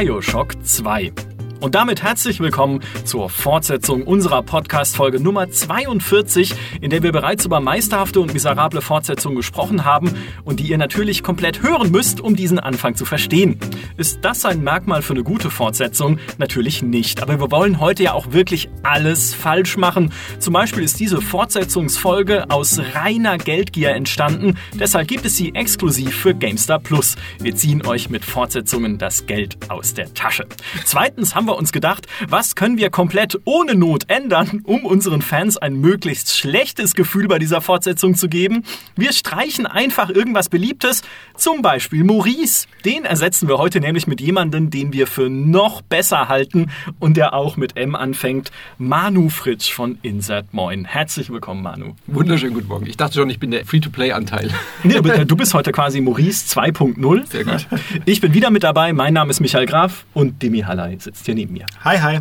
Bioshock 0.00 0.54
2. 0.64 1.29
Und 1.60 1.74
damit 1.74 2.02
herzlich 2.02 2.40
willkommen 2.40 2.80
zur 3.04 3.28
Fortsetzung 3.28 4.04
unserer 4.04 4.42
Podcast-Folge 4.42 5.20
Nummer 5.20 5.50
42, 5.50 6.54
in 6.80 6.88
der 6.88 7.02
wir 7.02 7.12
bereits 7.12 7.44
über 7.44 7.60
meisterhafte 7.60 8.20
und 8.20 8.32
miserable 8.32 8.80
Fortsetzungen 8.80 9.36
gesprochen 9.36 9.84
haben 9.84 10.14
und 10.44 10.58
die 10.58 10.70
ihr 10.70 10.78
natürlich 10.78 11.22
komplett 11.22 11.62
hören 11.62 11.90
müsst, 11.90 12.22
um 12.22 12.34
diesen 12.34 12.58
Anfang 12.58 12.94
zu 12.94 13.04
verstehen. 13.04 13.60
Ist 13.98 14.20
das 14.22 14.46
ein 14.46 14.62
Merkmal 14.62 15.02
für 15.02 15.12
eine 15.12 15.22
gute 15.22 15.50
Fortsetzung? 15.50 16.18
Natürlich 16.38 16.80
nicht. 16.80 17.22
Aber 17.22 17.38
wir 17.38 17.50
wollen 17.50 17.78
heute 17.78 18.04
ja 18.04 18.14
auch 18.14 18.32
wirklich 18.32 18.70
alles 18.82 19.34
falsch 19.34 19.76
machen. 19.76 20.14
Zum 20.38 20.54
Beispiel 20.54 20.82
ist 20.82 20.98
diese 20.98 21.20
Fortsetzungsfolge 21.20 22.50
aus 22.50 22.80
reiner 22.94 23.36
Geldgier 23.36 23.90
entstanden. 23.90 24.56
Deshalb 24.72 25.08
gibt 25.08 25.26
es 25.26 25.36
sie 25.36 25.54
exklusiv 25.54 26.16
für 26.16 26.34
GameStar 26.34 26.78
Plus. 26.78 27.16
Wir 27.38 27.54
ziehen 27.54 27.84
euch 27.84 28.08
mit 28.08 28.24
Fortsetzungen 28.24 28.96
das 28.96 29.26
Geld 29.26 29.58
aus 29.68 29.92
der 29.92 30.14
Tasche. 30.14 30.46
Zweitens 30.86 31.34
haben 31.34 31.49
wir 31.49 31.49
wir 31.50 31.56
uns 31.58 31.72
gedacht, 31.72 32.06
was 32.28 32.54
können 32.54 32.78
wir 32.78 32.90
komplett 32.90 33.38
ohne 33.44 33.74
Not 33.74 34.04
ändern, 34.08 34.60
um 34.64 34.84
unseren 34.84 35.20
Fans 35.20 35.56
ein 35.56 35.80
möglichst 35.80 36.36
schlechtes 36.36 36.94
Gefühl 36.94 37.28
bei 37.28 37.38
dieser 37.38 37.60
Fortsetzung 37.60 38.14
zu 38.14 38.28
geben? 38.28 38.64
Wir 38.96 39.12
streichen 39.12 39.66
einfach 39.66 40.10
irgendwas 40.10 40.48
Beliebtes, 40.48 41.02
zum 41.36 41.62
Beispiel 41.62 42.04
Maurice. 42.04 42.66
Den 42.84 43.04
ersetzen 43.04 43.48
wir 43.48 43.58
heute 43.58 43.80
nämlich 43.80 44.06
mit 44.06 44.20
jemandem, 44.20 44.70
den 44.70 44.92
wir 44.92 45.06
für 45.06 45.28
noch 45.28 45.82
besser 45.82 46.28
halten 46.28 46.70
und 46.98 47.16
der 47.16 47.34
auch 47.34 47.56
mit 47.56 47.76
M 47.76 47.94
anfängt. 47.94 48.50
Manu 48.78 49.28
Fritsch 49.28 49.72
von 49.72 49.98
Insert 50.02 50.54
Moin. 50.54 50.84
Herzlich 50.84 51.30
willkommen, 51.30 51.62
Manu. 51.62 51.94
Wunderschönen 52.06 52.54
guten 52.54 52.68
Morgen. 52.68 52.86
Ich 52.86 52.96
dachte 52.96 53.14
schon, 53.14 53.30
ich 53.30 53.40
bin 53.40 53.50
der 53.50 53.64
Free-to-Play-Anteil. 53.64 54.50
Nee, 54.82 55.00
du 55.00 55.36
bist 55.36 55.54
heute 55.54 55.72
quasi 55.72 56.00
Maurice 56.00 56.46
2.0. 56.46 57.26
Sehr 57.26 57.44
gut. 57.44 57.66
Ich 58.04 58.20
bin 58.20 58.34
wieder 58.34 58.50
mit 58.50 58.62
dabei. 58.62 58.92
Mein 58.92 59.14
Name 59.14 59.30
ist 59.30 59.40
Michael 59.40 59.66
Graf 59.66 60.04
und 60.14 60.42
Demi 60.42 60.60
Hallei 60.60 60.96
sitzt 60.98 61.26
hier 61.26 61.34
neben 61.34 61.39
mir. 61.46 61.66
Hi, 61.84 61.98
hi. 61.98 62.18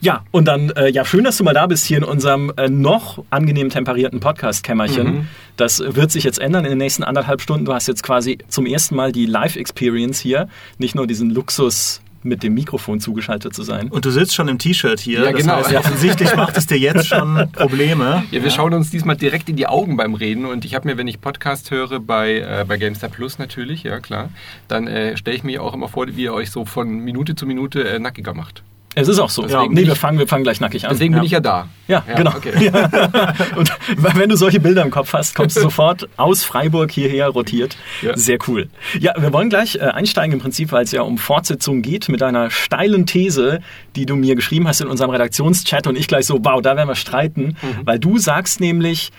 Ja, 0.00 0.24
und 0.30 0.46
dann, 0.46 0.70
äh, 0.70 0.88
ja, 0.90 1.04
schön, 1.04 1.24
dass 1.24 1.36
du 1.36 1.44
mal 1.44 1.54
da 1.54 1.66
bist 1.66 1.84
hier 1.84 1.98
in 1.98 2.04
unserem 2.04 2.52
äh, 2.56 2.68
noch 2.68 3.24
angenehm 3.30 3.70
temperierten 3.70 4.20
Podcast-Kämmerchen. 4.20 5.06
Mhm. 5.06 5.28
Das 5.56 5.80
wird 5.80 6.10
sich 6.10 6.24
jetzt 6.24 6.38
ändern 6.38 6.64
in 6.64 6.70
den 6.70 6.78
nächsten 6.78 7.04
anderthalb 7.04 7.40
Stunden. 7.40 7.64
Du 7.64 7.74
hast 7.74 7.88
jetzt 7.88 8.02
quasi 8.02 8.38
zum 8.48 8.66
ersten 8.66 8.94
Mal 8.94 9.12
die 9.12 9.26
Live-Experience 9.26 10.20
hier, 10.20 10.48
nicht 10.78 10.94
nur 10.94 11.06
diesen 11.06 11.30
Luxus 11.30 12.00
mit 12.22 12.42
dem 12.42 12.54
Mikrofon 12.54 13.00
zugeschaltet 13.00 13.54
zu 13.54 13.62
sein. 13.62 13.88
Und 13.88 14.04
du 14.04 14.10
sitzt 14.10 14.34
schon 14.34 14.48
im 14.48 14.58
T-Shirt 14.58 15.00
hier. 15.00 15.24
Ja, 15.24 15.32
genau. 15.32 15.58
Das 15.58 15.68
heißt, 15.68 15.78
offensichtlich 15.78 16.34
macht 16.36 16.56
es 16.56 16.66
dir 16.66 16.78
jetzt 16.78 17.06
schon 17.06 17.48
Probleme. 17.52 18.24
Ja, 18.30 18.42
wir 18.42 18.42
ja. 18.42 18.50
schauen 18.50 18.74
uns 18.74 18.90
diesmal 18.90 19.16
direkt 19.16 19.48
in 19.48 19.56
die 19.56 19.66
Augen 19.66 19.96
beim 19.96 20.14
Reden. 20.14 20.44
Und 20.44 20.64
ich 20.64 20.74
habe 20.74 20.88
mir, 20.88 20.96
wenn 20.96 21.08
ich 21.08 21.20
Podcast 21.20 21.70
höre, 21.70 22.00
bei, 22.00 22.40
äh, 22.40 22.64
bei 22.66 22.76
GameStar 22.76 23.10
Plus 23.10 23.38
natürlich, 23.38 23.82
ja 23.82 24.00
klar, 24.00 24.30
dann 24.68 24.86
äh, 24.86 25.16
stelle 25.16 25.36
ich 25.36 25.44
mir 25.44 25.62
auch 25.62 25.74
immer 25.74 25.88
vor, 25.88 26.06
wie 26.08 26.22
ihr 26.22 26.34
euch 26.34 26.50
so 26.50 26.64
von 26.64 26.88
Minute 27.00 27.34
zu 27.34 27.46
Minute 27.46 27.88
äh, 27.88 27.98
nackiger 27.98 28.34
macht. 28.34 28.62
Es 28.94 29.06
ist 29.06 29.18
auch 29.18 29.30
so. 29.30 29.46
Ja, 29.46 29.66
nee, 29.68 29.86
wir 29.86 29.94
fangen, 29.94 30.18
wir 30.18 30.26
fangen 30.26 30.44
gleich 30.44 30.60
nackig 30.60 30.84
an. 30.84 30.90
Deswegen 30.90 31.14
bin 31.14 31.22
ich 31.22 31.30
ja 31.30 31.40
da. 31.40 31.68
Ja, 31.86 32.02
ja 32.08 32.14
genau. 32.14 32.34
Okay. 32.34 32.70
Und 33.56 33.70
wenn 34.18 34.28
du 34.28 34.36
solche 34.36 34.60
Bilder 34.60 34.82
im 34.82 34.90
Kopf 34.90 35.12
hast, 35.12 35.34
kommst 35.34 35.56
du 35.56 35.60
sofort 35.60 36.08
aus 36.16 36.42
Freiburg 36.42 36.90
hierher 36.90 37.28
rotiert. 37.28 37.76
Ja. 38.02 38.16
Sehr 38.16 38.38
cool. 38.48 38.68
Ja, 38.98 39.14
wir 39.16 39.32
wollen 39.32 39.50
gleich 39.50 39.76
äh, 39.76 39.80
einsteigen 39.80 40.32
im 40.32 40.40
Prinzip, 40.40 40.72
weil 40.72 40.84
es 40.84 40.92
ja 40.92 41.02
um 41.02 41.18
Fortsetzung 41.18 41.82
geht, 41.82 42.08
mit 42.08 42.22
einer 42.22 42.50
steilen 42.50 43.06
These, 43.06 43.60
die 43.94 44.06
du 44.06 44.16
mir 44.16 44.34
geschrieben 44.34 44.66
hast 44.66 44.80
in 44.80 44.88
unserem 44.88 45.10
Redaktionschat 45.10 45.86
und 45.86 45.96
ich 45.96 46.08
gleich 46.08 46.26
so, 46.26 46.44
wow, 46.44 46.60
da 46.60 46.76
werden 46.76 46.88
wir 46.88 46.96
streiten, 46.96 47.56
mhm. 47.62 47.80
weil 47.84 47.98
du 47.98 48.18
sagst 48.18 48.60
nämlich, 48.60 49.10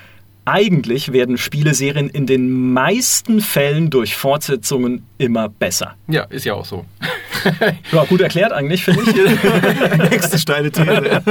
eigentlich 0.46 1.14
werden 1.14 1.38
Spieleserien 1.38 2.10
in 2.10 2.26
den 2.26 2.74
meisten 2.74 3.42
Fällen 3.42 3.90
durch 3.90 4.16
Fortsetzungen 4.16 5.06
immer 5.18 5.50
besser. 5.50 5.96
Ja, 6.08 6.24
ist 6.24 6.46
ja 6.46 6.54
auch 6.54 6.66
so. 6.66 6.86
ja, 7.92 8.04
gut 8.06 8.22
erklärt 8.22 8.52
eigentlich, 8.52 8.84
finde 8.84 9.02
ich. 9.02 9.98
Nächste 10.10 10.40
steile 10.40 10.72
These. 10.72 11.22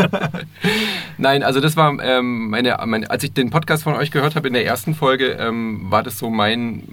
Nein, 1.18 1.42
also 1.42 1.60
das 1.60 1.76
war 1.76 1.98
ähm, 2.02 2.50
meine, 2.50 2.78
meine, 2.86 3.10
als 3.10 3.24
ich 3.24 3.32
den 3.32 3.50
Podcast 3.50 3.82
von 3.82 3.94
euch 3.94 4.10
gehört 4.10 4.36
habe 4.36 4.48
in 4.48 4.54
der 4.54 4.64
ersten 4.64 4.94
Folge, 4.94 5.32
ähm, 5.32 5.90
war 5.90 6.02
das 6.02 6.18
so 6.18 6.30
mein, 6.30 6.84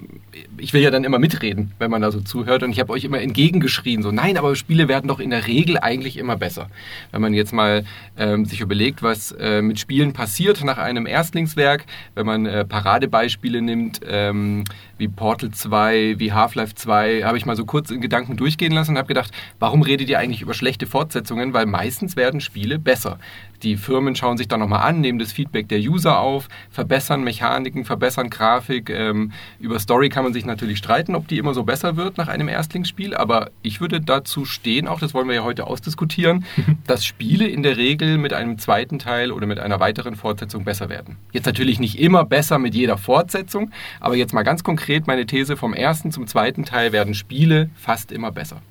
ich 0.57 0.73
will 0.73 0.81
ja 0.81 0.91
dann 0.91 1.03
immer 1.03 1.19
mitreden, 1.19 1.71
wenn 1.79 1.91
man 1.91 2.01
da 2.01 2.11
so 2.11 2.21
zuhört 2.21 2.63
und 2.63 2.71
ich 2.71 2.79
habe 2.79 2.91
euch 2.93 3.03
immer 3.03 3.19
entgegengeschrien, 3.19 4.03
so 4.03 4.11
nein, 4.11 4.37
aber 4.37 4.55
Spiele 4.55 4.87
werden 4.87 5.07
doch 5.07 5.19
in 5.19 5.29
der 5.29 5.47
Regel 5.47 5.77
eigentlich 5.77 6.17
immer 6.17 6.35
besser. 6.35 6.69
Wenn 7.11 7.21
man 7.21 7.33
jetzt 7.33 7.53
mal 7.53 7.83
ähm, 8.17 8.45
sich 8.45 8.61
überlegt, 8.61 9.03
was 9.03 9.31
äh, 9.33 9.61
mit 9.61 9.79
Spielen 9.79 10.13
passiert 10.13 10.63
nach 10.63 10.77
einem 10.77 11.05
Erstlingswerk, 11.05 11.85
wenn 12.15 12.25
man 12.25 12.45
äh, 12.45 12.65
Paradebeispiele 12.65 13.61
nimmt, 13.61 14.01
ähm, 14.07 14.63
wie 14.97 15.07
Portal 15.07 15.51
2, 15.51 16.15
wie 16.19 16.31
Half-Life 16.31 16.75
2, 16.75 17.23
habe 17.23 17.37
ich 17.37 17.45
mal 17.45 17.55
so 17.55 17.65
kurz 17.65 17.91
in 17.91 18.01
Gedanken 18.01 18.37
durchgehen 18.37 18.71
lassen 18.71 18.91
und 18.91 18.97
habe 18.97 19.07
gedacht, 19.07 19.31
warum 19.59 19.81
redet 19.81 20.09
ihr 20.09 20.19
eigentlich 20.19 20.41
über 20.41 20.53
schlechte 20.53 20.87
Fortsetzungen? 20.87 21.53
Weil 21.53 21.65
meistens 21.65 22.15
werden 22.15 22.39
Spiele 22.39 22.79
besser. 22.79 23.19
Die 23.63 23.77
Firmen 23.77 24.15
schauen 24.15 24.37
sich 24.37 24.47
dann 24.47 24.59
nochmal 24.59 24.87
an, 24.87 25.01
nehmen 25.01 25.19
das 25.19 25.31
Feedback 25.31 25.67
der 25.69 25.79
User 25.79 26.19
auf, 26.19 26.47
verbessern 26.69 27.23
Mechaniken, 27.23 27.85
verbessern 27.85 28.29
Grafik. 28.29 28.89
Ähm, 28.89 29.31
über 29.59 29.79
Story 29.79 30.09
kann 30.09 30.23
man 30.23 30.33
sich 30.33 30.44
natürlich 30.45 30.77
streiten, 30.77 31.15
ob 31.15 31.27
die 31.27 31.37
immer 31.37 31.53
so 31.53 31.63
besser 31.63 31.97
wird 31.97 32.17
nach 32.17 32.27
einem 32.27 32.47
Erstlingsspiel, 32.47 33.15
aber 33.15 33.51
ich 33.61 33.81
würde 33.81 34.01
dazu 34.01 34.45
stehen, 34.45 34.87
auch 34.87 34.99
das 34.99 35.13
wollen 35.13 35.27
wir 35.27 35.35
ja 35.35 35.43
heute 35.43 35.67
ausdiskutieren, 35.67 36.45
dass 36.87 37.05
Spiele 37.05 37.47
in 37.47 37.63
der 37.63 37.77
Regel 37.77 38.17
mit 38.17 38.33
einem 38.33 38.57
zweiten 38.57 38.99
Teil 38.99 39.31
oder 39.31 39.47
mit 39.47 39.59
einer 39.59 39.79
weiteren 39.79 40.15
Fortsetzung 40.15 40.63
besser 40.63 40.89
werden. 40.89 41.17
Jetzt 41.31 41.45
natürlich 41.45 41.79
nicht 41.79 41.99
immer 41.99 42.25
besser 42.25 42.59
mit 42.59 42.75
jeder 42.75 42.97
Fortsetzung, 42.97 43.71
aber 43.99 44.15
jetzt 44.15 44.33
mal 44.33 44.43
ganz 44.43 44.63
konkret 44.63 45.07
meine 45.07 45.25
These, 45.25 45.57
vom 45.57 45.73
ersten 45.73 46.11
zum 46.11 46.27
zweiten 46.27 46.65
Teil 46.65 46.91
werden 46.91 47.13
Spiele 47.13 47.69
fast 47.75 48.11
immer 48.11 48.31
besser. 48.31 48.61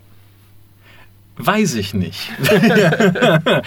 Weiß 1.36 1.74
ich 1.74 1.94
nicht. 1.94 2.30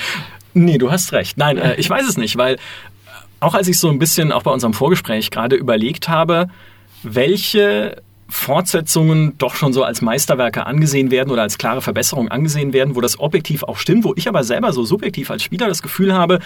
nee, 0.53 0.77
du 0.77 0.91
hast 0.91 1.11
recht. 1.11 1.37
Nein, 1.37 1.57
äh, 1.57 1.75
ich 1.75 1.89
weiß 1.89 2.07
es 2.07 2.17
nicht, 2.17 2.37
weil 2.37 2.55
äh, 2.55 2.57
auch 3.39 3.55
als 3.55 3.67
ich 3.67 3.77
so 3.77 3.89
ein 3.89 3.99
bisschen 3.99 4.31
auch 4.31 4.43
bei 4.43 4.51
unserem 4.51 4.73
Vorgespräch 4.73 5.31
gerade 5.31 5.55
überlegt 5.55 6.07
habe, 6.07 6.49
welche 7.03 8.01
Fortsetzungen 8.29 9.37
doch 9.37 9.55
schon 9.55 9.71
so 9.71 9.83
als 9.83 10.01
Meisterwerke 10.01 10.65
angesehen 10.65 11.11
werden 11.11 11.31
oder 11.31 11.43
als 11.43 11.57
klare 11.57 11.81
Verbesserung 11.81 12.27
angesehen 12.27 12.73
werden, 12.73 12.95
wo 12.95 13.01
das 13.01 13.19
objektiv 13.19 13.63
auch 13.63 13.77
stimmt, 13.77 14.03
wo 14.03 14.13
ich 14.15 14.27
aber 14.27 14.43
selber 14.43 14.73
so 14.73 14.83
subjektiv 14.83 15.31
als 15.31 15.43
Spieler 15.43 15.67
das 15.67 15.81
Gefühl 15.81 16.13
habe, 16.13 16.39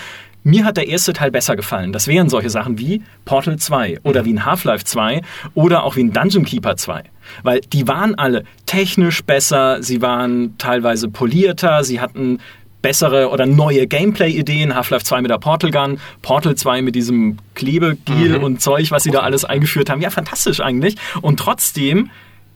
mir 0.44 0.66
hat 0.66 0.78
der 0.78 0.88
erste 0.88 1.14
Teil 1.14 1.32
besser 1.32 1.56
gefallen. 1.56 1.92
Das 1.92 2.08
wären 2.08 2.30
solche 2.30 2.50
Sachen 2.50 2.78
wie 2.78 3.04
Portal 3.26 3.58
2 3.58 4.00
oder 4.04 4.22
mhm. 4.22 4.26
wie 4.26 4.34
ein 4.34 4.46
Half-Life 4.46 4.86
2 4.86 5.22
oder 5.56 5.84
auch 5.84 5.96
wie 5.96 6.04
ein 6.04 6.14
Dungeon 6.14 6.46
Keeper 6.46 6.78
2. 6.78 7.04
Weil 7.44 7.62
die 7.62 7.88
waren 7.88 8.16
alle 8.16 8.44
technisch 8.66 9.24
besser, 9.24 9.82
sie 9.82 10.02
waren 10.02 10.58
teilweise 10.58 11.10
polierter, 11.10 11.84
sie 11.84 12.00
hatten 12.00 12.40
bessere 12.82 13.30
oder 13.30 13.46
neue 13.46 13.88
Gameplay-Ideen. 13.88 14.76
Half-Life 14.76 15.06
2 15.06 15.22
mit 15.22 15.32
der 15.32 15.38
Portal 15.38 15.72
Gun, 15.72 16.00
Portal 16.22 16.56
2 16.56 16.82
mit 16.82 16.96
diesem 16.96 17.38
Klebegel 17.56 18.40
mhm. 18.40 18.44
und 18.44 18.62
Zeug, 18.62 18.92
was 18.92 19.04
sie 19.04 19.12
da 19.12 19.20
alles 19.20 19.46
eingeführt 19.46 19.90
haben. 19.90 20.02
Ja, 20.02 20.10
fantastisch 20.10 20.60
eigentlich. 20.60 20.96
Und 21.22 21.40
trotzdem 21.40 22.10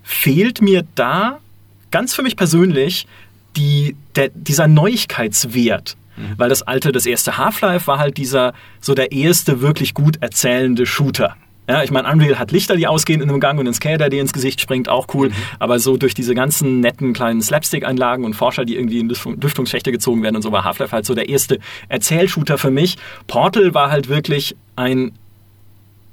fehlt 0.03 0.61
mir 0.61 0.83
da 0.95 1.39
ganz 1.91 2.13
für 2.13 2.23
mich 2.23 2.35
persönlich 2.35 3.07
die, 3.55 3.95
der, 4.15 4.29
dieser 4.33 4.67
Neuigkeitswert. 4.67 5.95
Mhm. 6.17 6.33
Weil 6.37 6.49
das 6.49 6.61
alte, 6.61 6.91
das 6.91 7.05
erste 7.05 7.37
Half-Life 7.37 7.87
war 7.87 7.99
halt 7.99 8.17
dieser, 8.17 8.53
so 8.79 8.93
der 8.93 9.11
erste 9.11 9.61
wirklich 9.61 9.93
gut 9.93 10.17
erzählende 10.21 10.85
Shooter. 10.85 11.35
Ja, 11.67 11.83
ich 11.83 11.91
meine, 11.91 12.11
Unreal 12.11 12.37
hat 12.37 12.51
Lichter, 12.51 12.75
die 12.75 12.87
ausgehen 12.87 13.21
in 13.21 13.29
einem 13.29 13.39
Gang 13.39 13.59
und 13.59 13.67
ein 13.67 13.73
Skater, 13.73 14.09
der 14.09 14.21
ins 14.21 14.33
Gesicht 14.33 14.61
springt, 14.61 14.87
auch 14.87 15.07
cool. 15.13 15.29
Mhm. 15.29 15.33
Aber 15.59 15.79
so 15.79 15.97
durch 15.97 16.13
diese 16.13 16.35
ganzen 16.35 16.79
netten 16.79 17.13
kleinen 17.13 17.41
Slapstick-Einlagen 17.41 18.23
und 18.23 18.35
Forscher, 18.35 18.65
die 18.65 18.75
irgendwie 18.75 18.99
in 18.99 19.09
Lüftungsschächte 19.09 19.91
gezogen 19.91 20.21
werden 20.21 20.35
und 20.35 20.41
so, 20.41 20.51
war 20.51 20.63
Half-Life 20.63 20.91
halt 20.91 21.05
so 21.05 21.15
der 21.15 21.29
erste 21.29 21.59
Erzählshooter 21.89 22.57
für 22.57 22.71
mich. 22.71 22.97
Portal 23.27 23.73
war 23.73 23.89
halt 23.89 24.09
wirklich 24.09 24.55
ein 24.75 25.13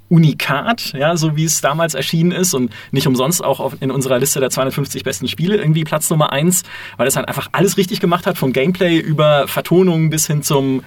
Unikat, 0.09 0.93
ja, 0.93 1.17
so 1.17 1.35
wie 1.35 1.45
es 1.45 1.61
damals 1.61 1.95
erschienen 1.95 2.31
ist 2.31 2.53
und 2.53 2.71
nicht 2.91 3.07
umsonst 3.07 3.43
auch 3.43 3.73
in 3.79 3.89
unserer 3.89 4.19
Liste 4.19 4.39
der 4.39 4.51
250 4.51 5.03
besten 5.03 5.27
Spiele 5.27 5.55
irgendwie 5.55 5.83
Platz 5.83 6.09
Nummer 6.09 6.31
eins, 6.31 6.63
weil 6.97 7.07
es 7.07 7.15
halt 7.15 7.27
einfach 7.27 7.49
alles 7.51 7.77
richtig 7.77 7.99
gemacht 7.99 8.27
hat, 8.27 8.37
von 8.37 8.53
Gameplay 8.53 8.99
über 8.99 9.47
Vertonung 9.47 10.11
bis 10.11 10.27
hin 10.27 10.43
zum 10.43 10.83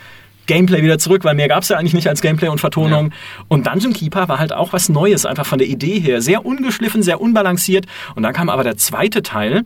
Gameplay 0.47 0.83
wieder 0.83 0.99
zurück, 0.99 1.25
weil 1.25 1.35
mehr 1.35 1.49
gab 1.49 1.63
es 1.63 1.69
ja 1.69 1.77
eigentlich 1.77 1.95
nicht 1.95 2.09
als 2.09 2.21
Gameplay 2.21 2.49
und 2.49 2.59
Vertonung. 2.59 3.07
Ja. 3.07 3.45
Und 3.49 3.67
Dungeon 3.67 3.93
Keeper 3.93 4.29
war 4.29 4.39
halt 4.39 4.53
auch 4.53 4.73
was 4.73 4.89
Neues, 4.89 5.27
einfach 5.27 5.47
von 5.47 5.59
der 5.59 5.69
Idee 5.69 5.99
her. 6.01 6.23
Sehr 6.23 6.45
ungeschliffen, 6.45 7.03
sehr 7.03 7.21
unbalanciert. 7.21 7.87
Und 8.15 8.23
dann 8.23 8.33
kam 8.33 8.49
aber 8.49 8.65
der 8.65 8.77
zweite 8.77 9.23
Teil, 9.23 9.65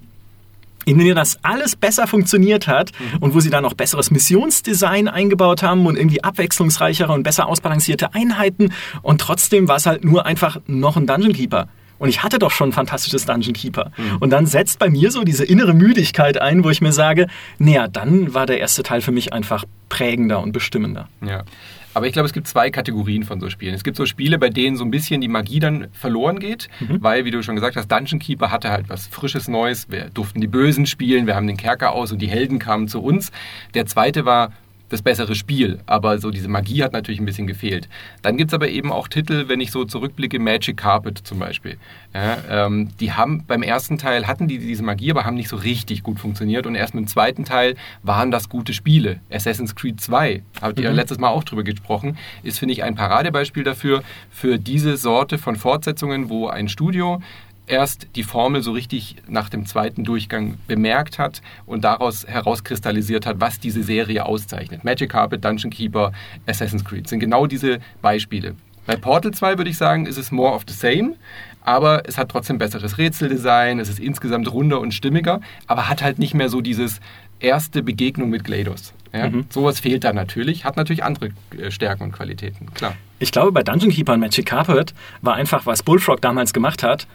in 0.87 0.99
dem 0.99 1.15
das 1.15 1.39
alles 1.43 1.77
besser 1.77 2.07
funktioniert 2.07 2.67
hat 2.67 2.93
mhm. 2.99 3.19
und 3.19 3.35
wo 3.35 3.41
sie 3.41 3.51
dann 3.51 3.63
noch 3.63 3.75
besseres 3.75 4.11
Missionsdesign 4.11 5.09
eingebaut 5.09 5.63
haben 5.63 5.87
und 5.87 5.97
irgendwie 5.97 6.25
abwechslungsreichere 6.25 7.13
und 7.13 7.23
besser 7.23 7.47
ausbalancierte 7.47 8.15
Einheiten. 8.15 8.73
Und 9.03 9.21
trotzdem 9.21 9.69
war 9.69 9.77
es 9.77 9.87
halt 9.87 10.05
nur 10.05 10.27
einfach 10.27 10.61
noch 10.67 10.97
ein 10.97 11.07
Dungeon 11.07 11.33
Keeper. 11.33 11.69
Und 12.01 12.09
ich 12.09 12.23
hatte 12.25 12.39
doch 12.41 12.51
schon 12.51 12.71
ein 12.71 12.73
fantastisches 12.73 13.27
Dungeon 13.27 13.53
Keeper. 13.53 13.93
Mhm. 13.97 14.17
Und 14.19 14.31
dann 14.31 14.47
setzt 14.47 14.79
bei 14.81 14.91
mir 14.91 15.11
so 15.13 15.23
diese 15.23 15.45
innere 15.45 15.75
Müdigkeit 15.75 16.41
ein, 16.41 16.65
wo 16.65 16.71
ich 16.71 16.81
mir 16.81 16.93
sage, 16.93 17.29
naja, 17.59 17.87
dann 17.87 18.35
war 18.35 18.47
der 18.47 18.59
erste 18.59 18.83
Teil 18.83 19.03
für 19.03 19.13
mich 19.13 19.33
einfach 19.33 19.65
prägender 19.89 20.41
und 20.41 20.53
bestimmender. 20.53 21.09
Ja. 21.25 21.45
Aber 21.93 22.07
ich 22.07 22.13
glaube, 22.13 22.27
es 22.27 22.33
gibt 22.33 22.47
zwei 22.47 22.71
Kategorien 22.71 23.25
von 23.25 23.39
so 23.41 23.51
Spielen. 23.51 23.75
Es 23.75 23.83
gibt 23.85 23.97
so 23.97 24.07
Spiele, 24.07 24.39
bei 24.39 24.49
denen 24.49 24.77
so 24.77 24.85
ein 24.85 24.91
bisschen 24.91 25.21
die 25.21 25.29
Magie 25.29 25.59
dann 25.59 25.89
verloren 25.93 26.39
geht, 26.39 26.69
Mhm. 26.81 27.03
weil, 27.03 27.25
wie 27.25 27.31
du 27.33 27.43
schon 27.43 27.55
gesagt 27.57 27.77
hast, 27.77 27.89
Dungeon 27.91 28.19
Keeper 28.21 28.51
hatte 28.51 28.71
halt 28.71 28.89
was 28.89 29.07
Frisches 29.09 29.49
Neues. 29.49 29.91
Wir 29.91 30.05
durften 30.09 30.41
die 30.41 30.47
Bösen 30.47 30.87
spielen, 30.87 31.27
wir 31.27 31.35
haben 31.35 31.47
den 31.49 31.57
Kerker 31.57 31.93
aus 31.93 32.13
und 32.13 32.23
die 32.23 32.29
Helden 32.29 32.59
kamen 32.59 32.89
zu 32.89 33.03
uns. 33.03 33.31
Der 33.75 33.87
zweite 33.87 34.25
war 34.25 34.53
das 34.91 35.03
bessere 35.03 35.35
Spiel, 35.35 35.79
aber 35.87 36.19
so 36.19 36.31
diese 36.31 36.49
Magie 36.49 36.83
hat 36.83 36.93
natürlich 36.93 37.21
ein 37.21 37.25
bisschen 37.25 37.47
gefehlt. 37.47 37.89
Dann 38.23 38.37
gibt 38.37 38.51
es 38.51 38.55
aber 38.55 38.69
eben 38.69 38.93
auch 38.93 39.09
Titel, 39.09 39.49
wenn 39.49 39.61
ich 39.61 39.71
so 39.71 39.85
zurückblicke, 39.85 40.39
Magic 40.39 40.77
Carpet 40.77 41.19
zum 41.19 41.39
Beispiel. 41.39 41.79
Ja, 42.13 42.67
ähm, 42.67 42.91
die 42.99 43.13
haben 43.13 43.45
beim 43.47 43.63
ersten 43.63 43.97
Teil 43.97 44.27
hatten 44.27 44.49
die 44.49 44.59
diese 44.59 44.83
Magie, 44.83 45.11
aber 45.11 45.25
haben 45.25 45.37
nicht 45.37 45.49
so 45.49 45.57
richtig 45.57 46.03
gut 46.03 46.19
funktioniert 46.19 46.67
und 46.67 46.75
erst 46.75 46.95
mit 46.95 47.05
dem 47.05 47.09
zweiten 47.09 47.45
Teil 47.45 47.77
waren 48.03 48.31
das 48.31 48.49
gute 48.49 48.75
Spiele. 48.75 49.21
Assassin's 49.31 49.75
Creed 49.75 50.01
2, 50.01 50.43
habt 50.61 50.81
ihr 50.81 50.91
letztes 50.93 51.19
Mal 51.19 51.29
auch 51.29 51.45
drüber 51.45 51.63
gesprochen, 51.63 52.19
ist 52.43 52.59
finde 52.59 52.73
ich 52.73 52.83
ein 52.83 52.97
Paradebeispiel 52.97 53.63
dafür 53.63 54.03
für 54.31 54.59
diese 54.59 54.97
Sorte 54.97 55.39
von 55.39 55.57
Fortsetzungen, 55.57 56.29
wo 56.29 56.49
ein 56.49 56.69
Studio 56.69 57.23
erst 57.67 58.09
die 58.17 58.25
Formel 58.25 58.63
so 58.63 58.73
richtig 58.73 59.17
nach 59.29 59.49
dem 59.49 59.67
zweiten 59.67 60.05
Durchgang 60.05 60.59
bemerkt 60.67 61.19
hat 61.19 61.41
und 61.67 61.85
daraus 61.85 62.27
herauskristallisiert 62.27 63.27
hat, 63.27 63.41
was 63.41 63.61
diese 63.61 63.83
Serie 63.83 64.27
auszeichnet. 64.27 64.85
Magic 64.85 65.11
Carpet, 65.11 65.45
Dungeon 65.45 65.71
Keeper, 65.71 66.13
Assassin's 66.47 66.85
Creed 66.85 67.09
sind 67.09 67.21
genau 67.21 67.47
diese 67.47 67.79
Beispiele. 68.03 68.55
Bei 68.87 68.97
Portal 68.97 69.33
2 69.33 69.59
würde 69.59 69.71
ich 69.71 69.77
sagen, 69.77 70.07
ist 70.07 70.17
es 70.17 70.33
more 70.33 70.55
of 70.55 70.65
the 70.67 70.75
same, 70.75 71.15
aber 71.63 72.03
es 72.09 72.19
hat 72.19 72.31
trotzdem 72.31 72.59
besseres 72.59 72.99
Rätseldesign, 72.99 73.79
es 73.79 73.89
ist 73.89 74.01
insgesamt 74.01 74.51
runder 74.53 74.81
und 74.81 74.93
stimmiger, 74.93 75.41
aber 75.67 75.89
hat 75.89 76.03
halt 76.03 76.19
nicht 76.19 76.35
mehr 76.35 76.49
so 76.49 76.61
dieses 76.61 77.01
erste 77.39 77.83
Begegnung 77.83 78.31
mit 78.31 78.45
GLaDOS. 78.45 78.95
Ja? 79.13 79.31
Sowas 79.49 79.81
fehlt 79.81 80.05
da 80.05 80.13
natürlich, 80.13 80.65
hat 80.65 80.77
natürlich 80.77 81.05
andere 81.05 81.31
äh, 81.59 81.71
Stärken 81.71 82.05
und 82.05 82.13
Qualitäten, 82.13 82.73
klar. 82.75 82.95
Ich 83.19 83.33
glaube, 83.33 83.53
bei 83.53 83.63
Dungeon 83.63 83.91
Keeper 83.91 84.15
und 84.15 84.21
Magic 84.21 84.47
Carpet 84.47 84.95
war 85.21 85.35
einfach, 85.35 85.67
was 85.67 85.83
Bullfrog 85.83 86.21
damals 86.21 86.53
gemacht 86.53 86.83
hat, 86.83 87.07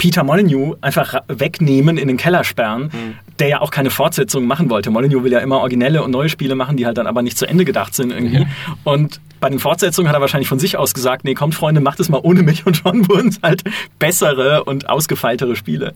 Peter 0.00 0.24
Molyneux 0.24 0.78
einfach 0.80 1.14
wegnehmen, 1.28 1.98
in 1.98 2.08
den 2.08 2.16
Keller 2.16 2.42
sperren, 2.42 2.90
der 3.38 3.48
ja 3.48 3.60
auch 3.60 3.70
keine 3.70 3.90
Fortsetzung 3.90 4.46
machen 4.46 4.70
wollte. 4.70 4.90
Molyneux 4.90 5.22
will 5.22 5.32
ja 5.32 5.40
immer 5.40 5.58
originelle 5.58 6.02
und 6.02 6.10
neue 6.10 6.30
Spiele 6.30 6.54
machen, 6.54 6.78
die 6.78 6.86
halt 6.86 6.96
dann 6.96 7.06
aber 7.06 7.20
nicht 7.20 7.36
zu 7.36 7.46
Ende 7.46 7.66
gedacht 7.66 7.94
sind 7.94 8.10
irgendwie. 8.10 8.46
Und 8.82 9.20
bei 9.40 9.50
den 9.50 9.58
Fortsetzungen 9.58 10.08
hat 10.08 10.16
er 10.16 10.22
wahrscheinlich 10.22 10.48
von 10.48 10.58
sich 10.58 10.78
aus 10.78 10.94
gesagt, 10.94 11.24
nee, 11.24 11.34
kommt 11.34 11.54
Freunde, 11.54 11.82
macht 11.82 12.00
es 12.00 12.08
mal 12.08 12.20
ohne 12.22 12.42
mich 12.42 12.64
und 12.64 12.78
schon 12.78 13.06
wurden 13.10 13.28
es 13.28 13.40
halt 13.42 13.62
bessere 13.98 14.64
und 14.64 14.88
ausgefeiltere 14.88 15.54
Spiele. 15.54 15.92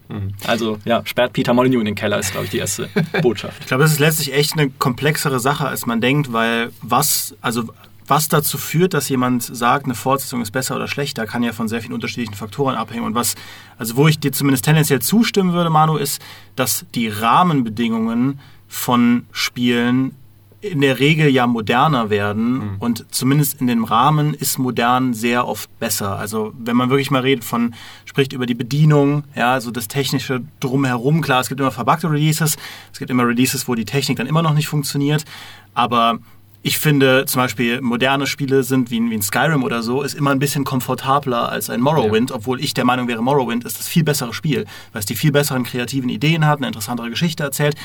Also 0.47 0.79
ja, 0.85 1.01
sperrt 1.07 1.33
Peter 1.33 1.55
Molyneux 1.55 1.81
in 1.81 1.87
den 1.87 1.95
Keller, 1.95 2.19
ist 2.19 2.33
glaube 2.33 2.45
ich 2.45 2.51
die 2.51 2.59
erste 2.59 2.91
Botschaft. 3.23 3.57
Ich 3.61 3.69
glaube, 3.69 3.85
das 3.85 3.93
ist 3.93 4.01
letztlich 4.01 4.35
echt 4.35 4.53
eine 4.53 4.69
komplexere 4.69 5.41
Sache, 5.41 5.67
als 5.67 5.87
man 5.87 6.03
denkt, 6.03 6.31
weil 6.35 6.69
was, 6.83 7.35
also 7.41 7.65
was 8.07 8.29
dazu 8.29 8.59
führt, 8.59 8.95
dass 8.95 9.09
jemand 9.09 9.43
sagt, 9.43 9.87
eine 9.87 9.95
Fortsetzung 9.95 10.43
ist 10.43 10.51
besser 10.51 10.77
oder 10.77 10.89
schlechter, 10.89 11.27
kann 11.27 11.43
ja 11.43 11.53
von 11.53 11.69
sehr 11.69 11.81
vielen 11.81 11.95
unterschiedlichen 11.95 12.35
Faktoren 12.35 12.75
abhängen. 12.75 13.05
Und 13.05 13.15
was, 13.15 13.35
also 13.79 13.97
wo 13.97 14.09
ich 14.09 14.19
dir 14.19 14.33
zumindest 14.33 14.65
tendenziell 14.65 15.01
zustimmen 15.01 15.53
würde, 15.53 15.71
Manu, 15.71 15.97
ist, 15.97 16.21
dass 16.57 16.87
die 16.95 17.09
Rahmenbedingungen 17.09 18.41
von 18.69 19.27
Spielen 19.33 20.17
in 20.65 20.81
der 20.81 20.99
Regel 20.99 21.29
ja 21.29 21.47
moderner 21.47 22.09
werden 22.09 22.77
und 22.79 23.05
zumindest 23.11 23.61
in 23.61 23.67
dem 23.67 23.85
Rahmen 23.85 24.33
ist 24.33 24.59
modern 24.59 25.13
sehr 25.13 25.47
oft 25.47 25.79
besser. 25.79 26.17
Also 26.17 26.55
wenn 26.59 26.75
man 26.75 26.89
wirklich 26.89 27.11
mal 27.11 27.21
redet 27.21 27.45
von, 27.45 27.75
spricht 28.07 28.33
über 28.33 28.47
die 28.47 28.55
Bedienung, 28.55 29.25
ja, 29.35 29.53
also 29.53 29.71
das 29.71 29.89
technische 29.89 30.43
drumherum, 30.61 31.21
klar, 31.21 31.41
es 31.41 31.49
gibt 31.49 31.61
immer 31.61 31.71
verbuggte 31.71 32.11
Releases, 32.11 32.57
es 32.93 32.99
gibt 32.99 33.11
immer 33.11 33.27
Releases, 33.27 33.69
wo 33.69 33.75
die 33.75 33.85
Technik 33.85 34.17
dann 34.17 34.27
immer 34.27 34.43
noch 34.43 34.55
nicht 34.55 34.69
funktioniert, 34.69 35.27
aber 35.75 36.19
ich 36.67 36.79
finde 36.79 37.27
zum 37.27 37.43
Beispiel 37.43 37.81
moderne 37.83 38.27
Spiele 38.27 38.63
sind 38.65 38.91
wie, 38.91 38.99
ein- 38.99 39.11
wie 39.11 39.15
ein 39.17 39.23
Skyrim 39.23 39.63
oder 39.63 39.83
so, 39.83 40.01
ist 40.03 40.15
immer 40.15 40.31
ein 40.31 40.39
bisschen 40.39 40.65
komfortabler 40.65 41.49
als 41.51 41.69
ein 41.69 41.81
Morrowind, 41.83 42.33
obwohl 42.33 42.59
ich 42.59 42.73
der 42.73 42.87
Meinung 42.87 43.07
wäre, 43.07 43.23
Morrowind 43.23 43.65
ist 43.65 43.79
das 43.79 43.87
viel 43.87 44.03
bessere 44.03 44.33
Spiel, 44.33 44.65
weil 44.93 45.01
es 45.01 45.07
die 45.07 45.15
viel 45.15 45.31
besseren 45.31 45.65
kreativen 45.65 46.09
Ideen 46.09 46.47
hat, 46.47 46.59
eine 46.59 46.67
interessantere 46.69 47.11
Geschichte 47.11 47.43
erzählt. 47.43 47.77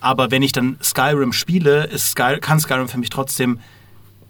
Aber 0.00 0.32
wenn 0.32 0.42
ich 0.42 0.50
dann 0.52 0.78
Skyrim 0.82 1.32
spiele, 1.32 1.84
ist 1.84 2.10
Sky, 2.10 2.38
kann 2.40 2.58
Skyrim 2.58 2.88
für 2.88 2.98
mich 2.98 3.10
trotzdem 3.10 3.60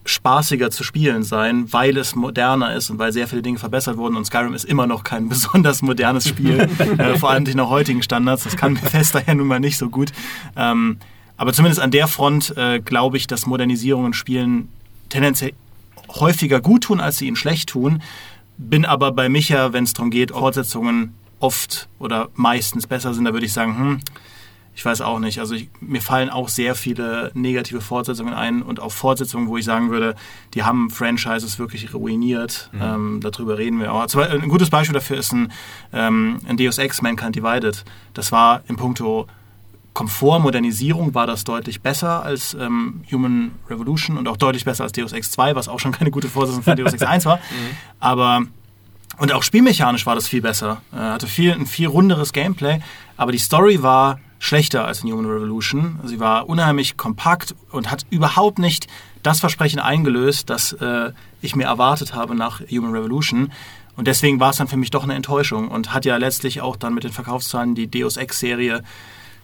spaßiger 0.05 0.70
zu 0.70 0.85
spielen 0.85 1.23
sein, 1.23 1.70
weil 1.73 1.96
es 1.99 2.14
moderner 2.14 2.75
ist 2.75 2.88
und 2.90 2.99
weil 2.99 3.12
sehr 3.12 3.29
viele 3.29 3.43
Dinge 3.43 3.58
verbessert 3.58 3.96
wurden. 3.99 4.17
Und 4.17 4.25
Skyrim 4.26 4.55
ist 4.55 4.64
immer 4.64 4.87
noch 4.87 5.02
kein 5.05 5.29
besonders 5.31 5.82
modernes 5.82 6.29
Spiel, 6.29 6.61
äh, 6.99 7.19
vor 7.19 7.31
allem 7.31 7.43
nicht 7.44 7.56
nach 7.56 7.69
heutigen 7.69 8.02
Standards. 8.02 8.44
Das 8.44 8.56
kann 8.56 8.75
Bethesda 8.75 9.20
ja 9.26 9.35
nun 9.35 9.46
mal 9.46 9.61
nicht 9.61 9.76
so 9.79 9.88
gut. 9.90 10.12
Ähm, 10.56 10.99
aber 11.38 11.52
zumindest 11.52 11.81
an 11.81 11.90
der 11.90 12.08
Front 12.08 12.55
äh, 12.56 12.81
glaube 12.81 13.17
ich, 13.17 13.26
dass 13.26 13.46
Modernisierungen 13.46 14.12
Spielen 14.12 14.69
tendenziell 15.08 15.55
häufiger 16.11 16.61
gut 16.61 16.85
tun, 16.85 17.00
als 17.00 17.19
sie 17.19 17.26
ihnen 17.26 17.37
schlecht 17.37 17.70
tun. 17.70 18.02
Bin 18.58 18.85
aber 18.85 19.12
bei 19.12 19.29
Micha, 19.29 19.73
wenn 19.73 19.85
es 19.85 19.94
darum 19.94 20.11
geht, 20.11 20.32
Fortsetzungen 20.32 21.14
oft 21.38 21.88
oder 21.99 22.29
meistens 22.35 22.87
besser 22.87 23.14
sind, 23.14 23.25
da 23.25 23.32
würde 23.32 23.46
ich 23.46 23.52
sagen, 23.52 23.79
hm, 23.79 24.00
ich 24.75 24.85
weiß 24.85 25.00
auch 25.00 25.19
nicht. 25.19 25.40
Also 25.40 25.55
ich, 25.55 25.70
mir 25.81 26.00
fallen 26.00 26.31
auch 26.31 26.49
sehr 26.49 26.75
viele 26.76 27.32
negative 27.35 27.81
Fortsetzungen 27.81 28.32
ein 28.32 28.62
und 28.62 28.81
auch 28.81 28.93
Fortsetzungen, 28.93 29.49
wo 29.49 29.56
ich 29.56 29.64
sagen 29.64 29.90
würde, 29.90 30.14
die 30.55 30.62
haben 30.62 30.90
Franchises 30.90 31.58
wirklich 31.58 31.93
ruiniert. 31.94 32.70
Ähm, 32.81 33.20
darüber 33.20 33.58
reden 33.58 33.81
wir 33.81 33.93
auch. 33.93 34.14
Ein 34.14 34.49
gutes 34.49 34.70
Beispiel 34.70 34.94
dafür 34.94 35.19
ist 35.19 35.32
ein, 35.32 35.52
ähm, 35.93 36.38
ein 36.46 36.56
Deus 36.56 36.79
Ex 36.79 37.02
Mankind 37.02 37.35
Divided. 37.35 37.85
Das 38.14 38.31
war 38.31 38.62
im 38.69 38.76
Punkto 38.76 39.26
Komfort, 39.99 40.39
Modernisierung 40.39 41.12
war 41.15 41.27
das 41.27 41.43
deutlich 41.43 41.81
besser 41.81 42.23
als 42.23 42.55
ähm, 42.55 43.03
Human 43.11 43.50
Revolution 43.69 44.17
und 44.17 44.29
auch 44.29 44.37
deutlich 44.37 44.65
besser 44.65 44.85
als 44.85 44.93
Deus 44.93 45.11
Ex 45.11 45.33
2, 45.33 45.56
was 45.56 45.69
auch 45.69 45.81
schon 45.81 45.91
keine 45.91 46.12
gute 46.12 46.29
Fortsetzung 46.29 46.62
von 46.62 46.77
Deus 46.77 46.93
Ex 46.93 47.03
1 47.03 47.27
war. 47.27 47.41
Aber 47.99 48.43
und 49.17 49.33
auch 49.33 49.43
spielmechanisch 49.43 50.06
war 50.06 50.15
das 50.15 50.29
viel 50.29 50.41
besser. 50.41 50.83
Äh, 50.93 50.99
hatte 50.99 51.27
viel, 51.27 51.53
ein 51.53 51.67
viel 51.67 51.89
runderes 51.89 52.33
Gameplay, 52.33 52.79
aber 53.17 53.33
die 53.33 53.39
Story 53.39 53.83
war 53.83 54.21
schlechter 54.39 54.85
als 54.85 55.03
in 55.03 55.11
Human 55.11 55.27
Revolution. 55.27 55.99
Sie 56.05 56.21
war 56.21 56.49
unheimlich 56.49 56.97
kompakt 56.97 57.56
und 57.73 57.91
hat 57.91 58.06
überhaupt 58.09 58.61
nicht 58.61 58.87
das 59.25 59.41
Versprechen 59.41 59.81
eingelöst, 59.81 60.49
das 60.49 60.75
äh, 60.75 61.11
ich 61.43 61.56
mir 61.56 61.65
erwartet 61.65 62.15
habe 62.15 62.37
nach 62.37 62.61
Human 62.71 62.93
Revolution. 62.93 63.50
Und 63.97 64.06
deswegen 64.06 64.39
war 64.39 64.50
es 64.50 64.59
dann 64.59 64.69
für 64.69 64.77
mich 64.77 64.91
doch 64.91 65.03
eine 65.03 65.15
Enttäuschung 65.15 65.67
und 65.67 65.93
hat 65.93 66.05
ja 66.05 66.19
letztlich 66.19 66.61
auch 66.61 66.77
dann 66.77 66.95
mit 66.95 67.03
den 67.03 67.11
Verkaufszahlen 67.11 67.75
die 67.75 67.91
Deus 67.91 68.17
Ex-Serie 68.17 68.85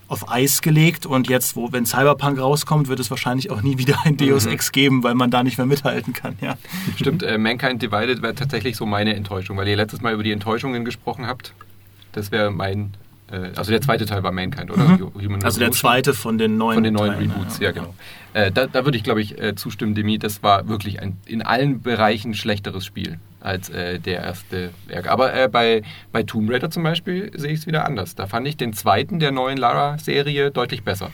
auf 0.08 0.30
Eis 0.30 0.62
gelegt 0.62 1.06
und 1.06 1.28
jetzt, 1.28 1.56
wo 1.56 1.72
wenn 1.72 1.86
Cyberpunk 1.86 2.38
rauskommt, 2.38 2.88
wird 2.88 3.00
es 3.00 3.10
wahrscheinlich 3.10 3.50
auch 3.50 3.62
nie 3.62 3.78
wieder 3.78 3.98
ein 4.04 4.16
Deus 4.16 4.46
Ex 4.46 4.72
geben, 4.72 5.02
weil 5.02 5.14
man 5.14 5.30
da 5.30 5.42
nicht 5.42 5.58
mehr 5.58 5.66
mithalten 5.66 6.12
kann. 6.12 6.36
Ja. 6.40 6.56
Stimmt, 6.96 7.22
äh, 7.22 7.38
Mankind 7.38 7.82
Divided 7.82 8.22
wäre 8.22 8.34
tatsächlich 8.34 8.76
so 8.76 8.86
meine 8.86 9.14
Enttäuschung, 9.14 9.56
weil 9.56 9.68
ihr 9.68 9.76
letztes 9.76 10.00
Mal 10.00 10.14
über 10.14 10.22
die 10.22 10.32
Enttäuschungen 10.32 10.84
gesprochen 10.84 11.26
habt. 11.26 11.54
Das 12.12 12.30
wäre 12.30 12.50
mein, 12.50 12.96
also 13.56 13.70
der 13.70 13.80
zweite 13.80 14.06
Teil 14.06 14.22
war 14.22 14.32
Mankind, 14.32 14.70
oder? 14.70 14.98
Human 14.98 15.42
Also 15.44 15.58
der 15.58 15.72
zweite 15.72 16.14
von 16.14 16.38
den 16.38 16.56
neuen 16.56 16.76
Von 16.76 16.84
den 16.84 16.94
neuen 16.94 17.12
Teilen, 17.12 17.30
Reboots, 17.30 17.58
ja, 17.58 17.72
genau. 17.72 17.94
Äh, 18.32 18.50
da, 18.50 18.66
da 18.66 18.84
würde 18.84 18.96
ich, 18.96 19.04
glaube 19.04 19.20
ich, 19.20 19.40
äh, 19.40 19.54
zustimmen, 19.54 19.94
Demi. 19.94 20.18
Das 20.18 20.42
war 20.42 20.68
wirklich 20.68 21.00
ein 21.00 21.16
in 21.26 21.42
allen 21.42 21.82
Bereichen 21.82 22.34
schlechteres 22.34 22.84
Spiel 22.84 23.18
als 23.40 23.68
äh, 23.68 24.00
der 24.00 24.22
erste 24.22 24.70
Werk. 24.86 25.08
Aber 25.08 25.34
äh, 25.34 25.48
bei, 25.48 25.82
bei 26.12 26.22
Tomb 26.22 26.50
Raider 26.50 26.70
zum 26.70 26.82
Beispiel 26.82 27.30
sehe 27.34 27.52
ich 27.52 27.60
es 27.60 27.66
wieder 27.66 27.86
anders. 27.86 28.14
Da 28.14 28.26
fand 28.26 28.48
ich 28.48 28.56
den 28.56 28.72
zweiten 28.72 29.20
der 29.20 29.30
neuen 29.30 29.58
Lara-Serie 29.58 30.50
deutlich 30.50 30.82
besser. 30.82 31.10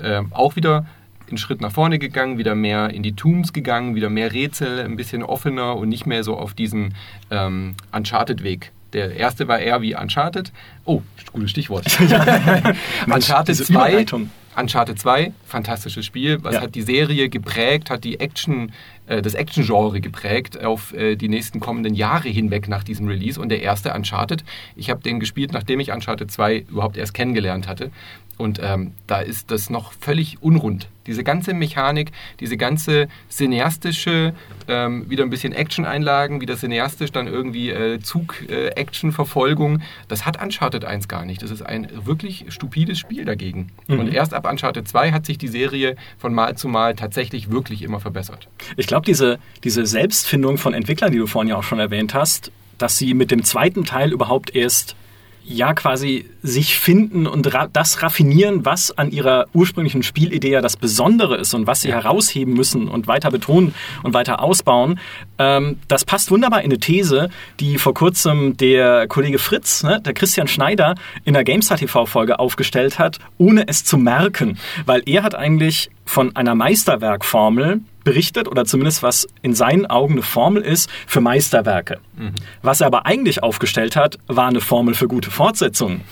Ähm, 0.00 0.32
auch 0.32 0.56
wieder 0.56 0.86
einen 1.28 1.38
Schritt 1.38 1.60
nach 1.60 1.72
vorne 1.72 1.98
gegangen, 1.98 2.38
wieder 2.38 2.54
mehr 2.54 2.90
in 2.90 3.02
die 3.02 3.16
Tombs 3.16 3.52
gegangen, 3.52 3.94
wieder 3.94 4.10
mehr 4.10 4.32
Rätsel, 4.32 4.80
ein 4.80 4.96
bisschen 4.96 5.22
offener 5.22 5.76
und 5.76 5.88
nicht 5.88 6.06
mehr 6.06 6.22
so 6.22 6.36
auf 6.36 6.54
diesen 6.54 6.94
ähm, 7.30 7.74
Uncharted-Weg. 7.92 8.72
Der 8.94 9.14
erste 9.16 9.48
war 9.48 9.58
eher 9.58 9.82
wie 9.82 9.94
Uncharted. 9.94 10.52
Oh, 10.84 11.02
gutes 11.32 11.50
Stichwort. 11.50 11.84
Uncharted 13.06 13.48
diese 13.48 13.64
2 13.64 13.72
Überleitung. 13.72 14.30
Uncharted 14.56 15.00
2, 15.00 15.32
fantastisches 15.46 16.06
Spiel. 16.06 16.38
Was 16.44 16.54
Ja. 16.54 16.60
hat 16.62 16.76
die 16.76 16.82
Serie 16.82 17.28
geprägt, 17.28 17.90
hat 17.90 18.04
die 18.04 18.20
Action, 18.20 18.70
äh, 19.08 19.20
das 19.20 19.34
Action-Genre 19.34 20.00
geprägt 20.00 20.62
auf 20.64 20.92
äh, 20.94 21.16
die 21.16 21.28
nächsten 21.28 21.58
kommenden 21.58 21.94
Jahre 21.94 22.28
hinweg 22.28 22.68
nach 22.68 22.84
diesem 22.84 23.08
Release. 23.08 23.40
Und 23.40 23.48
der 23.48 23.62
erste 23.62 23.92
Uncharted, 23.92 24.44
ich 24.76 24.90
habe 24.90 25.02
den 25.02 25.18
gespielt, 25.18 25.52
nachdem 25.52 25.80
ich 25.80 25.90
Uncharted 25.90 26.30
2 26.30 26.66
überhaupt 26.70 26.96
erst 26.96 27.14
kennengelernt 27.14 27.66
hatte. 27.66 27.90
Und 28.36 28.60
ähm, 28.62 28.92
da 29.06 29.20
ist 29.20 29.50
das 29.50 29.70
noch 29.70 29.92
völlig 29.92 30.42
unrund. 30.42 30.88
Diese 31.06 31.22
ganze 31.22 31.54
Mechanik, 31.54 32.12
diese 32.40 32.56
ganze 32.56 33.08
cineastische, 33.28 34.32
ähm, 34.68 35.08
wieder 35.08 35.22
ein 35.22 35.30
bisschen 35.30 35.52
Action-Einlagen, 35.52 36.40
wieder 36.40 36.56
cineastisch 36.56 37.12
dann 37.12 37.26
irgendwie 37.26 37.70
äh, 37.70 38.00
Zug-Action-Verfolgung, 38.00 39.82
das 40.08 40.24
hat 40.24 40.42
Uncharted 40.42 40.84
1 40.84 41.08
gar 41.08 41.24
nicht. 41.24 41.42
Das 41.42 41.50
ist 41.50 41.62
ein 41.62 41.88
wirklich 42.04 42.46
stupides 42.48 42.98
Spiel 42.98 43.24
dagegen. 43.24 43.70
Und 43.88 44.12
erst 44.12 44.32
ab 44.34 44.50
Uncharted 44.50 44.88
2 44.88 45.12
hat 45.12 45.26
sich 45.26 45.38
die 45.38 45.48
Serie 45.48 45.96
von 46.18 46.32
Mal 46.32 46.56
zu 46.56 46.68
Mal 46.68 46.94
tatsächlich 46.94 47.50
wirklich 47.50 47.82
immer 47.82 48.00
verbessert. 48.00 48.48
Ich 48.76 48.86
glaube, 48.86 49.04
diese, 49.06 49.38
diese 49.62 49.86
Selbstfindung 49.86 50.58
von 50.58 50.74
Entwicklern, 50.74 51.12
die 51.12 51.18
du 51.18 51.26
vorhin 51.26 51.50
ja 51.50 51.56
auch 51.56 51.62
schon 51.62 51.78
erwähnt 51.78 52.14
hast, 52.14 52.50
dass 52.78 52.98
sie 52.98 53.14
mit 53.14 53.30
dem 53.30 53.44
zweiten 53.44 53.84
Teil 53.84 54.12
überhaupt 54.12 54.54
erst 54.54 54.96
ja 55.44 55.74
quasi 55.74 56.28
sich 56.42 56.78
finden 56.78 57.26
und 57.26 57.52
ra 57.52 57.68
das 57.72 58.02
raffinieren, 58.02 58.64
was 58.64 58.96
an 58.96 59.10
ihrer 59.10 59.46
ursprünglichen 59.52 60.02
Spielidee 60.02 60.50
ja 60.50 60.60
das 60.60 60.76
Besondere 60.76 61.36
ist 61.36 61.54
und 61.54 61.66
was 61.66 61.82
sie 61.82 61.92
herausheben 61.92 62.54
müssen 62.54 62.88
und 62.88 63.06
weiter 63.06 63.30
betonen 63.30 63.74
und 64.02 64.14
weiter 64.14 64.42
ausbauen. 64.42 64.98
Ähm, 65.38 65.78
das 65.88 66.04
passt 66.04 66.30
wunderbar 66.30 66.60
in 66.60 66.66
eine 66.66 66.78
These, 66.78 67.28
die 67.60 67.78
vor 67.78 67.94
kurzem 67.94 68.56
der 68.56 69.06
Kollege 69.06 69.38
Fritz, 69.38 69.82
ne, 69.82 70.00
der 70.00 70.14
Christian 70.14 70.48
Schneider, 70.48 70.94
in 71.24 71.34
der 71.34 71.44
GameStar 71.44 71.78
TV-Folge 71.78 72.38
aufgestellt 72.38 72.98
hat, 72.98 73.18
ohne 73.38 73.68
es 73.68 73.84
zu 73.84 73.98
merken. 73.98 74.58
Weil 74.86 75.02
er 75.06 75.22
hat 75.22 75.34
eigentlich 75.34 75.90
von 76.06 76.34
einer 76.36 76.54
Meisterwerkformel 76.54 77.80
berichtet 78.04 78.48
oder 78.48 78.64
zumindest 78.64 79.02
was 79.02 79.26
in 79.42 79.54
seinen 79.54 79.86
Augen 79.86 80.14
eine 80.14 80.22
Formel 80.22 80.62
ist 80.62 80.90
für 81.06 81.20
Meisterwerke. 81.20 81.98
Mhm. 82.16 82.34
Was 82.62 82.80
er 82.80 82.86
aber 82.86 83.06
eigentlich 83.06 83.42
aufgestellt 83.42 83.96
hat, 83.96 84.18
war 84.26 84.48
eine 84.48 84.60
Formel 84.60 84.94
für 84.94 85.08
gute 85.08 85.30
Fortsetzungen. 85.30 86.02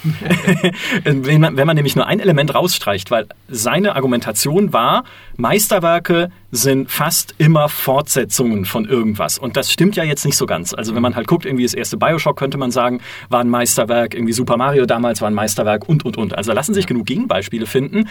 wenn, 1.05 1.41
man, 1.41 1.57
wenn 1.57 1.67
man 1.67 1.77
nämlich 1.77 1.95
nur 1.95 2.07
ein 2.07 2.21
Element 2.21 2.55
rausstreicht, 2.55 3.11
weil 3.11 3.27
seine 3.49 3.95
Argumentation 3.95 4.73
war, 4.73 5.05
Meisterwerke 5.37 6.31
sind 6.51 6.91
fast 6.91 7.35
immer 7.39 7.69
Fortsetzungen 7.69 8.65
von 8.65 8.87
irgendwas. 8.87 9.39
Und 9.39 9.57
das 9.57 9.73
stimmt 9.73 9.97
ja 9.97 10.05
jetzt 10.05 10.25
nicht 10.25 10.37
so 10.37 10.47
ganz. 10.47 10.75
Also 10.75 10.95
wenn 10.95 11.03
man 11.03 11.17
halt 11.17 11.27
guckt, 11.27 11.47
irgendwie 11.47 11.65
das 11.65 11.75
erste 11.75 11.97
Bioshock, 11.97 12.37
könnte 12.37 12.59
man 12.59 12.71
sagen, 12.71 13.01
war 13.29 13.41
ein 13.41 13.49
Meisterwerk, 13.49 14.15
irgendwie 14.15 14.35
Super 14.35 14.57
Mario 14.57 14.85
damals 14.85 15.21
war 15.21 15.31
ein 15.31 15.35
Meisterwerk 15.35 15.89
und, 15.89 16.05
und, 16.05 16.17
und. 16.17 16.37
Also 16.37 16.53
lassen 16.53 16.75
sich 16.75 16.87
genug 16.87 17.07
Gegenbeispiele 17.07 17.67
finden. 17.67 18.09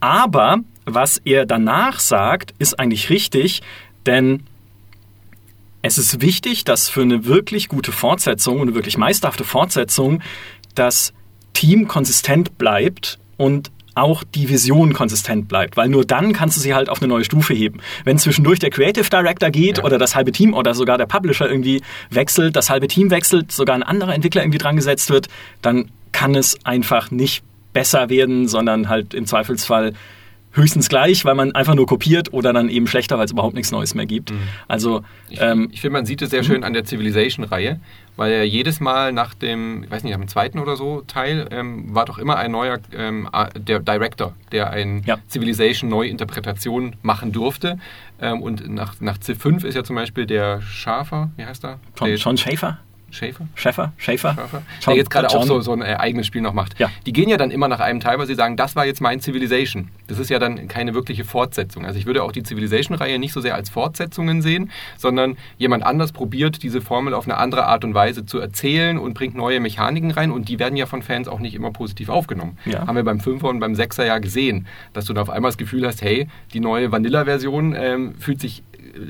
Aber 0.00 0.58
was 0.86 1.18
er 1.18 1.46
danach 1.46 2.00
sagt, 2.00 2.54
ist 2.58 2.78
eigentlich 2.78 3.10
richtig, 3.10 3.62
denn 4.06 4.44
es 5.82 5.98
ist 5.98 6.20
wichtig, 6.20 6.64
dass 6.64 6.88
für 6.88 7.02
eine 7.02 7.24
wirklich 7.24 7.68
gute 7.68 7.92
Fortsetzung, 7.92 8.60
eine 8.60 8.74
wirklich 8.74 8.98
meisterhafte 8.98 9.44
Fortsetzung, 9.44 10.20
das 10.74 11.12
Team 11.52 11.88
konsistent 11.88 12.58
bleibt 12.58 13.18
und 13.36 13.70
auch 13.94 14.22
die 14.24 14.48
Vision 14.48 14.92
konsistent 14.92 15.48
bleibt, 15.48 15.76
weil 15.76 15.88
nur 15.88 16.04
dann 16.04 16.32
kannst 16.32 16.56
du 16.56 16.60
sie 16.60 16.74
halt 16.74 16.88
auf 16.88 17.02
eine 17.02 17.08
neue 17.08 17.24
Stufe 17.24 17.54
heben. 17.54 17.80
Wenn 18.04 18.18
zwischendurch 18.18 18.58
der 18.58 18.70
Creative 18.70 19.08
Director 19.08 19.50
geht 19.50 19.78
ja. 19.78 19.84
oder 19.84 19.98
das 19.98 20.14
halbe 20.14 20.32
Team 20.32 20.54
oder 20.54 20.74
sogar 20.74 20.96
der 20.96 21.06
Publisher 21.06 21.48
irgendwie 21.48 21.82
wechselt, 22.08 22.56
das 22.56 22.70
halbe 22.70 22.88
Team 22.88 23.10
wechselt, 23.10 23.52
sogar 23.52 23.74
ein 23.74 23.82
anderer 23.82 24.14
Entwickler 24.14 24.42
irgendwie 24.42 24.58
dran 24.58 24.76
gesetzt 24.76 25.10
wird, 25.10 25.28
dann 25.60 25.90
kann 26.12 26.34
es 26.34 26.64
einfach 26.64 27.10
nicht 27.10 27.42
besser 27.72 28.10
werden, 28.10 28.48
sondern 28.48 28.88
halt 28.88 29.14
im 29.14 29.26
Zweifelsfall 29.26 29.92
höchstens 30.52 30.88
gleich, 30.88 31.24
weil 31.24 31.34
man 31.34 31.52
einfach 31.54 31.74
nur 31.74 31.86
kopiert 31.86 32.32
oder 32.32 32.52
dann 32.52 32.68
eben 32.68 32.86
schlechter, 32.86 33.18
weil 33.18 33.24
es 33.24 33.32
überhaupt 33.32 33.54
nichts 33.54 33.70
Neues 33.70 33.94
mehr 33.94 34.06
gibt. 34.06 34.32
Mhm. 34.32 34.40
Also 34.66 35.02
ich, 35.28 35.40
ähm, 35.40 35.68
ich 35.72 35.80
finde, 35.80 35.92
man 35.92 36.06
sieht 36.06 36.22
es 36.22 36.30
sehr 36.30 36.42
schön 36.42 36.64
an 36.64 36.72
der 36.72 36.84
Civilization-Reihe, 36.84 37.78
weil 38.16 38.32
er 38.32 38.44
jedes 38.44 38.80
Mal 38.80 39.12
nach 39.12 39.34
dem, 39.34 39.84
ich 39.84 39.90
weiß 39.90 40.02
nicht, 40.02 40.12
nach 40.12 40.20
dem 40.20 40.28
zweiten 40.28 40.58
oder 40.58 40.76
so 40.76 41.02
Teil 41.02 41.46
ähm, 41.52 41.94
war 41.94 42.04
doch 42.04 42.18
immer 42.18 42.36
ein 42.36 42.50
neuer 42.50 42.78
ähm, 42.92 43.28
der 43.56 43.78
Director, 43.78 44.34
der 44.50 44.70
ein 44.70 45.02
ja. 45.06 45.18
Civilization 45.28 45.88
Neuinterpretation 45.88 46.96
machen 47.02 47.32
durfte. 47.32 47.78
Ähm, 48.20 48.42
und 48.42 48.68
nach, 48.68 49.00
nach 49.00 49.18
C5 49.18 49.64
ist 49.64 49.74
ja 49.74 49.84
zum 49.84 49.96
Beispiel 49.96 50.26
der 50.26 50.60
Schafer, 50.62 51.30
wie 51.36 51.44
heißt 51.44 51.64
er? 51.64 51.78
John, 51.96 52.16
John 52.16 52.36
Schaefer? 52.36 52.78
Schäfer? 53.10 53.46
Schäfer? 53.54 53.92
Schäfer? 53.96 54.34
Schäfer? 54.34 54.62
Der 54.86 54.96
jetzt 54.96 55.10
gerade 55.10 55.28
auch 55.30 55.44
so, 55.44 55.60
so 55.60 55.72
ein 55.72 55.82
äh, 55.82 55.96
eigenes 55.98 56.26
Spiel 56.26 56.40
noch 56.40 56.52
macht. 56.52 56.78
Ja. 56.78 56.90
Die 57.06 57.12
gehen 57.12 57.28
ja 57.28 57.36
dann 57.36 57.50
immer 57.50 57.68
nach 57.68 57.80
einem 57.80 58.00
Teil, 58.00 58.18
weil 58.18 58.26
sie 58.26 58.34
sagen, 58.34 58.56
das 58.56 58.76
war 58.76 58.86
jetzt 58.86 59.00
mein 59.00 59.20
Civilization. 59.20 59.88
Das 60.06 60.18
ist 60.18 60.30
ja 60.30 60.38
dann 60.38 60.68
keine 60.68 60.94
wirkliche 60.94 61.24
Fortsetzung. 61.24 61.84
Also 61.84 61.98
ich 61.98 62.06
würde 62.06 62.22
auch 62.22 62.32
die 62.32 62.42
Civilization-Reihe 62.42 63.18
nicht 63.18 63.32
so 63.32 63.40
sehr 63.40 63.54
als 63.54 63.70
Fortsetzungen 63.70 64.42
sehen, 64.42 64.70
sondern 64.96 65.36
jemand 65.58 65.84
anders 65.84 66.12
probiert, 66.12 66.62
diese 66.62 66.80
Formel 66.80 67.14
auf 67.14 67.24
eine 67.24 67.36
andere 67.36 67.66
Art 67.66 67.84
und 67.84 67.94
Weise 67.94 68.24
zu 68.26 68.38
erzählen 68.38 68.98
und 68.98 69.14
bringt 69.14 69.34
neue 69.34 69.60
Mechaniken 69.60 70.10
rein 70.10 70.30
und 70.30 70.48
die 70.48 70.58
werden 70.58 70.76
ja 70.76 70.86
von 70.86 71.02
Fans 71.02 71.28
auch 71.28 71.40
nicht 71.40 71.54
immer 71.54 71.70
positiv 71.70 72.08
aufgenommen. 72.08 72.58
Ja. 72.64 72.86
Haben 72.86 72.96
wir 72.96 73.04
beim 73.04 73.18
5er 73.18 73.48
und 73.48 73.60
beim 73.60 73.74
6er 73.74 74.04
ja 74.04 74.18
gesehen, 74.18 74.66
dass 74.92 75.04
du 75.04 75.12
da 75.12 75.22
auf 75.22 75.30
einmal 75.30 75.50
das 75.50 75.58
Gefühl 75.58 75.86
hast, 75.86 76.02
hey, 76.02 76.28
die 76.52 76.60
neue 76.60 76.92
Vanilla-Version 76.92 77.74
ähm, 77.76 78.14
fühlt 78.18 78.40
sich 78.40 78.62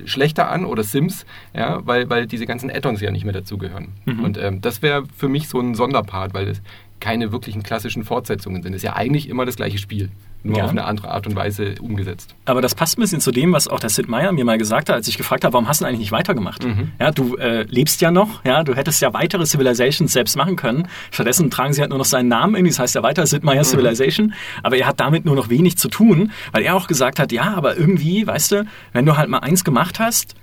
schlechter 0.04 0.50
an 0.50 0.64
oder 0.64 0.82
Sims, 0.82 1.26
ja, 1.54 1.80
weil, 1.86 2.08
weil 2.10 2.26
diese 2.26 2.46
ganzen 2.46 2.70
Add-ons 2.70 3.00
ja 3.00 3.10
nicht 3.10 3.24
mehr 3.24 3.32
dazugehören. 3.32 3.88
Mhm. 4.04 4.20
Und 4.20 4.38
ähm, 4.38 4.60
das 4.60 4.82
wäre 4.82 5.04
für 5.16 5.28
mich 5.28 5.48
so 5.48 5.60
ein 5.60 5.74
Sonderpart, 5.74 6.34
weil 6.34 6.48
es 6.48 6.62
keine 7.00 7.32
wirklichen 7.32 7.62
klassischen 7.62 8.04
Fortsetzungen 8.04 8.62
sind. 8.62 8.72
Es 8.74 8.78
ist 8.78 8.86
ja 8.86 8.96
eigentlich 8.96 9.28
immer 9.28 9.46
das 9.46 9.56
gleiche 9.56 9.78
Spiel 9.78 10.10
nur 10.42 10.58
ja. 10.58 10.64
auf 10.64 10.70
eine 10.70 10.84
andere 10.84 11.10
Art 11.10 11.26
und 11.26 11.36
Weise 11.36 11.74
umgesetzt. 11.80 12.34
Aber 12.46 12.62
das 12.62 12.74
passt 12.74 12.98
ein 12.98 13.02
bisschen 13.02 13.20
zu 13.20 13.30
dem, 13.30 13.52
was 13.52 13.68
auch 13.68 13.80
der 13.80 13.90
Sid 13.90 14.08
Meier 14.08 14.32
mir 14.32 14.44
mal 14.44 14.58
gesagt 14.58 14.88
hat, 14.88 14.96
als 14.96 15.08
ich 15.08 15.18
gefragt 15.18 15.44
habe, 15.44 15.52
warum 15.52 15.68
hast 15.68 15.80
du 15.80 15.84
eigentlich 15.84 16.00
nicht 16.00 16.12
weitergemacht? 16.12 16.64
Mhm. 16.64 16.92
Ja, 16.98 17.10
du 17.10 17.36
äh, 17.36 17.62
lebst 17.64 18.00
ja 18.00 18.10
noch, 18.10 18.44
ja, 18.44 18.64
du 18.64 18.74
hättest 18.74 19.02
ja 19.02 19.12
weitere 19.12 19.44
Civilizations 19.44 20.12
selbst 20.12 20.36
machen 20.36 20.56
können. 20.56 20.88
Stattdessen 21.10 21.50
tragen 21.50 21.72
sie 21.72 21.80
halt 21.80 21.90
nur 21.90 21.98
noch 21.98 22.04
seinen 22.06 22.28
Namen 22.28 22.54
irgendwie, 22.54 22.70
das 22.70 22.78
heißt 22.78 22.94
ja 22.94 23.02
weiter 23.02 23.26
Sid 23.26 23.44
Meier 23.44 23.60
mhm. 23.60 23.64
Civilization, 23.64 24.34
aber 24.62 24.76
er 24.76 24.86
hat 24.86 25.00
damit 25.00 25.24
nur 25.24 25.36
noch 25.36 25.50
wenig 25.50 25.76
zu 25.76 25.88
tun, 25.88 26.32
weil 26.52 26.62
er 26.62 26.74
auch 26.74 26.86
gesagt 26.86 27.18
hat, 27.18 27.32
ja, 27.32 27.54
aber 27.54 27.76
irgendwie, 27.76 28.26
weißt 28.26 28.52
du, 28.52 28.66
wenn 28.92 29.04
du 29.04 29.16
halt 29.16 29.28
mal 29.28 29.38
eins 29.38 29.64
gemacht 29.64 29.98
hast, 29.98 30.34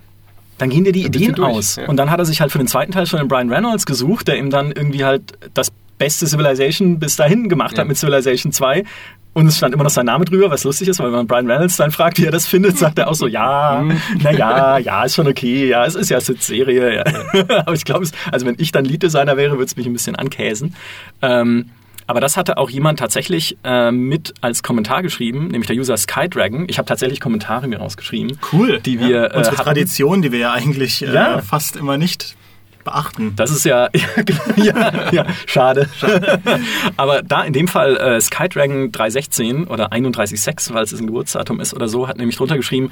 dann 0.58 0.70
gehen 0.70 0.84
dir 0.84 0.92
die 0.92 1.06
Ideen 1.06 1.40
aus. 1.40 1.76
Ja. 1.76 1.88
Und 1.88 1.98
dann 1.98 2.10
hat 2.10 2.20
er 2.20 2.26
sich 2.26 2.42
halt 2.42 2.52
für 2.52 2.58
den 2.58 2.68
zweiten 2.68 2.92
Teil 2.92 3.06
schon 3.06 3.20
den 3.20 3.28
Brian 3.28 3.52
Reynolds 3.52 3.86
gesucht, 3.86 4.28
der 4.28 4.38
ihm 4.38 4.50
dann 4.50 4.72
irgendwie 4.72 5.06
halt 5.06 5.34
das 5.54 5.72
beste 5.98 6.28
Civilization 6.28 7.00
bis 7.00 7.16
dahin 7.16 7.50
gemacht 7.50 7.74
ja. 7.74 7.80
hat 7.80 7.88
mit 7.88 7.98
Civilization 7.98 8.52
2. 8.52 8.84
Und 9.38 9.46
es 9.46 9.58
stand 9.58 9.72
immer 9.76 9.84
noch 9.84 9.92
sein 9.92 10.08
Name 10.08 10.26
drüber, 10.26 10.50
was 10.50 10.64
lustig 10.64 10.88
ist, 10.88 10.98
weil 10.98 11.10
wenn 11.10 11.18
man 11.18 11.28
Brian 11.28 11.46
Reynolds 11.46 11.78
dann 11.78 11.92
fragt, 11.92 12.18
wie 12.18 12.26
er 12.26 12.32
das 12.32 12.48
findet, 12.48 12.76
sagt 12.80 12.98
er 12.98 13.08
auch 13.08 13.14
so, 13.14 13.28
ja, 13.28 13.84
mhm. 13.84 14.02
naja, 14.24 14.80
ja, 14.80 15.04
ist 15.04 15.14
schon 15.14 15.28
okay, 15.28 15.68
ja, 15.68 15.86
es 15.86 15.94
ist 15.94 16.10
ja 16.10 16.20
Serie. 16.20 16.96
Ja. 16.96 17.04
Aber 17.60 17.74
ich 17.76 17.86
glaube, 17.86 18.08
also 18.32 18.48
wenn 18.48 18.56
ich 18.58 18.72
dann 18.72 18.84
Lead-Designer 18.84 19.38
wäre, 19.38 19.52
würde 19.60 19.66
es 19.66 19.76
mich 19.76 19.86
ein 19.86 19.94
bisschen 19.94 20.16
ankäsen. 20.16 20.74
Ähm, 21.22 21.70
aber 22.08 22.20
das 22.20 22.36
hatte 22.36 22.58
auch 22.58 22.72
jemand 22.72 22.98
tatsächlich 22.98 23.58
äh, 23.64 23.92
mit 23.92 24.34
als 24.42 24.64
Kommentar 24.64 25.04
geschrieben, 25.04 25.50
nämlich 25.50 25.68
der 25.68 25.76
User 25.76 25.98
Skydragon. 25.98 26.66
Ich 26.68 26.80
habe 26.80 26.88
tatsächlich 26.88 27.20
Kommentare 27.20 27.68
mir 27.68 27.78
rausgeschrieben. 27.78 28.40
Cool. 28.52 28.80
Die 28.80 29.00
wir, 29.00 29.08
ja. 29.10 29.36
Unsere 29.36 29.56
äh, 29.56 29.60
Tradition, 29.60 30.24
die 30.24 30.32
wir 30.32 30.40
ja 30.40 30.54
eigentlich 30.54 31.04
äh, 31.04 31.14
ja. 31.14 31.42
fast 31.42 31.76
immer 31.76 31.98
nicht 31.98 32.36
beachten. 32.88 33.34
Das 33.36 33.52
ist 33.52 33.66
ja, 33.66 33.90
ja, 34.56 35.12
ja, 35.12 35.26
schade. 35.46 35.90
schade. 35.98 36.40
Aber 36.96 37.22
da 37.22 37.44
in 37.44 37.54
dem 37.54 37.68
Fall 37.68 37.98
äh, 37.98 38.22
Skydragon 38.22 38.92
316 38.92 39.68
oder 39.68 39.92
31.6, 39.92 40.74
weil 40.74 40.84
es 40.84 40.94
ein 40.94 41.08
Geburtsdatum 41.08 41.60
ist 41.60 41.74
oder 41.74 41.88
so, 41.88 42.08
hat 42.08 42.18
nämlich 42.18 42.38
drunter 42.38 42.56
geschrieben, 42.56 42.92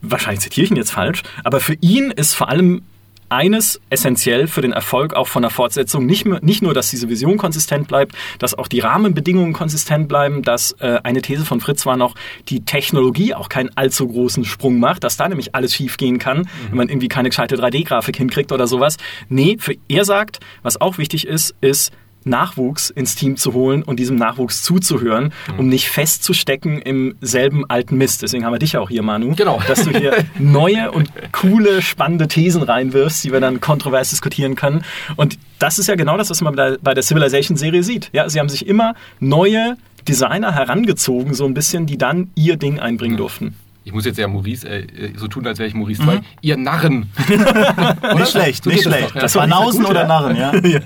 wahrscheinlich 0.00 0.40
zitiere 0.40 0.64
ich 0.64 0.70
ihn 0.70 0.76
jetzt 0.76 0.92
falsch, 0.92 1.22
aber 1.44 1.60
für 1.60 1.74
ihn 1.80 2.10
ist 2.10 2.34
vor 2.34 2.48
allem 2.48 2.82
eines 3.28 3.80
essentiell 3.90 4.46
für 4.46 4.60
den 4.60 4.72
Erfolg 4.72 5.14
auch 5.14 5.28
von 5.28 5.42
der 5.42 5.50
Fortsetzung. 5.50 6.06
Nicht, 6.06 6.24
mehr, 6.24 6.40
nicht 6.42 6.62
nur, 6.62 6.74
dass 6.74 6.90
diese 6.90 7.08
Vision 7.08 7.36
konsistent 7.36 7.88
bleibt, 7.88 8.14
dass 8.38 8.54
auch 8.54 8.68
die 8.68 8.80
Rahmenbedingungen 8.80 9.52
konsistent 9.52 10.08
bleiben, 10.08 10.42
dass 10.42 10.72
äh, 10.80 11.00
eine 11.02 11.22
These 11.22 11.44
von 11.44 11.60
Fritz 11.60 11.86
war 11.86 11.96
noch, 11.96 12.14
die 12.48 12.64
Technologie 12.64 13.34
auch 13.34 13.48
keinen 13.48 13.70
allzu 13.76 14.08
großen 14.08 14.44
Sprung 14.44 14.78
macht, 14.78 15.04
dass 15.04 15.16
da 15.16 15.28
nämlich 15.28 15.54
alles 15.54 15.74
schief 15.74 15.96
gehen 15.96 16.18
kann, 16.18 16.38
mhm. 16.38 16.46
wenn 16.70 16.76
man 16.76 16.88
irgendwie 16.88 17.08
keine 17.08 17.28
gescheite 17.28 17.56
3D-Grafik 17.56 18.16
hinkriegt 18.16 18.52
oder 18.52 18.66
sowas. 18.66 18.96
Nee, 19.28 19.56
für 19.58 19.74
er 19.88 20.04
sagt, 20.04 20.40
was 20.62 20.80
auch 20.80 20.98
wichtig 20.98 21.26
ist, 21.26 21.54
ist, 21.60 21.92
Nachwuchs 22.24 22.90
ins 22.90 23.14
Team 23.14 23.36
zu 23.36 23.52
holen 23.52 23.82
und 23.82 23.98
diesem 23.98 24.16
Nachwuchs 24.16 24.62
zuzuhören, 24.62 25.32
mhm. 25.52 25.58
um 25.58 25.68
nicht 25.68 25.88
festzustecken 25.88 26.80
im 26.80 27.16
selben 27.20 27.68
alten 27.68 27.96
Mist. 27.96 28.22
Deswegen 28.22 28.44
haben 28.44 28.52
wir 28.52 28.58
dich 28.58 28.72
ja 28.72 28.80
auch 28.80 28.90
hier, 28.90 29.02
Manu. 29.02 29.34
Genau. 29.34 29.60
Dass 29.66 29.84
du 29.84 29.90
hier 29.90 30.24
neue 30.38 30.90
und 30.90 31.10
coole, 31.32 31.82
spannende 31.82 32.28
Thesen 32.28 32.62
reinwirfst, 32.62 33.24
die 33.24 33.32
wir 33.32 33.40
dann 33.40 33.60
kontrovers 33.60 34.10
diskutieren 34.10 34.54
können. 34.54 34.84
Und 35.16 35.38
das 35.58 35.78
ist 35.78 35.86
ja 35.86 35.94
genau 35.94 36.16
das, 36.16 36.30
was 36.30 36.40
man 36.40 36.54
bei 36.54 36.94
der 36.94 37.02
Civilization-Serie 37.02 37.82
sieht. 37.82 38.10
Ja, 38.12 38.28
sie 38.28 38.38
haben 38.38 38.48
sich 38.48 38.66
immer 38.66 38.94
neue 39.20 39.76
Designer 40.06 40.54
herangezogen, 40.54 41.34
so 41.34 41.44
ein 41.44 41.54
bisschen, 41.54 41.86
die 41.86 41.98
dann 41.98 42.30
ihr 42.34 42.56
Ding 42.56 42.78
einbringen 42.78 43.14
mhm. 43.14 43.18
durften 43.18 43.54
ich 43.88 43.94
muss 43.94 44.04
jetzt 44.04 44.18
ja 44.18 44.28
Maurice 44.28 44.68
äh, 44.68 45.12
so 45.16 45.28
tun, 45.28 45.46
als 45.46 45.58
wäre 45.58 45.66
ich 45.66 45.74
Maurice 45.74 46.02
2. 46.02 46.16
Mhm. 46.16 46.20
Ihr 46.42 46.56
Narren. 46.58 47.10
nicht 48.16 48.28
schlecht, 48.28 48.66
nicht 48.66 48.82
schlecht. 48.82 49.02
Das, 49.02 49.08
doch, 49.08 49.14
ja. 49.14 49.20
das 49.22 49.34
war 49.34 49.46
Nausen 49.46 49.86
oder 49.86 50.06
Narren, 50.06 50.36
ja. 50.36 50.54
ja. 50.62 50.80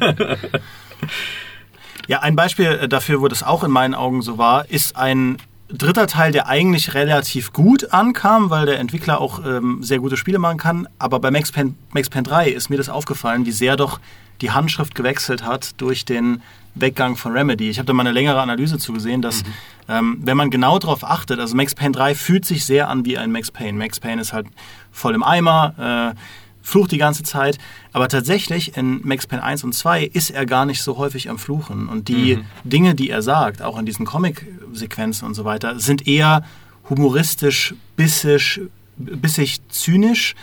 Ja, 2.08 2.20
ein 2.20 2.36
Beispiel 2.36 2.66
äh, 2.66 2.88
dafür, 2.88 3.20
wo 3.20 3.28
das 3.28 3.42
auch 3.42 3.64
in 3.64 3.70
meinen 3.70 3.94
Augen 3.94 4.22
so 4.22 4.38
war, 4.38 4.68
ist 4.68 4.96
ein 4.96 5.38
dritter 5.68 6.06
Teil, 6.06 6.32
der 6.32 6.48
eigentlich 6.48 6.94
relativ 6.94 7.52
gut 7.52 7.92
ankam, 7.92 8.50
weil 8.50 8.66
der 8.66 8.78
Entwickler 8.78 9.20
auch 9.20 9.44
ähm, 9.44 9.82
sehr 9.82 9.98
gute 9.98 10.16
Spiele 10.16 10.38
machen 10.38 10.58
kann. 10.58 10.88
Aber 10.98 11.20
bei 11.20 11.30
Max 11.30 11.52
Payne, 11.52 11.74
Max 11.92 12.10
Payne 12.10 12.24
3 12.24 12.48
ist 12.50 12.68
mir 12.68 12.76
das 12.76 12.88
aufgefallen, 12.88 13.46
wie 13.46 13.52
sehr 13.52 13.76
doch 13.76 14.00
die 14.40 14.50
Handschrift 14.50 14.94
gewechselt 14.94 15.44
hat 15.44 15.80
durch 15.80 16.04
den 16.04 16.42
Weggang 16.74 17.16
von 17.16 17.32
Remedy. 17.32 17.70
Ich 17.70 17.78
habe 17.78 17.86
da 17.86 17.92
mal 17.92 18.02
eine 18.02 18.12
längere 18.12 18.40
Analyse 18.40 18.78
zugesehen, 18.78 19.22
dass 19.22 19.44
mhm. 19.44 19.48
ähm, 19.88 20.18
wenn 20.22 20.36
man 20.36 20.50
genau 20.50 20.78
darauf 20.78 21.04
achtet, 21.04 21.38
also 21.38 21.54
Max 21.54 21.74
Payne 21.74 21.92
3 21.92 22.14
fühlt 22.14 22.44
sich 22.44 22.64
sehr 22.64 22.88
an 22.88 23.04
wie 23.04 23.18
ein 23.18 23.30
Max 23.30 23.50
Payne. 23.50 23.78
Max 23.78 24.00
Payne 24.00 24.20
ist 24.20 24.32
halt 24.32 24.46
voll 24.90 25.14
im 25.14 25.22
Eimer. 25.22 26.14
Äh, 26.14 26.18
flucht 26.62 26.92
die 26.92 26.98
ganze 26.98 27.22
Zeit. 27.22 27.58
Aber 27.92 28.08
tatsächlich 28.08 28.76
in 28.76 29.00
Max 29.04 29.26
Payne 29.26 29.42
1 29.42 29.64
und 29.64 29.74
2 29.74 30.04
ist 30.04 30.30
er 30.30 30.46
gar 30.46 30.64
nicht 30.64 30.82
so 30.82 30.96
häufig 30.96 31.28
am 31.28 31.38
Fluchen. 31.38 31.88
Und 31.88 32.08
die 32.08 32.36
mhm. 32.36 32.44
Dinge, 32.64 32.94
die 32.94 33.10
er 33.10 33.22
sagt, 33.22 33.62
auch 33.62 33.78
in 33.78 33.86
diesen 33.86 34.06
Comic-Sequenzen 34.06 35.26
und 35.26 35.34
so 35.34 35.44
weiter, 35.44 35.78
sind 35.78 36.06
eher 36.06 36.44
humoristisch, 36.88 37.74
bissig, 37.96 38.60
bissig 38.96 39.60
zynisch 39.68 40.34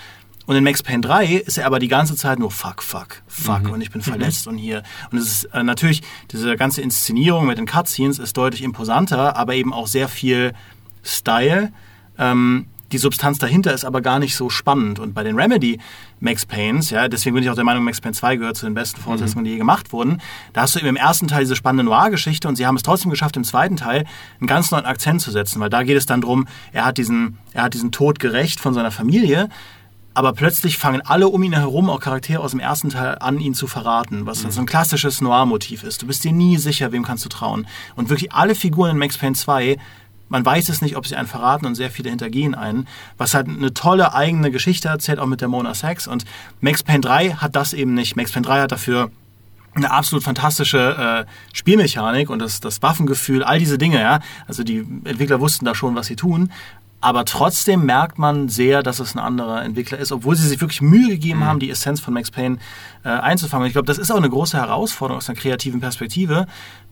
Und 0.49 0.55
in 0.55 0.63
Max 0.63 0.81
Payne 0.81 1.01
3 1.01 1.35
ist 1.35 1.59
er 1.59 1.67
aber 1.67 1.77
die 1.77 1.87
ganze 1.87 2.15
Zeit 2.15 2.39
nur 2.39 2.49
fuck, 2.49 2.81
fuck, 2.81 3.21
fuck 3.27 3.65
mhm. 3.65 3.69
und 3.69 3.81
ich 3.81 3.91
bin 3.91 4.01
verletzt 4.01 4.47
mhm. 4.47 4.53
und 4.53 4.57
hier. 4.57 4.81
Und 5.11 5.19
es 5.19 5.27
ist 5.27 5.43
äh, 5.53 5.61
natürlich, 5.61 6.01
diese 6.31 6.55
ganze 6.57 6.81
Inszenierung 6.81 7.45
mit 7.45 7.59
den 7.59 7.67
Cutscenes 7.67 8.17
ist 8.17 8.35
deutlich 8.35 8.63
imposanter, 8.63 9.35
aber 9.35 9.53
eben 9.53 9.73
auch 9.73 9.85
sehr 9.85 10.09
viel 10.09 10.53
Style. 11.03 11.71
Ähm, 12.17 12.65
die 12.91 12.97
Substanz 12.97 13.37
dahinter 13.37 13.73
ist 13.73 13.85
aber 13.85 14.01
gar 14.01 14.19
nicht 14.19 14.35
so 14.35 14.49
spannend. 14.49 14.99
Und 14.99 15.13
bei 15.13 15.23
den 15.23 15.35
Remedy 15.35 15.79
Max 16.19 16.45
Paynes, 16.45 16.89
ja, 16.89 17.07
deswegen 17.07 17.35
bin 17.35 17.43
ich 17.43 17.49
auch 17.49 17.55
der 17.55 17.63
Meinung, 17.63 17.83
Max 17.83 18.01
Payne 18.01 18.13
2 18.13 18.35
gehört 18.37 18.57
zu 18.57 18.65
den 18.65 18.73
besten 18.73 18.99
Fortsetzungen, 18.99 19.43
mhm. 19.43 19.45
die 19.45 19.51
je 19.51 19.57
gemacht 19.57 19.93
wurden. 19.93 20.21
Da 20.53 20.61
hast 20.61 20.75
du 20.75 20.79
eben 20.79 20.89
im 20.89 20.95
ersten 20.95 21.27
Teil 21.27 21.41
diese 21.41 21.55
spannende 21.55 21.83
Noir-Geschichte 21.83 22.47
und 22.47 22.55
sie 22.55 22.65
haben 22.65 22.75
es 22.75 22.83
trotzdem 22.83 23.09
geschafft, 23.09 23.37
im 23.37 23.43
zweiten 23.43 23.77
Teil 23.77 24.05
einen 24.39 24.47
ganz 24.47 24.71
neuen 24.71 24.85
Akzent 24.85 25.21
zu 25.21 25.31
setzen, 25.31 25.59
weil 25.59 25.69
da 25.69 25.83
geht 25.83 25.97
es 25.97 26.05
dann 26.05 26.21
drum, 26.21 26.47
er 26.71 26.85
hat 26.85 26.97
diesen, 26.97 27.37
er 27.53 27.63
hat 27.63 27.73
diesen 27.73 27.91
Tod 27.91 28.19
gerecht 28.19 28.59
von 28.59 28.73
seiner 28.73 28.91
Familie, 28.91 29.49
aber 30.13 30.33
plötzlich 30.33 30.77
fangen 30.77 31.01
alle 31.01 31.29
um 31.29 31.43
ihn 31.43 31.53
herum, 31.53 31.89
auch 31.89 31.99
Charaktere 31.99 32.41
aus 32.41 32.51
dem 32.51 32.59
ersten 32.59 32.89
Teil, 32.89 33.17
an, 33.19 33.39
ihn 33.39 33.53
zu 33.53 33.67
verraten, 33.67 34.25
was 34.25 34.43
mhm. 34.43 34.51
so 34.51 34.59
ein 34.61 34.65
klassisches 34.65 35.21
Noir-Motiv 35.21 35.83
ist. 35.83 36.01
Du 36.01 36.07
bist 36.07 36.23
dir 36.23 36.33
nie 36.33 36.57
sicher, 36.57 36.91
wem 36.91 37.03
kannst 37.03 37.23
du 37.23 37.29
trauen. 37.29 37.67
Und 37.95 38.09
wirklich 38.09 38.33
alle 38.33 38.55
Figuren 38.55 38.91
in 38.91 38.97
Max 38.97 39.17
Payne 39.17 39.35
2 39.35 39.77
man 40.29 40.45
weiß 40.45 40.69
es 40.69 40.81
nicht, 40.81 40.95
ob 40.95 41.05
sie 41.05 41.15
einen 41.15 41.27
verraten 41.27 41.65
und 41.65 41.75
sehr 41.75 41.91
viele 41.91 42.09
hintergehen 42.09 42.55
einen, 42.55 42.87
was 43.17 43.33
halt 43.33 43.47
eine 43.47 43.73
tolle 43.73 44.13
eigene 44.13 44.51
Geschichte 44.51 44.87
erzählt, 44.87 45.19
auch 45.19 45.25
mit 45.25 45.41
der 45.41 45.47
Mona 45.47 45.73
Sachs. 45.73 46.07
Und 46.07 46.25
Max 46.61 46.83
Payne 46.83 47.01
3 47.01 47.31
hat 47.33 47.55
das 47.55 47.73
eben 47.73 47.93
nicht. 47.93 48.15
Max 48.15 48.31
Payne 48.31 48.45
3 48.45 48.61
hat 48.61 48.71
dafür 48.71 49.11
eine 49.75 49.91
absolut 49.91 50.23
fantastische 50.23 51.25
äh, 51.27 51.31
Spielmechanik 51.53 52.29
und 52.29 52.39
das, 52.39 52.59
das 52.59 52.81
Waffengefühl, 52.81 53.43
all 53.43 53.59
diese 53.59 53.77
Dinge, 53.77 53.99
ja. 53.99 54.19
Also 54.47 54.63
die 54.63 54.79
Entwickler 55.03 55.39
wussten 55.39 55.65
da 55.65 55.75
schon, 55.75 55.95
was 55.95 56.07
sie 56.07 56.15
tun. 56.15 56.51
Aber 57.01 57.23
trotzdem 57.23 57.85
merkt 57.85 58.19
man 58.19 58.49
sehr, 58.49 58.83
dass 58.83 58.99
es 58.99 59.15
ein 59.15 59.19
anderer 59.19 59.63
Entwickler 59.63 59.97
ist, 59.99 60.11
obwohl 60.11 60.35
sie 60.35 60.47
sich 60.47 60.59
wirklich 60.59 60.81
Mühe 60.81 61.07
gegeben 61.07 61.39
mhm. 61.39 61.45
haben, 61.45 61.59
die 61.59 61.69
Essenz 61.69 62.01
von 62.01 62.13
Max 62.13 62.29
Payne 62.29 62.57
äh, 63.05 63.09
einzufangen. 63.09 63.63
Und 63.63 63.67
ich 63.67 63.73
glaube, 63.73 63.85
das 63.85 63.97
ist 63.97 64.11
auch 64.11 64.17
eine 64.17 64.29
große 64.29 64.57
Herausforderung 64.57 65.17
aus 65.17 65.29
einer 65.29 65.39
kreativen 65.39 65.79
Perspektive, 65.79 66.45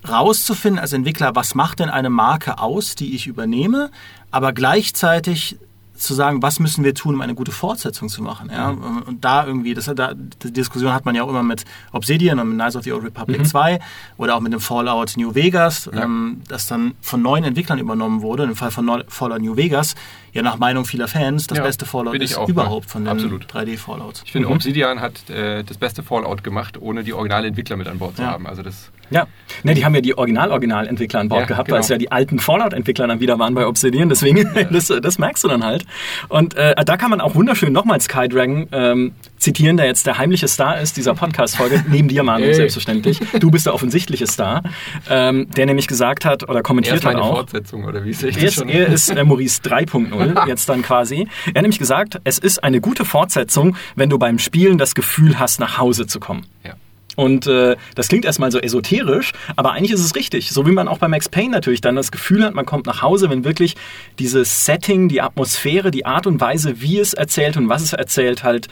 rauszufinden 0.07 0.79
als 0.79 0.93
Entwickler, 0.93 1.35
was 1.35 1.55
macht 1.55 1.79
denn 1.79 1.89
eine 1.89 2.09
Marke 2.09 2.59
aus, 2.59 2.95
die 2.95 3.15
ich 3.15 3.27
übernehme, 3.27 3.91
aber 4.31 4.53
gleichzeitig 4.53 5.57
zu 5.97 6.13
sagen, 6.13 6.41
was 6.41 6.59
müssen 6.59 6.83
wir 6.83 6.93
tun, 6.93 7.15
um 7.15 7.21
eine 7.21 7.35
gute 7.35 7.51
Fortsetzung 7.51 8.09
zu 8.09 8.21
machen. 8.21 8.49
Ja? 8.51 8.71
Mhm. 8.71 9.01
Und 9.03 9.25
da 9.25 9.45
irgendwie, 9.45 9.73
das, 9.73 9.91
da, 9.95 10.13
die 10.13 10.53
Diskussion 10.53 10.93
hat 10.93 11.05
man 11.05 11.15
ja 11.15 11.23
auch 11.23 11.29
immer 11.29 11.43
mit 11.43 11.65
Obsidian 11.91 12.39
und 12.39 12.49
mit 12.49 12.57
Knights 12.57 12.75
of 12.75 12.83
the 12.83 12.93
Old 12.93 13.03
Republic 13.03 13.39
mhm. 13.39 13.45
2 13.45 13.79
oder 14.17 14.35
auch 14.35 14.39
mit 14.39 14.53
dem 14.53 14.59
Fallout 14.59 15.17
New 15.17 15.33
Vegas, 15.35 15.89
ja. 15.91 16.03
ähm, 16.03 16.41
das 16.47 16.67
dann 16.67 16.93
von 17.01 17.21
neuen 17.21 17.43
Entwicklern 17.43 17.79
übernommen 17.79 18.21
wurde. 18.21 18.43
Im 18.43 18.55
Fall 18.55 18.71
von 18.71 19.03
Fallout 19.07 19.41
New 19.41 19.57
Vegas 19.57 19.95
ja 20.37 20.43
nach 20.43 20.57
Meinung 20.57 20.85
vieler 20.85 21.07
Fans 21.07 21.47
das 21.47 21.57
ja, 21.57 21.63
beste 21.63 21.85
Fallout 21.85 22.15
ist 22.15 22.37
überhaupt 22.47 22.89
von 22.89 23.03
den 23.03 23.17
3D-Fallouts. 23.17 24.21
Ich 24.23 24.31
finde, 24.31 24.47
mhm. 24.47 24.55
Obsidian 24.55 25.01
hat 25.01 25.29
äh, 25.29 25.63
das 25.63 25.77
beste 25.77 26.03
Fallout 26.03 26.43
gemacht, 26.43 26.77
ohne 26.79 27.03
die 27.03 27.13
originalen 27.13 27.45
Entwickler 27.45 27.75
mit 27.75 27.87
an 27.87 27.97
Bord 27.97 28.17
zu 28.17 28.25
haben. 28.25 28.47
Also 28.47 28.61
das 28.61 28.91
ja, 29.09 29.25
ne, 29.63 29.73
die 29.73 29.85
haben 29.85 29.95
ja 29.95 30.01
die 30.01 30.17
Original-Original-Entwickler 30.17 31.21
an 31.21 31.29
Bord 31.29 31.41
ja, 31.41 31.47
gehabt, 31.47 31.67
genau. 31.67 31.75
weil 31.75 31.81
es 31.81 31.87
ja 31.87 31.97
die 31.97 32.11
alten 32.11 32.39
Fallout-Entwickler 32.39 33.07
dann 33.07 33.19
wieder 33.19 33.39
waren 33.39 33.53
bei 33.53 33.65
Obsidian. 33.65 34.09
Deswegen, 34.09 34.37
ja. 34.53 34.63
das, 34.71 34.87
das 34.87 35.17
merkst 35.17 35.43
du 35.43 35.47
dann 35.47 35.63
halt. 35.63 35.85
Und 36.27 36.55
äh, 36.55 36.75
da 36.83 36.97
kann 36.97 37.09
man 37.09 37.21
auch 37.21 37.35
wunderschön 37.35 37.71
nochmal 37.71 38.01
Skydragon 38.01 38.67
ähm, 38.71 39.13
zitieren, 39.37 39.77
der 39.77 39.85
jetzt 39.85 40.05
der 40.07 40.17
heimliche 40.17 40.47
Star 40.47 40.79
ist 40.79 40.97
dieser 40.97 41.13
Podcast-Folge, 41.13 41.85
neben 41.89 42.07
dir, 42.07 42.23
Manu, 42.23 42.45
hey. 42.45 42.53
selbstverständlich. 42.53 43.19
Du 43.39 43.51
bist 43.51 43.65
der 43.65 43.73
offensichtliche 43.73 44.27
Star, 44.27 44.63
ähm, 45.09 45.47
der 45.55 45.65
nämlich 45.65 45.87
gesagt 45.87 46.25
hat 46.25 46.47
oder 46.47 46.61
kommentiert 46.61 47.05
hat 47.05 47.15
auch. 47.15 47.35
Fortsetzung, 47.37 47.85
oder 47.85 48.03
wie 48.03 48.13
sehe 48.13 48.29
ich 48.29 48.37
das 48.37 48.55
schon? 48.55 48.69
Er 48.69 48.87
ist 48.87 49.09
äh, 49.09 49.23
Maurice 49.23 49.61
3.0 49.61 50.47
jetzt 50.47 50.69
dann 50.69 50.81
quasi. 50.81 51.27
Er 51.47 51.55
hat 51.55 51.61
nämlich 51.61 51.79
gesagt, 51.79 52.19
es 52.23 52.37
ist 52.37 52.63
eine 52.63 52.81
gute 52.81 53.05
Fortsetzung, 53.05 53.75
wenn 53.95 54.09
du 54.09 54.17
beim 54.17 54.39
Spielen 54.39 54.77
das 54.77 54.95
Gefühl 54.95 55.39
hast, 55.39 55.59
nach 55.59 55.77
Hause 55.77 56.07
zu 56.07 56.19
kommen. 56.19 56.45
Ja. 56.63 56.73
Und 57.17 57.47
äh, 57.47 57.75
das 57.95 58.09
klingt 58.09 58.25
erstmal 58.25 58.51
so 58.51 58.59
esoterisch, 58.59 59.31
aber 59.55 59.71
eigentlich 59.71 59.91
ist 59.91 60.01
es 60.01 60.15
richtig. 60.15 60.51
So 60.51 60.67
wie 60.67 60.71
man 60.71 60.87
auch 60.87 60.99
bei 60.99 61.07
Max 61.07 61.27
Payne 61.27 61.49
natürlich 61.49 61.81
dann 61.81 61.95
das 61.95 62.11
Gefühl 62.11 62.45
hat, 62.45 62.53
man 62.53 62.67
kommt 62.67 62.85
nach 62.85 63.01
Hause, 63.01 63.31
wenn 63.31 63.43
wirklich 63.43 63.75
dieses 64.19 64.65
Setting, 64.65 65.09
die 65.09 65.19
Atmosphäre, 65.19 65.89
die 65.89 66.05
Art 66.05 66.27
und 66.27 66.39
Weise, 66.39 66.79
wie 66.79 66.99
es 66.99 67.15
erzählt 67.15 67.57
und 67.57 67.69
was 67.69 67.81
es 67.81 67.93
erzählt, 67.93 68.43
halt 68.43 68.67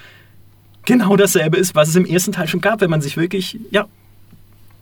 genau 0.86 1.16
dasselbe 1.16 1.58
ist, 1.58 1.76
was 1.76 1.90
es 1.90 1.96
im 1.96 2.06
ersten 2.06 2.32
Teil 2.32 2.48
schon 2.48 2.62
gab, 2.62 2.82
wenn 2.82 2.90
man 2.90 3.02
sich 3.02 3.18
wirklich, 3.18 3.60
ja, 3.72 3.88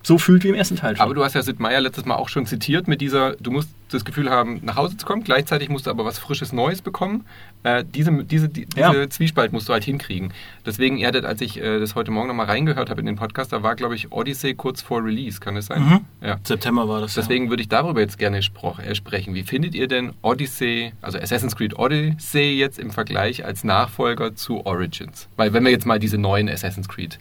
so 0.03 0.17
fühlt 0.17 0.43
wie 0.43 0.49
im 0.49 0.55
ersten 0.55 0.75
Teil 0.75 0.95
schon. 0.95 1.03
Aber 1.03 1.13
du 1.13 1.23
hast 1.23 1.33
ja 1.33 1.41
Sid 1.41 1.59
Meier 1.59 1.81
letztes 1.81 2.05
Mal 2.05 2.15
auch 2.15 2.29
schon 2.29 2.45
zitiert 2.45 2.87
mit 2.87 3.01
dieser, 3.01 3.35
du 3.37 3.51
musst 3.51 3.69
das 3.89 4.03
Gefühl 4.03 4.29
haben, 4.29 4.59
nach 4.63 4.75
Hause 4.75 4.97
zu 4.97 5.05
kommen, 5.05 5.23
gleichzeitig 5.23 5.69
musst 5.69 5.87
du 5.87 5.91
aber 5.91 6.03
was 6.03 6.19
Frisches 6.19 6.51
Neues 6.51 6.81
bekommen. 6.81 7.25
Äh, 7.63 7.85
diese 7.87 8.11
diese, 8.23 8.49
die, 8.49 8.67
ja. 8.75 8.91
diese 8.91 9.09
Zwiespalt 9.09 9.53
musst 9.53 9.69
du 9.69 9.73
halt 9.73 9.83
hinkriegen. 9.83 10.33
Deswegen, 10.65 10.97
er 10.97 11.13
als 11.23 11.41
ich 11.41 11.61
äh, 11.61 11.79
das 11.79 11.95
heute 11.95 12.11
Morgen 12.11 12.27
nochmal 12.27 12.47
reingehört 12.47 12.89
habe 12.89 12.99
in 12.99 13.05
den 13.05 13.15
Podcast, 13.15 13.53
da 13.53 13.63
war, 13.63 13.75
glaube 13.75 13.95
ich, 13.95 14.11
Odyssey 14.11 14.55
kurz 14.55 14.81
vor 14.81 15.03
Release, 15.03 15.39
kann 15.39 15.55
das 15.55 15.67
sein? 15.67 15.81
Mhm. 15.81 15.99
Ja. 16.21 16.37
September 16.43 16.89
war 16.89 17.01
das. 17.01 17.13
Deswegen 17.13 17.45
ja. 17.45 17.49
würde 17.51 17.61
ich 17.61 17.69
darüber 17.69 18.01
jetzt 18.01 18.17
gerne 18.17 18.39
äh, 18.39 18.95
sprechen. 18.95 19.35
Wie 19.35 19.43
findet 19.43 19.75
ihr 19.75 19.87
denn 19.87 20.13
Odyssey, 20.21 20.93
also 21.01 21.19
Assassin's 21.19 21.55
Creed 21.55 21.77
Odyssey 21.77 22.57
jetzt 22.57 22.79
im 22.79 22.91
Vergleich 22.91 23.45
als 23.45 23.63
Nachfolger 23.63 24.35
zu 24.35 24.65
Origins? 24.65 25.29
Weil 25.37 25.53
wenn 25.53 25.63
wir 25.63 25.71
jetzt 25.71 25.85
mal 25.85 25.99
diese 25.99 26.17
neuen 26.17 26.49
Assassin's 26.49 26.89
Creed 26.89 27.19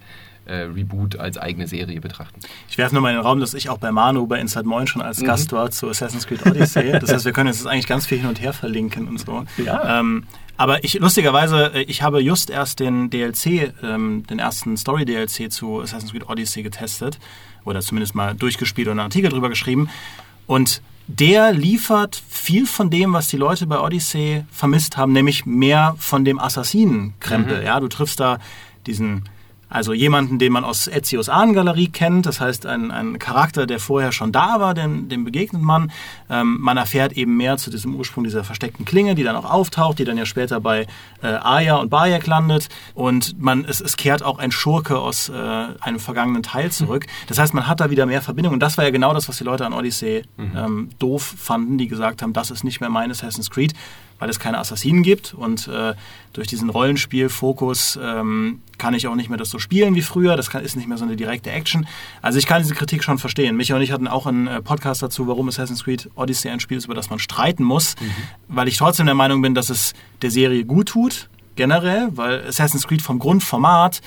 äh, 0.53 0.65
Reboot 0.65 1.19
als 1.19 1.39
eigene 1.39 1.67
Serie 1.67 2.01
betrachten. 2.01 2.41
Ich 2.69 2.77
werfe 2.77 2.95
nur 2.95 3.03
mal 3.03 3.11
in 3.11 3.17
den 3.17 3.25
Raum, 3.25 3.41
dass 3.41 3.55
ich 3.55 3.71
auch 3.71 3.79
bei 3.79 3.91
Manu 3.91 4.27
bei 4.27 4.39
Inside 4.39 4.65
Moin 4.65 4.87
schon 4.87 5.01
als 5.01 5.21
mhm. 5.21 5.27
Gast 5.27 5.53
war 5.53 5.71
zu 5.71 5.89
Assassin's 5.89 6.27
Creed 6.27 6.45
Odyssey. 6.47 6.93
Das 7.01 7.13
heißt, 7.13 7.25
wir 7.25 7.33
können 7.33 7.49
jetzt 7.49 7.67
eigentlich 7.67 7.87
ganz 7.87 8.07
viel 8.07 8.19
hin 8.19 8.29
und 8.29 8.41
her 8.41 8.53
verlinken 8.53 9.09
und 9.09 9.19
so. 9.19 9.45
Ja. 9.65 10.01
Ähm, 10.01 10.25
aber 10.59 10.85
ich, 10.85 10.95
lustigerweise, 10.95 11.73
äh, 11.75 11.83
ich 11.83 12.03
habe 12.03 12.21
just 12.21 12.51
erst 12.51 12.81
den 12.81 13.09
DLC, 13.09 13.73
ähm, 13.83 14.25
den 14.29 14.39
ersten 14.39 14.77
Story-DLC 14.77 15.51
zu 15.51 15.81
Assassin's 15.81 16.13
Creed 16.13 16.29
Odyssey 16.29 16.63
getestet. 16.63 17.19
Oder 17.65 17.81
zumindest 17.81 18.15
mal 18.15 18.35
durchgespielt 18.35 18.89
und 18.89 18.93
einen 18.93 19.07
Artikel 19.07 19.31
drüber 19.31 19.49
geschrieben. 19.49 19.89
Und 20.47 20.83
der 21.07 21.53
liefert 21.53 22.21
viel 22.29 22.67
von 22.67 22.91
dem, 22.91 23.13
was 23.13 23.29
die 23.29 23.37
Leute 23.37 23.67
bei 23.67 23.81
Odyssey 23.81 24.45
vermisst 24.51 24.97
haben, 24.97 25.13
nämlich 25.13 25.47
mehr 25.47 25.95
von 25.99 26.25
dem 26.25 26.39
Assassinenkrempel. 26.39 27.61
Mhm. 27.61 27.67
Ja, 27.67 27.81
du 27.81 27.89
triffst 27.89 28.21
da 28.21 28.39
diesen 28.87 29.25
also 29.73 29.95
jemanden, 29.95 30.39
den 30.39 30.53
man 30.53 30.65
aus 30.65 30.87
Ezio's 30.87 31.31
Ahnengalerie 31.31 31.89
kennt, 31.89 32.27
das 32.27 32.41
heißt 32.41 32.67
ein, 32.67 32.91
ein 32.91 33.19
Charakter, 33.19 33.67
der 33.67 33.81
vorher 33.81 34.13
schon 34.13 34.31
da 34.31 34.61
war, 34.61 34.75
dem, 34.75 35.09
dem 35.09 35.25
begegnet 35.25 35.63
man. 35.63 35.91
Ähm, 36.29 36.59
man 36.61 36.77
erfährt 36.77 37.13
eben 37.15 37.39
mehr 37.39 37.57
zu 37.57 37.71
diesem 37.71 37.95
Ursprung 37.95 38.25
dieser 38.25 38.45
versteckten 38.45 38.85
Klinge, 38.85 39.15
die 39.15 39.23
dann 39.23 39.35
auch 39.35 39.51
auftaucht, 39.51 39.99
die 39.99 40.05
dann 40.05 40.19
ja 40.19 40.27
später 40.27 40.61
bei 40.61 40.87
äh, 41.23 41.27
Aya 41.27 41.77
und 41.77 41.89
Bayek 41.89 42.27
landet. 42.27 42.69
Und 42.95 43.41
man, 43.41 43.65
es, 43.65 43.81
es 43.81 43.97
kehrt 43.97 44.23
auch 44.23 44.39
ein 44.39 44.53
Schurke 44.53 44.99
aus 44.99 45.31
äh, 45.31 45.33
einem 45.81 45.99
vergangenen 45.99 46.43
Teil 46.43 46.71
zurück. 46.71 47.07
Das 47.29 47.39
heißt, 47.39 47.55
man 47.55 47.67
hat 47.67 47.81
da 47.81 47.89
wieder 47.89 48.05
mehr 48.05 48.21
Verbindung. 48.21 48.53
Und 48.53 48.61
das 48.61 48.77
war 48.77 48.85
ja 48.85 48.91
genau 48.91 49.15
das, 49.15 49.29
was 49.29 49.39
die 49.39 49.45
Leute 49.45 49.65
an 49.65 49.73
Odyssey 49.73 50.25
mhm. 50.37 50.53
ähm, 50.55 50.91
doof 50.99 51.35
fanden, 51.39 51.79
die 51.79 51.89
gesagt 51.89 52.21
haben, 52.21 52.35
das 52.35 52.51
ist 52.51 52.63
nicht 52.63 52.81
mehr 52.81 52.91
mein 52.91 53.11
Assassin's 53.11 53.49
Creed 53.49 53.73
weil 54.23 54.31
es 54.31 54.39
keine 54.39 54.59
Assassinen 54.59 55.03
gibt 55.03 55.35
und 55.35 55.67
äh, 55.67 55.95
durch 56.33 56.47
diesen 56.47 56.71
Rollenspielfokus 56.71 57.99
ähm, 58.01 58.61
kann 58.79 58.95
ich 58.95 59.09
auch 59.09 59.17
nicht 59.17 59.31
mehr 59.31 59.37
das 59.37 59.51
so 59.51 59.59
spielen 59.59 59.97
wie 59.97 60.01
früher. 60.01 60.37
Das 60.37 60.49
kann, 60.49 60.65
ist 60.65 60.77
nicht 60.77 60.87
mehr 60.87 60.97
so 60.97 61.03
eine 61.03 61.17
direkte 61.17 61.51
Action. 61.51 61.89
Also 62.21 62.39
ich 62.39 62.47
kann 62.47 62.63
diese 62.63 62.77
Kritik 62.77 63.03
schon 63.03 63.19
verstehen. 63.19 63.57
Micha 63.57 63.75
und 63.75 63.83
ich 63.83 63.91
hatten 63.91 64.07
auch 64.07 64.27
einen 64.27 64.47
äh, 64.47 64.63
Podcast 64.63 65.03
dazu, 65.03 65.27
warum 65.27 65.49
Assassin's 65.49 65.83
Creed 65.83 66.09
Odyssey 66.15 66.51
ein 66.51 66.61
Spiel 66.61 66.79
ist, 66.79 66.85
über 66.85 66.95
das 66.95 67.11
man 67.11 67.19
streiten 67.19 67.65
muss, 67.65 67.97
mhm. 68.01 68.13
weil 68.47 68.69
ich 68.69 68.77
trotzdem 68.77 69.07
der 69.07 69.17
Meinung 69.17 69.43
bin, 69.43 69.57
dass 69.57 69.71
es 69.71 69.93
der 70.23 70.31
Serie 70.31 70.65
gut 70.65 70.91
tut, 70.91 71.29
generell, 71.57 72.11
weil 72.13 72.47
Assassin's 72.47 72.87
Creed 72.87 73.03
vom 73.03 73.19
Grundformat, 73.19 74.03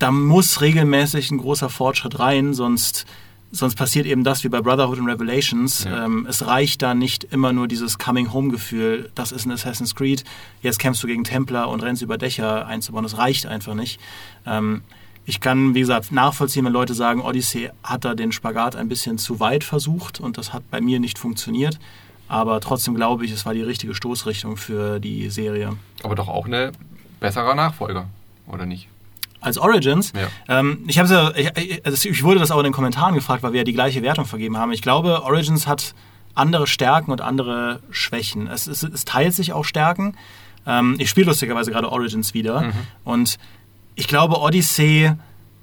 da 0.00 0.10
muss 0.10 0.60
regelmäßig 0.60 1.30
ein 1.30 1.38
großer 1.38 1.70
Fortschritt 1.70 2.18
rein, 2.18 2.52
sonst 2.52 3.06
sonst 3.50 3.74
passiert 3.76 4.06
eben 4.06 4.24
das 4.24 4.44
wie 4.44 4.48
bei 4.48 4.60
Brotherhood 4.60 4.98
und 4.98 5.08
Revelations. 5.08 5.84
Ja. 5.84 6.04
Ähm, 6.04 6.26
es 6.28 6.46
reicht 6.46 6.82
da 6.82 6.94
nicht 6.94 7.24
immer 7.24 7.52
nur 7.52 7.68
dieses 7.68 7.98
Coming-Home-Gefühl, 7.98 9.10
das 9.14 9.32
ist 9.32 9.46
ein 9.46 9.52
Assassin's 9.52 9.94
Creed, 9.94 10.24
jetzt 10.62 10.78
kämpfst 10.78 11.02
du 11.02 11.06
gegen 11.06 11.24
Templer 11.24 11.68
und 11.68 11.82
rennst 11.82 12.02
über 12.02 12.18
Dächer 12.18 12.66
einzubauen. 12.66 13.04
Das 13.04 13.18
reicht 13.18 13.46
einfach 13.46 13.74
nicht. 13.74 14.00
Ähm, 14.46 14.82
ich 15.24 15.40
kann, 15.40 15.74
wie 15.74 15.80
gesagt, 15.80 16.12
nachvollziehen, 16.12 16.64
wenn 16.64 16.72
Leute 16.72 16.94
sagen, 16.94 17.20
Odyssey 17.20 17.70
hat 17.82 18.04
da 18.04 18.14
den 18.14 18.30
Spagat 18.30 18.76
ein 18.76 18.88
bisschen 18.88 19.18
zu 19.18 19.40
weit 19.40 19.64
versucht 19.64 20.20
und 20.20 20.38
das 20.38 20.52
hat 20.52 20.70
bei 20.70 20.80
mir 20.80 21.00
nicht 21.00 21.18
funktioniert. 21.18 21.80
Aber 22.28 22.60
trotzdem 22.60 22.94
glaube 22.94 23.24
ich, 23.24 23.32
es 23.32 23.44
war 23.44 23.54
die 23.54 23.62
richtige 23.62 23.94
Stoßrichtung 23.94 24.56
für 24.56 25.00
die 25.00 25.30
Serie. 25.30 25.76
Aber 26.02 26.14
doch 26.14 26.28
auch 26.28 26.46
eine 26.46 26.72
besserer 27.20 27.54
Nachfolger, 27.54 28.08
oder 28.46 28.66
nicht? 28.66 28.88
Als 29.46 29.58
Origins. 29.58 30.12
Ja. 30.14 30.58
Ähm, 30.58 30.84
ich, 30.88 30.96
ja, 30.96 31.32
ich, 31.36 31.86
also 31.86 32.08
ich 32.08 32.22
wurde 32.22 32.40
das 32.40 32.50
auch 32.50 32.58
in 32.58 32.64
den 32.64 32.72
Kommentaren 32.72 33.14
gefragt, 33.14 33.42
weil 33.42 33.52
wir 33.52 33.60
ja 33.60 33.64
die 33.64 33.72
gleiche 33.72 34.02
Wertung 34.02 34.26
vergeben 34.26 34.58
haben. 34.58 34.72
Ich 34.72 34.82
glaube, 34.82 35.22
Origins 35.22 35.66
hat 35.66 35.94
andere 36.34 36.66
Stärken 36.66 37.12
und 37.12 37.20
andere 37.20 37.80
Schwächen. 37.90 38.48
Es, 38.48 38.66
es, 38.66 38.82
es 38.82 39.04
teilt 39.04 39.34
sich 39.34 39.52
auch 39.52 39.64
Stärken. 39.64 40.16
Ähm, 40.66 40.96
ich 40.98 41.08
spiele 41.08 41.26
lustigerweise 41.26 41.70
gerade 41.70 41.90
Origins 41.90 42.34
wieder. 42.34 42.62
Mhm. 42.62 42.72
Und 43.04 43.38
ich 43.94 44.08
glaube, 44.08 44.40
Odyssey 44.40 45.12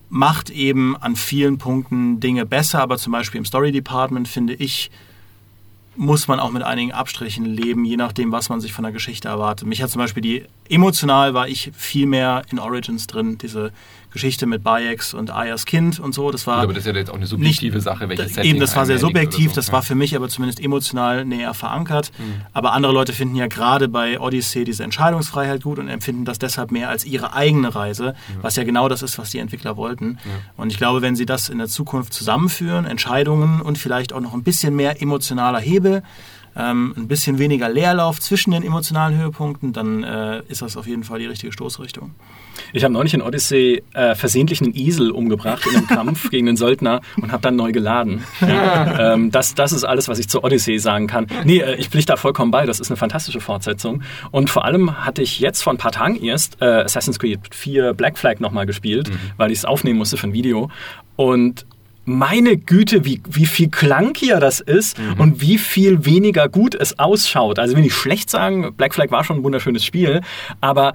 macht 0.10 0.50
eben 0.50 0.96
an 0.96 1.16
vielen 1.16 1.58
Punkten 1.58 2.20
Dinge 2.20 2.46
besser, 2.46 2.80
aber 2.82 2.98
zum 2.98 3.12
Beispiel 3.12 3.40
im 3.40 3.46
Story 3.46 3.72
Department 3.72 4.28
finde 4.28 4.54
ich, 4.54 4.92
muss 5.96 6.28
man 6.28 6.40
auch 6.40 6.52
mit 6.52 6.64
einigen 6.64 6.92
Abstrichen 6.92 7.46
leben, 7.46 7.86
je 7.86 7.98
nachdem, 7.98 8.32
was 8.32 8.50
man 8.50 8.60
sich 8.60 8.74
von 8.74 8.84
der 8.84 8.92
Geschichte 8.92 9.28
erwartet. 9.28 9.68
Mich 9.68 9.82
hat 9.82 9.90
zum 9.90 10.00
Beispiel 10.00 10.22
die 10.22 10.46
emotional 10.70 11.34
war 11.34 11.48
ich 11.48 11.72
viel 11.76 12.08
mehr 12.08 12.44
in 12.52 12.60
Origins 12.60 13.08
drin, 13.08 13.38
diese 13.38 13.72
Geschichte 14.14 14.46
mit 14.46 14.64
Bayeks 14.64 15.14
und 15.14 15.32
Ayas 15.32 15.66
Kind 15.66 16.00
und 16.00 16.14
so. 16.14 16.32
Das 16.32 16.48
war 16.48 16.58
aber 16.58 16.74
das 16.74 16.86
ist 16.86 16.88
ja 16.88 16.98
jetzt 16.98 17.10
auch 17.10 17.16
eine 17.16 17.26
subjektive 17.26 17.76
nicht, 17.76 17.84
Sache, 17.84 18.08
welches 18.08 18.36
Setting 18.36 18.52
Eben, 18.52 18.60
das 18.60 18.76
war 18.76 18.86
sehr 18.86 19.00
subjektiv, 19.00 19.50
so. 19.50 19.56
das 19.56 19.72
war 19.72 19.82
für 19.82 19.96
mich 19.96 20.16
aber 20.16 20.30
zumindest 20.30 20.60
emotional 20.62 21.26
näher 21.26 21.54
verankert. 21.54 22.12
Mhm. 22.18 22.42
Aber 22.54 22.74
andere 22.74 22.94
Leute 22.94 23.12
finden 23.12 23.36
ja 23.36 23.48
gerade 23.48 23.90
bei 23.90 24.20
Odyssey 24.20 24.64
diese 24.64 24.84
Entscheidungsfreiheit 24.84 25.64
gut 25.64 25.80
und 25.80 25.90
empfinden 25.90 26.26
das 26.26 26.40
deshalb 26.40 26.72
mehr 26.72 26.90
als 26.90 27.06
ihre 27.06 27.34
eigene 27.34 27.74
Reise, 27.74 28.06
ja. 28.06 28.14
was 28.42 28.56
ja 28.56 28.64
genau 28.64 28.88
das 28.88 29.02
ist, 29.02 29.18
was 29.18 29.32
die 29.32 29.40
Entwickler 29.40 29.76
wollten. 29.76 30.20
Ja. 30.24 30.32
Und 30.58 30.72
ich 30.72 30.78
glaube, 30.78 31.02
wenn 31.02 31.16
sie 31.16 31.26
das 31.26 31.50
in 31.50 31.58
der 31.58 31.68
Zukunft 31.68 32.14
zusammenführen, 32.14 32.86
Entscheidungen 32.86 33.62
und 33.62 33.78
vielleicht 33.78 34.14
auch 34.14 34.22
noch 34.22 34.34
ein 34.34 34.44
bisschen 34.44 34.76
mehr 34.76 35.02
emotionaler 35.02 35.60
Hebel, 35.60 36.04
ähm, 36.56 36.94
ein 36.96 37.08
bisschen 37.08 37.40
weniger 37.40 37.70
Leerlauf 37.70 38.20
zwischen 38.20 38.52
den 38.52 38.64
emotionalen 38.64 39.18
Höhepunkten, 39.18 39.74
dann 39.74 40.04
äh, 40.04 40.42
ist 40.48 40.62
das 40.62 40.78
auf 40.78 40.88
jeden 40.88 41.04
Fall 41.04 41.20
die 41.20 41.26
richtige 41.26 41.52
Stoßrichtung. 41.52 42.12
Ich 42.72 42.84
habe 42.84 42.94
neulich 42.94 43.14
in 43.14 43.22
Odyssey 43.22 43.84
äh, 43.94 44.16
versehentlich 44.16 44.62
einen 44.62 44.76
Esel 44.76 45.12
umgebracht 45.12 45.66
in 45.66 45.78
einem 45.78 45.88
Kampf 45.88 46.30
gegen 46.32 46.46
den 46.46 46.58
Söldner 46.58 47.02
und 47.22 47.32
habe 47.32 47.42
dann 47.42 47.56
neu 47.56 47.72
geladen. 47.72 48.24
Ja. 48.42 49.14
ähm, 49.14 49.32
das, 49.32 49.56
das 49.56 49.72
ist 49.72 49.84
alles, 49.84 50.08
was 50.08 50.20
ich 50.20 50.30
zur 50.30 50.44
Odyssey 50.44 50.80
sagen 50.80 51.08
kann. 51.08 51.28
Nee, 51.46 51.60
äh, 51.60 51.76
ich 51.76 51.90
pflichte 51.90 52.14
da 52.14 52.18
vollkommen 52.18 52.52
bei. 52.52 52.66
Das 52.66 52.80
ist 52.80 52.90
eine 52.90 52.98
fantastische 52.98 53.42
Fortsetzung. 53.42 54.04
Und 54.32 54.50
vor 54.50 54.66
allem 54.66 55.06
hatte 55.06 55.22
ich 55.22 55.40
jetzt 55.40 55.62
vor 55.62 55.74
ein 55.74 55.78
paar 55.78 55.92
Tagen 55.92 56.16
erst 56.16 56.62
äh, 56.62 56.66
Assassin's 56.66 57.20
Creed 57.20 57.40
4 57.52 57.94
Black 57.94 58.18
Flag 58.18 58.40
nochmal 58.40 58.66
gespielt, 58.66 59.10
mhm. 59.10 59.18
weil 59.38 59.52
ich 59.52 59.60
es 59.60 59.66
aufnehmen 59.66 59.98
musste 59.98 60.18
für 60.18 60.28
ein 60.28 60.34
Video. 60.34 60.70
Und 61.16 61.66
meine 62.06 62.58
Güte, 62.58 63.06
wie, 63.06 63.22
wie 63.30 63.46
viel 63.46 63.70
klankier 63.70 64.40
das 64.40 64.60
ist 64.60 65.00
mhm. 65.00 65.20
und 65.20 65.42
wie 65.42 65.58
viel 65.58 66.06
weniger 66.06 66.50
gut 66.50 66.76
es 66.76 67.00
ausschaut. 67.00 67.60
Also 67.60 67.78
will 67.78 67.86
ich 67.86 67.94
schlecht 67.94 68.30
sagen, 68.30 68.74
Black 68.76 68.94
Flag 68.94 69.12
war 69.12 69.24
schon 69.24 69.38
ein 69.38 69.44
wunderschönes 69.44 69.86
Spiel, 69.86 70.22
aber 70.60 70.94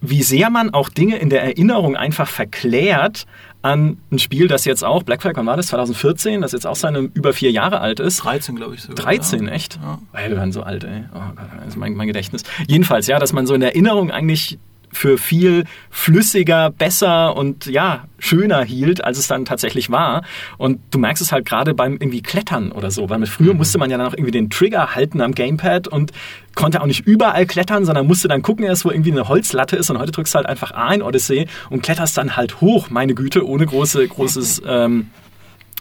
wie 0.00 0.22
sehr 0.22 0.48
man 0.50 0.70
auch 0.70 0.88
Dinge 0.88 1.16
in 1.16 1.28
der 1.28 1.42
Erinnerung 1.42 1.96
einfach 1.96 2.28
verklärt 2.28 3.26
an 3.62 3.98
ein 4.12 4.20
Spiel, 4.20 4.46
das 4.46 4.64
jetzt 4.64 4.84
auch, 4.84 5.02
Black 5.02 5.22
Flag, 5.22 5.32
wann 5.34 5.46
war 5.46 5.56
das? 5.56 5.66
2014, 5.68 6.40
das 6.40 6.52
jetzt 6.52 6.66
auch 6.66 6.76
seine 6.76 7.00
über 7.14 7.32
vier 7.32 7.50
Jahre 7.50 7.80
alt 7.80 7.98
ist. 7.98 8.18
13, 8.18 8.54
glaube 8.54 8.76
ich 8.76 8.82
sogar. 8.82 9.04
13, 9.04 9.46
ja. 9.46 9.52
echt? 9.52 9.80
Ja. 9.82 9.98
Weil 10.12 10.30
wir 10.30 10.36
werden 10.36 10.52
so 10.52 10.62
alt, 10.62 10.84
ey. 10.84 11.04
Oh 11.12 11.18
Gott, 11.34 11.46
das 11.58 11.68
ist 11.68 11.76
mein, 11.76 11.94
mein 11.94 12.06
Gedächtnis. 12.06 12.44
Jedenfalls, 12.68 13.08
ja, 13.08 13.18
dass 13.18 13.32
man 13.32 13.46
so 13.46 13.54
in 13.54 13.60
der 13.60 13.70
Erinnerung 13.70 14.12
eigentlich 14.12 14.58
für 14.92 15.18
viel 15.18 15.64
flüssiger, 15.90 16.70
besser 16.70 17.36
und 17.36 17.66
ja, 17.66 18.04
schöner 18.18 18.62
hielt, 18.64 19.04
als 19.04 19.18
es 19.18 19.28
dann 19.28 19.44
tatsächlich 19.44 19.90
war. 19.90 20.24
Und 20.56 20.80
du 20.90 20.98
merkst 20.98 21.22
es 21.22 21.32
halt 21.32 21.46
gerade 21.46 21.74
beim 21.74 21.92
irgendwie 21.94 22.22
Klettern 22.22 22.72
oder 22.72 22.90
so, 22.90 23.08
weil 23.08 23.18
mit 23.18 23.28
früher 23.28 23.52
mhm. 23.52 23.58
musste 23.58 23.78
man 23.78 23.90
ja 23.90 23.98
dann 23.98 24.06
auch 24.06 24.14
irgendwie 24.14 24.32
den 24.32 24.50
Trigger 24.50 24.94
halten 24.94 25.20
am 25.20 25.34
Gamepad 25.34 25.88
und 25.88 26.12
konnte 26.54 26.80
auch 26.80 26.86
nicht 26.86 27.06
überall 27.06 27.46
klettern, 27.46 27.84
sondern 27.84 28.06
musste 28.06 28.28
dann 28.28 28.42
gucken 28.42 28.64
erst, 28.64 28.84
wo 28.84 28.90
irgendwie 28.90 29.12
eine 29.12 29.28
Holzlatte 29.28 29.76
ist 29.76 29.90
und 29.90 29.98
heute 29.98 30.12
drückst 30.12 30.34
du 30.34 30.36
halt 30.38 30.46
einfach 30.46 30.72
A 30.72 30.92
in 30.92 31.02
Odyssey 31.02 31.46
und 31.70 31.82
kletterst 31.82 32.16
dann 32.18 32.36
halt 32.36 32.60
hoch, 32.60 32.90
meine 32.90 33.14
Güte, 33.14 33.46
ohne 33.46 33.64
große, 33.64 34.08
großes 34.08 34.62
ähm, 34.66 35.10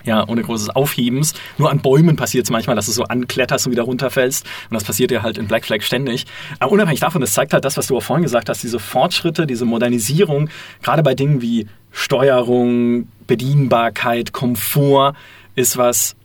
ja, 0.08 0.28
ohne 0.28 0.41
großes 0.41 0.70
Aufhebens. 0.70 1.34
Nur 1.58 1.70
an 1.70 1.80
Bäumen 1.80 2.15
passiert 2.15 2.46
es 2.46 2.50
manchmal, 2.50 2.76
dass 2.76 2.88
du 2.88 2.91
so 2.91 3.04
ankletterst 3.04 3.67
und 3.67 3.74
wieder 3.74 3.84
runterfällst. 3.84 4.46
Und 4.70 4.74
das 4.74 4.84
passiert 4.84 5.12
dir 5.12 5.22
halt 5.22 5.38
in 5.38 5.48
Black 5.48 5.65
Flag 5.65 5.82
ständig. 5.82 6.26
Aber 6.60 6.72
unabhängig 6.72 7.02
davon, 7.02 7.22
das 7.22 7.34
zeigt 7.34 7.54
halt 7.54 7.65
das, 7.65 7.78
was 7.78 7.88
du 7.88 7.98
auch 7.98 8.04
vorhin 8.04 8.24
gesagt 8.24 8.50
hast, 8.50 8.63
diese 8.63 8.80
Fortschritte, 8.80 9.46
diese 9.46 9.65
Modernisierung, 9.65 10.50
gerade 10.82 11.04
bei 11.04 11.13
Dingen 11.13 11.41
wie 11.41 11.67
Steuerung, 11.91 13.08
Bedienbarkeit, 13.28 14.34
Komfort, 14.34 15.13
ist 15.56 15.78
was, 15.78 16.15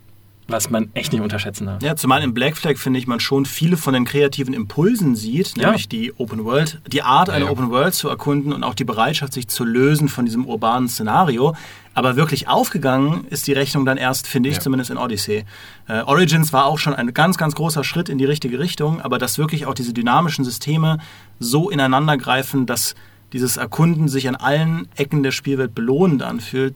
was 0.53 0.71
man 0.71 0.91
echt 0.95 1.13
nicht 1.13 1.23
unterschätzen 1.23 1.67
darf. 1.67 1.83
Ja, 1.83 1.97
zumal 1.97 2.23
im 2.23 2.35
Black 2.35 2.57
Flag 2.57 2.77
finde 2.77 2.99
ich, 2.99 3.07
man 3.07 3.19
schon 3.19 3.47
viele 3.47 3.77
von 3.77 3.95
den 3.95 4.05
kreativen 4.05 4.55
Impulsen 4.55 5.17
sieht, 5.17 5.57
nämlich 5.57 5.83
ja. 5.83 5.89
die 5.89 6.13
Open 6.19 6.45
World, 6.45 6.81
die 6.87 7.03
Art, 7.03 7.31
eine 7.31 7.41
ja, 7.41 7.47
ja. 7.47 7.53
Open 7.53 7.71
World 7.71 7.95
zu 7.95 8.09
erkunden 8.09 8.53
und 8.53 8.63
auch 8.63 8.75
die 8.75 8.85
Bereitschaft, 8.85 9.33
sich 9.33 9.49
zu 9.49 9.65
lösen 9.65 10.09
von 10.09 10.25
diesem 10.25 10.45
urbanen 10.47 10.89
Szenario. 10.89 11.57
Aber 11.95 12.17
wirklich 12.17 12.49
aufgegangen 12.49 13.27
ist 13.29 13.47
die 13.47 13.53
Rechnung 13.53 13.85
dann 13.85 13.99
erst, 13.99 14.27
finde 14.27 14.49
ich, 14.49 14.61
zumindest 14.61 14.91
in 14.91 14.97
Odyssey. 14.97 15.45
Äh, 15.89 16.01
Origins 16.03 16.53
war 16.53 16.67
auch 16.67 16.79
schon 16.79 16.95
ein 16.95 17.13
ganz, 17.13 17.37
ganz 17.37 17.55
großer 17.55 17.85
Schritt 17.85 18.09
in 18.09 18.19
die 18.19 18.25
richtige 18.25 18.59
Richtung, 18.59 19.01
aber 19.03 19.19
dass 19.19 19.37
wirklich 19.37 19.67
auch 19.67 19.75
diese 19.75 19.93
dynamischen 19.93 20.45
Systeme 20.45 20.99
so 21.39 21.69
ineinander 21.69 22.17
greifen, 22.17 22.65
dass 22.67 22.95
dieses 23.33 23.57
Erkunden 23.57 24.09
sich 24.09 24.29
an 24.29 24.37
allen 24.37 24.89
Ecken 24.97 25.23
der 25.23 25.33
Spielwelt 25.33 25.75
belohnend 25.75 26.23
anfühlt, 26.23 26.75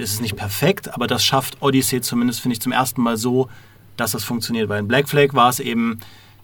ist 0.00 0.12
es 0.14 0.20
nicht 0.20 0.36
perfekt, 0.36 0.92
aber 0.94 1.06
das 1.06 1.24
schafft 1.24 1.60
Odyssey 1.60 2.00
zumindest, 2.00 2.40
finde 2.40 2.54
ich, 2.54 2.60
zum 2.60 2.72
ersten 2.72 3.02
Mal 3.02 3.16
so, 3.16 3.48
dass 3.96 4.12
das 4.12 4.24
funktioniert. 4.24 4.68
Weil 4.68 4.80
in 4.80 4.88
Black 4.88 5.08
Flag 5.08 5.34
war 5.34 5.48
es 5.48 5.60
eben 5.60 5.98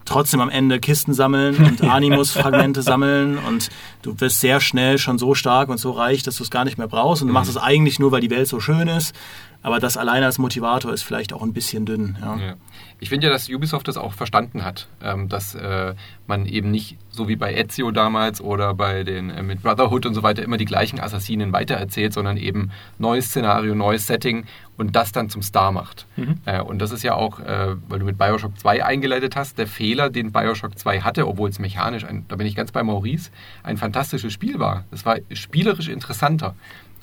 trotzdem 0.05 0.41
am 0.41 0.51
Ende 0.51 0.81
Kisten 0.81 1.15
sammeln 1.15 1.57
und 1.57 1.83
Animus-Fragmente 1.91 2.83
sammeln 2.83 3.39
und 3.39 3.71
du 4.05 4.21
wirst 4.21 4.41
sehr 4.41 4.61
schnell 4.61 4.99
schon 4.99 5.19
so 5.19 5.35
stark 5.35 5.69
und 5.69 5.79
so 5.79 5.91
reich, 5.91 6.23
dass 6.23 6.37
du 6.37 6.43
es 6.43 6.51
gar 6.51 6.65
nicht 6.65 6.79
mehr 6.79 6.89
brauchst 6.89 7.23
und 7.23 7.29
du 7.29 7.35
machst 7.35 7.51
mhm. 7.51 7.57
es 7.57 7.63
eigentlich 7.63 7.99
nur, 7.99 8.13
weil 8.13 8.21
die 8.21 8.31
Welt 8.31 8.49
so 8.49 8.61
schön 8.61 8.89
ist. 8.89 9.15
Aber 9.63 9.81
das 9.81 9.97
alleine 9.97 10.27
als 10.27 10.37
Motivator 10.37 10.93
ist 10.93 11.03
vielleicht 11.03 11.33
auch 11.33 11.41
ein 11.41 11.55
bisschen 11.55 11.87
dünn. 11.87 12.19
Ja. 12.21 12.37
Ja. 12.37 12.55
Ich 13.01 13.09
finde 13.09 13.27
ja, 13.27 13.33
dass 13.33 13.49
Ubisoft 13.49 13.89
das 13.89 13.97
auch 13.97 14.13
verstanden 14.13 14.63
hat, 14.63 14.89
ähm, 15.03 15.31
dass 15.31 15.55
äh, 15.55 15.95
man 16.27 16.45
eben 16.45 16.71
nicht 16.71 16.99
so 17.11 17.29
wie 17.29 17.37
bei 17.37 17.55
Ezio 17.55 17.91
damals 17.91 18.43
oder 18.43 18.75
bei 18.75 19.05
den 19.05 19.31
äh, 19.31 19.43
mit 19.43 19.63
Brotherhood 19.63 20.05
und 20.05 20.13
so 20.15 20.23
weiter 20.23 20.43
immer 20.43 20.59
die 20.59 20.67
gleichen 20.67 21.01
Assassinen 21.01 21.53
weitererzählt, 21.55 22.13
sondern 22.13 22.37
eben 22.37 22.73
neues 22.99 23.29
Szenario, 23.29 23.75
neues 23.75 24.07
Setting 24.07 24.45
und 24.77 24.97
das 24.97 25.13
dann 25.13 25.31
zum 25.31 25.41
Star 25.41 25.73
macht. 25.73 26.07
Mhm. 26.17 26.41
Äh, 26.45 26.61
und 26.61 26.79
das 26.81 26.91
ist 26.93 27.03
ja 27.03 27.15
auch, 27.15 27.41
äh, 27.41 27.77
weil 27.89 28.01
du 28.01 28.05
mit 28.05 28.19
Bioshock 28.19 28.59
2 28.59 28.85
eingeleitet 28.85 29.35
hast, 29.35 29.57
der 29.57 29.67
Fehler, 29.67 30.11
den 30.11 30.31
Bioshock 30.33 30.79
2 30.79 31.01
hatte, 31.01 31.27
obwohl 31.27 31.49
es 31.49 31.59
mechanisch, 31.59 32.05
ein, 32.05 32.27
da 32.29 32.37
bin 32.37 32.47
ich 32.47 32.55
ganz 32.55 32.71
bei 32.71 32.83
Maurice, 32.83 33.31
ein 33.63 33.77
fantastisches 33.77 33.94
Spiel 34.31 34.59
war. 34.59 34.85
Es 34.91 35.05
war 35.05 35.19
spielerisch 35.33 35.89
interessanter. 35.89 36.55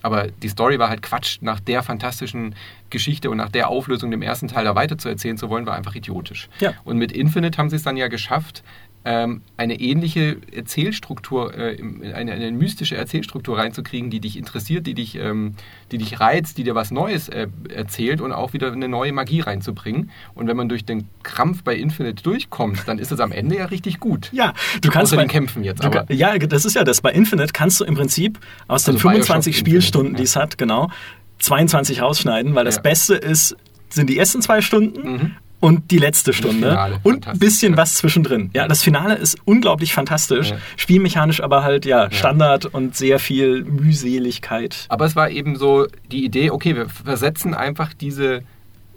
Aber 0.04 0.28
die 0.28 0.50
Story 0.50 0.80
war 0.80 0.90
halt 0.90 1.02
Quatsch. 1.02 1.38
Nach 1.42 1.60
der 1.60 1.84
fantastischen 1.84 2.56
Geschichte 2.90 3.30
und 3.30 3.38
nach 3.38 3.50
der 3.50 3.70
Auflösung 3.70 4.12
dem 4.12 4.22
ersten 4.22 4.48
Teil 4.48 4.66
da 4.66 4.76
weiter 4.76 4.98
zu 4.98 5.10
erzählen 5.10 5.38
zu 5.38 5.50
wollen, 5.50 5.66
war 5.66 5.76
einfach 5.76 5.96
idiotisch. 5.96 6.50
Ja. 6.60 6.74
Und 6.84 6.98
mit 6.98 7.12
Infinite 7.12 7.58
haben 7.58 7.70
sie 7.70 7.76
es 7.76 7.84
dann 7.84 7.98
ja 7.98 8.08
geschafft, 8.08 8.64
ähm, 9.04 9.42
eine 9.58 9.80
ähnliche 9.80 10.38
Erzählstruktur, 10.52 11.58
äh, 11.58 11.78
eine, 12.14 12.34
eine, 12.34 12.52
mystische 12.52 12.96
Erzählstruktur 12.96 13.58
reinzukriegen, 13.58 14.12
die 14.12 14.20
dich 14.20 14.38
interessiert, 14.38 14.86
die 14.86 14.94
dich, 14.94 15.16
ähm, 15.16 15.56
die 15.92 15.98
dich 15.98 16.20
reizt, 16.20 16.58
die 16.58 16.64
dir 16.64 16.76
was 16.76 16.92
Neues 16.92 17.28
äh, 17.28 17.48
erzählt 17.74 18.22
und 18.22 18.32
auch 18.32 18.54
wieder 18.54 18.72
eine 18.72 18.88
neue 18.88 19.12
Magie 19.12 19.42
reinzubringen. 19.42 20.12
Und 20.36 20.48
wenn 20.48 20.56
man 20.56 20.70
durch 20.70 20.86
den 20.86 21.08
Krampf 21.24 21.64
bei 21.64 21.76
Infinite 21.76 22.22
durchkommt, 22.22 22.84
dann 22.88 23.00
ist 23.00 23.12
es 23.12 23.20
am 23.20 23.32
Ende 23.32 23.58
ja 23.58 23.66
richtig 23.66 24.00
gut. 24.00 24.30
Ja, 24.34 24.54
du 24.82 24.90
kannst 24.90 25.16
bei 25.16 25.26
Kämpfen 25.26 25.64
jetzt. 25.64 25.84
Aber. 25.84 26.06
ja, 26.12 26.38
das 26.38 26.66
ist 26.66 26.76
ja 26.76 26.84
das. 26.84 27.02
Bei 27.02 27.12
Infinite 27.12 27.54
kannst 27.54 27.80
du 27.80 27.86
im 27.86 27.96
Prinzip 27.96 28.40
aus 28.68 28.88
also 28.88 28.92
den 28.92 29.00
25 29.00 29.58
Spielstunden, 29.58 30.16
die 30.16 30.24
es 30.24 30.36
hat, 30.36 30.60
genau, 30.60 30.90
22 31.40 32.02
rausschneiden, 32.02 32.54
weil 32.54 32.66
das 32.66 32.76
ja. 32.76 32.82
Beste 32.82 33.16
ist, 33.16 33.56
sind 33.90 34.10
die 34.12 34.18
ersten 34.20 34.44
zwei 34.44 34.62
Stunden 34.62 35.12
mhm 35.12 35.36
und 35.62 35.91
die 35.91 35.97
letzte 35.97 36.34
Stunde 36.34 36.69
Finale, 36.69 37.00
und 37.04 37.28
ein 37.28 37.39
bisschen 37.39 37.78
was 37.78 37.93
zwischendrin. 37.93 38.50
Ja, 38.54 38.67
das 38.67 38.84
Finale 38.84 39.15
ist 39.15 39.38
unglaublich 39.45 39.93
fantastisch, 39.93 40.50
ja. 40.50 40.58
spielmechanisch 40.76 41.41
aber 41.41 41.63
halt 41.63 41.86
ja 41.86 42.12
Standard 42.12 42.65
ja. 42.65 42.69
und 42.74 42.97
sehr 42.97 43.19
viel 43.19 43.63
Mühseligkeit. 43.63 44.86
Aber 44.89 45.06
es 45.06 45.15
war 45.15 45.30
eben 45.30 45.56
so 45.56 45.88
die 46.12 46.26
Idee, 46.26 46.50
okay, 46.52 46.76
wir 46.76 46.89
versetzen 46.89 47.54
einfach 47.54 47.93
diese 47.93 48.43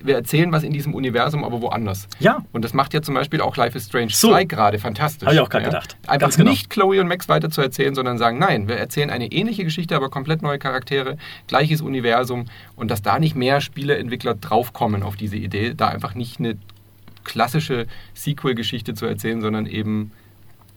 wir 0.05 0.14
erzählen 0.14 0.53
was 0.53 0.62
in 0.62 0.73
diesem 0.73 0.95
Universum, 0.95 1.45
aber 1.45 1.61
woanders. 1.61 2.09
Ja. 2.21 2.45
Und 2.53 2.64
das 2.64 2.75
macht 2.75 2.95
ja 2.95 3.03
zum 3.03 3.14
Beispiel 3.14 3.40
auch 3.40 3.57
Life 3.57 3.77
is 3.77 3.87
Strange 3.87 4.11
so. 4.11 4.31
2 4.31 4.45
gerade 4.45 4.79
fantastisch. 4.79 5.27
Habe 5.27 5.35
ich 5.35 5.40
auch 5.40 5.49
gerade 5.49 5.64
ja? 5.64 5.71
gedacht. 5.71 5.97
Einfach 6.07 6.27
Ganz 6.27 6.37
genau. 6.37 6.51
nicht 6.51 6.71
Chloe 6.71 7.01
und 7.01 7.09
Max 7.09 7.29
weiter 7.29 7.51
zu 7.51 7.61
erzählen, 7.61 7.95
sondern 7.95 8.19
sagen, 8.19 8.38
nein, 8.38 8.69
wir 8.69 8.77
erzählen 8.77 9.11
eine 9.11 9.27
ähnliche 9.33 9.64
Geschichte, 9.64 9.97
aber 9.97 10.11
komplett 10.11 10.43
neue 10.43 10.59
Charaktere, 10.59 11.17
gleiches 11.47 11.81
Universum 11.81 12.47
und 12.77 12.90
dass 12.90 13.03
da 13.03 13.19
nicht 13.19 13.35
mehr 13.35 13.61
Spieleentwickler 13.61 14.35
draufkommen 14.35 15.03
auf 15.03 15.17
diese 15.17 15.37
Idee, 15.37 15.75
da 15.75 15.88
einfach 15.88 16.14
nicht 16.14 16.38
eine 16.38 16.57
klassische 17.25 17.87
Sequel-Geschichte 18.12 18.95
zu 18.95 19.07
erzählen, 19.07 19.40
sondern 19.40 19.67
eben 19.67 20.12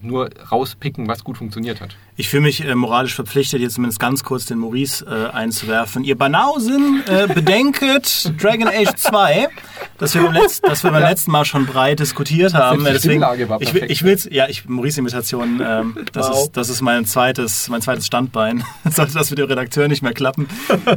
nur 0.00 0.30
rauspicken, 0.50 1.08
was 1.08 1.24
gut 1.24 1.36
funktioniert 1.36 1.80
hat. 1.80 1.96
Ich 2.20 2.28
fühle 2.28 2.42
mich 2.42 2.64
äh, 2.64 2.74
moralisch 2.74 3.14
verpflichtet, 3.14 3.60
jetzt 3.60 3.74
zumindest 3.74 4.00
ganz 4.00 4.24
kurz 4.24 4.44
den 4.44 4.58
Maurice 4.58 5.06
äh, 5.06 5.32
einzuwerfen. 5.32 6.02
Ihr 6.02 6.18
Banausen, 6.18 7.04
äh, 7.06 7.28
bedenket 7.32 8.32
Dragon 8.42 8.66
Age 8.66 8.92
2, 8.96 9.48
das 9.98 10.16
wir 10.16 10.22
beim, 10.22 10.32
Letz-, 10.32 10.60
das 10.60 10.82
wir 10.82 10.90
beim 10.90 11.02
ja. 11.02 11.10
letzten 11.10 11.30
Mal 11.30 11.44
schon 11.44 11.66
breit 11.66 12.00
diskutiert 12.00 12.54
haben. 12.54 12.82
Deswegen, 12.82 13.24
ich, 13.60 13.72
ich 13.72 14.02
will's, 14.02 14.28
ja, 14.32 14.48
ich, 14.48 14.68
Maurice-Imitation, 14.68 15.62
ähm, 15.64 15.96
das, 16.12 16.28
wow. 16.28 16.42
ist, 16.42 16.56
das 16.56 16.68
ist 16.70 16.82
mein 16.82 17.06
zweites, 17.06 17.68
mein 17.68 17.82
zweites 17.82 18.08
Standbein. 18.08 18.64
Sollte 18.90 19.14
das 19.14 19.30
mit 19.30 19.38
dem 19.38 19.46
Redakteur 19.46 19.86
nicht 19.86 20.02
mehr 20.02 20.12
klappen. 20.12 20.48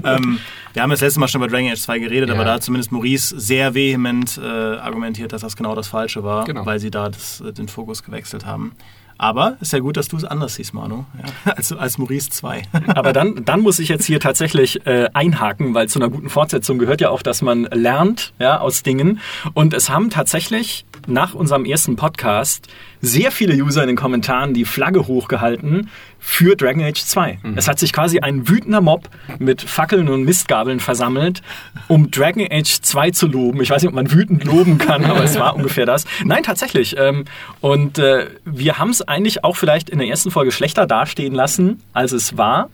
ähm, 0.04 0.40
wir 0.74 0.82
haben 0.82 0.90
das 0.90 1.02
letzte 1.02 1.20
Mal 1.20 1.28
schon 1.28 1.44
über 1.44 1.52
Dragon 1.52 1.72
Age 1.72 1.80
2 1.80 2.00
geredet, 2.00 2.30
ja. 2.30 2.36
aber 2.36 2.46
da 2.46 2.54
hat 2.54 2.64
zumindest 2.64 2.92
Maurice 2.92 3.40
sehr 3.40 3.76
vehement 3.76 4.40
äh, 4.44 4.48
argumentiert, 4.48 5.34
dass 5.34 5.42
das 5.42 5.56
genau 5.56 5.76
das 5.76 5.88
Falsche 5.88 6.24
war, 6.24 6.46
genau. 6.46 6.66
weil 6.66 6.80
sie 6.80 6.90
da 6.90 7.10
das, 7.10 7.42
äh, 7.42 7.54
den 7.54 7.68
Fokus 7.68 8.02
gewechselt 8.02 8.48
haben. 8.48 8.76
Aber 9.22 9.58
ist 9.62 9.72
ja 9.72 9.78
gut, 9.78 9.98
dass 9.98 10.08
du 10.08 10.18
es 10.18 10.26
anders 10.26 10.56
siehst, 10.56 10.74
Manu, 10.74 11.06
ja, 11.46 11.54
als, 11.56 11.72
als 11.72 12.00
Maurice 12.00 12.32
2. 12.32 12.64
Aber 12.96 13.14
dann, 13.14 13.46
dann 13.46 13.60
muss 13.60 13.78
ich 13.78 13.88
jetzt 13.88 14.06
hier 14.06 14.20
tatsächlich 14.20 14.88
äh, 14.88 15.10
einhaken, 15.14 15.76
weil 15.76 15.88
zu 15.88 16.00
einer 16.00 16.10
guten 16.10 16.28
Fortsetzung 16.28 16.80
gehört 16.80 17.02
ja 17.02 17.12
auch, 17.12 17.22
dass 17.22 17.44
man 17.44 17.66
lernt 17.66 18.34
ja, 18.40 18.60
aus 18.60 18.82
Dingen. 18.82 19.20
Und 19.54 19.76
es 19.76 19.92
haben 19.92 20.10
tatsächlich 20.10 20.88
nach 21.06 21.36
unserem 21.36 21.66
ersten 21.66 21.98
Podcast 21.98 22.68
sehr 23.00 23.32
viele 23.32 23.54
User 23.54 23.84
in 23.84 23.90
den 23.90 23.96
Kommentaren 23.96 24.56
die 24.56 24.66
Flagge 24.66 25.06
hochgehalten 25.06 25.92
für 26.24 26.56
Dragon 26.56 26.84
Age 26.84 27.04
2. 27.04 27.40
Mhm. 27.42 27.58
Es 27.58 27.68
hat 27.68 27.80
sich 27.80 27.92
quasi 27.92 28.20
ein 28.20 28.48
wütender 28.48 28.80
Mob 28.80 29.10
mit 29.40 29.62
Fackeln 29.62 30.08
und 30.08 30.24
Mistgabeln 30.24 30.80
versammelt, 30.80 31.42
um 31.88 32.12
Dragon 32.12 32.48
Age 32.50 32.80
2 32.82 33.10
zu 33.12 33.28
loben. 33.28 33.60
Ich 33.62 33.72
weiß 33.72 33.82
nicht, 33.82 33.90
ob 33.90 33.96
man 33.96 34.12
wütend 34.12 34.44
loben 34.46 34.78
kann, 34.78 35.04
aber 35.04 35.24
es 35.24 35.38
war 35.40 35.56
ungefähr 35.58 35.88
das. 35.88 36.06
Nein, 36.24 36.44
tatsächlich. 36.44 36.96
Ähm, 36.98 37.26
und 37.60 37.98
äh, 37.98 38.28
wir 38.46 38.78
haben 38.78 38.92
es 38.92 39.02
eigentlich 39.02 39.44
auch 39.44 39.58
vielleicht 39.58 39.90
in 39.90 39.98
der 39.98 40.08
ersten 40.08 40.30
Folge 40.30 40.52
schlechter 40.52 40.86
dastehen 40.86 41.34
lassen, 41.34 41.82
als 41.92 42.12
es 42.12 42.38
war. 42.38 42.70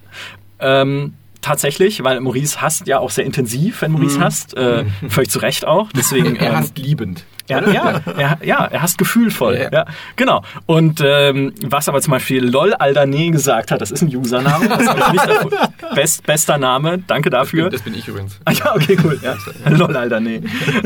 Ähm, 0.59 1.13
tatsächlich, 1.41 2.03
weil 2.03 2.19
Maurice 2.19 2.61
hasst 2.61 2.85
ja 2.85 2.99
auch 2.99 3.11
sehr 3.11 3.23
intensiv, 3.25 3.81
wenn 3.81 3.93
Maurice 3.93 4.19
mhm. 4.19 4.23
hasst. 4.23 4.57
Äh, 4.57 4.83
völlig 5.07 5.29
zu 5.29 5.39
Recht 5.39 5.65
auch. 5.65 5.89
Deswegen, 5.95 6.35
er 6.37 6.57
hasst 6.57 6.77
ähm, 6.77 6.83
liebend. 6.83 7.23
Er, 7.47 7.71
ja, 7.71 8.01
er, 8.17 8.37
ja, 8.43 8.65
er 8.65 8.81
hasst 8.81 8.97
gefühlvoll. 8.97 9.55
Ja, 9.55 9.69
ja. 9.71 9.85
genau. 10.15 10.43
Und 10.65 11.01
ähm, 11.03 11.53
was 11.63 11.87
aber 11.87 12.01
zum 12.01 12.11
Beispiel 12.11 12.45
LOL 12.45 12.73
Aldane 12.73 13.31
gesagt 13.31 13.71
hat, 13.71 13.79
das 13.81 13.91
ist 13.91 14.01
ein 14.01 14.15
Username. 14.15 14.67
Das 14.67 14.81
ist 14.81 15.11
nicht 15.13 15.95
Best, 15.95 16.25
bester 16.25 16.57
Name, 16.57 16.99
danke 17.07 17.29
dafür. 17.29 17.69
Das 17.69 17.81
bin, 17.81 17.93
das 17.93 17.93
bin 17.93 17.99
ich 17.99 18.07
übrigens. 18.07 18.39
Ah, 18.45 18.51
ja, 18.51 18.75
okay, 18.75 18.97
cool. 19.03 19.19
Ja. 19.21 19.35
LOL 19.69 19.95
Aldane. 19.95 20.41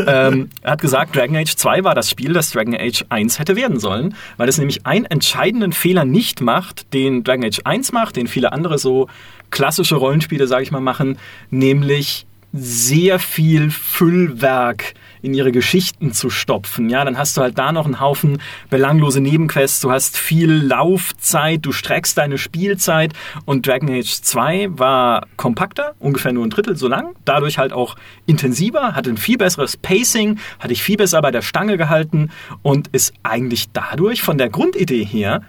ähm, 0.08 0.50
er 0.62 0.72
hat 0.72 0.82
gesagt, 0.82 1.16
Dragon 1.16 1.36
Age 1.36 1.56
2 1.56 1.84
war 1.84 1.96
das 1.96 2.10
Spiel, 2.10 2.34
das 2.34 2.52
Dragon 2.52 2.76
Age 2.76 3.06
1 3.10 3.40
hätte 3.40 3.56
werden 3.56 3.80
sollen, 3.80 4.16
weil 4.38 4.48
es 4.48 4.58
nämlich 4.58 4.86
einen 4.86 5.06
entscheidenden 5.06 5.74
Fehler 5.74 6.06
nicht 6.06 6.42
macht, 6.42 6.94
den 6.94 7.24
Dragon 7.24 7.46
Age 7.46 7.62
1 7.64 7.92
macht, 7.92 8.16
den 8.16 8.28
viele 8.28 8.52
andere 8.52 8.78
so 8.78 9.08
klassische 9.50 9.96
Rollenspiele, 9.96 10.48
sage 10.48 10.64
ich 10.64 10.72
mal, 10.72 10.80
machen, 10.80 11.18
nämlich 11.50 12.26
sehr 12.54 13.20
viel 13.20 13.72
Füllwerk 13.72 14.94
in 15.22 15.34
ihre 15.34 15.52
Geschichten 15.52 16.14
zu 16.14 16.30
stopfen. 16.30 16.90
Ja, 16.90 17.06
dann 17.06 17.18
hast 17.18 17.38
du 17.38 17.42
halt 17.42 17.58
da 17.58 17.72
noch 17.72 17.86
einen 17.86 18.00
Haufen 18.00 18.42
belanglose 18.70 19.22
Nebenquests, 19.22 19.82
du 19.82 19.92
hast 19.92 20.18
viel 20.18 20.52
Laufzeit, 20.52 21.66
du 21.66 21.72
streckst 21.72 22.18
deine 22.18 22.38
Spielzeit. 22.38 23.14
Und 23.46 23.68
Dragon 23.68 23.90
Age 23.90 24.22
2 24.22 24.70
war 24.72 25.28
kompakter, 25.38 25.96
ungefähr 26.00 26.34
nur 26.34 26.46
ein 26.46 26.50
Drittel 26.50 26.76
so 26.76 26.88
lang, 26.88 27.16
dadurch 27.26 27.58
halt 27.58 27.74
auch 27.74 27.96
intensiver, 28.26 28.96
hatte 28.96 29.10
ein 29.10 29.18
viel 29.18 29.38
besseres 29.38 29.78
Pacing, 29.78 30.40
hatte 30.60 30.74
ich 30.74 30.84
viel 30.84 30.98
besser 30.98 31.22
bei 31.22 31.32
der 31.32 31.42
Stange 31.42 31.78
gehalten 31.78 32.30
und 32.62 32.88
ist 32.90 33.14
eigentlich 33.24 33.72
dadurch 33.72 34.22
von 34.22 34.38
der 34.38 34.50
Grundidee 34.50 35.04
her 35.04 35.42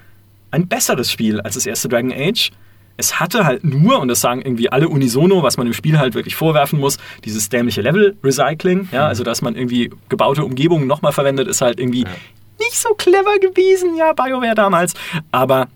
ein 0.50 0.68
besseres 0.68 1.10
Spiel 1.10 1.40
als 1.40 1.54
das 1.54 1.66
erste 1.66 1.88
Dragon 1.88 2.12
Age 2.12 2.50
es 3.02 3.18
hatte 3.18 3.44
halt 3.44 3.64
nur, 3.64 3.98
und 3.98 4.06
das 4.06 4.20
sagen 4.20 4.42
irgendwie 4.42 4.70
alle 4.70 4.88
unisono, 4.88 5.42
was 5.42 5.56
man 5.56 5.66
im 5.66 5.72
Spiel 5.72 5.98
halt 5.98 6.14
wirklich 6.14 6.36
vorwerfen 6.36 6.78
muss, 6.78 6.98
dieses 7.24 7.48
dämliche 7.48 7.82
Level-Recycling. 7.82 8.90
Ja, 8.92 9.02
mhm. 9.02 9.08
also 9.08 9.24
dass 9.24 9.42
man 9.42 9.56
irgendwie 9.56 9.90
gebaute 10.08 10.44
Umgebungen 10.44 10.86
nochmal 10.86 11.12
verwendet, 11.12 11.48
ist 11.48 11.60
halt 11.60 11.80
irgendwie 11.80 12.02
ja. 12.02 12.10
nicht 12.60 12.78
so 12.78 12.94
clever 12.94 13.38
gewesen, 13.40 13.96
ja, 13.96 14.12
BioWare 14.12 14.54
damals. 14.54 14.94
Aber 15.32 15.66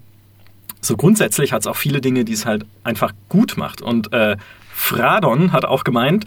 so 0.81 0.97
grundsätzlich 0.97 1.53
hat 1.53 1.63
es 1.63 1.67
auch 1.67 1.75
viele 1.75 2.01
Dinge, 2.01 2.25
die 2.25 2.33
es 2.33 2.47
halt 2.47 2.65
einfach 2.85 3.13
gut 3.29 3.57
macht. 3.57 3.83
Und 3.83 4.13
äh, 4.13 4.37
Fradon 4.73 5.51
hat 5.51 5.65
auch 5.65 5.83
gemeint, 5.83 6.27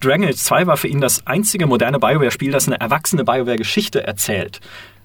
Dragon 0.00 0.24
Age 0.24 0.36
2 0.36 0.66
war 0.66 0.78
für 0.78 0.88
ihn 0.88 1.02
das 1.02 1.26
einzige 1.26 1.66
moderne 1.66 1.98
BioWare-Spiel, 1.98 2.50
das 2.50 2.66
eine 2.66 2.80
erwachsene 2.80 3.24
BioWare-Geschichte 3.24 4.02
erzählt 4.02 4.60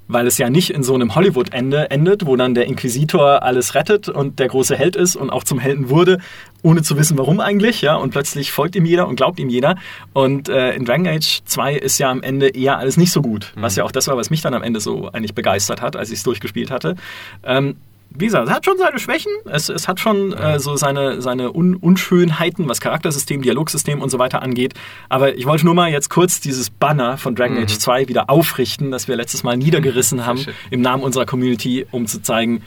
weil 0.07 0.27
es 0.27 0.37
ja 0.37 0.49
nicht 0.49 0.69
in 0.69 0.83
so 0.83 0.93
einem 0.93 1.15
Hollywood-Ende 1.15 1.89
endet, 1.91 2.25
wo 2.25 2.35
dann 2.35 2.53
der 2.53 2.65
Inquisitor 2.65 3.43
alles 3.43 3.75
rettet 3.75 4.09
und 4.09 4.39
der 4.39 4.47
große 4.47 4.75
Held 4.75 4.95
ist 4.95 5.15
und 5.15 5.29
auch 5.29 5.43
zum 5.43 5.59
Helden 5.59 5.89
wurde, 5.89 6.19
ohne 6.61 6.81
zu 6.81 6.97
wissen, 6.97 7.17
warum 7.17 7.39
eigentlich, 7.39 7.81
ja, 7.81 7.95
und 7.95 8.11
plötzlich 8.11 8.51
folgt 8.51 8.75
ihm 8.75 8.85
jeder 8.85 9.07
und 9.07 9.15
glaubt 9.15 9.39
ihm 9.39 9.49
jeder. 9.49 9.75
Und 10.13 10.49
äh, 10.49 10.73
in 10.73 10.85
Dragon 10.85 11.07
Age 11.07 11.41
2 11.45 11.75
ist 11.75 11.97
ja 11.99 12.09
am 12.09 12.23
Ende 12.23 12.49
eher 12.49 12.77
alles 12.77 12.97
nicht 12.97 13.11
so 13.11 13.21
gut, 13.21 13.53
mhm. 13.55 13.61
was 13.61 13.75
ja 13.75 13.83
auch 13.83 13.91
das 13.91 14.07
war, 14.07 14.17
was 14.17 14.29
mich 14.29 14.41
dann 14.41 14.53
am 14.53 14.63
Ende 14.63 14.79
so 14.79 15.09
eigentlich 15.11 15.35
begeistert 15.35 15.81
hat, 15.81 15.95
als 15.95 16.09
ich 16.09 16.17
es 16.17 16.23
durchgespielt 16.23 16.71
hatte. 16.71 16.95
Ähm, 17.43 17.77
wie 18.17 18.25
gesagt, 18.25 18.47
es 18.47 18.53
hat 18.53 18.65
schon 18.65 18.77
seine 18.77 18.99
Schwächen, 18.99 19.31
es, 19.45 19.69
es 19.69 19.87
hat 19.87 19.99
schon 19.99 20.33
äh, 20.33 20.59
so 20.59 20.75
seine, 20.75 21.21
seine 21.21 21.51
Un 21.51 21.75
Unschönheiten, 21.75 22.67
was 22.69 22.81
Charaktersystem, 22.81 23.41
Dialogsystem 23.41 24.01
und 24.01 24.09
so 24.09 24.19
weiter 24.19 24.41
angeht. 24.41 24.73
Aber 25.09 25.35
ich 25.35 25.45
wollte 25.45 25.65
nur 25.65 25.75
mal 25.75 25.91
jetzt 25.91 26.09
kurz 26.09 26.39
dieses 26.39 26.69
Banner 26.69 27.17
von 27.17 27.35
Dragon 27.35 27.57
mhm. 27.57 27.63
Age 27.63 27.77
2 27.77 28.07
wieder 28.07 28.29
aufrichten, 28.29 28.91
das 28.91 29.07
wir 29.07 29.15
letztes 29.15 29.43
Mal 29.43 29.57
niedergerissen 29.57 30.25
haben 30.25 30.45
im 30.69 30.81
Namen 30.81 31.03
unserer 31.03 31.25
Community, 31.25 31.85
um 31.91 32.07
zu 32.07 32.21
zeigen, 32.21 32.61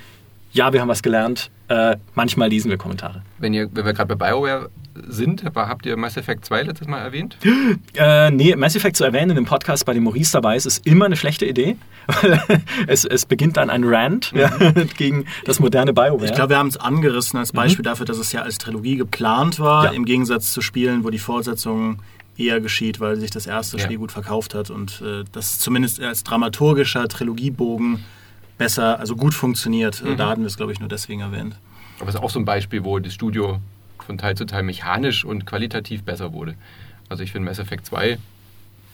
ja, 0.52 0.72
wir 0.72 0.80
haben 0.80 0.88
was 0.88 1.02
gelernt. 1.02 1.50
Äh, 1.68 1.96
manchmal 2.14 2.48
lesen 2.48 2.70
wir 2.70 2.78
Kommentare. 2.78 3.22
Wenn, 3.38 3.52
ihr, 3.52 3.68
wenn 3.72 3.84
wir 3.84 3.92
gerade 3.92 4.14
bei 4.14 4.30
BioWare 4.30 4.70
sind, 5.06 5.44
habt 5.54 5.86
ihr 5.86 5.96
Mass 5.96 6.16
Effect 6.16 6.44
2 6.44 6.62
letztes 6.62 6.88
Mal 6.88 7.00
erwähnt? 7.00 7.36
Äh, 7.94 8.30
nee, 8.30 8.54
Mass 8.54 8.76
Effect 8.76 8.96
zu 8.96 9.04
erwähnen 9.04 9.30
in 9.30 9.36
dem 9.36 9.44
Podcast, 9.44 9.84
bei 9.84 9.92
dem 9.92 10.04
Maurice 10.04 10.32
dabei 10.32 10.56
ist, 10.56 10.66
ist 10.66 10.86
immer 10.86 11.06
eine 11.06 11.16
schlechte 11.16 11.46
Idee. 11.46 11.76
es, 12.86 13.04
es 13.04 13.26
beginnt 13.26 13.56
dann 13.56 13.70
ein 13.70 13.82
Rant 13.84 14.32
mhm. 14.32 14.38
ja, 14.38 14.50
gegen 14.96 15.24
das 15.44 15.58
moderne 15.58 15.92
BioWare. 15.92 16.24
Ich 16.24 16.34
glaube, 16.34 16.50
wir 16.50 16.58
haben 16.58 16.68
es 16.68 16.76
angerissen 16.76 17.38
als 17.38 17.52
Beispiel 17.52 17.82
mhm. 17.82 17.88
dafür, 17.88 18.06
dass 18.06 18.18
es 18.18 18.32
ja 18.32 18.42
als 18.42 18.58
Trilogie 18.58 18.96
geplant 18.96 19.58
war, 19.58 19.86
ja. 19.86 19.90
im 19.90 20.04
Gegensatz 20.04 20.52
zu 20.52 20.60
Spielen, 20.60 21.04
wo 21.04 21.10
die 21.10 21.18
Fortsetzung 21.18 22.00
eher 22.36 22.60
geschieht, 22.60 23.00
weil 23.00 23.16
sich 23.16 23.30
das 23.30 23.46
erste 23.46 23.76
ja. 23.76 23.84
Spiel 23.84 23.98
gut 23.98 24.12
verkauft 24.12 24.54
hat 24.54 24.70
und 24.70 25.02
äh, 25.02 25.24
das 25.32 25.58
zumindest 25.58 26.00
als 26.00 26.22
dramaturgischer 26.24 27.08
Trilogiebogen 27.08 28.04
besser, 28.56 28.98
also 29.00 29.16
gut 29.16 29.34
funktioniert. 29.34 30.02
Mhm. 30.02 30.16
Da 30.16 30.28
hatten 30.28 30.42
wir 30.42 30.46
es, 30.46 30.56
glaube 30.56 30.72
ich, 30.72 30.80
nur 30.80 30.88
deswegen 30.88 31.20
erwähnt. 31.20 31.56
Aber 31.98 32.08
es 32.08 32.14
ist 32.14 32.20
auch 32.20 32.30
so 32.30 32.38
ein 32.38 32.44
Beispiel, 32.44 32.84
wo 32.84 32.98
das 32.98 33.14
Studio 33.14 33.58
von 34.08 34.16
Teil 34.16 34.36
zu 34.36 34.46
Teil 34.46 34.62
mechanisch 34.62 35.22
und 35.26 35.44
qualitativ 35.44 36.02
besser 36.02 36.32
wurde. 36.32 36.54
Also 37.10 37.22
ich 37.22 37.30
finde 37.30 37.44
Mass 37.48 37.58
Effect 37.58 37.84
2 37.84 38.18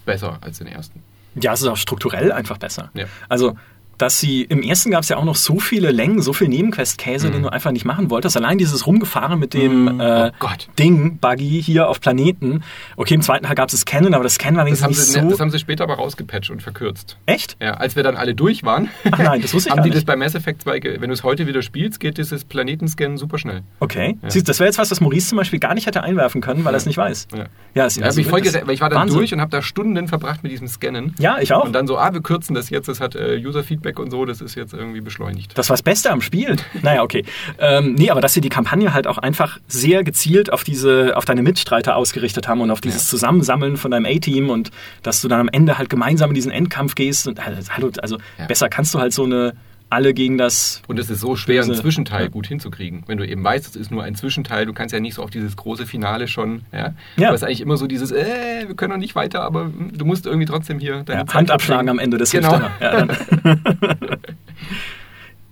besser 0.05 0.39
als 0.41 0.59
den 0.59 0.67
ersten. 0.67 1.05
Ja, 1.37 1.53
es 1.53 1.63
ist 1.63 1.69
auch 1.69 1.77
strukturell 1.77 2.33
einfach 2.33 2.59
besser. 2.59 2.91
Ja. 2.95 3.07
Also 3.29 3.57
dass 3.99 4.21
sie 4.21 4.43
im 4.43 4.63
ersten 4.63 4.91
gab 4.91 5.03
es 5.03 5.09
ja 5.09 5.17
auch 5.17 5.25
noch 5.25 5.37
so 5.37 5.59
viele 5.59 5.91
Längen, 5.91 6.23
so 6.23 6.33
viel 6.33 6.49
Nebenquest-Käse, 6.49 7.29
mhm. 7.29 7.33
den 7.33 7.43
du 7.45 7.49
einfach 7.51 7.73
nicht 7.73 7.85
machen 7.85 8.11
wolltest. 8.11 8.37
Allein 8.37 8.59
dieses 8.59 8.87
Rumgefahren 8.87 9.39
mit 9.39 9.55
dem 9.55 9.95
mhm. 9.95 10.01
äh, 10.01 10.31
oh 10.41 10.49
Ding, 10.79 11.19
Buggy 11.19 11.63
hier 11.63 11.89
auf 11.89 12.01
Planeten. 12.01 12.63
Okay, 12.97 13.15
im 13.15 13.23
zweiten 13.23 13.47
Teil 13.47 13.55
gab 13.55 13.69
es 13.69 13.73
das 13.73 13.81
Scannen, 13.83 14.15
aber 14.15 14.25
das 14.25 14.35
Scannen 14.35 14.57
war 14.57 14.67
wenigstens 14.67 14.89
nicht 14.89 15.01
sie, 15.01 15.21
so. 15.21 15.31
Das 15.31 15.41
haben 15.41 15.51
sie 15.51 15.59
später 15.59 15.85
aber 15.85 15.95
rausgepatcht 15.95 16.51
und 16.51 16.63
verkürzt. 16.63 17.17
Echt? 17.27 17.57
Ja, 17.61 17.75
als 17.75 17.97
wir 17.97 18.03
dann 18.03 18.17
alle 18.17 18.35
durch 18.35 18.65
waren, 18.65 18.89
Ach 19.11 19.19
nein, 19.19 19.43
das 19.43 19.55
wusste 19.55 19.69
ich 19.69 19.73
haben 19.77 19.83
die 19.83 19.91
nicht. 19.91 19.97
das 19.97 20.05
bei 20.05 20.17
Mass 20.17 20.35
Effect 20.35 20.63
2, 20.63 21.01
wenn 21.01 21.09
du 21.09 21.13
es 21.13 21.23
heute 21.23 21.47
wieder 21.47 21.63
spielst, 21.63 22.01
geht 22.01 22.19
dieses 22.19 22.45
Planetenscannen 22.45 23.17
super 23.17 23.39
schnell. 23.39 23.63
Okay. 23.81 24.17
Ja. 24.23 24.31
Siehst, 24.31 24.49
das 24.49 24.59
wäre 24.59 24.69
jetzt 24.69 24.79
was, 24.79 24.91
was 24.91 25.01
Maurice 25.01 25.29
zum 25.29 25.39
Beispiel 25.39 25.59
gar 25.59 25.75
nicht 25.75 25.87
hätte 25.87 26.03
einwerfen 26.03 26.41
können, 26.41 26.65
weil 26.65 26.73
ja. 26.73 26.77
er 26.77 26.79
es 26.79 26.87
nicht 26.87 26.97
weiß. 26.97 27.29
Ja, 27.35 27.45
ja, 27.75 27.87
es, 27.87 28.01
also, 28.01 28.21
ich, 28.21 28.27
voll 28.27 28.41
ich 28.41 28.81
war 28.81 28.91
dann 28.91 29.01
Wahnsinn. 29.01 29.19
durch 29.19 29.33
und 29.33 29.41
habe 29.41 29.51
da 29.51 29.63
Stunden 29.63 30.09
verbracht 30.09 30.43
mit 30.43 30.53
diesem 30.53 30.69
Scannen. 30.69 31.15
Ja, 31.19 31.39
ich 31.41 31.53
auch. 31.53 31.65
Und 31.65 31.73
dann 31.73 31.87
so, 31.87 31.99
ah, 31.99 32.13
wir 32.13 32.23
kürzen 32.23 32.55
das 32.55 32.71
jetzt, 32.71 32.89
das 32.89 33.01
hat 33.01 33.15
äh, 33.15 33.41
User-Feedback 33.45 33.84
und 33.99 34.11
so, 34.11 34.25
das 34.25 34.41
ist 34.41 34.55
jetzt 34.55 34.73
irgendwie 34.75 35.01
beschleunigt. 35.01 35.57
Das 35.57 35.69
war 35.69 35.75
das 35.75 35.83
Beste 35.83 36.11
am 36.11 36.21
Spiel. 36.21 36.57
naja, 36.83 37.03
okay. 37.03 37.25
Ähm, 37.59 37.95
nee, 37.95 38.11
aber 38.11 38.21
dass 38.21 38.33
sie 38.33 38.41
die 38.41 38.49
Kampagne 38.49 38.95
halt 38.95 39.07
auch 39.07 39.19
einfach 39.19 39.59
sehr 39.69 40.03
gezielt 40.03 40.53
auf 40.53 40.65
diese, 40.65 41.17
auf 41.17 41.25
deine 41.25 41.43
Mitstreiter 41.43 41.97
ausgerichtet 41.97 42.49
haben 42.49 42.61
und 42.61 42.71
auf 42.71 42.81
dieses 42.81 43.05
ja. 43.05 43.11
Zusammensammeln 43.11 43.77
von 43.77 43.91
deinem 43.91 44.07
A-Team 44.07 44.51
und 44.51 44.71
dass 45.03 45.21
du 45.21 45.29
dann 45.29 45.41
am 45.41 45.49
Ende 45.49 45.79
halt 45.79 45.89
gemeinsam 45.89 46.31
in 46.31 46.35
diesen 46.35 46.51
Endkampf 46.51 46.95
gehst 46.95 47.29
und 47.29 47.41
also, 47.41 47.91
also 48.01 48.19
ja. 48.39 48.47
besser 48.47 48.69
kannst 48.69 48.95
du 48.95 48.99
halt 48.99 49.13
so 49.13 49.25
eine 49.25 49.55
alle 49.95 50.13
gegen 50.13 50.37
das. 50.37 50.83
Und 50.89 50.99
es 50.99 51.09
ist 51.09 51.21
so 51.21 51.37
schwer, 51.37 51.63
einen 51.63 51.75
Zwischenteil 51.75 52.25
ja. 52.25 52.29
gut 52.29 52.47
hinzukriegen. 52.47 53.05
Wenn 53.07 53.19
du 53.19 53.27
eben 53.27 53.43
weißt, 53.45 53.67
es 53.67 53.77
ist 53.77 53.91
nur 53.91 54.03
ein 54.03 54.15
Zwischenteil, 54.15 54.67
du 54.67 54.73
kannst 54.73 54.93
ja 54.93 55.01
nicht 55.01 55.15
so 55.15 55.23
auf 55.23 55.31
dieses 55.31 55.57
große 55.57 55.87
Finale 55.87 56.29
schon. 56.29 56.63
Ja? 56.73 56.95
ja. 57.17 57.29
Du 57.29 57.35
hast 57.35 57.45
eigentlich 57.45 57.61
immer 57.61 57.77
so 57.77 57.87
dieses, 57.87 58.11
äh, 58.11 58.65
wir 58.67 58.75
können 58.75 58.93
noch 58.93 58.99
nicht 58.99 59.15
weiter, 59.15 59.43
aber 59.43 59.71
du 59.93 60.05
musst 60.05 60.27
irgendwie 60.27 60.47
trotzdem 60.47 60.79
hier 60.81 61.05
deine 61.05 61.25
ja, 61.27 61.35
Hand 61.35 61.51
abschlagen 61.51 61.89
am 61.89 61.99
Ende 61.99 62.19
des 62.19 62.33
genau. 62.33 62.61
Ja, 62.81 63.07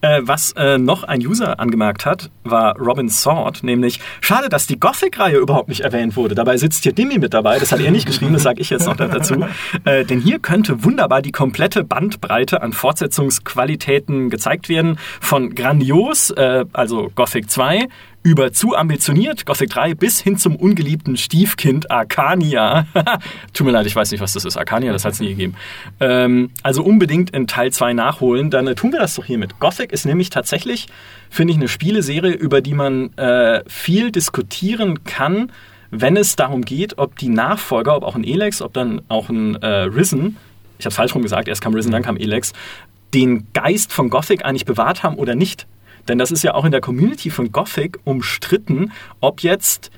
Äh, 0.02 0.20
was 0.24 0.50
äh, 0.56 0.78
noch 0.78 1.04
ein 1.04 1.24
User 1.24 1.60
angemerkt 1.60 2.06
hat, 2.06 2.30
war 2.42 2.76
Robin 2.76 3.08
Sword, 3.08 3.62
nämlich 3.62 4.00
schade, 4.20 4.48
dass 4.48 4.66
die 4.66 4.80
Gothic-Reihe 4.80 5.36
überhaupt 5.36 5.68
nicht 5.68 5.82
erwähnt 5.82 6.16
wurde. 6.16 6.34
Dabei 6.34 6.56
sitzt 6.56 6.82
hier 6.82 6.92
Dimi 6.92 7.18
mit 7.18 7.34
dabei, 7.34 7.60
das 7.60 7.70
hat 7.70 7.78
er 7.78 7.92
nicht 7.92 8.06
geschrieben, 8.06 8.32
das 8.32 8.42
sage 8.42 8.60
ich 8.60 8.70
jetzt 8.70 8.86
noch 8.86 8.96
dazu. 8.96 9.36
Äh, 9.84 10.04
denn 10.04 10.20
hier 10.20 10.38
könnte 10.38 10.84
wunderbar 10.84 11.22
die 11.22 11.32
komplette 11.32 11.84
Bandbreite 11.84 12.62
an 12.62 12.72
Fortsetzungsqualitäten 12.72 14.28
gezeigt 14.28 14.68
werden. 14.68 14.98
Von 15.20 15.54
grandios, 15.54 16.30
äh, 16.30 16.64
also 16.72 17.10
Gothic 17.14 17.50
2, 17.50 17.88
über 18.22 18.52
zu 18.52 18.76
ambitioniert, 18.76 19.46
Gothic 19.46 19.70
3, 19.70 19.94
bis 19.94 20.20
hin 20.20 20.36
zum 20.36 20.56
ungeliebten 20.56 21.16
Stiefkind 21.16 21.90
Arcania. 21.90 22.86
Tut 23.52 23.66
mir 23.66 23.72
leid, 23.72 23.86
ich 23.86 23.96
weiß 23.96 24.10
nicht, 24.12 24.20
was 24.20 24.32
das 24.32 24.44
ist. 24.44 24.56
Arcania, 24.56 24.92
das 24.92 25.04
hat 25.04 25.14
es 25.14 25.20
nie 25.20 25.30
gegeben. 25.30 25.54
Ähm, 25.98 26.50
also 26.62 26.84
unbedingt 26.84 27.30
in 27.30 27.46
Teil 27.46 27.72
2 27.72 27.92
nachholen. 27.94 28.50
Dann 28.50 28.66
äh, 28.68 28.74
tun 28.74 28.92
wir 28.92 29.00
das 29.00 29.14
doch 29.14 29.24
hiermit. 29.24 29.58
Gothic 29.58 29.92
ist 29.92 30.06
nämlich 30.06 30.30
tatsächlich, 30.30 30.86
finde 31.30 31.52
ich, 31.52 31.58
eine 31.58 31.68
Spieleserie, 31.68 32.32
über 32.32 32.60
die 32.60 32.74
man 32.74 33.12
äh, 33.16 33.62
viel 33.66 34.12
diskutieren 34.12 35.02
kann, 35.04 35.50
wenn 35.90 36.16
es 36.16 36.36
darum 36.36 36.62
geht, 36.64 36.98
ob 36.98 37.18
die 37.18 37.28
Nachfolger, 37.28 37.96
ob 37.96 38.04
auch 38.04 38.14
ein 38.14 38.24
Elex, 38.24 38.62
ob 38.62 38.72
dann 38.72 39.02
auch 39.08 39.28
ein 39.28 39.56
äh, 39.56 39.66
Risen, 39.66 40.36
ich 40.78 40.86
habe 40.86 40.94
falsch 40.94 41.14
rum 41.14 41.22
gesagt, 41.22 41.46
erst 41.46 41.60
kam 41.60 41.74
Risen, 41.74 41.92
dann 41.92 42.02
kam 42.02 42.16
Elex, 42.16 42.52
den 43.14 43.46
Geist 43.52 43.92
von 43.92 44.10
Gothic 44.10 44.44
eigentlich 44.44 44.64
bewahrt 44.64 45.02
haben 45.02 45.16
oder 45.16 45.34
nicht. 45.34 45.66
Denn 46.08 46.18
das 46.18 46.30
ist 46.30 46.42
ja 46.42 46.54
auch 46.54 46.64
in 46.64 46.72
der 46.72 46.80
Community 46.80 47.30
von 47.30 47.52
Gothic 47.52 47.98
umstritten, 48.04 48.92
ob 49.20 49.42
jetzt 49.42 49.90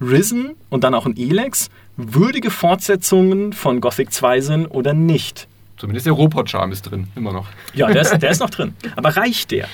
Risen 0.00 0.54
und 0.70 0.84
dann 0.84 0.94
auch 0.94 1.06
ein 1.06 1.16
Elex 1.16 1.70
würdige 1.96 2.50
Fortsetzungen 2.50 3.52
von 3.52 3.80
Gothic 3.80 4.12
2 4.12 4.40
sind 4.40 4.66
oder 4.66 4.94
nicht. 4.94 5.46
Zumindest 5.76 6.06
der 6.06 6.12
Robot-Charme 6.14 6.72
ist 6.72 6.82
drin, 6.82 7.08
immer 7.14 7.32
noch. 7.32 7.46
Ja, 7.74 7.88
der 7.88 8.02
ist, 8.02 8.22
der 8.22 8.30
ist 8.30 8.40
noch 8.40 8.50
drin. 8.50 8.74
Aber 8.96 9.16
reicht 9.16 9.50
der? 9.50 9.68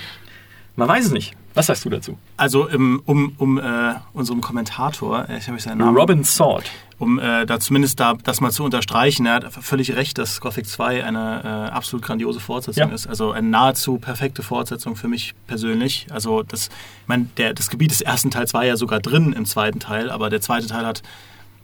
Man 0.77 0.89
weiß 0.89 1.07
es 1.07 1.13
nicht. 1.13 1.35
Was 1.55 1.67
sagst 1.67 1.85
du 1.85 1.91
dazu? 1.91 2.17
Also 2.37 2.69
um, 2.69 3.03
um, 3.07 3.35
um 3.39 3.59
äh, 3.59 3.95
unserem 4.13 4.41
Kommentator, 4.41 5.29
äh, 5.29 5.39
ich 5.39 5.49
habe 5.49 5.59
seinen 5.59 5.79
Namen. 5.79 5.97
Robin 5.97 6.25
Sword. 6.25 6.71
Um 6.99 7.19
äh, 7.19 7.47
da 7.47 7.59
zumindest 7.59 7.99
da, 7.99 8.15
das 8.15 8.41
mal 8.41 8.51
zu 8.53 8.63
unterstreichen, 8.63 9.27
er 9.27 9.35
hat 9.35 9.53
völlig 9.53 9.97
recht, 9.97 10.19
dass 10.19 10.41
Gothic 10.41 10.67
2 10.67 11.03
eine 11.05 11.43
äh, 11.43 11.73
absolut 11.73 12.05
grandiose 12.05 12.41
Fortsetzung 12.41 12.89
Ja. 12.91 12.95
ist. 12.95 13.07
Also 13.07 13.33
eine 13.33 13.49
nahezu 13.49 13.99
perfekte 13.99 14.43
Fortsetzung 14.43 14.97
für 14.97 15.09
mich 15.09 15.35
persönlich. 15.47 16.07
Also 16.11 16.43
das, 16.43 16.67
ich 16.67 17.09
mein, 17.09 17.31
der, 17.37 17.55
das 17.55 17.71
Gebiet 17.71 17.91
des 17.91 18.01
ersten 18.03 18.31
Teils 18.31 18.55
war 18.55 18.65
ja 18.65 18.77
sogar 18.77 19.01
drin 19.01 19.33
im 19.33 19.45
zweiten 19.47 19.81
Teil, 19.81 20.11
aber 20.11 20.31
der 20.31 20.41
zweite 20.41 20.67
Teil 20.67 20.87
hat 20.87 21.03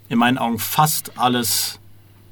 in 0.09 0.19
meinen 0.19 0.39
Augen 0.39 0.59
fast 0.59 1.13
alles 1.19 1.79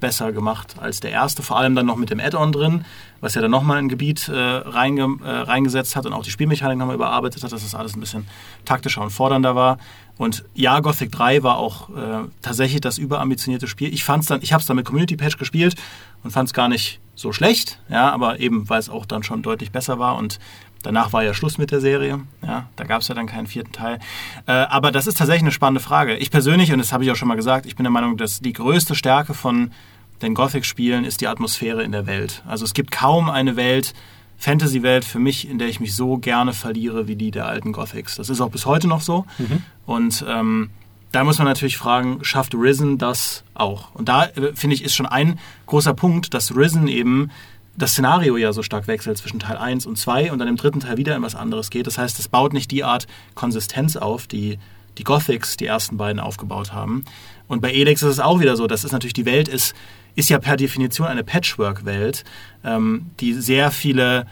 besser 0.01 0.33
gemacht 0.33 0.75
als 0.81 1.01
der 1.01 1.11
erste. 1.13 1.43
Vor 1.43 1.59
allem 1.59 1.75
dann 1.75 1.87
noch 1.87 1.97
mit 1.97 2.11
dem 2.11 2.21
Add-on 2.21 2.53
drin, 2.53 2.85
was 3.25 3.35
ja 3.35 3.41
dann 3.41 3.51
nochmal 3.51 3.79
ein 3.79 3.89
Gebiet 3.89 4.29
äh, 4.29 4.35
reinge, 4.35 5.17
äh, 5.25 5.31
reingesetzt 5.31 5.97
hat 5.97 6.05
und 6.05 6.13
auch 6.13 6.23
die 6.23 6.31
Spielmechanik 6.31 6.77
nochmal 6.77 6.95
überarbeitet 6.95 7.43
hat, 7.43 7.53
dass 7.53 7.63
das 7.63 7.75
alles 7.75 7.97
ein 7.97 8.01
bisschen 8.01 8.27
taktischer 8.67 9.01
und 9.01 9.09
fordernder 9.09 9.57
war. 9.57 9.79
Und 10.19 10.45
ja, 10.53 10.79
Gothic 10.81 11.11
3 11.11 11.43
war 11.43 11.57
auch 11.57 11.89
äh, 11.89 12.29
tatsächlich 12.43 12.83
das 12.83 12.99
überambitionierte 12.99 13.67
Spiel. 13.67 13.95
Ich 13.95 14.05
fand's 14.05 14.27
dann, 14.27 14.43
ich 14.43 14.53
habe 14.53 14.61
es 14.61 14.67
dann 14.67 14.77
mit 14.77 14.85
Community 14.85 15.17
Patch 15.17 15.39
gespielt 15.39 15.75
und 16.23 16.33
fand 16.33 16.51
es 16.51 16.53
gar 16.53 16.69
nicht 16.69 17.01
so 17.15 17.33
schlecht, 17.33 17.81
ja, 17.89 18.13
aber 18.13 18.41
eben 18.41 18.69
weil 18.69 18.81
es 18.81 18.91
auch 18.91 19.07
dann 19.07 19.23
schon 19.23 19.43
deutlich 19.43 19.73
besser 19.73 19.99
war 19.99 20.17
und 20.17 20.39
Danach 20.83 21.15
war 21.15 21.25
ja 21.25 21.33
Schluss 21.33 21.57
mit 21.57 21.71
der 21.71 21.81
Serie. 21.81 22.21
Ja, 22.47 22.69
da 22.77 22.85
gab 22.85 23.01
es 23.01 23.09
ja 23.09 23.15
dann 23.15 23.27
keinen 23.27 23.47
vierten 23.47 23.73
Teil. 23.73 24.01
Äh, 24.45 24.53
aber 24.53 24.93
das 24.93 25.07
ist 25.07 25.17
tatsächlich 25.17 25.45
eine 25.45 25.51
spannende 25.51 25.81
Frage. 25.81 26.15
Ich 26.19 26.31
persönlich, 26.31 26.73
und 26.73 26.79
das 26.79 26.93
habe 26.93 27.03
ich 27.03 27.11
auch 27.11 27.17
schon 27.17 27.27
mal 27.27 27.37
gesagt, 27.37 27.65
ich 27.65 27.75
bin 27.75 27.85
der 27.85 27.91
Meinung, 27.91 28.19
dass 28.19 28.41
die 28.41 28.53
größte 28.53 28.95
Stärke 28.95 29.33
von 29.33 29.71
den 30.23 30.35
Gothic-Spielen 30.35 31.05
ist 31.05 31.21
die 31.21 31.29
Atmosphäre 31.29 31.83
in 31.83 31.93
der 31.93 32.07
Welt. 32.07 32.43
Also 32.47 32.65
es 32.65 32.75
gibt 32.75 32.91
kaum 32.91 33.31
eine 33.31 33.57
Welt, 33.57 33.95
Fantasy-Welt 34.37 35.05
für 35.05 35.19
mich, 35.19 35.49
in 35.49 35.59
der 35.59 35.69
ich 35.69 35.81
mich 35.81 35.95
so 35.95 36.19
gerne 36.19 36.53
verliere 36.53 37.09
wie 37.09 37.17
die 37.17 37.31
der 37.31 37.47
alten 37.47 37.73
Gothics. 37.73 38.17
Das 38.17 38.29
ist 38.29 38.41
auch 38.41 38.51
bis 38.51 38.67
heute 38.67 38.89
noch 38.89 39.01
so. 39.01 39.27
Und 39.87 40.25
ähm, 40.29 40.71
da 41.13 41.25
muss 41.25 41.39
man 41.39 41.47
natürlich 41.47 41.77
fragen, 41.77 42.19
schafft 42.23 42.55
Risen 42.55 42.99
das 42.99 43.45
auch? 43.55 43.95
Und 43.95 44.09
da 44.09 44.27
äh, 44.27 44.53
finde 44.55 44.75
ich 44.75 44.85
ist 44.85 44.95
schon 44.95 45.07
ein 45.07 45.39
großer 45.67 45.95
Punkt, 45.95 46.35
dass 46.35 46.57
Risen 46.57 46.89
eben 46.89 47.31
das 47.77 47.93
Szenario 47.93 48.37
ja 48.37 48.53
so 48.53 48.63
stark 48.63 48.87
wechselt 48.87 49.19
zwischen 49.19 49.41
Teil 49.41 49.57
1 49.57 49.87
und 49.87 49.97
2 49.97 50.33
und 50.33 50.39
dann 50.39 50.49
im 50.49 50.57
dritten 50.57 50.81
Teil 50.81 50.97
wieder 50.97 51.17
in 51.17 51.23
was 51.23 51.35
anderes 51.35 51.71
geht. 51.71 51.87
Das 51.87 51.99
heißt, 51.99 52.19
es 52.19 52.29
baut 52.29 52.53
nicht 52.53 52.71
die 52.71 52.85
Art 52.85 53.07
Konsistenz 53.35 53.97
auf, 53.97 54.27
die 54.27 54.59
die 54.99 55.05
Gothics, 55.05 55.57
die 55.57 55.67
ersten 55.67 55.97
beiden, 55.97 56.21
aufgebaut 56.21 56.73
haben. 56.73 57.05
Und 57.49 57.61
bei 57.61 57.73
Elex 57.73 58.03
ist 58.03 58.11
es 58.11 58.21
auch 58.21 58.41
wieder 58.41 58.57
so. 58.57 58.67
Das 58.67 58.85
ist 58.85 58.93
natürlich, 58.93 59.13
die 59.13 59.27
Welt 59.27 59.49
ist, 59.49 59.75
ist 60.15 60.31
ja 60.31 60.39
per 60.39 60.57
Definition 60.57 61.07
eine 61.07 61.25
Patchwork-Welt, 61.25 62.25
ähm, 62.65 63.07
die 63.21 63.35
sehr 63.35 63.71
viele 63.71 64.27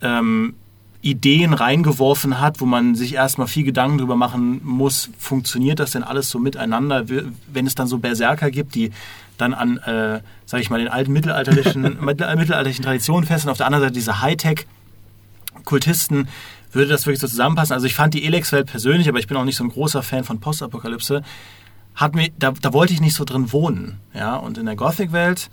ähm, 0.00 0.54
Ideen 1.00 1.52
reingeworfen 1.52 2.40
hat, 2.40 2.60
wo 2.60 2.66
man 2.66 2.94
sich 2.94 3.14
erstmal 3.14 3.48
viel 3.48 3.64
Gedanken 3.64 3.98
drüber 3.98 4.14
machen 4.14 4.60
muss, 4.62 5.10
funktioniert 5.18 5.80
das 5.80 5.90
denn 5.90 6.04
alles 6.04 6.30
so 6.30 6.38
miteinander, 6.38 7.06
wenn 7.08 7.66
es 7.66 7.74
dann 7.74 7.88
so 7.88 7.98
Berserker 7.98 8.52
gibt, 8.52 8.76
die 8.76 8.92
dann 9.36 9.54
an, 9.54 9.78
äh, 9.78 10.20
sag 10.46 10.60
ich 10.60 10.70
mal, 10.70 10.78
den 10.78 10.88
alten 10.88 11.12
mittelalterlichen, 11.12 11.82
mittel- 12.04 12.36
mittelalterlichen 12.36 12.84
Traditionen 12.84 13.26
fest 13.26 13.44
und 13.44 13.50
auf 13.50 13.56
der 13.56 13.66
anderen 13.66 13.82
Seite 13.82 13.94
diese 13.94 14.20
Hightech-Kultisten, 14.20 16.28
würde 16.70 16.88
das 16.88 17.04
wirklich 17.04 17.20
so 17.20 17.26
zusammenpassen? 17.26 17.74
Also 17.74 17.86
ich 17.86 17.94
fand 17.94 18.14
die 18.14 18.24
Elex-Welt 18.24 18.66
persönlich, 18.66 19.08
aber 19.08 19.18
ich 19.18 19.26
bin 19.26 19.36
auch 19.36 19.44
nicht 19.44 19.56
so 19.56 19.64
ein 19.64 19.70
großer 19.70 20.02
Fan 20.02 20.24
von 20.24 20.40
Postapokalypse, 20.40 21.22
hat 21.94 22.14
mir, 22.14 22.30
da, 22.38 22.52
da 22.52 22.72
wollte 22.72 22.92
ich 22.92 23.00
nicht 23.00 23.14
so 23.14 23.24
drin 23.24 23.52
wohnen. 23.52 23.98
Ja? 24.14 24.36
Und 24.36 24.58
in 24.58 24.66
der 24.66 24.76
Gothic-Welt, 24.76 25.50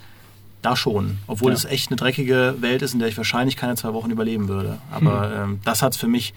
da 0.62 0.76
schon. 0.76 1.18
Obwohl 1.28 1.52
Ja. 1.52 1.58
es 1.58 1.66
echt 1.66 1.90
eine 1.90 1.96
dreckige 1.98 2.56
Welt 2.60 2.82
ist, 2.82 2.94
in 2.94 3.00
der 3.00 3.08
ich 3.08 3.18
wahrscheinlich 3.18 3.56
keine 3.56 3.76
zwei 3.76 3.94
Wochen 3.94 4.12
überleben 4.12 4.48
würde. 4.48 4.78
Aber 4.92 5.34
ähm, 5.34 5.60
das 5.64 5.82
hat 5.82 5.94
es 5.94 5.98
für 5.98 6.08
mich 6.08 6.34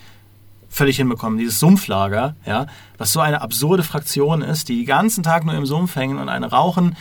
völlig 0.68 0.96
hinbekommen. 0.96 1.38
Dieses 1.38 1.58
Sumpflager, 1.58 2.34
ja, 2.46 2.66
was 2.98 3.12
so 3.12 3.20
eine 3.20 3.42
absurde 3.42 3.82
Fraktion 3.82 4.40
ist, 4.42 4.68
die 4.68 4.76
den 4.78 4.86
ganzen 4.86 5.22
Tag 5.22 5.44
nur 5.44 5.54
im 5.54 5.66
Sumpf 5.66 5.96
hängen 5.96 6.18
und 6.18 6.28
eine 6.28 6.50
rauchen 6.50 6.96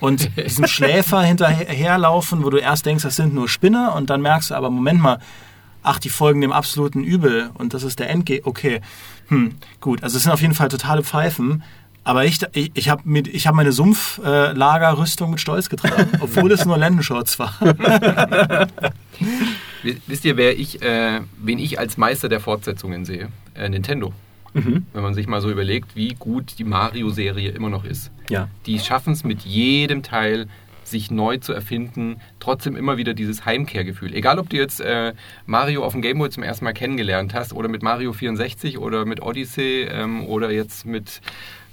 und 0.00 0.30
diesem 0.36 0.66
Schläfer 0.66 1.22
hinterherlaufen, 1.22 2.44
wo 2.44 2.50
du 2.50 2.58
erst 2.58 2.86
denkst, 2.86 3.02
das 3.02 3.16
sind 3.16 3.34
nur 3.34 3.48
Spinner 3.48 3.94
und 3.94 4.10
dann 4.10 4.20
merkst 4.20 4.50
du 4.50 4.54
aber, 4.54 4.70
Moment 4.70 5.00
mal, 5.00 5.18
ach, 5.82 5.98
die 5.98 6.08
folgen 6.10 6.40
dem 6.40 6.52
absoluten 6.52 7.02
Übel 7.02 7.50
und 7.54 7.72
das 7.74 7.82
ist 7.82 7.98
der 7.98 8.10
Endgame. 8.10 8.40
Okay, 8.44 8.80
hm, 9.28 9.54
gut. 9.80 10.02
Also 10.02 10.16
es 10.18 10.24
sind 10.24 10.32
auf 10.32 10.42
jeden 10.42 10.54
Fall 10.54 10.68
totale 10.68 11.02
Pfeifen. 11.02 11.62
Aber 12.06 12.24
ich, 12.24 12.38
ich, 12.52 12.70
ich 12.74 12.88
habe 12.88 13.02
hab 13.04 13.54
meine 13.56 13.72
Sumpflagerrüstung 13.72 15.30
mit 15.32 15.40
Stolz 15.40 15.68
getragen, 15.68 16.08
obwohl 16.20 16.52
es 16.52 16.64
nur 16.64 16.78
Lendenshorts 16.78 17.40
war. 17.40 17.52
Wi- 19.82 19.96
Wisst 20.06 20.24
ihr, 20.24 20.36
wer 20.36 20.56
ich, 20.58 20.82
äh, 20.82 21.20
wen 21.38 21.58
ich 21.58 21.78
als 21.78 21.96
Meister 21.96 22.28
der 22.28 22.38
Fortsetzungen 22.40 23.04
sehe? 23.04 23.28
Äh, 23.54 23.68
Nintendo. 23.68 24.12
Mhm. 24.54 24.86
Wenn 24.92 25.02
man 25.02 25.14
sich 25.14 25.26
mal 25.26 25.40
so 25.40 25.50
überlegt, 25.50 25.96
wie 25.96 26.14
gut 26.18 26.54
die 26.58 26.64
Mario-Serie 26.64 27.50
immer 27.50 27.70
noch 27.70 27.84
ist. 27.84 28.10
Ja. 28.30 28.48
Die 28.66 28.78
schaffen 28.78 29.12
es 29.12 29.24
mit 29.24 29.42
jedem 29.42 30.02
Teil, 30.04 30.46
sich 30.84 31.10
neu 31.10 31.38
zu 31.38 31.52
erfinden, 31.52 32.20
trotzdem 32.38 32.76
immer 32.76 32.96
wieder 32.96 33.12
dieses 33.14 33.44
Heimkehrgefühl. 33.44 34.14
Egal, 34.14 34.38
ob 34.38 34.48
du 34.50 34.56
jetzt 34.56 34.80
äh, 34.80 35.14
Mario 35.44 35.84
auf 35.84 35.92
dem 35.92 36.02
Gameboy 36.02 36.30
zum 36.30 36.44
ersten 36.44 36.64
Mal 36.64 36.72
kennengelernt 36.74 37.34
hast 37.34 37.52
oder 37.52 37.68
mit 37.68 37.82
Mario 37.82 38.12
64 38.12 38.78
oder 38.78 39.04
mit 39.04 39.20
Odyssey 39.20 39.88
ähm, 39.90 40.24
oder 40.24 40.52
jetzt 40.52 40.86
mit 40.86 41.20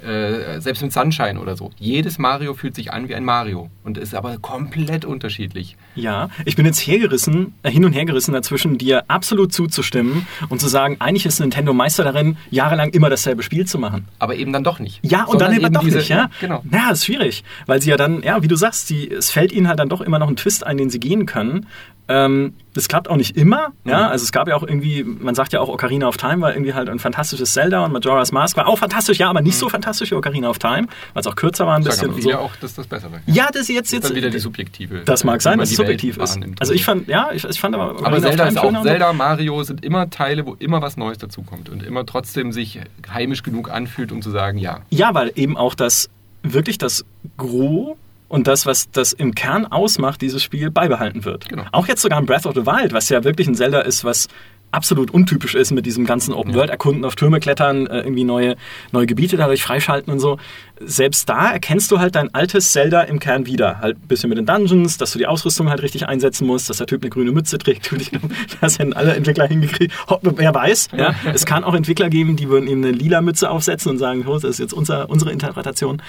äh, 0.04 0.60
selbst 0.62 0.82
mit 0.84 0.92
Sunshine 0.94 1.40
oder 1.40 1.56
so. 1.56 1.72
Jedes 1.80 2.18
Mario 2.18 2.54
fühlt 2.54 2.76
sich 2.76 2.92
an 2.94 3.08
wie 3.10 3.16
ein 3.16 3.24
Mario 3.26 3.70
und 3.84 3.98
ist 3.98 4.14
aber 4.14 4.38
komplett 4.38 5.06
unterschiedlich. 5.06 5.78
Ja, 5.96 6.30
ich 6.46 6.56
bin 6.56 6.66
jetzt 6.66 6.80
hergerissen, 6.80 7.54
äh, 7.64 7.72
hin 7.72 7.86
und 7.86 7.94
her 7.94 8.06
gerissen 8.06 8.34
dazwischen, 8.34 8.78
dir 8.78 9.04
absolut 9.08 9.54
zuzustimmen 9.54 10.28
und 10.50 10.60
zu 10.60 10.68
sagen, 10.68 10.98
eigentlich 11.00 11.26
ist 11.26 11.40
Nintendo 11.40 11.74
Meister 11.74 12.04
darin, 12.04 12.38
jahrelang 12.52 12.90
immer 12.90 13.10
dasselbe 13.10 13.44
Spiel 13.44 13.66
zu 13.66 13.80
machen. 13.80 14.08
Aber 14.20 14.36
eben 14.36 14.52
dann 14.54 14.64
doch 14.64 14.80
nicht. 14.80 15.00
Ja, 15.04 15.24
und 15.26 15.40
dann 15.42 15.54
eben 15.54 15.72
doch 15.74 15.82
diese- 15.84 15.98
nicht, 16.00 16.10
ja? 16.10 16.30
Genau. 16.42 16.64
Ja, 16.72 16.90
das 16.90 17.00
ist 17.00 17.06
schwierig, 17.06 17.44
weil 17.66 17.82
sie 17.82 17.90
ja 17.90 17.98
dann, 17.98 18.22
ja, 18.24 18.42
wie 18.44 18.48
du 18.48 18.56
sagst, 18.56 18.90
die, 18.90 19.10
es 19.10 19.32
fällt 19.32 19.52
ihnen 19.52 19.68
halt 19.68 19.80
dann 19.80 19.90
doch 19.90 20.02
immer 20.02 20.20
noch 20.20 20.28
ein 20.28 20.36
Twist 20.36 20.66
ein, 20.66 20.78
den 20.78 20.90
sie 20.90 21.00
gehen 21.00 21.26
können. 21.26 21.68
Ähm, 22.08 22.54
das 22.74 22.88
klappt 22.88 23.08
auch 23.10 23.16
nicht 23.16 23.38
immer, 23.38 23.72
ja, 23.86 24.10
also 24.10 24.24
es 24.24 24.32
gab 24.32 24.48
ja 24.48 24.56
auch 24.56 24.64
irgendwie, 24.64 25.04
man 25.04 25.36
sagt 25.36 25.54
ja 25.54 25.62
auch, 25.62 25.70
Ocarina 25.70 26.08
of 26.08 26.18
Time 26.18 26.42
war 26.42 26.54
irgendwie 26.54 26.74
halt 26.74 26.90
ein 26.90 27.00
fantastisches 27.00 27.54
Zelda 27.54 27.86
und 27.86 27.94
Majora's 27.94 28.32
Mask 28.32 28.58
war 28.58 28.68
auch 28.68 28.80
fantastisch, 28.80 29.20
ja, 29.20 29.30
aber 29.30 29.42
nicht 29.42 29.58
so 29.58 29.70
fantastisch 29.70 30.12
wie 30.12 30.16
Ocarina 30.16 30.50
of 30.50 30.60
Time, 30.60 30.88
weil 31.14 31.22
es 31.22 31.28
auch 31.28 31.36
kürzer 31.36 31.66
war 31.66 31.78
ein 31.78 31.84
bisschen 31.84 32.10
aber 32.10 32.22
so. 32.22 32.34
auch, 32.34 32.56
dass 32.58 32.74
das 32.76 32.88
besser 32.88 33.12
war. 33.12 33.20
Ja, 33.28 33.48
das 33.52 33.64
ist 33.64 33.70
jetzt, 33.70 33.94
jetzt 33.94 34.10
dann 34.10 34.16
wieder 34.16 34.30
die 34.30 34.40
subjektive. 34.40 35.04
das 35.06 35.24
mag 35.24 35.40
wie 35.40 35.44
sein, 35.44 35.60
dass 35.60 35.70
es 35.70 35.78
subjektiv 35.78 36.18
ist. 36.18 36.40
Also 36.60 36.74
ich 36.74 36.84
fand, 36.84 37.08
ja, 37.08 37.30
ich, 37.32 37.46
ich 37.46 37.60
fand 37.60 37.76
aber. 37.76 37.92
Aber 37.92 38.00
Ocarina 38.00 38.18
of 38.18 38.24
Zelda 38.24 38.46
ist 38.48 38.58
auch. 38.58 38.84
Zelda, 38.84 39.14
Mario 39.14 39.64
sind 39.64 39.86
immer 39.86 40.10
Teile, 40.10 40.46
wo 40.46 40.56
immer 40.56 40.82
was 40.82 40.98
Neues 40.98 41.20
dazukommt 41.20 41.70
und 41.70 41.84
immer 41.84 42.06
trotzdem 42.06 42.52
sich 42.52 42.82
heimisch 43.14 43.44
genug 43.44 43.70
anfühlt, 43.72 44.12
um 44.12 44.22
zu 44.22 44.32
sagen, 44.32 44.58
ja. 44.58 44.82
Ja, 44.90 45.14
weil 45.14 45.32
eben 45.36 45.56
auch 45.56 45.76
das 45.76 46.10
wirklich 46.42 46.78
das 46.78 47.06
Gros 47.38 47.96
und 48.34 48.48
das, 48.48 48.66
was 48.66 48.90
das 48.90 49.14
im 49.14 49.36
Kern 49.36 49.68
ausmacht, 49.68 50.20
dieses 50.20 50.42
Spiel 50.42 50.72
beibehalten 50.72 51.24
wird. 51.24 51.48
Genau. 51.50 51.66
Auch 51.72 51.88
jetzt 51.88 52.02
sogar 52.02 52.20
in 52.20 52.26
Breath 52.26 52.48
of 52.48 52.56
the 52.56 52.66
Wild, 52.66 52.92
was 52.92 53.08
ja 53.10 53.24
wirklich 53.24 53.48
ein 53.48 53.54
Zelda 53.54 53.82
ist, 53.82 54.04
was 54.04 54.28
absolut 54.72 55.12
untypisch 55.12 55.54
ist 55.54 55.70
mit 55.70 55.86
diesem 55.86 56.04
ganzen 56.04 56.34
Open 56.34 56.56
World 56.56 56.72
erkunden, 56.72 57.06
auf 57.06 57.16
Türme 57.16 57.40
klettern, 57.40 57.86
äh, 57.86 58.00
irgendwie 58.00 58.24
neue 58.24 58.56
neue 58.92 59.06
Gebiete 59.06 59.38
dadurch 59.38 59.62
freischalten 59.62 60.12
und 60.12 60.20
so. 60.20 60.40
Selbst 60.80 61.30
da 61.30 61.52
erkennst 61.52 61.92
du 61.92 62.00
halt 62.00 62.16
dein 62.16 62.34
altes 62.34 62.72
Zelda 62.72 63.02
im 63.02 63.20
Kern 63.20 63.46
wieder, 63.46 63.80
halt 63.82 63.98
ein 63.98 64.08
bisschen 64.08 64.30
mit 64.30 64.40
den 64.40 64.48
Dungeons, 64.48 64.98
dass 64.98 65.12
du 65.12 65.20
die 65.20 65.28
Ausrüstung 65.28 65.70
halt 65.70 65.84
richtig 65.84 66.08
einsetzen 66.08 66.48
musst, 66.48 66.72
dass 66.72 66.78
der 66.78 66.88
Typ 66.88 67.04
eine 67.04 67.12
grüne 67.12 67.32
Mütze 67.32 67.60
trägt. 67.60 67.94
Und 67.94 68.02
ich 68.02 68.10
glaube, 68.10 68.30
das 68.62 68.80
hätten 68.80 68.94
alle 68.94 69.14
Entwickler 69.14 69.46
hingekriegt. 69.46 69.94
Wer 70.24 70.56
weiß, 70.56 70.90
ja, 70.98 71.14
es 71.32 71.46
kann 71.46 71.64
auch 71.64 71.76
Entwickler 71.76 72.10
geben, 72.10 72.36
die 72.36 72.50
würden 72.50 72.68
ihm 72.68 72.80
eine 72.80 72.90
lila 72.90 73.22
Mütze 73.22 73.52
aufsetzen 73.52 73.92
und 73.92 74.00
sagen, 74.00 74.26
oh, 74.26 74.34
das 74.34 74.44
ist 74.46 74.58
jetzt 74.58 74.74
unser, 74.74 75.08
unsere 75.08 75.32
Interpretation. 75.32 76.02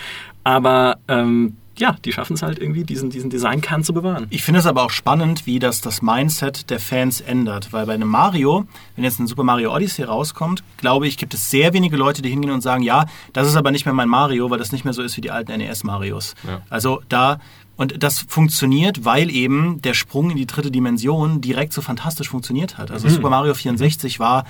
Aber 0.43 0.97
ähm, 1.09 1.59
ja, 1.79 1.97
die 2.05 2.13
schaffen 2.13 2.35
es 2.35 2.43
halt 2.43 2.59
irgendwie, 2.59 2.85
diesen, 2.85 3.11
diesen 3.11 3.31
Designkern 3.31 3.83
zu 3.83 3.93
bewahren. 3.93 4.27
Ich 4.31 4.43
finde 4.43 4.61
es 4.61 4.67
aber 4.67 4.83
auch 4.83 4.91
spannend, 4.91 5.47
wie 5.47 5.59
das 5.59 5.81
das 5.81 6.03
Mindset 6.03 6.71
der 6.71 6.79
Fans 6.79 7.21
ändert. 7.21 7.73
Weil 7.73 7.87
bei 7.87 7.95
einem 7.95 8.09
Mario, 8.09 8.67
wenn 8.95 9.05
jetzt 9.05 9.19
ein 9.19 9.27
Super 9.27 9.45
Mario 9.45 9.75
Odyssey 9.75 10.05
rauskommt, 10.05 10.63
glaube 10.77 11.07
ich, 11.07 11.17
gibt 11.17 11.35
es 11.35 11.51
sehr 11.51 11.73
wenige 11.73 11.97
Leute, 11.97 12.23
die 12.23 12.31
hingehen 12.31 12.53
und 12.53 12.61
sagen, 12.61 12.83
ja, 12.83 13.07
das 13.33 13.49
ist 13.49 13.57
aber 13.57 13.71
nicht 13.71 13.85
mehr 13.85 13.95
mein 13.95 14.09
Mario, 14.09 14.51
weil 14.51 14.59
das 14.59 14.73
nicht 14.73 14.85
mehr 14.85 14.95
so 14.95 15.03
ist 15.03 15.17
wie 15.17 15.21
die 15.21 15.31
alten 15.31 15.57
NES-Marios. 15.57 16.35
Ja. 16.47 16.63
Also 16.71 17.03
da, 17.09 17.39
und 17.77 18.03
das 18.03 18.21
funktioniert, 18.21 19.05
weil 19.05 19.31
eben 19.31 19.83
der 19.83 19.95
Sprung 19.95 20.31
in 20.31 20.37
die 20.37 20.47
dritte 20.47 20.71
Dimension 20.71 21.41
direkt 21.41 21.73
so 21.73 21.83
fantastisch 21.83 22.29
funktioniert 22.29 22.79
hat. 22.79 22.91
Also 22.91 23.09
Super 23.09 23.31
Mario 23.31 23.55
64 23.55 24.21
war 24.21 24.45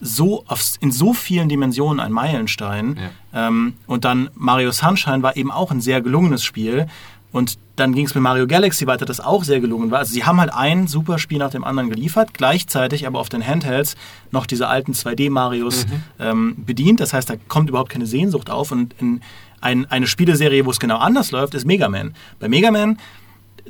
so 0.00 0.44
in 0.80 0.92
so 0.92 1.12
vielen 1.12 1.48
Dimensionen 1.48 2.00
ein 2.00 2.12
Meilenstein. 2.12 2.98
Ähm, 3.32 3.74
und 3.86 4.04
dann 4.04 4.30
Mario 4.34 4.70
Sunshine 4.70 5.22
war 5.22 5.36
eben 5.36 5.50
auch 5.50 5.70
ein 5.70 5.80
sehr 5.80 6.00
gelungenes 6.00 6.44
Spiel. 6.44 6.86
Und 7.30 7.58
dann 7.76 7.92
ging 7.94 8.06
es 8.06 8.14
mit 8.14 8.22
Mario 8.22 8.46
Galaxy 8.46 8.86
weiter, 8.86 9.04
das 9.04 9.20
auch 9.20 9.44
sehr 9.44 9.60
gelungen 9.60 9.90
war. 9.90 9.98
Also 9.98 10.14
sie 10.14 10.24
haben 10.24 10.40
halt 10.40 10.52
ein 10.52 10.86
super 10.86 11.18
Spiel 11.18 11.38
nach 11.38 11.50
dem 11.50 11.62
anderen 11.62 11.90
geliefert, 11.90 12.30
gleichzeitig 12.32 13.06
aber 13.06 13.18
auf 13.18 13.28
den 13.28 13.46
Handhelds 13.46 13.96
noch 14.30 14.46
diese 14.46 14.66
alten 14.68 14.92
2D-Marios 14.92 15.86
ähm, 16.18 16.56
bedient. 16.64 17.00
Das 17.00 17.12
heißt, 17.12 17.28
da 17.28 17.34
kommt 17.48 17.68
überhaupt 17.68 17.90
keine 17.90 18.06
Sehnsucht 18.06 18.50
auf. 18.50 18.72
Und 18.72 18.94
in 18.98 19.20
ein, 19.60 19.86
eine 19.90 20.06
Spieleserie, 20.06 20.64
wo 20.64 20.70
es 20.70 20.80
genau 20.80 20.98
anders 20.98 21.30
läuft, 21.30 21.54
ist 21.54 21.66
Mega 21.66 21.88
Man. 21.88 22.14
Bei 22.40 22.48
Mega 22.48 22.70
Man 22.70 22.98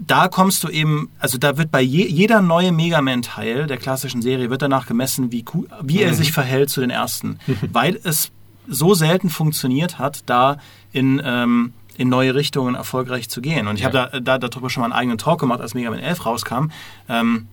da 0.01 0.29
kommst 0.29 0.65
du 0.65 0.69
eben, 0.69 1.11
also 1.19 1.39
da 1.39 1.57
wird 1.59 1.71
bei 1.71 1.81
je, 1.83 2.07
jeder 2.07 2.41
neue 2.43 2.73
Mega 2.73 3.01
Man-Teil 3.03 3.67
der 3.67 3.77
klassischen 3.77 4.23
Serie 4.23 4.51
wird 4.51 4.63
danach 4.63 4.87
gemessen, 4.87 5.33
wie, 5.33 5.45
wie 5.83 6.03
er 6.03 6.15
sich 6.15 6.33
verhält 6.33 6.71
zu 6.71 6.81
den 6.81 6.91
ersten. 6.91 7.39
weil 7.73 7.99
es 8.05 8.31
so 8.69 8.95
selten 8.95 9.31
funktioniert 9.31 9.99
hat, 9.99 10.23
da 10.27 10.59
in, 10.93 11.21
ähm, 11.25 11.73
in 11.97 12.09
neue 12.09 12.35
Richtungen 12.35 12.75
erfolgreich 12.75 13.29
zu 13.29 13.41
gehen. 13.41 13.67
Und 13.67 13.77
ich 13.77 13.81
Ja. 13.83 13.87
habe 13.93 14.21
da, 14.23 14.39
da 14.39 14.49
darüber 14.49 14.71
schon 14.71 14.83
mal 14.83 14.87
einen 14.87 14.93
eigenen 14.95 15.19
Talk 15.19 15.41
gemacht, 15.41 15.61
als 15.61 15.75
Mega 15.75 15.91
Man 15.91 15.99
11 16.01 16.27
rauskam. 16.27 16.69
Ähm, 17.09 17.49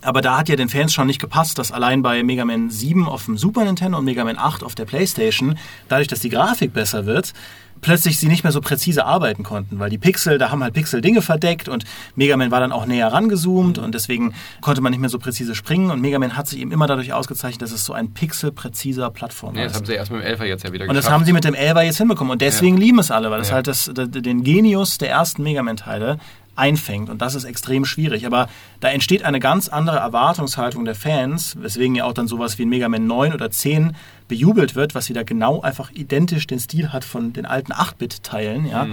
aber 0.00 0.22
da 0.22 0.38
hat 0.38 0.48
ja 0.48 0.56
den 0.56 0.70
Fans 0.70 0.94
schon 0.94 1.06
nicht 1.06 1.20
gepasst, 1.20 1.58
dass 1.58 1.70
allein 1.72 2.00
bei 2.02 2.22
Mega 2.22 2.44
Man 2.46 2.70
7 2.70 3.06
auf 3.06 3.26
dem 3.26 3.36
Super 3.36 3.64
Nintendo 3.64 3.98
und 3.98 4.04
Mega 4.06 4.24
Man 4.24 4.38
8 4.38 4.64
auf 4.64 4.74
der 4.74 4.86
Playstation, 4.86 5.58
dadurch, 5.88 6.08
dass 6.08 6.20
die 6.20 6.30
Grafik 6.30 6.72
besser 6.72 7.04
wird, 7.04 7.34
plötzlich 7.82 8.18
sie 8.18 8.28
nicht 8.28 8.42
mehr 8.44 8.52
so 8.52 8.62
präzise 8.62 9.04
arbeiten 9.04 9.42
konnten, 9.42 9.78
weil 9.78 9.90
die 9.90 9.98
Pixel, 9.98 10.38
da 10.38 10.50
haben 10.50 10.62
halt 10.62 10.72
Pixel 10.72 11.02
Dinge 11.02 11.20
verdeckt 11.20 11.68
und 11.68 11.84
Mega 12.16 12.36
Man 12.38 12.50
war 12.50 12.60
dann 12.60 12.72
auch 12.72 12.86
näher 12.86 13.12
rangezoomt 13.12 13.76
und 13.78 13.94
deswegen 13.94 14.32
konnte 14.62 14.80
man 14.80 14.92
nicht 14.92 15.00
mehr 15.00 15.10
so 15.10 15.18
präzise 15.18 15.54
springen 15.54 15.90
und 15.90 16.00
Mega 16.00 16.18
Man 16.18 16.36
hat 16.36 16.46
sich 16.48 16.60
eben 16.60 16.72
immer 16.72 16.86
dadurch 16.86 17.12
ausgezeichnet, 17.12 17.60
dass 17.60 17.72
es 17.72 17.84
so 17.84 17.92
ein 17.92 18.14
pixelpräziser 18.14 19.10
Plattformer 19.10 19.58
Ja, 19.58 19.64
das 19.64 19.74
haben 19.74 19.84
sie 19.84 19.92
erst 19.92 20.10
mit 20.10 20.22
dem 20.22 20.26
Elfer 20.26 20.46
jetzt 20.46 20.64
ja 20.64 20.72
wieder 20.72 20.88
Und 20.88 20.94
das 20.94 21.10
haben 21.10 21.24
sie 21.24 21.32
mit 21.34 21.44
dem 21.44 21.54
Elber 21.54 21.82
jetzt 21.82 21.98
hinbekommen. 21.98 22.30
Und 22.30 22.40
deswegen 22.40 22.76
lieben 22.78 22.98
es 23.00 23.10
alle, 23.10 23.30
weil 23.30 23.40
es 23.40 23.48
Ja. 23.48 23.56
halt 23.56 23.66
das, 23.66 23.90
den 23.92 24.44
Genius 24.44 24.96
der 24.98 25.10
ersten 25.10 25.42
Mega 25.42 25.62
Man-Teile 25.62 26.18
einfängt. 26.54 27.08
Und 27.10 27.22
das 27.22 27.34
ist 27.34 27.44
extrem 27.44 27.84
schwierig. 27.84 28.26
Aber 28.26 28.48
da 28.80 28.88
entsteht 28.88 29.24
eine 29.24 29.40
ganz 29.40 29.68
andere 29.68 29.96
Erwartungshaltung 29.96 30.84
der 30.84 30.94
Fans, 30.94 31.56
weswegen 31.58 31.94
ja 31.94 32.04
auch 32.04 32.12
dann 32.12 32.28
sowas 32.28 32.58
wie 32.58 32.62
ein 32.64 32.68
Mega 32.68 32.88
Man 32.88 33.06
9 33.06 33.32
oder 33.32 33.50
10 33.50 33.96
bejubelt 34.28 34.74
wird, 34.74 34.94
was 34.94 35.08
wieder 35.08 35.24
genau 35.24 35.60
einfach 35.60 35.90
identisch 35.90 36.46
den 36.46 36.58
Stil 36.58 36.92
hat 36.92 37.04
von 37.04 37.32
den 37.32 37.46
alten 37.46 37.72
8-Bit-Teilen. 37.72 38.66
Ja. 38.66 38.86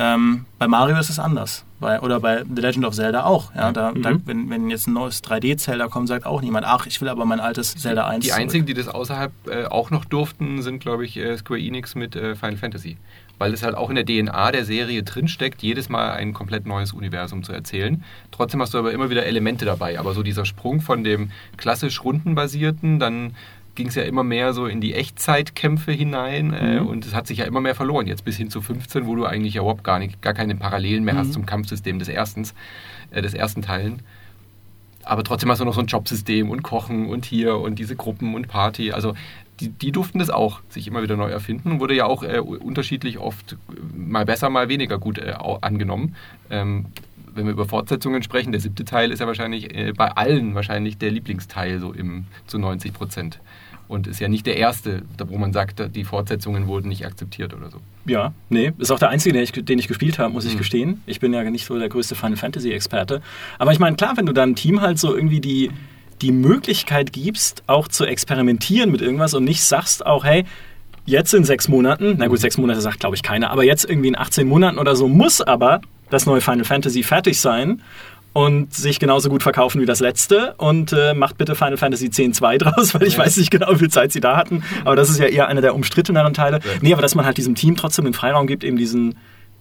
Ähm, 0.00 0.44
bei 0.60 0.68
Mario 0.68 0.96
ist 0.96 1.10
es 1.10 1.18
anders. 1.18 1.64
Bei, 1.80 2.00
oder 2.00 2.20
bei 2.20 2.44
The 2.44 2.60
Legend 2.62 2.84
of 2.84 2.94
Zelda 2.94 3.24
auch. 3.24 3.52
Ja. 3.54 3.72
Da, 3.72 3.92
da, 3.92 4.12
wenn, 4.26 4.48
wenn 4.48 4.70
jetzt 4.70 4.86
ein 4.86 4.92
neues 4.92 5.24
3D-Zelda 5.24 5.88
kommt, 5.88 6.06
sagt 6.06 6.24
auch 6.24 6.40
niemand, 6.40 6.66
ach, 6.66 6.86
ich 6.86 7.00
will 7.00 7.08
aber 7.08 7.24
mein 7.24 7.40
altes 7.40 7.76
Zelda 7.76 8.06
1 8.06 8.24
Die 8.24 8.32
einzigen, 8.32 8.64
die 8.64 8.74
das 8.74 8.86
außerhalb 8.86 9.32
äh, 9.48 9.64
auch 9.64 9.90
noch 9.90 10.04
durften, 10.04 10.62
sind, 10.62 10.78
glaube 10.78 11.04
ich, 11.04 11.16
äh, 11.16 11.36
Square 11.36 11.60
Enix 11.60 11.96
mit 11.96 12.14
äh, 12.14 12.36
Final 12.36 12.56
Fantasy. 12.56 12.96
Weil 13.38 13.52
es 13.52 13.64
halt 13.64 13.76
auch 13.76 13.90
in 13.90 13.96
der 13.96 14.04
DNA 14.04 14.52
der 14.52 14.64
Serie 14.64 15.02
drinsteckt, 15.02 15.62
jedes 15.62 15.88
Mal 15.88 16.12
ein 16.12 16.32
komplett 16.32 16.66
neues 16.66 16.92
Universum 16.92 17.42
zu 17.42 17.52
erzählen. 17.52 18.04
Trotzdem 18.30 18.60
hast 18.60 18.74
du 18.74 18.78
aber 18.78 18.92
immer 18.92 19.10
wieder 19.10 19.26
Elemente 19.26 19.64
dabei. 19.64 19.98
Aber 19.98 20.14
so 20.14 20.22
dieser 20.22 20.44
Sprung 20.44 20.80
von 20.80 21.02
dem 21.02 21.30
klassisch 21.56 22.04
rundenbasierten, 22.04 22.98
dann 23.00 23.34
ging 23.78 23.88
es 23.88 23.94
ja 23.94 24.02
immer 24.02 24.24
mehr 24.24 24.52
so 24.52 24.66
in 24.66 24.80
die 24.80 24.92
Echtzeitkämpfe 24.92 25.92
hinein 25.92 26.52
äh, 26.52 26.80
und 26.80 27.06
es 27.06 27.14
hat 27.14 27.28
sich 27.28 27.38
ja 27.38 27.44
immer 27.44 27.60
mehr 27.60 27.76
verloren. 27.76 28.08
Jetzt 28.08 28.24
bis 28.24 28.36
hin 28.36 28.50
zu 28.50 28.60
15, 28.60 29.06
wo 29.06 29.14
du 29.14 29.24
eigentlich 29.24 29.54
ja 29.54 29.60
überhaupt 29.60 29.84
gar, 29.84 30.00
nicht, 30.00 30.20
gar 30.20 30.34
keine 30.34 30.56
Parallelen 30.56 31.04
mehr 31.04 31.16
hast 31.16 31.32
zum 31.32 31.46
Kampfsystem 31.46 32.00
des, 32.00 32.08
erstens, 32.08 32.54
äh, 33.12 33.22
des 33.22 33.34
ersten 33.34 33.62
Teilen. 33.62 34.02
Aber 35.04 35.22
trotzdem 35.22 35.48
hast 35.48 35.60
du 35.60 35.64
noch 35.64 35.74
so 35.74 35.80
ein 35.80 35.86
Jobsystem 35.86 36.50
und 36.50 36.62
Kochen 36.62 37.06
und 37.06 37.24
hier 37.24 37.56
und 37.56 37.78
diese 37.78 37.94
Gruppen 37.94 38.34
und 38.34 38.48
Party. 38.48 38.90
Also 38.90 39.14
die, 39.60 39.68
die 39.68 39.92
durften 39.92 40.18
das 40.18 40.28
auch 40.28 40.60
sich 40.70 40.88
immer 40.88 41.02
wieder 41.02 41.16
neu 41.16 41.30
erfinden. 41.30 41.78
Wurde 41.78 41.94
ja 41.94 42.06
auch 42.06 42.24
äh, 42.24 42.40
unterschiedlich 42.40 43.18
oft 43.18 43.52
äh, 43.52 43.56
mal 43.96 44.24
besser, 44.24 44.50
mal 44.50 44.68
weniger 44.68 44.98
gut 44.98 45.18
äh, 45.18 45.34
angenommen. 45.60 46.16
Ähm, 46.50 46.86
wenn 47.32 47.46
wir 47.46 47.52
über 47.52 47.66
Fortsetzungen 47.66 48.24
sprechen, 48.24 48.50
der 48.50 48.60
siebte 48.60 48.84
Teil 48.84 49.12
ist 49.12 49.20
ja 49.20 49.28
wahrscheinlich 49.28 49.72
äh, 49.72 49.92
bei 49.92 50.10
allen 50.10 50.56
wahrscheinlich 50.56 50.98
der 50.98 51.12
Lieblingsteil 51.12 51.78
so 51.78 51.92
im, 51.92 52.24
zu 52.48 52.58
90 52.58 52.92
Prozent. 52.92 53.38
Und 53.88 54.06
ist 54.06 54.20
ja 54.20 54.28
nicht 54.28 54.46
der 54.46 54.56
erste, 54.58 55.02
wo 55.26 55.38
man 55.38 55.52
sagt, 55.54 55.82
die 55.96 56.04
Fortsetzungen 56.04 56.66
wurden 56.66 56.88
nicht 56.90 57.06
akzeptiert 57.06 57.54
oder 57.54 57.70
so. 57.70 57.78
Ja, 58.04 58.34
nee, 58.50 58.72
ist 58.78 58.90
auch 58.90 58.98
der 58.98 59.08
einzige, 59.08 59.32
den 59.32 59.42
ich, 59.42 59.52
den 59.52 59.78
ich 59.78 59.88
gespielt 59.88 60.18
habe, 60.18 60.30
muss 60.32 60.44
ich 60.44 60.54
Mhm. 60.54 60.58
gestehen. 60.58 61.02
Ich 61.06 61.20
bin 61.20 61.32
ja 61.32 61.42
nicht 61.50 61.64
so 61.64 61.78
der 61.78 61.88
größte 61.88 62.14
Final 62.14 62.36
Fantasy 62.36 62.70
Experte. 62.70 63.22
Aber 63.58 63.72
ich 63.72 63.78
meine, 63.78 63.96
klar, 63.96 64.16
wenn 64.16 64.26
du 64.26 64.32
deinem 64.34 64.54
Team 64.56 64.82
halt 64.82 64.98
so 64.98 65.14
irgendwie 65.16 65.40
die, 65.40 65.70
die 66.20 66.32
Möglichkeit 66.32 67.12
gibst, 67.14 67.62
auch 67.66 67.88
zu 67.88 68.04
experimentieren 68.04 68.90
mit 68.92 69.00
irgendwas 69.00 69.32
und 69.34 69.44
nicht 69.44 69.62
sagst 69.64 70.04
auch, 70.04 70.24
hey, 70.24 70.44
jetzt 71.06 71.32
in 71.32 71.44
sechs 71.44 71.68
Monaten, 71.68 72.16
na 72.18 72.26
gut, 72.26 72.40
sechs 72.40 72.58
Monate 72.58 72.82
sagt 72.82 73.00
glaube 73.00 73.16
ich 73.16 73.22
keiner, 73.22 73.50
aber 73.50 73.64
jetzt 73.64 73.88
irgendwie 73.88 74.08
in 74.08 74.18
18 74.18 74.46
Monaten 74.46 74.78
oder 74.78 74.94
so 74.96 75.08
muss 75.08 75.40
aber 75.40 75.80
das 76.10 76.26
neue 76.26 76.42
Final 76.42 76.64
Fantasy 76.64 77.02
fertig 77.02 77.40
sein 77.40 77.80
und 78.38 78.72
sich 78.72 79.00
genauso 79.00 79.28
gut 79.30 79.42
verkaufen 79.42 79.80
wie 79.80 79.86
das 79.86 80.00
letzte 80.00 80.54
und 80.58 80.92
äh, 80.92 81.12
macht 81.14 81.38
bitte 81.38 81.54
Final 81.56 81.76
Fantasy 81.76 82.06
X-2 82.06 82.58
draus, 82.58 82.94
weil 82.94 83.02
ich 83.04 83.14
Ja. 83.14 83.20
weiß 83.24 83.36
nicht 83.36 83.50
genau, 83.50 83.70
wie 83.72 83.78
viel 83.78 83.90
Zeit 83.90 84.12
sie 84.12 84.20
da 84.20 84.36
hatten, 84.36 84.62
aber 84.84 84.94
das 84.96 85.10
ist 85.10 85.18
ja 85.18 85.26
eher 85.26 85.48
einer 85.48 85.60
der 85.60 85.74
umstritteneren 85.74 86.34
Teile. 86.34 86.58
Ja. 86.58 86.70
Nee, 86.80 86.92
aber 86.92 87.02
dass 87.02 87.14
man 87.14 87.24
halt 87.26 87.36
diesem 87.36 87.54
Team 87.54 87.74
trotzdem 87.76 88.04
den 88.04 88.14
Freiraum 88.14 88.46
gibt, 88.46 88.62
eben 88.64 88.76
diesen 88.76 89.16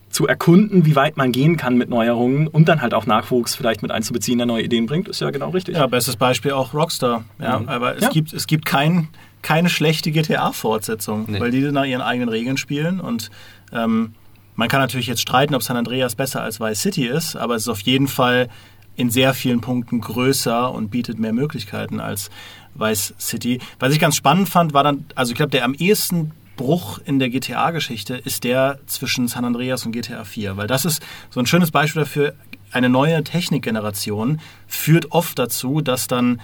zu 0.10 0.26
erkunden, 0.28 0.86
wie 0.86 0.96
weit 0.96 1.18
man 1.18 1.32
gehen 1.34 1.58
kann 1.58 1.76
mit 1.78 1.90
Neuerungen 1.90 2.48
und 2.48 2.70
dann 2.70 2.82
halt 2.82 2.94
auch 2.94 3.06
Nachwuchs 3.08 3.56
vielleicht 3.56 3.82
mit 3.82 3.92
einzubeziehen, 3.92 4.38
der 4.38 4.48
neue 4.48 4.64
Ideen 4.64 4.86
bringt, 4.86 5.08
ist 5.10 5.20
ja 5.22 5.30
genau 5.32 5.50
richtig. 5.50 5.76
Ja, 5.76 5.86
bestes 5.88 6.16
Beispiel 6.16 6.52
auch 6.52 6.74
Rockstar. 6.74 7.26
Ja, 7.40 7.60
Mhm. 7.60 7.68
aber 7.70 7.96
es 7.98 8.04
Ja. 8.04 8.10
gibt, 8.10 8.32
es 8.34 8.48
gibt 8.48 8.66
kein, 8.66 9.10
keine 9.42 9.70
schlechte 9.70 10.12
GTA-Fortsetzung, 10.12 11.26
Nee. 11.28 11.40
weil 11.40 11.52
die 11.52 11.62
nach 11.72 11.84
ihren 11.86 12.02
eigenen 12.02 12.30
Regeln 12.30 12.58
spielen. 12.58 13.00
Und 13.02 13.30
ähm, 13.74 14.14
man 14.58 14.68
kann 14.68 14.82
natürlich 14.82 15.08
jetzt 15.08 15.22
streiten, 15.22 15.56
ob 15.56 15.64
San 15.64 15.78
Andreas 15.78 16.16
besser 16.16 16.42
als 16.42 16.60
Vice 16.60 16.82
City 16.82 17.08
ist, 17.08 17.38
aber 17.38 17.56
es 17.56 17.62
ist 17.64 17.70
auf 17.70 17.82
jeden 17.82 18.08
Fall 18.08 18.50
in 18.96 19.12
sehr 19.12 19.34
vielen 19.36 19.62
Punkten 19.62 20.02
größer 20.02 20.72
und 20.72 20.90
bietet 20.90 21.20
mehr 21.20 21.32
Möglichkeiten 21.32 22.00
als 22.00 22.30
Vice 22.74 23.14
City. 23.20 23.60
Was 23.80 23.94
ich 23.94 24.00
ganz 24.00 24.16
spannend 24.16 24.50
fand, 24.50 24.74
war 24.74 24.84
dann, 24.84 25.06
also 25.16 25.32
ich 25.32 25.38
glaube, 25.38 25.52
der 25.52 25.64
am 25.64 25.76
ehesten 25.76 26.32
Bruch 26.56 27.00
in 27.06 27.20
der 27.20 27.30
GTA-Geschichte 27.30 28.16
ist 28.16 28.44
der 28.44 28.80
zwischen 28.88 29.28
San 29.28 29.46
Andreas 29.46 29.86
und 29.86 29.92
GTA 29.92 30.24
4, 30.24 30.58
weil 30.58 30.66
das 30.66 30.86
ist 30.86 31.04
so 31.30 31.40
ein 31.40 31.46
schönes 31.46 31.70
Beispiel 31.70 32.02
dafür, 32.02 32.34
eine 32.72 32.90
neue 32.90 33.24
Technikgeneration 33.24 34.42
führt 34.66 35.12
oft 35.12 35.38
dazu, 35.40 35.82
dass 35.82 36.08
dann 36.08 36.42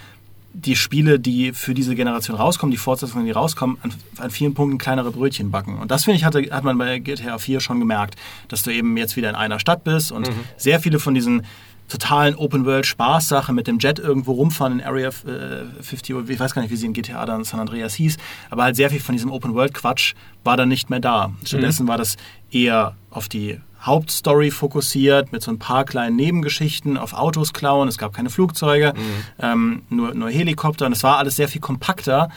die 0.54 0.76
Spiele, 0.76 1.18
die 1.18 1.52
für 1.52 1.74
diese 1.74 1.94
Generation 1.94 2.36
rauskommen, 2.36 2.70
die 2.70 2.78
Fortsetzungen, 2.78 3.26
die 3.26 3.32
rauskommen, 3.32 3.76
an, 3.82 3.92
an 4.18 4.30
vielen 4.30 4.54
Punkten 4.54 4.78
kleinere 4.78 5.10
Brötchen 5.10 5.50
backen. 5.50 5.78
Und 5.78 5.90
das, 5.90 6.04
finde 6.04 6.16
ich, 6.16 6.24
hatte, 6.24 6.42
hat 6.50 6.64
man 6.64 6.78
bei 6.78 7.00
GTA 7.00 7.38
4 7.38 7.60
schon 7.60 7.80
gemerkt, 7.80 8.14
dass 8.48 8.62
du 8.62 8.70
eben 8.70 8.96
jetzt 8.96 9.16
wieder 9.16 9.28
in 9.28 9.34
einer 9.34 9.58
Stadt 9.58 9.84
bist 9.84 10.12
und 10.12 10.30
sehr 10.56 10.80
viele 10.80 11.00
von 11.00 11.14
diesen 11.14 11.42
totalen 11.88 12.34
Open-World-Spaß-Sachen 12.34 13.54
mit 13.54 13.66
dem 13.66 13.78
Jet 13.78 13.98
irgendwo 13.98 14.32
rumfahren 14.32 14.80
in 14.80 14.84
Area 14.84 15.08
äh, 15.08 15.82
50, 15.82 16.14
oder 16.14 16.28
ich 16.30 16.40
weiß 16.40 16.54
gar 16.54 16.62
nicht, 16.62 16.70
wie 16.70 16.76
sie 16.76 16.86
in 16.86 16.94
GTA 16.94 17.26
dann 17.26 17.44
San 17.44 17.60
Andreas 17.60 17.94
hieß, 17.94 18.16
aber 18.48 18.64
halt 18.64 18.76
sehr 18.76 18.88
viel 18.90 19.00
von 19.00 19.14
diesem 19.14 19.30
Open-World-Quatsch 19.30 20.14
war 20.44 20.56
dann 20.56 20.68
nicht 20.68 20.88
mehr 20.88 21.00
da. 21.00 21.32
Stattdessen 21.44 21.86
war 21.86 21.98
das 21.98 22.16
eher 22.50 22.94
auf 23.10 23.28
die 23.28 23.60
Hauptstory 23.84 24.50
fokussiert, 24.50 25.32
mit 25.32 25.42
so 25.42 25.50
ein 25.50 25.58
paar 25.58 25.84
kleinen 25.84 26.16
Nebengeschichten 26.16 26.96
auf 26.96 27.12
Autos 27.12 27.52
klauen. 27.52 27.88
Es 27.88 27.98
gab 27.98 28.12
keine 28.14 28.30
Flugzeuge, 28.30 28.94
ähm, 29.40 29.82
nur, 29.90 30.14
nur 30.14 30.30
Helikopter 30.30 30.86
und 30.86 30.92
es 30.92 31.02
war 31.02 31.18
alles 31.18 31.36
sehr 31.36 31.48
viel 31.48 31.60
kompakter. 31.60 32.30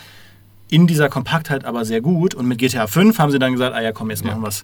In 0.70 0.86
dieser 0.86 1.08
Kompaktheit 1.08 1.64
aber 1.64 1.86
sehr 1.86 2.02
gut. 2.02 2.36
Und 2.36 2.46
mit 2.48 2.58
GTA 2.58 2.88
5 2.88 3.18
haben 3.20 3.32
sie 3.32 3.40
dann 3.40 3.54
gesagt, 3.54 3.74
ah 3.74 3.82
ja, 3.82 3.92
komm, 3.94 4.10
jetzt 4.10 4.24
Ja. 4.26 4.32
machen 4.32 4.42
wir 4.42 4.50
es. 4.50 4.64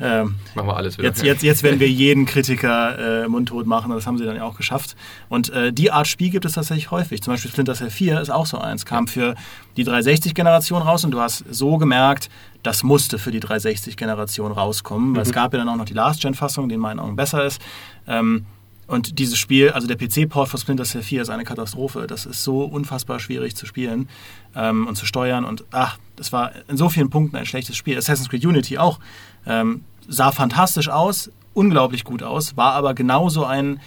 Ähm, 0.00 0.36
Machen 0.54 0.66
wir 0.68 0.76
alles 0.76 0.96
wieder. 0.96 1.08
Jetzt, 1.08 1.22
jetzt, 1.22 1.42
jetzt 1.42 1.62
werden 1.62 1.78
wir 1.78 1.88
jeden 1.90 2.24
Kritiker 2.24 3.24
äh, 3.24 3.28
mundtot 3.28 3.66
machen 3.66 3.90
und 3.90 3.96
das 3.96 4.06
haben 4.06 4.16
sie 4.16 4.24
dann 4.24 4.36
ja 4.36 4.44
auch 4.44 4.56
geschafft. 4.56 4.96
Und 5.28 5.50
äh, 5.50 5.72
die 5.72 5.90
Art 5.90 6.08
Spiel 6.08 6.30
gibt 6.30 6.44
es 6.46 6.52
tatsächlich 6.52 6.90
häufig. 6.90 7.22
Zum 7.22 7.34
Beispiel 7.34 7.50
Splinter 7.50 7.74
Cell 7.74 7.90
4 7.90 8.20
ist 8.20 8.30
auch 8.30 8.46
so 8.46 8.56
eins. 8.58 8.86
Kam 8.86 9.06
für 9.08 9.34
die 9.76 9.84
360-Generation 9.84 10.80
raus 10.82 11.04
und 11.04 11.10
du 11.10 11.20
hast 11.20 11.44
so 11.50 11.76
gemerkt, 11.78 12.30
das 12.62 12.82
musste 12.82 13.18
für 13.18 13.30
die 13.30 13.40
360-Generation 13.40 14.52
rauskommen, 14.52 15.14
weil 15.16 15.22
es 15.22 15.32
gab 15.32 15.52
ja 15.52 15.58
dann 15.58 15.68
auch 15.68 15.76
noch 15.76 15.84
die 15.84 15.94
Last-Gen-Fassung, 15.94 16.68
die 16.68 16.76
in 16.76 16.80
meinen 16.80 16.98
Augen 17.00 17.16
besser 17.16 17.44
ist. 17.44 17.60
Ähm, 18.06 18.46
und 18.92 19.18
dieses 19.18 19.38
Spiel, 19.38 19.70
also 19.70 19.86
der 19.88 19.96
PC-Port 19.96 20.48
von 20.48 20.60
Splinter 20.60 20.84
Cell 20.84 21.02
4 21.02 21.22
ist 21.22 21.28
eine 21.30 21.44
Katastrophe. 21.44 22.06
Das 22.06 22.26
ist 22.26 22.44
so 22.44 22.62
unfassbar 22.64 23.18
schwierig 23.18 23.56
zu 23.56 23.66
spielen 23.66 24.08
ähm, 24.54 24.86
und 24.86 24.96
zu 24.96 25.06
steuern. 25.06 25.44
Und 25.44 25.64
ach, 25.72 25.98
das 26.16 26.32
war 26.32 26.52
in 26.68 26.76
so 26.76 26.88
vielen 26.88 27.10
Punkten 27.10 27.36
ein 27.36 27.46
schlechtes 27.46 27.76
Spiel. 27.76 27.96
Assassin's 27.98 28.28
Creed 28.28 28.44
Unity 28.46 28.78
auch. 28.78 29.00
Ähm, 29.46 29.82
sah 30.08 30.30
fantastisch 30.30 30.88
aus, 30.88 31.30
unglaublich 31.54 32.04
gut 32.04 32.22
aus, 32.22 32.56
war 32.56 32.74
aber 32.74 32.94
genauso 32.94 33.44
ein 33.44 33.80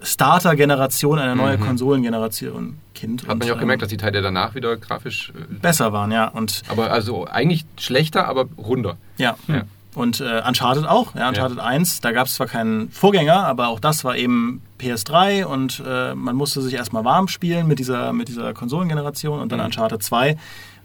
Starter-Generation, 0.00 1.18
eine 1.18 1.36
neue 1.36 1.58
Mhm. 1.58 1.62
Konsolengeneration 1.66 2.78
Kind. 2.94 3.26
Hat 3.26 3.38
man 3.38 3.46
ja 3.48 3.54
auch 3.54 3.58
gemerkt, 3.58 3.80
ähm, 3.82 3.84
dass 3.84 3.90
die 3.90 3.96
Teile 3.96 4.22
danach 4.22 4.54
wieder 4.54 4.76
grafisch. 4.76 5.32
Äh, 5.36 5.54
besser 5.54 5.92
waren, 5.92 6.10
ja. 6.12 6.28
Und 6.28 6.62
aber 6.68 6.90
also 6.90 7.26
eigentlich 7.26 7.64
schlechter, 7.78 8.26
aber 8.26 8.46
runder. 8.58 8.96
ja. 9.18 9.36
Ja. 9.48 9.62
Und 9.94 10.20
äh, 10.20 10.42
Uncharted 10.46 10.86
auch. 10.86 11.14
Ja, 11.14 11.28
Uncharted 11.28 11.58
1, 11.58 12.00
da 12.00 12.12
gab 12.12 12.26
es 12.26 12.34
zwar 12.34 12.46
keinen 12.46 12.90
Vorgänger, 12.90 13.44
aber 13.44 13.68
auch 13.68 13.78
das 13.78 14.04
war 14.04 14.16
eben 14.16 14.62
PS3 14.80 15.44
und 15.44 15.82
äh, 15.86 16.14
man 16.14 16.34
musste 16.34 16.62
sich 16.62 16.74
erstmal 16.74 17.04
warm 17.04 17.28
spielen 17.28 17.66
mit 17.66 17.78
dieser, 17.78 18.12
mit 18.14 18.28
dieser 18.28 18.54
Konsolengeneration 18.54 19.38
und 19.38 19.52
dann 19.52 19.58
Mhm. 19.58 19.66
Uncharted 19.66 20.02
2 20.02 20.36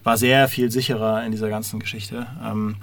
war 0.03 0.17
sehr 0.17 0.47
viel 0.49 0.71
sicherer 0.71 1.23
in 1.25 1.31
dieser 1.31 1.49
ganzen 1.49 1.79
Geschichte. 1.79 2.27
Ähm, 2.43 2.77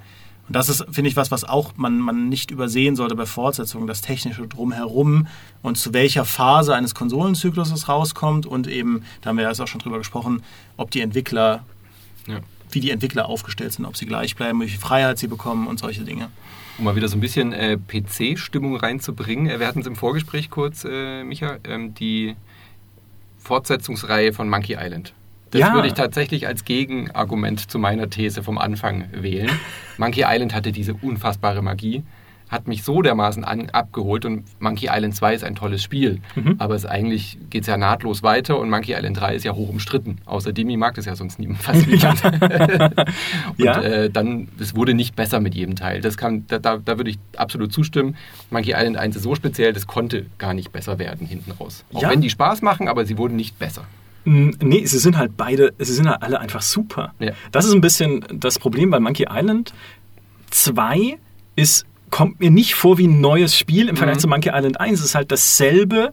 und 0.46 0.56
das 0.56 0.68
ist, 0.68 0.84
finde 0.90 1.08
ich, 1.08 1.16
was, 1.16 1.30
was 1.30 1.44
auch 1.44 1.72
man, 1.76 1.98
man 1.98 2.28
nicht 2.28 2.50
übersehen 2.50 2.96
sollte 2.96 3.14
bei 3.14 3.24
Fortsetzungen, 3.26 3.86
das 3.86 4.02
Technische 4.02 4.46
drumherum 4.46 5.26
und 5.62 5.76
zu 5.78 5.94
welcher 5.94 6.24
Phase 6.26 6.74
eines 6.74 6.94
Konsolenzyklus 6.94 7.70
es 7.70 7.88
rauskommt 7.88 8.44
und 8.44 8.66
eben, 8.66 9.04
da 9.22 9.30
haben 9.30 9.36
wir 9.36 9.44
ja 9.44 9.50
jetzt 9.50 9.60
auch 9.60 9.68
schon 9.68 9.80
drüber 9.80 9.98
gesprochen, 9.98 10.42
ob 10.76 10.90
die 10.90 11.00
Entwickler 11.00 11.64
Ja. 12.26 12.40
Wie 12.74 12.80
die 12.80 12.90
Entwickler 12.90 13.28
aufgestellt 13.28 13.72
sind, 13.72 13.84
ob 13.84 13.96
sie 13.96 14.06
gleich 14.06 14.36
bleiben, 14.36 14.60
viel 14.62 14.78
Freiheit 14.78 15.18
sie 15.18 15.26
bekommen 15.28 15.66
und 15.66 15.78
solche 15.78 16.02
Dinge. 16.02 16.28
Um 16.78 16.84
mal 16.84 16.96
wieder 16.96 17.08
so 17.08 17.16
ein 17.16 17.20
bisschen 17.20 17.52
äh, 17.52 17.76
PC-Stimmung 17.78 18.76
reinzubringen. 18.76 19.48
Äh, 19.48 19.60
wir 19.60 19.66
hatten 19.66 19.80
es 19.80 19.86
im 19.86 19.94
Vorgespräch 19.96 20.50
kurz, 20.50 20.84
äh, 20.84 21.22
Micha, 21.24 21.58
ähm, 21.64 21.94
die 21.94 22.34
Fortsetzungsreihe 23.38 24.32
von 24.32 24.48
Monkey 24.48 24.76
Island. 24.78 25.12
Das 25.50 25.60
Ja. 25.60 25.74
würde 25.74 25.86
ich 25.86 25.94
tatsächlich 25.94 26.46
als 26.48 26.64
Gegenargument 26.64 27.70
zu 27.70 27.78
meiner 27.78 28.10
These 28.10 28.42
vom 28.42 28.58
Anfang 28.58 29.04
wählen. 29.12 29.50
Monkey 29.98 30.24
Island 30.26 30.52
hatte 30.54 30.72
diese 30.72 30.94
unfassbare 30.94 31.62
Magie, 31.62 32.02
hat 32.54 32.68
mich 32.68 32.82
so 32.84 33.02
dermaßen 33.02 33.44
an, 33.44 33.68
abgeholt 33.70 34.24
und 34.24 34.44
Monkey 34.60 34.88
Island 34.90 35.14
2 35.14 35.34
ist 35.34 35.44
ein 35.44 35.54
tolles 35.56 35.82
Spiel. 35.82 36.20
Mhm. 36.36 36.54
Aber 36.58 36.74
es 36.74 36.86
eigentlich 36.86 37.36
geht 37.50 37.62
es 37.62 37.66
ja 37.66 37.76
nahtlos 37.76 38.22
weiter 38.22 38.58
und 38.58 38.70
Monkey 38.70 38.92
Island 38.94 39.20
3 39.20 39.34
ist 39.34 39.44
ja 39.44 39.52
hoch 39.52 39.68
umstritten. 39.68 40.18
Außer 40.24 40.52
Demi 40.54 40.76
mag 40.78 40.94
das 40.94 41.04
ja 41.04 41.14
sonst 41.16 41.38
niemand 41.38 41.60
fast 41.60 41.86
niemand. 41.86 42.24
und 43.58 43.64
Ja. 43.64 43.82
äh, 43.82 44.08
dann, 44.10 44.48
es 44.58 44.74
wurde 44.74 44.94
nicht 44.94 45.16
besser 45.16 45.40
mit 45.40 45.54
jedem 45.54 45.76
Teil. 45.76 46.00
Das 46.00 46.16
kann, 46.16 46.46
da, 46.48 46.58
da, 46.58 46.78
da 46.78 46.96
würde 46.96 47.10
ich 47.10 47.18
absolut 47.36 47.72
zustimmen. 47.72 48.16
Monkey 48.50 48.70
Island 48.72 48.96
1 48.96 49.16
ist 49.16 49.22
so 49.24 49.34
speziell, 49.34 49.72
das 49.72 49.86
konnte 49.86 50.26
gar 50.38 50.54
nicht 50.54 50.72
besser 50.72 50.98
werden 50.98 51.26
hinten 51.26 51.50
raus. 51.50 51.84
Auch 51.92 52.02
Ja. 52.02 52.10
wenn 52.10 52.20
die 52.20 52.30
Spaß 52.30 52.62
machen, 52.62 52.88
aber 52.88 53.04
sie 53.04 53.18
wurden 53.18 53.36
nicht 53.36 53.58
besser. 53.58 53.84
Mm, 54.24 54.50
Nee, 54.62 54.86
sie 54.86 54.98
sind 54.98 55.18
halt 55.18 55.36
beide, 55.36 55.74
sie 55.78 55.92
sind 55.92 56.08
halt 56.08 56.22
alle 56.22 56.40
einfach 56.40 56.62
super. 56.62 57.12
Ja. 57.18 57.32
Das 57.52 57.64
ist 57.66 57.72
ein 57.74 57.80
bisschen 57.80 58.24
das 58.32 58.58
Problem 58.58 58.90
bei 58.90 59.00
Monkey 59.00 59.26
Island. 59.28 59.74
2 60.50 61.18
ist, 61.56 61.84
kommt 62.14 62.38
mir 62.38 62.50
nicht 62.52 62.74
vor 62.76 62.96
wie 62.98 63.08
ein 63.08 63.20
neues 63.20 63.58
Spiel 63.58 63.88
im 63.88 63.96
Vergleich 63.96 64.18
Mhm. 64.18 64.20
zu 64.20 64.28
Monkey 64.28 64.50
Island 64.54 64.78
1. 64.78 65.00
Es 65.00 65.06
ist 65.06 65.14
halt 65.16 65.32
dasselbe 65.32 66.12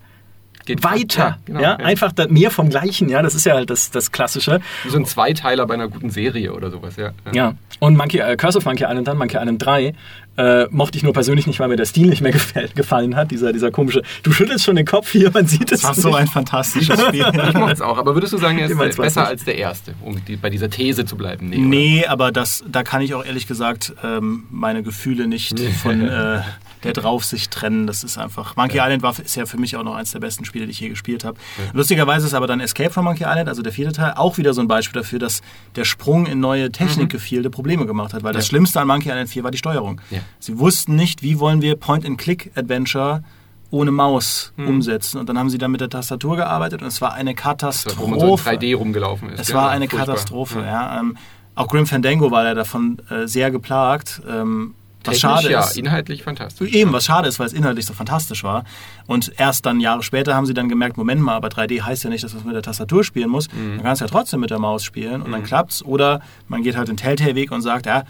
Geht 0.65 0.83
weiter. 0.83 1.19
Ja, 1.19 1.27
Ja, 1.29 1.37
genau, 1.45 1.61
ja. 1.61 1.75
einfach 1.77 2.11
da, 2.11 2.27
mehr 2.27 2.51
vom 2.51 2.69
Gleichen. 2.69 3.09
Ja, 3.09 3.21
das 3.21 3.35
ist 3.35 3.45
ja 3.45 3.53
halt 3.55 3.69
das, 3.69 3.91
das 3.91 4.11
Klassische. 4.11 4.61
Wie 4.83 4.89
so 4.89 4.97
ein 4.97 5.05
Zweiteiler 5.05 5.65
bei 5.65 5.73
einer 5.73 5.87
guten 5.87 6.09
Serie 6.09 6.53
oder 6.53 6.69
sowas, 6.71 6.95
ja. 6.97 7.11
Ja. 7.33 7.55
Und 7.79 7.97
Monkey, 7.97 8.19
äh, 8.19 8.35
Curse 8.37 8.59
of 8.59 8.65
Monkey 8.65 8.83
Island 8.83 9.07
dann, 9.07 9.17
Monkey 9.17 9.37
Island 9.37 9.65
3, 9.65 9.93
äh, 10.37 10.65
mochte 10.69 10.97
ich 10.97 11.03
nur 11.03 11.13
persönlich 11.13 11.45
nicht, 11.47 11.59
weil 11.59 11.67
mir 11.67 11.75
der 11.75 11.85
Stil 11.85 12.07
nicht 12.07 12.21
mehr 12.21 12.31
gefällt, 12.39 12.75
gefallen 12.75 13.15
hat. 13.15 13.31
Dieser, 13.31 13.51
dieser 13.53 13.71
komische, 13.71 14.01
du 14.23 14.31
schüttelst 14.31 14.63
schon 14.65 14.75
den 14.75 14.85
Kopf 14.85 15.11
hier, 15.11 15.31
man 15.33 15.45
sieht 15.47 15.71
es 15.71 15.81
Das 15.81 15.83
war 15.83 15.95
so 15.95 16.15
ein 16.15 16.27
fantastisches 16.27 17.01
Spiel. 17.07 17.25
Ich 17.33 17.53
mochte 17.53 17.73
es 17.73 17.81
auch, 17.81 17.97
aber 17.97 18.15
würdest 18.15 18.33
du 18.33 18.37
sagen, 18.37 18.57
er 18.59 18.67
ist 18.67 18.79
äh, 18.79 19.01
besser 19.01 19.27
als 19.27 19.43
der 19.43 19.57
erste, 19.57 19.93
um 20.01 20.23
die, 20.25 20.35
bei 20.37 20.49
dieser 20.49 20.69
These 20.69 21.05
zu 21.05 21.17
bleiben? 21.17 21.49
Nee, 21.49 21.57
Nee, 21.57 22.05
aber 22.05 22.31
das, 22.31 22.63
da 22.67 22.83
kann 22.83 23.01
ich 23.01 23.13
auch 23.13 23.25
ehrlich 23.25 23.47
gesagt 23.47 23.93
ähm, 24.03 24.43
meine 24.51 24.83
Gefühle 24.83 25.27
nicht 25.27 25.59
von 25.81 26.07
äh, 26.07 26.41
der 26.83 26.93
Draufsicht 26.93 27.51
trennen. 27.51 27.87
Das 27.87 28.03
ist 28.03 28.17
einfach. 28.17 28.55
Monkey 28.55 28.77
Island 28.79 29.03
war, 29.03 29.17
ist 29.19 29.35
ja 29.35 29.45
für 29.45 29.57
mich 29.57 29.75
auch 29.77 29.83
noch 29.83 29.95
eins 29.95 30.11
der 30.11 30.19
besten 30.19 30.45
Spiele, 30.45 30.65
die 30.65 30.71
ich 30.71 30.79
je 30.79 30.89
gespielt 30.89 31.23
habe. 31.23 31.37
Lustigerweise 31.73 32.25
ist 32.27 32.33
aber 32.33 32.47
dann 32.47 32.59
Escape 32.59 32.89
from 32.89 33.05
Monkey 33.05 33.23
Island, 33.23 33.47
also 33.49 33.61
der 33.61 33.71
vierte 33.71 33.93
Teil, 33.93 34.13
auch 34.15 34.37
wieder 34.37 34.53
so 34.53 34.61
ein 34.61 34.67
Beispiel 34.67 35.01
dafür, 35.01 35.19
dass 35.19 35.41
der 35.75 35.85
Sprung 35.85 36.25
in 36.25 36.39
neue 36.39 36.71
Technikgefilde 36.71 37.49
Probleme 37.49 37.85
gemacht 37.85 38.13
hat. 38.13 38.23
Weil 38.23 38.33
das 38.33 38.45
Ja. 38.45 38.49
Schlimmste 38.49 38.79
an 38.81 38.87
Monkey 38.87 39.09
Island 39.09 39.29
4 39.29 39.43
war 39.43 39.51
die 39.51 39.57
Steuerung. 39.57 40.01
Ja. 40.09 40.19
Sie 40.39 40.57
wussten 40.59 40.95
nicht, 40.95 41.21
wie 41.21 41.39
wollen 41.39 41.61
wir 41.61 41.75
Point-and-Click-Adventure 41.75 43.23
ohne 43.69 43.91
Maus 43.91 44.51
umsetzen. 44.57 45.17
Und 45.17 45.29
dann 45.29 45.37
haben 45.39 45.49
sie 45.49 45.57
dann 45.57 45.71
mit 45.71 45.79
der 45.79 45.89
Tastatur 45.89 46.35
gearbeitet 46.35 46.81
und 46.81 46.87
es 46.89 46.99
war 47.01 47.13
eine 47.13 47.33
Katastrophe. 47.33 48.09
man 48.11 48.19
so 48.19 48.27
in 48.35 48.57
3D 48.59 48.75
rumgelaufen 48.75 49.29
ist. 49.29 49.39
Es 49.39 49.47
ja, 49.49 49.55
war 49.55 49.69
eine 49.69 49.87
furchtbar. 49.87 50.07
Katastrophe, 50.07 50.59
ja. 50.65 50.99
Ähm, 50.99 51.15
auch 51.55 51.67
Grim 51.67 51.85
Fandango 51.85 52.31
war 52.31 52.43
ja 52.43 52.53
davon 52.53 52.97
äh, 53.09 53.27
sehr 53.27 53.49
geplagt. 53.49 54.21
Ähm, 54.29 54.73
was 55.03 55.19
schade 55.19 55.51
ja, 55.51 55.61
ist. 55.61 55.77
inhaltlich 55.77 56.23
fantastisch. 56.23 56.71
Eben, 56.71 56.93
was 56.93 57.05
schade 57.05 57.27
ist, 57.27 57.39
weil 57.39 57.47
es 57.47 57.53
inhaltlich 57.53 57.85
so 57.85 57.93
fantastisch 57.93 58.43
war. 58.43 58.63
Und 59.07 59.31
erst 59.37 59.65
dann 59.65 59.79
Jahre 59.79 60.03
später 60.03 60.35
haben 60.35 60.45
sie 60.45 60.53
dann 60.53 60.69
gemerkt, 60.69 60.97
Moment 60.97 61.21
mal, 61.21 61.35
aber 61.35 61.47
3D 61.47 61.81
heißt 61.81 62.03
ja 62.03 62.09
nicht, 62.09 62.23
dass 62.23 62.33
man 62.33 62.45
mit 62.45 62.55
der 62.55 62.61
Tastatur 62.61 63.03
spielen 63.03 63.29
muss. 63.29 63.51
Mhm. 63.51 63.75
Man 63.75 63.83
kann 63.83 63.93
es 63.93 63.99
ja 63.99 64.07
trotzdem 64.07 64.39
mit 64.39 64.49
der 64.49 64.59
Maus 64.59 64.83
spielen 64.83 65.21
und 65.21 65.31
dann 65.31 65.43
klappt's. 65.43 65.83
Oder 65.83 66.21
man 66.47 66.61
geht 66.63 66.77
halt 66.77 66.87
den 66.87 66.97
Telltale-Weg 66.97 67.51
und 67.51 67.61
sagt, 67.61 67.85
ja, 67.85 68.03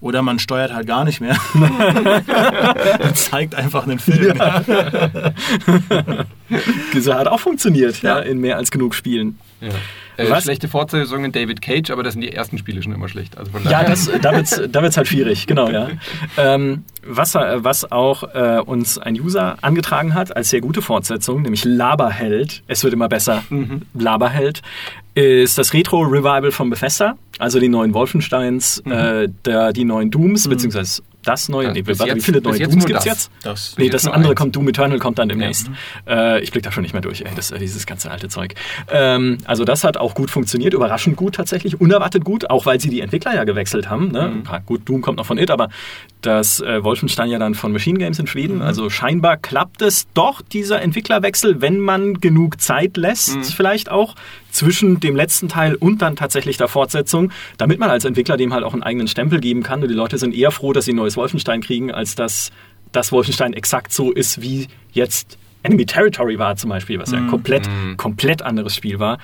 oder 0.00 0.22
man 0.22 0.38
steuert 0.38 0.72
halt 0.74 0.86
gar 0.86 1.04
nicht 1.04 1.20
mehr. 1.20 1.36
und 1.54 3.16
zeigt 3.16 3.54
einfach 3.54 3.84
einen 3.84 3.98
Film. 3.98 4.36
Das 6.92 7.06
hat 7.08 7.26
auch 7.26 7.40
funktioniert, 7.40 8.02
ja. 8.02 8.18
Ja. 8.18 8.22
in 8.22 8.38
mehr 8.38 8.58
als 8.58 8.70
genug 8.70 8.94
Spielen. 8.94 9.38
Ja. 9.60 9.70
Äh, 10.16 10.40
schlechte 10.40 10.68
Fortsetzungen 10.68 11.32
David 11.32 11.60
Cage, 11.60 11.90
aber 11.90 12.02
das 12.02 12.14
sind 12.14 12.22
die 12.22 12.32
ersten 12.32 12.58
Spiele 12.58 12.82
schon 12.82 12.92
immer 12.92 13.08
schlecht. 13.08 13.36
Also 13.36 13.50
Ja, 13.68 13.84
das, 13.84 14.10
da 14.20 14.34
wird's, 14.34 14.60
da 14.68 14.82
wird's 14.82 14.96
halt 14.96 15.08
schwierig, 15.08 15.46
genau, 15.46 15.68
ja. 15.68 15.88
Ähm, 16.36 16.84
was, 17.06 17.34
äh, 17.34 17.64
was 17.64 17.90
auch 17.90 18.22
äh, 18.34 18.60
uns 18.64 18.98
ein 18.98 19.14
User 19.14 19.56
angetragen 19.62 20.14
hat 20.14 20.36
als 20.36 20.50
sehr 20.50 20.60
gute 20.60 20.82
Fortsetzung, 20.82 21.42
nämlich 21.42 21.64
Laberheld, 21.64 22.62
es 22.66 22.82
wird 22.82 22.92
immer 22.92 23.08
besser, 23.08 23.42
Laberheld, 23.94 24.62
ist 25.14 25.58
das 25.58 25.72
Retro-Revival 25.72 26.50
von 26.50 26.70
Bethesda, 26.70 27.16
also 27.38 27.60
die 27.60 27.68
neuen 27.68 27.94
Wolfensteins, 27.94 28.78
äh, 28.80 29.28
der, 29.44 29.72
die 29.72 29.84
neuen 29.84 30.10
Dooms, 30.10 30.48
beziehungsweise 30.48 31.02
das 31.24 31.48
neue, 31.48 31.66
Ja, 31.66 31.72
nee, 31.72 31.82
bis 31.82 31.98
warte, 31.98 32.12
wie 32.12 32.16
jetzt- 32.16 32.24
viele 32.26 32.40
bis 32.40 32.58
neue 32.58 32.68
Dooms 32.68 32.84
gibt's 32.86 33.04
das. 33.04 33.12
jetzt? 33.12 33.30
Das, 33.42 33.74
Nee, 33.78 33.88
das 33.88 34.06
andere 34.06 34.30
eins. 34.32 34.38
kommt, 34.38 34.56
Doom 34.56 34.68
Eternal 34.68 34.98
kommt 34.98 35.18
dann 35.18 35.28
demnächst. 35.28 35.70
Äh, 36.08 36.42
ich 36.42 36.50
blick 36.52 36.62
da 36.62 36.70
schon 36.72 36.82
nicht 36.82 36.92
mehr 36.92 37.02
durch, 37.02 37.22
ey, 37.22 37.30
das, 37.34 37.48
dieses 37.58 37.86
ganze 37.86 38.10
alte 38.10 38.28
Zeug. 38.28 38.54
Ähm, 38.90 39.38
also 39.44 39.64
das 39.64 39.84
hat 39.84 39.96
auch 39.96 40.14
gut 40.14 40.30
funktioniert, 40.30 40.74
überraschend 40.74 41.16
gut 41.16 41.34
tatsächlich, 41.34 41.80
unerwartet 41.80 42.24
gut, 42.24 42.50
auch 42.50 42.66
weil 42.66 42.80
sie 42.80 42.90
die 42.90 43.00
Entwickler 43.00 43.34
ja 43.34 43.44
gewechselt 43.44 43.88
haben. 43.90 44.08
Ne? 44.12 44.28
Mhm. 44.36 44.42
Ja, 44.50 44.58
gut, 44.58 44.88
Doom 44.88 45.00
kommt 45.00 45.18
noch 45.18 45.26
von 45.26 45.38
It, 45.38 45.50
aber 45.50 45.68
das 46.20 46.60
äh, 46.60 46.82
Wolfenstein 46.84 47.30
ja 47.30 47.38
dann 47.38 47.54
von 47.54 47.72
Machine 47.72 47.98
Games 47.98 48.18
in 48.18 48.26
Schweden. 48.26 48.62
Also 48.62 48.90
scheinbar 48.90 49.36
klappt 49.36 49.82
es 49.82 50.06
doch, 50.14 50.40
dieser 50.42 50.82
Entwicklerwechsel, 50.82 51.60
wenn 51.60 51.80
man 51.80 52.20
genug 52.20 52.60
Zeit 52.60 52.96
lässt, 52.96 53.36
Mhm. 53.36 53.42
vielleicht 53.44 53.90
auch 53.90 54.14
zwischen 54.54 55.00
dem 55.00 55.16
letzten 55.16 55.48
Teil 55.48 55.74
und 55.74 56.00
dann 56.00 56.16
tatsächlich 56.16 56.56
der 56.56 56.68
Fortsetzung, 56.68 57.32
damit 57.58 57.78
man 57.78 57.90
als 57.90 58.04
Entwickler 58.04 58.36
dem 58.36 58.54
halt 58.54 58.64
auch 58.64 58.72
einen 58.72 58.82
eigenen 58.82 59.08
Stempel 59.08 59.40
geben 59.40 59.62
kann. 59.62 59.82
Und 59.82 59.88
die 59.88 59.94
Leute 59.94 60.16
sind 60.16 60.34
eher 60.34 60.50
froh, 60.50 60.72
dass 60.72 60.84
sie 60.84 60.92
ein 60.92 60.96
neues 60.96 61.16
Wolfenstein 61.16 61.60
kriegen, 61.60 61.90
als 61.90 62.14
dass 62.14 62.50
das 62.92 63.10
Wolfenstein 63.10 63.52
exakt 63.52 63.92
so 63.92 64.12
ist, 64.12 64.40
wie 64.40 64.68
jetzt 64.92 65.36
Enemy 65.64 65.86
Territory 65.86 66.38
war 66.38 66.56
zum 66.56 66.70
Beispiel, 66.70 66.98
was 66.98 67.10
ja 67.10 67.18
ein 67.18 67.28
komplett, 67.28 67.68
komplett 67.96 68.42
anderes 68.42 68.76
Spiel 68.76 68.98
war. 68.98 69.18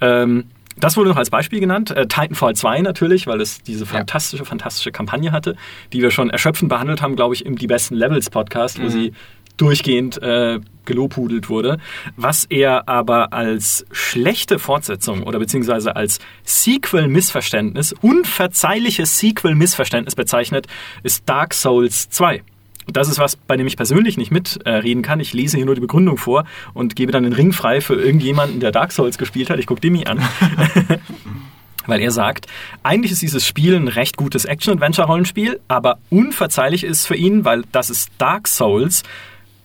Ähm, 0.00 0.44
das 0.78 0.96
wurde 0.96 1.08
noch 1.08 1.16
als 1.16 1.30
Beispiel 1.30 1.58
genannt. 1.58 1.90
Äh, 1.90 2.06
Titanfall 2.06 2.54
2 2.54 2.82
natürlich, 2.82 3.26
weil 3.26 3.40
es 3.40 3.62
diese 3.62 3.86
fantastische, 3.86 4.44
fantastische 4.44 4.92
Kampagne 4.92 5.32
hatte, 5.32 5.56
die 5.92 6.02
wir 6.02 6.10
schon 6.10 6.28
erschöpfend 6.28 6.68
behandelt 6.68 7.00
haben, 7.00 7.16
glaube 7.16 7.34
ich, 7.34 7.46
im 7.46 7.56
Die 7.56 7.66
besten 7.66 7.94
Levels 7.94 8.28
Podcast, 8.28 8.80
wo 8.82 8.88
sie 8.88 9.12
durchgehend 9.56 10.20
äh, 10.22 10.60
gelobhudelt 10.84 11.48
wurde. 11.48 11.78
Was 12.16 12.44
er 12.44 12.88
aber 12.88 13.32
als 13.32 13.84
schlechte 13.90 14.58
Fortsetzung 14.58 15.24
oder 15.24 15.38
beziehungsweise 15.38 15.96
als 15.96 16.20
Sequel-Missverständnis, 16.44 17.94
unverzeihliches 18.00 19.18
Sequel-Missverständnis 19.18 20.14
bezeichnet, 20.14 20.66
ist 21.02 21.28
Dark 21.28 21.52
Souls 21.54 22.08
2. 22.08 22.42
Das 22.88 23.08
ist 23.08 23.18
was, 23.18 23.34
bei 23.34 23.56
dem 23.56 23.66
ich 23.66 23.76
persönlich 23.76 24.16
nicht 24.16 24.30
mitreden 24.30 25.02
kann. 25.02 25.18
Ich 25.18 25.32
lese 25.32 25.56
hier 25.56 25.66
nur 25.66 25.74
die 25.74 25.80
Begründung 25.80 26.18
vor 26.18 26.44
und 26.72 26.94
gebe 26.94 27.10
dann 27.10 27.24
den 27.24 27.32
Ring 27.32 27.52
frei 27.52 27.80
für 27.80 27.94
irgendjemanden, 27.94 28.60
der 28.60 28.70
Dark 28.70 28.92
Souls 28.92 29.18
gespielt 29.18 29.50
hat. 29.50 29.58
Ich 29.58 29.66
gucke 29.66 29.80
Demi 29.80 30.06
an. 30.06 30.22
Weil 31.86 32.00
er 32.00 32.10
sagt, 32.10 32.46
eigentlich 32.82 33.12
ist 33.12 33.22
dieses 33.22 33.46
Spiel 33.46 33.76
ein 33.76 33.88
recht 33.88 34.16
gutes 34.16 34.44
Action-Adventure-Rollenspiel, 34.44 35.60
aber 35.68 35.98
unverzeihlich 36.10 36.84
ist 36.84 37.06
für 37.06 37.14
ihn, 37.14 37.44
weil 37.44 37.62
das 37.70 37.90
ist 37.90 38.10
Dark 38.18 38.48
Souls, 38.48 39.04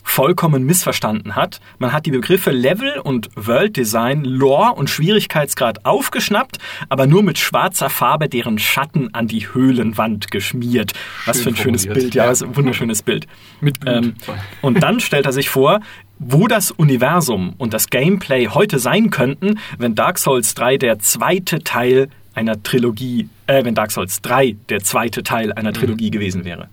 vollkommen 0.04 0.64
missverstanden 0.64 1.36
hat. 1.36 1.60
Man 1.80 1.94
hat 1.94 2.06
die 2.06 2.12
Begriffe 2.12 2.52
Level 2.52 3.00
und 3.00 3.30
World 3.36 3.78
Design, 3.78 4.24
Lore 4.24 4.74
und 4.74 4.90
Schwierigkeitsgrad 4.90 5.86
aufgeschnappt, 5.86 6.58
aber 6.90 7.08
nur 7.08 7.24
mit 7.24 7.38
schwarzer 7.38 7.90
Farbe 7.90 8.28
deren 8.30 8.60
Schatten 8.60 9.14
an 9.14 9.28
die 9.28 9.54
Höhlenwand 9.54 10.32
geschmiert. 10.32 10.94
Was 11.26 11.38
Schön 11.38 11.44
für 11.44 11.50
ein 11.50 11.64
schönes. 11.64 11.88
Bild, 11.88 12.16
ja, 12.16 12.26
Ja. 12.26 12.30
was 12.32 12.44
ein 12.44 12.56
wunderschönes 12.56 13.02
Bild. 13.04 13.28
Mit. 13.62 13.78
Ähm, 13.86 14.16
und 14.62 14.82
dann 14.84 15.00
stellt 15.00 15.26
er 15.26 15.34
sich 15.34 15.50
vor, 15.50 15.80
wo 16.20 16.48
das 16.48 16.72
Universum 16.72 17.54
und 17.58 17.74
das 17.74 17.90
Gameplay 17.90 18.48
heute 18.48 18.80
sein 18.80 19.10
könnten, 19.10 19.60
wenn 19.78 19.96
Dark 19.96 20.20
Souls 20.20 20.54
3 20.56 20.78
der 20.78 21.00
zweite 21.00 21.64
Teil 21.64 22.10
einer 22.36 22.62
Trilogie, 22.62 23.28
äh, 23.48 23.64
wenn 23.66 23.76
Dark 23.76 23.92
Souls 23.92 24.22
3 24.22 24.56
der 24.70 24.82
zweite 24.82 25.24
Teil 25.24 25.52
einer 25.52 25.74
Trilogie 25.74 26.12
gewesen 26.12 26.46
wäre. 26.46 26.70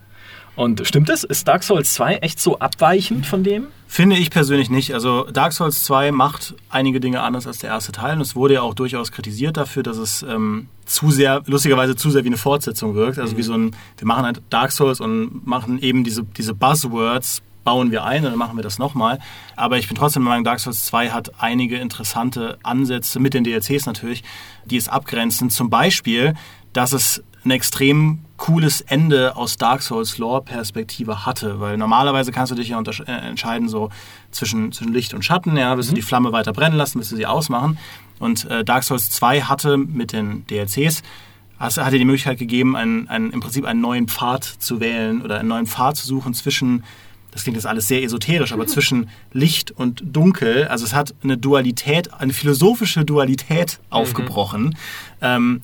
Und 0.59 0.84
stimmt 0.88 1.09
es? 1.09 1.22
Ist 1.22 1.46
Dark 1.46 1.62
Souls 1.62 1.94
2 1.94 2.16
echt 2.16 2.40
so 2.40 2.59
abweichend 2.59 3.26
von 3.26 3.44
dem? 3.44 3.68
Finde 3.86 4.16
ich 4.16 4.28
persönlich 4.28 4.70
nicht. 4.70 4.92
Also 4.92 5.22
Dark 5.22 5.52
Souls 5.52 5.84
2 5.84 6.11
macht 6.11 6.56
einige 6.68 6.98
Dinge 6.98 7.22
anders 7.22 7.46
als 7.46 7.59
der 7.59 7.70
erste 7.70 7.92
Teil 7.92 8.16
und 8.16 8.22
es 8.22 8.34
wurde 8.34 8.54
ja 8.54 8.62
auch 8.62 8.74
durchaus 8.74 9.12
kritisiert 9.12 9.56
dafür, 9.56 9.84
dass 9.84 9.98
es 9.98 10.24
ähm, 10.24 10.66
zu 10.84 11.12
sehr, 11.12 11.42
lustigerweise 11.46 11.94
zu 11.94 12.11
sehr 12.11 12.24
wie 12.24 12.28
eine 12.28 12.38
Fortsetzung 12.38 12.96
wirkt. 12.96 13.20
Also 13.20 13.36
wie 13.36 13.42
so 13.44 13.54
ein, 13.54 13.76
wir 13.98 14.09
machen 14.09 14.24
halt 14.24 14.42
Dark 14.50 14.72
Souls 14.72 15.00
und 15.00 15.46
machen 15.46 15.80
eben 15.80 16.02
diese, 16.02 16.24
diese 16.24 16.54
Buzzwords, 16.54 17.40
bauen 17.62 17.92
wir 17.92 18.02
ein 18.02 18.24
und 18.24 18.32
dann 18.32 18.38
machen 18.38 18.56
wir 18.59 18.64
das 18.64 18.80
nochmal. 18.80 19.20
Aber 19.54 19.78
ich 19.78 19.86
bin 19.86 19.96
trotzdem 19.96 20.24
der 20.24 20.30
Meinung, 20.30 20.44
Dark 20.44 20.59
Souls 20.59 20.86
2 20.86 21.11
hat 21.11 21.34
einige 21.38 21.76
interessante 21.76 22.59
Ansätze 22.64 23.20
mit 23.20 23.32
den 23.32 23.44
DLCs 23.44 23.86
natürlich, 23.86 24.24
die 24.64 24.76
es 24.76 24.88
abgrenzen. 24.88 25.50
Zum 25.50 25.70
Beispiel, 25.70 26.34
dass 26.72 26.92
es 26.92 27.22
ein 27.49 27.51
extrem 27.51 28.20
cooles 28.36 28.82
Ende 28.82 29.36
aus 29.36 29.57
Dark 29.57 29.82
Souls 29.82 30.18
Lore-Perspektive 30.18 31.26
hatte, 31.26 31.61
weil 31.61 31.76
normalerweise 31.76 32.30
kannst 32.30 32.53
du 32.53 32.57
dich 32.57 32.68
ja 32.68 32.80
äh, 32.80 33.11
entscheiden 33.11 33.68
so 33.68 33.90
zwischen, 34.30 34.70
zwischen 34.70 34.92
Licht 34.92 35.14
und 35.14 35.24
Schatten, 35.24 35.57
ja, 35.57 35.76
willst 35.76 35.90
du 35.90 35.94
die 35.94 36.03
Flamme 36.03 36.30
weiter 36.30 36.53
brennen 36.53 36.76
lassen, 36.76 36.99
willst 36.99 37.11
du 37.11 37.16
sie 37.16 37.26
ausmachen 37.26 37.78
und 38.18 38.44
äh, 38.51 38.64
Dark 38.64 38.84
Souls 38.84 39.11
2 39.11 39.42
hatte 39.42 39.76
mit 39.76 40.12
den 40.12 40.46
DLCs 40.46 41.03
hat 41.59 41.92
dir 41.92 41.99
die 41.99 42.05
Möglichkeit 42.05 42.38
gegeben, 42.38 42.76
einen, 42.76 43.09
einen, 43.09 43.32
im 43.32 43.40
Prinzip 43.40 43.64
einen 43.64 43.80
neuen 43.80 44.07
Pfad 44.07 44.44
zu 44.44 44.78
wählen 44.78 45.22
oder 45.22 45.40
einen 45.40 45.49
neuen 45.49 45.66
Pfad 45.66 45.96
zu 45.96 46.07
suchen 46.07 46.32
zwischen, 46.32 46.84
das 47.32 47.42
klingt 47.42 47.57
jetzt 47.57 47.66
alles 47.66 47.88
sehr 47.88 48.05
esoterisch, 48.05 48.53
aber 48.53 48.68
zwischen 48.68 49.11
Licht 49.32 49.72
und 49.72 50.05
Dunkel. 50.05 50.68
Also 50.68 50.84
es 50.84 50.94
hat 50.94 51.16
eine 51.24 51.36
Dualität, 51.36 52.14
eine 52.14 52.32
philosophische 52.32 53.05
Dualität 53.05 53.80
aufgebrochen. 53.90 54.76
Ähm, 55.20 55.62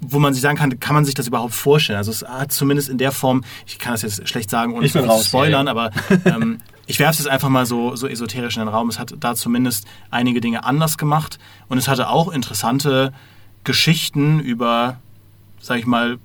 wo 0.00 0.18
man 0.18 0.34
sich 0.34 0.42
sagen 0.42 0.58
kann, 0.58 0.78
kann 0.80 0.94
man 0.94 1.04
sich 1.04 1.14
das 1.14 1.26
überhaupt 1.26 1.54
vorstellen? 1.54 1.96
Also 1.96 2.10
es 2.10 2.22
hat 2.22 2.52
zumindest 2.52 2.88
in 2.88 2.98
der 2.98 3.12
Form, 3.12 3.42
ich 3.66 3.78
kann 3.78 3.92
das 3.92 4.02
jetzt 4.02 4.28
schlecht 4.28 4.50
sagen, 4.50 4.74
ohne 4.74 4.88
zu 4.88 4.98
raus, 5.00 5.26
spoilern, 5.26 5.66
ja, 5.66 5.72
aber 5.72 5.90
ähm, 6.24 6.60
ich 6.86 6.98
werfe 6.98 7.12
es 7.12 7.18
jetzt 7.18 7.28
einfach 7.28 7.48
mal 7.48 7.66
so, 7.66 7.96
so 7.96 8.06
esoterisch 8.06 8.56
in 8.56 8.62
den 8.62 8.68
Raum. 8.68 8.88
Es 8.88 8.98
hat 8.98 9.14
da 9.18 9.34
zumindest 9.34 9.86
einige 10.10 10.40
Dinge 10.40 10.64
anders 10.64 10.98
gemacht 10.98 11.38
und 11.68 11.78
es 11.78 11.88
hatte 11.88 12.08
auch 12.08 12.28
interessante 12.30 13.12
Geschichten 13.64 14.40
über, 14.40 14.98
sag 15.60 15.78
ich 15.78 15.86
mal, 15.86 16.18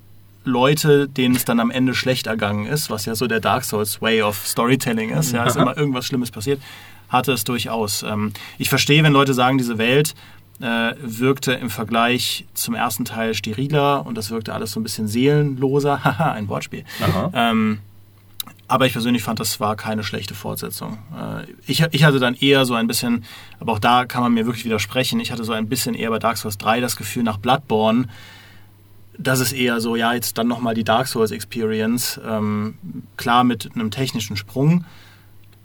Leute, 0.45 1.07
denen 1.07 1.35
es 1.35 1.45
dann 1.45 1.59
am 1.59 1.71
Ende 1.71 1.93
schlecht 1.93 2.27
ergangen 2.27 2.65
ist, 2.65 2.89
was 2.89 3.05
ja 3.05 3.15
so 3.15 3.27
der 3.27 3.39
Dark 3.39 3.63
Souls 3.63 4.01
Way 4.01 4.23
of 4.23 4.45
Storytelling 4.45 5.11
ist. 5.11 5.31
Ja, 5.31 5.45
ist 5.45 5.55
immer 5.57 5.77
irgendwas 5.77 6.05
Schlimmes 6.05 6.31
passiert. 6.31 6.61
Hatte 7.07 7.31
es 7.31 7.43
durchaus. 7.43 8.03
Ähm, 8.03 8.33
ich 8.57 8.69
verstehe, 8.69 9.03
wenn 9.03 9.13
Leute 9.13 9.33
sagen, 9.33 9.57
diese 9.57 9.77
Welt 9.77 10.15
äh, 10.63 10.95
wirkte 11.01 11.51
im 11.53 11.69
Vergleich 11.69 12.45
zum 12.53 12.73
ersten 12.73 13.03
Teil 13.03 13.33
steriler 13.33 14.05
und 14.05 14.17
das 14.17 14.31
wirkte 14.31 14.53
alles 14.53 14.71
so 14.71 14.79
ein 14.79 14.83
bisschen 14.83 15.09
seelenloser. 15.09 16.03
Haha, 16.03 16.31
ein 16.31 16.47
Wortspiel. 16.47 16.85
Ähm, 17.33 17.79
aber 18.69 18.85
ich 18.85 18.93
persönlich 18.93 19.23
fand, 19.23 19.41
das 19.41 19.59
war 19.59 19.75
keine 19.75 20.05
schlechte 20.05 20.35
Fortsetzung. 20.35 20.99
Äh, 21.13 21.51
ich, 21.67 21.83
ich 21.91 22.05
hatte 22.05 22.19
dann 22.19 22.33
eher 22.33 22.63
so 22.63 22.75
ein 22.75 22.87
bisschen, 22.87 23.25
aber 23.59 23.73
auch 23.73 23.79
da 23.79 24.05
kann 24.05 24.23
man 24.23 24.33
mir 24.33 24.45
wirklich 24.45 24.63
widersprechen, 24.63 25.19
ich 25.19 25.33
hatte 25.33 25.43
so 25.43 25.51
ein 25.51 25.67
bisschen 25.67 25.95
eher 25.95 26.09
bei 26.09 26.19
Dark 26.19 26.37
Souls 26.37 26.57
3 26.57 26.79
das 26.79 26.95
Gefühl 26.95 27.23
nach 27.23 27.37
Bloodborne, 27.37 28.07
das 29.17 29.41
ist 29.41 29.51
eher 29.51 29.81
so, 29.81 29.97
ja, 29.97 30.13
jetzt 30.13 30.37
dann 30.37 30.47
nochmal 30.47 30.75
die 30.75 30.85
Dark 30.85 31.07
Souls 31.07 31.31
Experience. 31.31 32.19
Ähm, 32.25 32.75
klar 33.17 33.43
mit 33.43 33.69
einem 33.75 33.91
technischen 33.91 34.37
Sprung, 34.37 34.85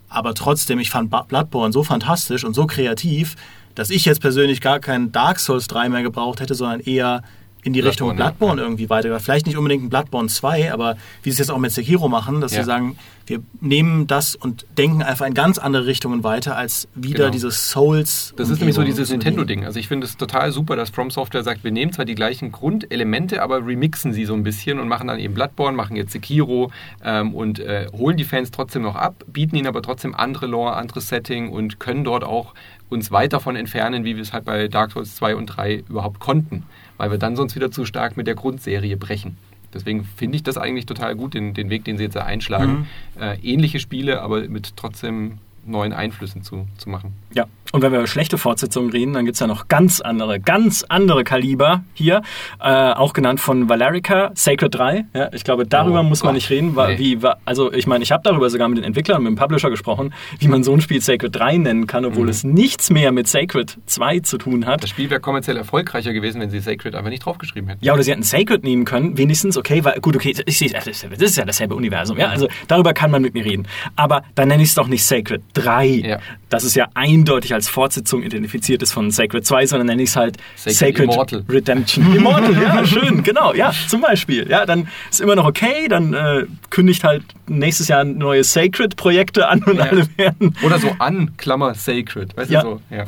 aber 0.09 0.33
trotzdem, 0.33 0.77
ich 0.79 0.89
fand 0.89 1.09
Bloodborne 1.09 1.71
so 1.71 1.83
fantastisch 1.83 2.43
und 2.43 2.53
so 2.53 2.67
kreativ, 2.67 3.37
dass 3.79 3.89
ich 3.89 4.05
jetzt 4.05 4.19
persönlich 4.21 4.61
gar 4.61 4.79
keinen 4.79 5.11
Dark 5.11 5.39
Souls 5.39 5.67
3 5.67 5.89
mehr 5.89 6.03
gebraucht 6.03 6.41
hätte, 6.41 6.53
sondern 6.53 6.81
eher 6.81 7.23
in 7.61 7.73
die 7.73 7.81
Richtung 7.81 8.15
Bloodborne, 8.15 8.61
ja. 8.61 8.65
Irgendwie 8.67 8.89
weiter. 8.89 9.19
Vielleicht 9.19 9.45
nicht 9.45 9.57
unbedingt 9.57 9.83
ein 9.83 9.89
Bloodborne 9.89 10.29
2, 10.29 10.71
aber 10.71 10.95
wie 11.23 11.29
sie 11.29 11.33
es 11.33 11.39
jetzt 11.39 11.51
auch 11.51 11.57
mit 11.57 11.71
Sekiro 11.73 12.07
machen, 12.07 12.39
dass 12.39 12.53
Ja. 12.53 12.61
sie 12.61 12.65
sagen, 12.65 12.97
wir 13.27 13.41
nehmen 13.59 14.07
das 14.07 14.33
und 14.35 14.65
denken 14.77 15.03
einfach 15.03 15.25
in 15.27 15.33
ganz 15.33 15.57
andere 15.57 15.85
Richtungen 15.85 16.23
weiter, 16.23 16.55
als 16.55 16.87
wieder 16.95 17.17
Genau. 17.25 17.31
dieses 17.31 17.69
Souls. 17.69 18.33
Das 18.37 18.49
ist 18.49 18.59
nämlich 18.59 18.75
so 18.75 18.83
dieses. 18.83 19.09
Nintendo-Ding. 19.11 19.65
Also 19.65 19.77
ich 19.77 19.89
finde 19.89 20.07
es 20.07 20.15
total 20.15 20.51
super, 20.53 20.77
dass 20.77 20.89
From 20.89 21.11
Software 21.11 21.43
sagt, 21.43 21.63
wir 21.65 21.71
nehmen 21.71 21.91
zwar 21.91 22.05
die 22.05 22.15
gleichen 22.15 22.51
Grundelemente, 22.53 23.43
aber 23.43 23.65
remixen 23.65 24.13
sie 24.13 24.23
so 24.25 24.33
ein 24.35 24.43
bisschen 24.43 24.79
und 24.79 24.87
machen 24.87 25.07
dann 25.09 25.19
eben 25.19 25.33
Bloodborne, 25.33 25.75
machen 25.75 25.97
jetzt 25.97 26.13
Sekiro 26.13 26.71
ähm, 27.03 27.35
und 27.35 27.59
äh, 27.59 27.87
holen 27.91 28.15
die 28.15 28.23
Fans 28.23 28.51
trotzdem 28.51 28.83
noch 28.83 28.95
ab, 28.95 29.25
bieten 29.27 29.57
ihnen 29.57 29.67
aber 29.67 29.81
trotzdem 29.81 30.15
andere 30.15 30.47
Lore, 30.47 30.73
anderes 30.77 31.09
Setting 31.09 31.49
und 31.49 31.79
können 31.79 32.03
dort 32.05 32.23
auch 32.23 32.53
uns 32.89 33.11
weit 33.11 33.33
davon 33.33 33.55
entfernen, 33.55 34.03
wie 34.03 34.15
wir 34.15 34.21
es 34.21 34.33
halt 34.33 34.45
bei 34.45 34.67
Dark 34.67 34.91
Souls 34.91 35.15
2 35.15 35.35
und 35.35 35.45
3 35.45 35.83
überhaupt 35.89 36.19
konnten, 36.19 36.63
weil 36.97 37.11
wir 37.11 37.17
dann 37.17 37.35
sonst 37.35 37.55
wieder 37.55 37.71
zu 37.71 37.85
stark 37.85 38.17
mit 38.17 38.27
der 38.27 38.35
Grundserie 38.35 38.97
brechen. 38.97 39.37
Deswegen 39.73 40.03
finde 40.03 40.35
ich 40.35 40.43
das 40.43 40.57
eigentlich 40.57 40.87
total 40.87 41.15
gut, 41.15 41.35
den, 41.35 41.53
den 41.53 41.69
Weg, 41.69 41.85
den 41.85 41.97
sie 41.97 42.03
jetzt 42.03 42.15
da 42.15 42.23
einschlagen. 42.23 42.87
Äh, 43.19 43.37
ähnliche 43.43 43.79
Spiele, 43.79 44.21
aber 44.21 44.41
mit 44.47 44.75
trotzdem 44.75 45.37
neuen 45.65 45.93
Einflüssen 45.93 46.43
zu, 46.43 46.67
zu 46.77 46.89
machen. 46.89 47.13
Ja, 47.33 47.45
und 47.71 47.81
wenn 47.83 47.91
wir 47.91 47.99
über 47.99 48.07
schlechte 48.07 48.37
Fortsetzungen 48.39 48.89
reden, 48.91 49.13
dann 49.13 49.25
gibt's 49.25 49.39
ja 49.39 49.45
noch 49.47 49.67
ganz 49.67 50.01
andere, 50.01 50.39
ganz 50.39 50.83
andere 50.89 51.23
Kaliber 51.23 51.83
hier, 51.93 52.23
äh, 52.59 52.67
auch 52.93 53.13
genannt 53.13 53.39
von 53.39 53.69
Valerica, 53.69 54.31
Sacred 54.33 54.73
3. 54.73 55.05
Ja, 55.13 55.29
ich 55.33 55.43
glaube, 55.43 55.67
darüber 55.67 55.99
Oh 55.99 56.03
muss 56.03 56.23
man 56.23 56.29
Gott, 56.29 56.35
nicht 56.35 56.49
reden, 56.49 56.75
weil, 56.75 56.95
nee. 56.97 57.17
wie, 57.21 57.27
also 57.45 57.71
ich 57.71 57.85
meine, 57.85 58.03
ich 58.03 58.11
habe 58.11 58.23
darüber 58.23 58.49
sogar 58.49 58.67
mit 58.67 58.79
den 58.79 58.85
Entwicklern, 58.85 59.21
mit 59.21 59.29
dem 59.31 59.35
Publisher 59.35 59.69
gesprochen, 59.69 60.13
wie 60.39 60.47
man 60.47 60.63
so 60.63 60.73
ein 60.73 60.81
Spiel 60.81 61.01
Sacred 61.01 61.35
3 61.35 61.57
nennen 61.57 61.85
kann, 61.87 62.05
obwohl 62.05 62.23
Mhm. 62.23 62.29
es 62.29 62.43
nichts 62.43 62.89
mehr 62.89 63.11
mit 63.11 63.27
Sacred 63.27 63.77
2 63.85 64.21
zu 64.21 64.37
tun 64.39 64.65
hat. 64.65 64.81
Das 64.81 64.89
Spiel 64.89 65.09
wäre 65.11 65.19
kommerziell 65.19 65.57
erfolgreicher 65.57 66.13
gewesen, 66.13 66.41
wenn 66.41 66.49
sie 66.49 66.59
Sacred 66.59 66.95
einfach 66.95 67.11
nicht 67.11 67.23
draufgeschrieben 67.25 67.69
hätten. 67.69 67.85
Ja, 67.85 67.93
oder 67.93 68.01
sie 68.01 68.11
hätten 68.11 68.23
Sacred 68.23 68.63
nehmen 68.63 68.85
können, 68.85 69.17
wenigstens, 69.17 69.55
okay, 69.57 69.83
weil, 69.83 69.99
gut, 69.99 70.15
okay, 70.15 70.33
ich, 70.45 70.57
sehe- 70.57 70.71
das 70.71 70.87
ist 70.87 71.03
ja- 71.03 71.09
das 71.09 71.19
ist 71.21 71.37
ja 71.37 71.45
dasselbe 71.45 71.75
Universum, 71.75 72.17
ja, 72.17 72.29
also 72.29 72.47
darüber 72.67 72.93
kann 72.93 73.11
man 73.11 73.21
mit 73.21 73.35
mir 73.35 73.45
reden. 73.45 73.67
Aber 73.95 74.23
dann 74.33 74.47
nenne 74.47 74.63
ich 74.63 74.69
es 74.69 74.75
doch 74.75 74.87
nicht 74.87 75.03
Sacred 75.05 75.43
3, 75.53 75.85
Ja. 75.87 76.19
das 76.49 76.63
ist 76.63 76.75
ja 76.75 76.87
eindeutig 76.93 77.53
als 77.53 77.67
Fortsetzung 77.69 78.23
identifiziert 78.23 78.81
ist 78.83 78.91
von 78.93 79.11
Sacred 79.11 79.45
2, 79.45 79.65
sondern 79.67 79.87
nenne 79.87 80.03
ich 80.03 80.09
es 80.09 80.15
halt 80.15 80.37
Sacred 80.55 80.75
Sacred, 80.77 81.11
Immortal. 81.11 81.43
Redemption. 81.49 82.15
Immortal, 82.15 82.61
ja, 82.61 82.85
schön, 82.85 83.23
genau, 83.23 83.53
ja, 83.53 83.73
zum 83.87 84.01
Beispiel. 84.01 84.49
Ja, 84.49 84.65
dann 84.65 84.87
ist 85.09 85.21
immer 85.21 85.35
noch 85.35 85.45
okay, 85.45 85.87
dann 85.87 86.13
äh, 86.13 86.45
kündigt 86.69 87.03
halt 87.03 87.23
nächstes 87.47 87.87
Jahr 87.87 88.03
neue 88.03 88.43
Sacred-Projekte 88.43 89.47
an 89.47 89.63
und 89.63 89.77
Ja. 89.77 89.83
alle 89.85 90.07
werden 90.17 90.55
Oder 90.63 90.79
so 90.79 90.89
an, 90.99 91.35
Klammer 91.37 91.73
Sacred. 91.73 92.35
Weißt 92.37 92.51
Ja. 92.51 92.61
du 92.63 92.69
so? 92.69 92.81
Ja. 92.95 93.05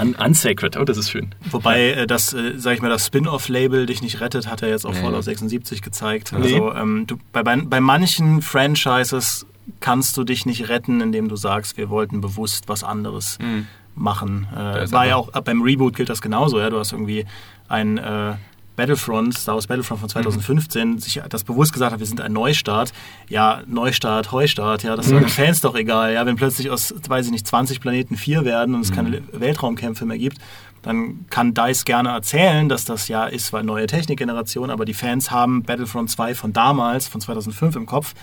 un 0.00 0.14
unsacred. 0.14 0.76
Oh, 0.76 0.84
das 0.84 0.96
ist 0.96 1.10
schön. 1.10 1.34
Wobei 1.50 1.90
äh, 1.92 2.06
das, 2.06 2.32
äh, 2.32 2.52
sag 2.56 2.74
ich 2.74 2.82
mal, 2.82 2.88
das 2.88 3.06
Spin-off-Label 3.06 3.86
dich 3.86 4.02
nicht 4.02 4.20
rettet, 4.20 4.46
hat 4.48 4.62
er 4.62 4.68
jetzt 4.68 4.84
auch 4.86 4.92
Nee. 4.92 5.00
Fallout 5.00 5.24
76 5.24 5.82
gezeigt. 5.82 6.32
Nee. 6.36 6.54
Also 6.54 6.72
ähm, 6.74 7.06
du, 7.06 7.16
bei, 7.32 7.42
bei, 7.42 7.56
bei 7.56 7.80
manchen 7.80 8.42
Franchises 8.42 9.46
kannst 9.80 10.16
du 10.16 10.24
dich 10.24 10.46
nicht 10.46 10.68
retten, 10.68 11.00
indem 11.00 11.28
du 11.28 11.36
sagst, 11.36 11.76
wir 11.76 11.88
wollten 11.90 12.20
bewusst 12.20 12.68
was 12.68 12.84
anderes 12.84 13.38
Hm. 13.40 13.66
machen. 13.94 14.48
Äh, 14.54 14.90
war 14.92 15.06
ja 15.06 15.16
auch 15.16 15.30
beim 15.30 15.62
Reboot 15.62 15.94
gilt 15.96 16.08
das 16.08 16.20
genauso. 16.20 16.58
Ja? 16.58 16.70
Du 16.70 16.78
hast 16.78 16.92
irgendwie 16.92 17.26
ein 17.68 17.98
äh, 17.98 18.34
Battlefront, 18.76 19.36
Star 19.36 19.56
Wars 19.56 19.66
Battlefront 19.66 20.00
von 20.00 20.08
2015, 20.08 20.98
sich 21.00 21.20
das 21.28 21.44
bewusst 21.44 21.72
gesagt 21.74 21.92
hat, 21.92 22.00
wir 22.00 22.06
sind 22.06 22.20
ein 22.20 22.32
Neustart. 22.32 22.92
Ja, 23.28 23.62
Neustart, 23.66 24.32
Heustart, 24.32 24.84
ja, 24.84 24.96
das 24.96 25.06
ist 25.06 25.12
den 25.12 25.28
Fans 25.28 25.60
doch 25.60 25.74
egal. 25.74 26.14
Ja, 26.14 26.24
wenn 26.24 26.36
plötzlich 26.36 26.70
aus, 26.70 26.94
weiß 27.06 27.26
ich 27.26 27.32
nicht, 27.32 27.46
20 27.46 27.80
Planeten 27.80 28.16
vier 28.16 28.46
werden 28.46 28.74
und 28.74 28.80
es 28.80 28.90
keine 28.90 29.22
Weltraumkämpfe 29.32 30.06
mehr 30.06 30.16
gibt, 30.16 30.38
dann 30.80 31.26
kann 31.28 31.52
DICE 31.52 31.84
gerne 31.84 32.08
erzählen, 32.08 32.70
dass 32.70 32.86
das 32.86 33.08
ja 33.08 33.26
ist, 33.26 33.52
weil 33.52 33.64
neue 33.64 33.86
Technikgeneration, 33.86 34.70
aber 34.70 34.86
die 34.86 34.94
Fans 34.94 35.30
haben 35.30 35.62
Battlefront 35.62 36.08
2 36.08 36.34
von 36.34 36.54
damals, 36.54 37.06
von 37.06 37.20
2005 37.20 37.76
im 37.76 37.84
Kopf. 37.84 38.14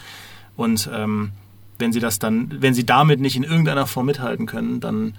Und 0.58 0.90
ähm, 0.94 1.32
wenn 1.80 1.94
sie 1.94 2.00
das 2.00 2.20
dann, 2.20 2.58
wenn 2.60 2.74
sie 2.74 2.86
damit 2.86 3.22
nicht 3.22 3.38
in 3.38 3.44
irgendeiner 3.44 3.86
Form 3.86 4.08
mithalten 4.08 4.46
können, 4.46 4.82
dann 4.82 5.14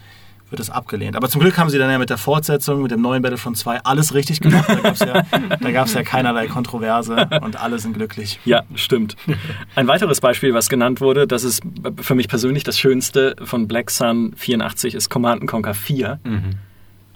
wird 0.51 0.61
das 0.61 0.71
abgelehnt. 0.71 1.15
Aber 1.17 1.29
zum 1.29 1.41
Glück 1.41 1.59
haben 1.59 1.69
sie 1.69 1.79
dann 1.79 1.91
ja 1.91 1.99
mit 1.99 2.11
der 2.11 2.17
Fortsetzung, 2.17 2.83
mit 2.83 2.91
dem 2.91 3.03
neuen 3.03 3.23
Battlefront 3.23 3.57
2 3.57 3.81
alles 3.85 4.15
richtig 4.15 4.41
gemacht. 4.41 4.69
Da 4.69 4.77
gab 4.77 4.95
es 4.95 5.01
ja, 5.01 5.23
da 5.61 5.71
gab's 5.71 5.93
ja 5.93 6.03
keinerlei 6.03 6.47
Kontroverse 6.47 7.29
und 7.43 7.61
alle 7.61 7.79
sind 7.79 7.95
glücklich. 7.95 8.41
Ja, 8.45 8.63
stimmt. 8.75 9.17
Ein 9.75 9.87
weiteres 9.89 10.21
Beispiel, 10.21 10.55
was 10.55 10.69
genannt 10.69 11.01
wurde, 11.01 11.27
das 11.27 11.45
ist 11.45 11.63
für 12.01 12.15
mich 12.15 12.29
persönlich 12.29 12.65
das 12.65 12.79
Schönste 12.79 13.37
von 13.45 13.69
Black 13.69 13.91
Sun 13.91 14.33
84, 14.37 14.95
ist 14.95 15.11
Command 15.11 15.47
Conquer 15.47 15.75
4. 15.75 16.19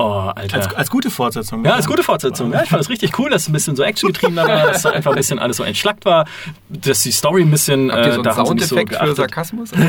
Oh, 0.03 0.32
Alter. 0.34 0.57
Als, 0.57 0.74
als 0.74 0.90
gute 0.90 1.11
Fortsetzung. 1.11 1.64
ja, 1.64 1.74
als 1.74 1.86
gute 1.86 2.03
Fortsetzung. 2.03 2.53
Ja, 2.53 2.64
ich 2.64 2.70
fand 2.70 2.82
es 2.82 2.90
richtig 2.90 3.16
cool, 3.20 3.30
dass 3.30 3.42
es 3.42 3.48
ein 3.48 3.53
bisschen 3.53 3.76
so 3.76 3.84
actiongetriebener 3.84 4.48
war, 4.48 4.66
dass 4.66 4.82
da 4.82 4.90
einfach 4.90 5.12
ein 5.12 5.16
bisschen 5.16 5.38
alles 5.38 5.59
so 5.59 5.62
entschlackt 5.62 6.05
war, 6.05 6.26
dass 6.68 7.05
die 7.05 7.12
Story 7.12 7.42
ein 7.42 7.53
bisschen. 7.53 7.92
Habt 7.92 8.07
ihr 8.07 8.07
äh, 8.07 8.12
so 8.14 8.16
einen 8.16 8.24
da 8.24 8.30
nicht 8.30 8.38
so 8.38 8.46
Soundeffekt 8.46 8.96
für. 8.96 9.14
Sarkasmus? 9.14 9.70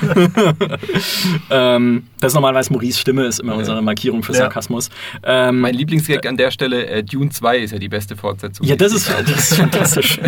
ähm, 1.50 2.04
das 2.20 2.32
ist 2.32 2.34
normalerweise 2.34 2.72
Maurice 2.72 2.98
Stimme, 2.98 3.24
ist 3.24 3.40
immer 3.40 3.54
unsere 3.54 3.80
Markierung 3.82 4.22
für 4.22 4.32
Ja. 4.32 4.40
Sarkasmus. 4.40 4.90
Ähm, 5.22 5.60
mein 5.60 5.74
Lieblingsgag 5.74 6.26
an 6.26 6.36
der 6.36 6.50
Stelle, 6.50 6.86
äh, 6.86 7.02
Dune 7.02 7.30
2 7.30 7.58
ist 7.58 7.70
ja 7.70 7.78
die 7.78 7.88
beste 7.88 8.16
Fortsetzung. 8.16 8.66
Ja, 8.66 8.76
das 8.76 8.92
ist, 8.92 9.10
das 9.10 9.50
ist 9.50 9.54
fantastisch. 9.54 10.20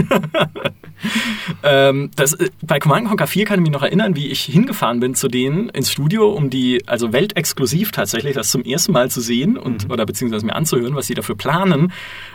ähm, 1.62 2.10
das, 2.16 2.34
äh, 2.34 2.50
bei 2.62 2.78
Command 2.78 3.08
Conquer 3.08 3.26
4 3.26 3.44
kann 3.44 3.60
ich 3.60 3.62
mich 3.62 3.72
noch 3.72 3.82
erinnern, 3.82 4.16
wie 4.16 4.28
ich 4.28 4.44
hingefahren 4.44 5.00
bin 5.00 5.14
zu 5.14 5.28
denen 5.28 5.68
ins 5.68 5.92
Studio, 5.92 6.30
um 6.30 6.50
die, 6.50 6.82
also 6.86 7.12
weltexklusiv 7.12 7.92
tatsächlich, 7.92 8.21
das 8.30 8.50
zum 8.50 8.62
ersten 8.62 8.92
Mal 8.92 9.10
zu 9.10 9.20
sehen 9.20 9.56
und 9.58 9.90
oder 9.90 10.06
beziehungsweise 10.06 10.46
mir 10.46 10.54
anzuhören, 10.54 10.94
was 10.94 11.06
sie 11.08 11.14
dafür 11.14 11.36
planen. 11.36 11.92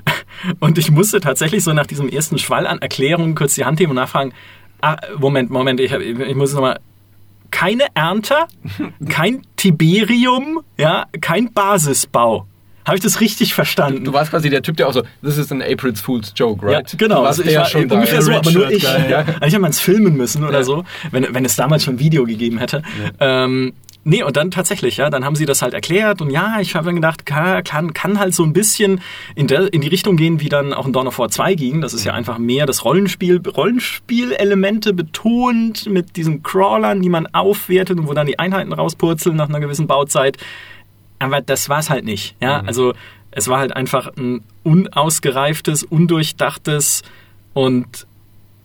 Und 0.59 0.77
ich 0.77 0.91
musste 0.91 1.19
tatsächlich 1.19 1.63
so 1.63 1.73
nach 1.73 1.87
diesem 1.87 2.09
ersten 2.09 2.37
Schwall 2.37 2.67
an 2.67 2.79
Erklärungen 2.79 3.33
kurz 3.33 3.55
die 3.55 3.65
Hand 3.65 3.79
heben 3.79 3.91
und 3.91 3.95
nachfragen, 3.95 4.33
ah, 4.81 4.97
Moment, 5.17 5.49
Moment, 5.49 5.79
ich, 5.79 5.91
hab- 5.93 6.01
ich 6.01 6.35
muss 6.35 6.53
nochmal, 6.53 6.79
keine 7.49 7.85
Ernte, 7.95 8.35
kein 9.09 9.41
Tiberium, 9.55 10.59
ja, 10.77 11.05
kein 11.21 11.53
Basisbau. 11.53 12.45
Habe 12.85 12.95
ich 12.97 13.03
das 13.03 13.19
richtig 13.19 13.53
verstanden? 13.53 14.05
Du 14.05 14.13
warst 14.13 14.31
quasi 14.31 14.49
der 14.49 14.61
Typ, 14.61 14.77
der 14.77 14.87
auch 14.87 14.93
so, 14.93 15.01
this 15.21 15.37
is 15.37 15.51
an 15.51 15.61
April's 15.61 15.99
Fool's 15.99 16.31
Joke, 16.35 16.65
right? 16.65 16.89
Ja, 16.93 16.97
genau. 16.97 17.21
Du 17.21 17.27
Also 17.27 17.43
ich 17.43 17.53
war 17.57 17.65
schon 17.65 17.91
ungefähr 17.91 18.21
so, 18.21 18.31
aber 18.31 18.49
nur 18.51 18.69
ich. 18.71 18.81
Guy, 18.83 18.91
Ja. 18.91 19.07
ja. 19.09 19.17
Eigentlich 19.19 19.41
hätte 19.53 19.59
man 19.59 19.71
es 19.71 19.79
filmen 19.81 20.15
müssen 20.15 20.43
oder 20.45 20.59
Ja. 20.59 20.63
so, 20.63 20.85
wenn, 21.11 21.27
wenn 21.33 21.43
es 21.43 21.57
damals 21.57 21.83
schon 21.83 21.99
Video 21.99 22.23
gegeben 22.23 22.59
hätte. 22.59 22.83
Ähm, 23.19 23.73
nee, 24.07 24.23
und 24.23 24.37
dann 24.37 24.51
tatsächlich, 24.51 24.97
ja, 24.97 25.09
dann 25.09 25.25
haben 25.25 25.35
sie 25.35 25.45
das 25.45 25.61
halt 25.61 25.73
erklärt 25.73 26.21
und 26.21 26.29
ja, 26.29 26.59
ich 26.59 26.75
habe 26.75 26.85
dann 26.85 26.95
gedacht, 26.95 27.25
kann, 27.25 27.63
kann, 27.63 27.93
kann 27.93 28.19
halt 28.19 28.33
so 28.33 28.43
ein 28.43 28.53
bisschen 28.53 29.01
in, 29.35 29.47
der, 29.47 29.71
in 29.73 29.81
die 29.81 29.89
Richtung 29.89 30.15
gehen, 30.15 30.39
wie 30.39 30.49
dann 30.49 30.73
auch 30.73 30.87
in 30.87 30.93
Dawn 30.93 31.07
of 31.07 31.19
War 31.19 31.29
2 31.29 31.55
ging. 31.55 31.81
Das 31.81 31.93
ist 31.93 32.05
ja 32.05 32.13
einfach 32.13 32.37
mehr 32.37 32.65
das 32.65 32.85
Rollenspiel, 32.85 33.41
Rollenspielelemente 33.45 34.93
betont 34.93 35.87
mit 35.89 36.15
diesen 36.15 36.41
Crawlern, 36.41 37.01
die 37.01 37.09
man 37.09 37.27
aufwertet 37.27 37.99
und 37.99 38.07
wo 38.07 38.13
dann 38.13 38.27
die 38.27 38.39
Einheiten 38.39 38.71
rauspurzeln 38.71 39.35
nach 39.35 39.49
einer 39.49 39.59
gewissen 39.59 39.87
Bauzeit. 39.87 40.37
Aber 41.19 41.41
das 41.41 41.67
war's 41.67 41.89
halt 41.89 42.05
nicht. 42.05 42.35
Ja, 42.41 42.61
also 42.61 42.93
es 43.31 43.47
war 43.47 43.59
halt 43.59 43.75
einfach 43.75 44.15
ein 44.15 44.43
unausgereiftes, 44.63 45.83
undurchdachtes 45.83 47.03
und 47.53 48.07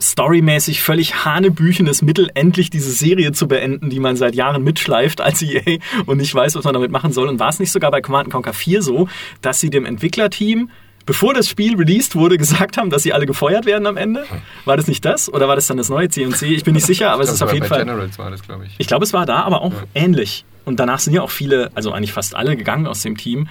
storymäßig 0.02 0.82
völlig 0.82 1.24
hanebüchenes 1.24 2.02
Mittel, 2.02 2.30
endlich 2.34 2.70
diese 2.70 2.90
Serie 2.90 3.32
zu 3.32 3.48
beenden, 3.48 3.90
die 3.90 4.00
man 4.00 4.16
seit 4.16 4.34
Jahren 4.34 4.62
mitschleift 4.62 5.20
als 5.20 5.42
EA 5.42 5.78
und 6.06 6.18
nicht 6.18 6.34
weiß, 6.34 6.54
was 6.54 6.64
man 6.64 6.74
damit 6.74 6.90
machen 6.90 7.12
soll. 7.12 7.28
Und 7.28 7.38
war 7.38 7.48
es 7.48 7.58
nicht 7.58 7.72
sogar 7.72 7.90
bei 7.90 8.00
Command 8.00 8.30
Conquer 8.30 8.52
4 8.52 8.82
so, 8.82 9.08
dass 9.40 9.60
sie 9.60 9.70
dem 9.70 9.86
Entwicklerteam 9.86 10.70
bevor 11.06 11.34
das 11.34 11.48
Spiel 11.48 11.76
released 11.76 12.14
wurde, 12.16 12.38
gesagt 12.38 12.76
haben, 12.76 12.90
dass 12.90 13.02
sie 13.02 13.12
alle 13.12 13.26
gefeuert 13.26 13.66
werden 13.66 13.86
am 13.86 13.96
Ende? 13.96 14.24
War 14.64 14.76
das 14.76 14.86
nicht 14.86 15.04
das? 15.04 15.32
Oder 15.32 15.48
war 15.48 15.56
das 15.56 15.66
dann 15.66 15.76
das 15.76 15.88
neue 15.88 16.08
CNC? 16.08 16.42
Ich 16.42 16.64
bin 16.64 16.74
nicht 16.74 16.86
sicher, 16.86 17.10
aber 17.10 17.24
es 17.24 17.32
ist 17.32 17.42
auf 17.42 17.52
jeden 17.52 17.66
Fall. 17.66 17.80
Generals 17.80 18.18
war 18.18 18.30
das, 18.30 18.42
glaube 18.42 18.66
ich. 18.66 18.74
Ich 18.78 18.86
glaube, 18.86 19.04
es 19.04 19.12
war 19.12 19.26
da, 19.26 19.40
aber 19.42 19.62
auch 19.62 19.72
ja. 19.72 19.82
ähnlich. 19.94 20.44
Und 20.64 20.78
danach 20.78 21.00
sind 21.00 21.14
ja 21.14 21.22
auch 21.22 21.30
viele, 21.30 21.70
also 21.74 21.92
eigentlich 21.92 22.12
fast 22.12 22.36
alle 22.36 22.56
gegangen 22.56 22.86
aus 22.86 23.02
dem 23.02 23.16
Team. 23.16 23.48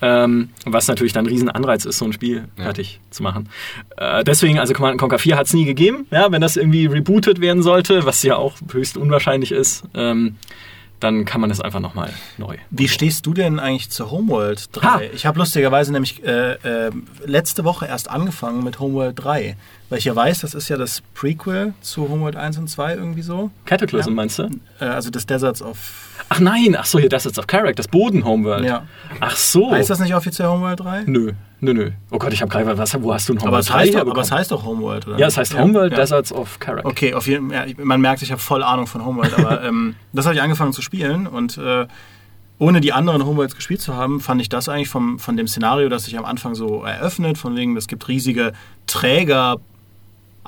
Ähm, 0.00 0.50
was 0.64 0.88
natürlich 0.88 1.12
dann 1.12 1.26
ein 1.26 1.28
Riesenanreiz 1.28 1.84
ist, 1.84 1.98
so 1.98 2.04
ein 2.04 2.12
Spiel 2.12 2.48
ja. 2.56 2.64
fertig 2.64 3.00
zu 3.10 3.22
machen. 3.22 3.48
Äh, 3.96 4.24
deswegen, 4.24 4.58
also 4.58 4.72
Command 4.72 4.98
Conquer 4.98 5.18
4 5.18 5.36
hat 5.36 5.46
es 5.46 5.54
nie 5.54 5.64
gegeben, 5.64 6.06
ja, 6.10 6.30
wenn 6.30 6.40
das 6.40 6.56
irgendwie 6.56 6.86
rebootet 6.86 7.40
werden 7.40 7.62
sollte, 7.62 8.04
was 8.04 8.22
ja 8.22 8.36
auch 8.36 8.56
höchst 8.72 8.96
unwahrscheinlich 8.96 9.52
ist. 9.52 9.84
Ähm, 9.94 10.36
dann 11.00 11.24
kann 11.24 11.40
man 11.40 11.48
das 11.48 11.60
einfach 11.60 11.80
nochmal 11.80 12.12
neu. 12.38 12.56
Wie 12.70 12.88
stehst 12.88 13.24
du 13.26 13.32
denn 13.32 13.60
eigentlich 13.60 13.90
zu 13.90 14.10
Homeworld 14.10 14.68
3? 14.72 14.86
Ha. 14.86 15.00
Ich 15.14 15.26
habe 15.26 15.38
lustigerweise 15.38 15.92
nämlich 15.92 16.24
äh, 16.24 16.54
äh, 16.54 16.90
letzte 17.24 17.64
Woche 17.64 17.86
erst 17.86 18.10
angefangen 18.10 18.64
mit 18.64 18.80
Homeworld 18.80 19.22
3, 19.22 19.56
weil 19.88 19.98
ich 19.98 20.04
ja 20.04 20.14
weiß, 20.14 20.40
das 20.40 20.54
ist 20.54 20.68
ja 20.68 20.76
das 20.76 21.02
Prequel 21.14 21.74
zu 21.80 22.08
Homeworld 22.08 22.36
1 22.36 22.58
und 22.58 22.68
2 22.68 22.94
irgendwie 22.94 23.22
so. 23.22 23.50
Cataclysm 23.64 24.10
ja. 24.10 24.14
meinst 24.14 24.38
du? 24.38 24.50
Äh, 24.80 24.84
also 24.84 25.10
das 25.10 25.26
Deserts 25.26 25.62
of... 25.62 25.78
Ach 26.28 26.40
nein, 26.40 26.76
ach 26.78 26.84
so, 26.84 26.98
hier 26.98 27.08
Deserts 27.08 27.38
of 27.38 27.46
Carrack, 27.46 27.76
das 27.76 27.88
Boden-Homeworld. 27.88 28.64
Ja. 28.64 28.86
Ach 29.20 29.36
so. 29.36 29.70
Heißt 29.70 29.88
das 29.88 30.00
nicht 30.00 30.14
offiziell 30.14 30.48
Homeworld 30.48 30.80
3? 30.80 31.04
Nö. 31.06 31.32
Nö, 31.60 31.74
nö. 31.74 31.90
Oh 32.10 32.18
Gott, 32.18 32.32
ich 32.32 32.40
habe 32.40 32.50
gerade 32.50 32.78
was. 32.78 33.02
Wo 33.02 33.12
hast 33.12 33.28
du 33.28 33.32
ein 33.32 33.38
Homeworld? 33.38 33.48
Aber 33.48 33.58
es, 33.58 33.72
heißt 33.72 33.94
doch, 33.94 34.00
aber 34.00 34.20
es 34.20 34.30
heißt 34.30 34.50
doch 34.52 34.64
Homeworld, 34.64 35.08
oder? 35.08 35.18
Ja, 35.18 35.26
es 35.26 35.36
heißt 35.36 35.54
ja. 35.54 35.60
Homeworld 35.60 35.92
ja. 35.92 35.98
Deserts 35.98 36.32
of 36.32 36.60
Karak. 36.60 36.84
Okay, 36.84 37.14
auf 37.14 37.26
jeden, 37.26 37.50
ja, 37.50 37.64
man 37.82 38.00
merkt, 38.00 38.22
ich 38.22 38.30
habe 38.30 38.40
voll 38.40 38.62
Ahnung 38.62 38.86
von 38.86 39.04
Homeworld, 39.04 39.36
aber 39.36 39.62
ähm, 39.64 39.96
das 40.12 40.26
habe 40.26 40.36
ich 40.36 40.42
angefangen 40.42 40.72
zu 40.72 40.82
spielen 40.82 41.26
und 41.26 41.58
äh, 41.58 41.86
ohne 42.58 42.80
die 42.80 42.92
anderen 42.92 43.24
Homeworlds 43.24 43.54
gespielt 43.54 43.80
zu 43.80 43.94
haben, 43.94 44.20
fand 44.20 44.40
ich 44.40 44.48
das 44.48 44.68
eigentlich 44.68 44.88
vom, 44.88 45.18
von 45.18 45.36
dem 45.36 45.48
Szenario, 45.48 45.88
das 45.88 46.04
sich 46.04 46.18
am 46.18 46.24
Anfang 46.24 46.54
so 46.54 46.82
eröffnet, 46.82 47.38
von 47.38 47.56
wegen, 47.56 47.76
es 47.76 47.86
gibt 47.86 48.06
riesige 48.08 48.52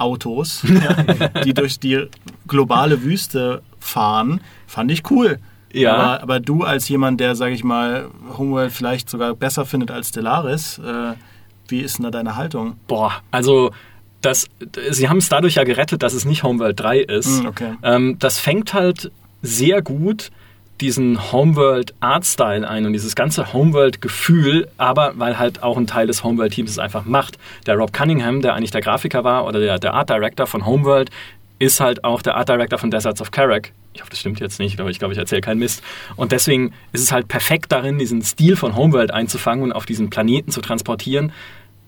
Trägerautos, 0.00 0.62
die 1.44 1.54
durch 1.54 1.78
die 1.78 2.06
globale 2.48 3.02
Wüste 3.02 3.62
fahren, 3.78 4.40
fand 4.66 4.90
ich 4.90 5.10
cool. 5.10 5.38
Ja. 5.72 5.94
Aber, 5.94 6.22
aber, 6.22 6.40
du 6.40 6.64
als 6.64 6.88
jemand, 6.88 7.20
der, 7.20 7.36
sage 7.36 7.54
ich 7.54 7.62
mal, 7.62 8.08
Homeworld 8.36 8.72
vielleicht 8.72 9.08
sogar 9.08 9.34
besser 9.34 9.64
findet 9.66 9.90
als 9.90 10.08
Stellaris, 10.08 10.78
äh, 10.78 11.12
wie 11.68 11.80
ist 11.80 11.98
denn 11.98 12.04
da 12.04 12.10
deine 12.10 12.34
Haltung? 12.34 12.76
Boah, 12.88 13.12
also 13.30 13.70
das, 14.20 14.48
sie 14.90 15.08
haben 15.08 15.18
es 15.18 15.28
dadurch 15.28 15.54
ja 15.54 15.64
gerettet, 15.64 16.02
dass 16.02 16.12
es 16.12 16.24
nicht 16.24 16.42
Homeworld 16.42 16.80
3 16.80 16.98
ist. 16.98 17.42
Mm, 17.42 17.46
okay. 17.46 17.74
ähm, 17.82 18.16
das 18.18 18.38
fängt 18.38 18.74
halt 18.74 19.12
sehr 19.42 19.80
gut 19.80 20.30
diesen 20.80 21.32
Homeworld 21.32 21.94
Artstyle 22.00 22.68
ein 22.68 22.86
und 22.86 22.92
dieses 22.92 23.14
ganze 23.14 23.52
Homeworld 23.52 24.00
Gefühl, 24.00 24.68
aber 24.78 25.12
weil 25.16 25.38
halt 25.38 25.62
auch 25.62 25.76
ein 25.76 25.86
Teil 25.86 26.06
des 26.06 26.24
Homeworld 26.24 26.52
Teams 26.52 26.70
es 26.70 26.78
einfach 26.78 27.04
macht. 27.04 27.38
Der 27.66 27.76
Rob 27.76 27.92
Cunningham, 27.92 28.40
der 28.42 28.54
eigentlich 28.54 28.70
der 28.70 28.80
Grafiker 28.80 29.24
war 29.24 29.46
oder 29.46 29.60
der, 29.60 29.78
der 29.78 29.94
Art 29.94 30.10
Director 30.10 30.46
von 30.46 30.66
Homeworld, 30.66 31.10
ist 31.58 31.78
halt 31.78 32.04
auch 32.04 32.22
der 32.22 32.36
Art 32.36 32.48
Director 32.48 32.78
von 32.78 32.90
Deserts 32.90 33.20
of 33.20 33.30
Karak. 33.30 33.72
Ich 33.92 34.00
hoffe, 34.00 34.10
das 34.10 34.20
stimmt 34.20 34.40
jetzt 34.40 34.58
nicht, 34.58 34.80
aber 34.80 34.88
ich 34.88 34.98
glaube, 34.98 35.12
ich 35.12 35.18
erzähle 35.18 35.42
keinen 35.42 35.58
Mist. 35.58 35.82
Und 36.16 36.32
deswegen 36.32 36.72
ist 36.92 37.02
es 37.02 37.12
halt 37.12 37.28
perfekt 37.28 37.70
darin, 37.70 37.98
diesen 37.98 38.22
Stil 38.22 38.56
von 38.56 38.76
Homeworld 38.76 39.10
einzufangen 39.10 39.64
und 39.64 39.72
auf 39.72 39.84
diesen 39.84 40.08
Planeten 40.08 40.50
zu 40.50 40.60
transportieren. 40.62 41.32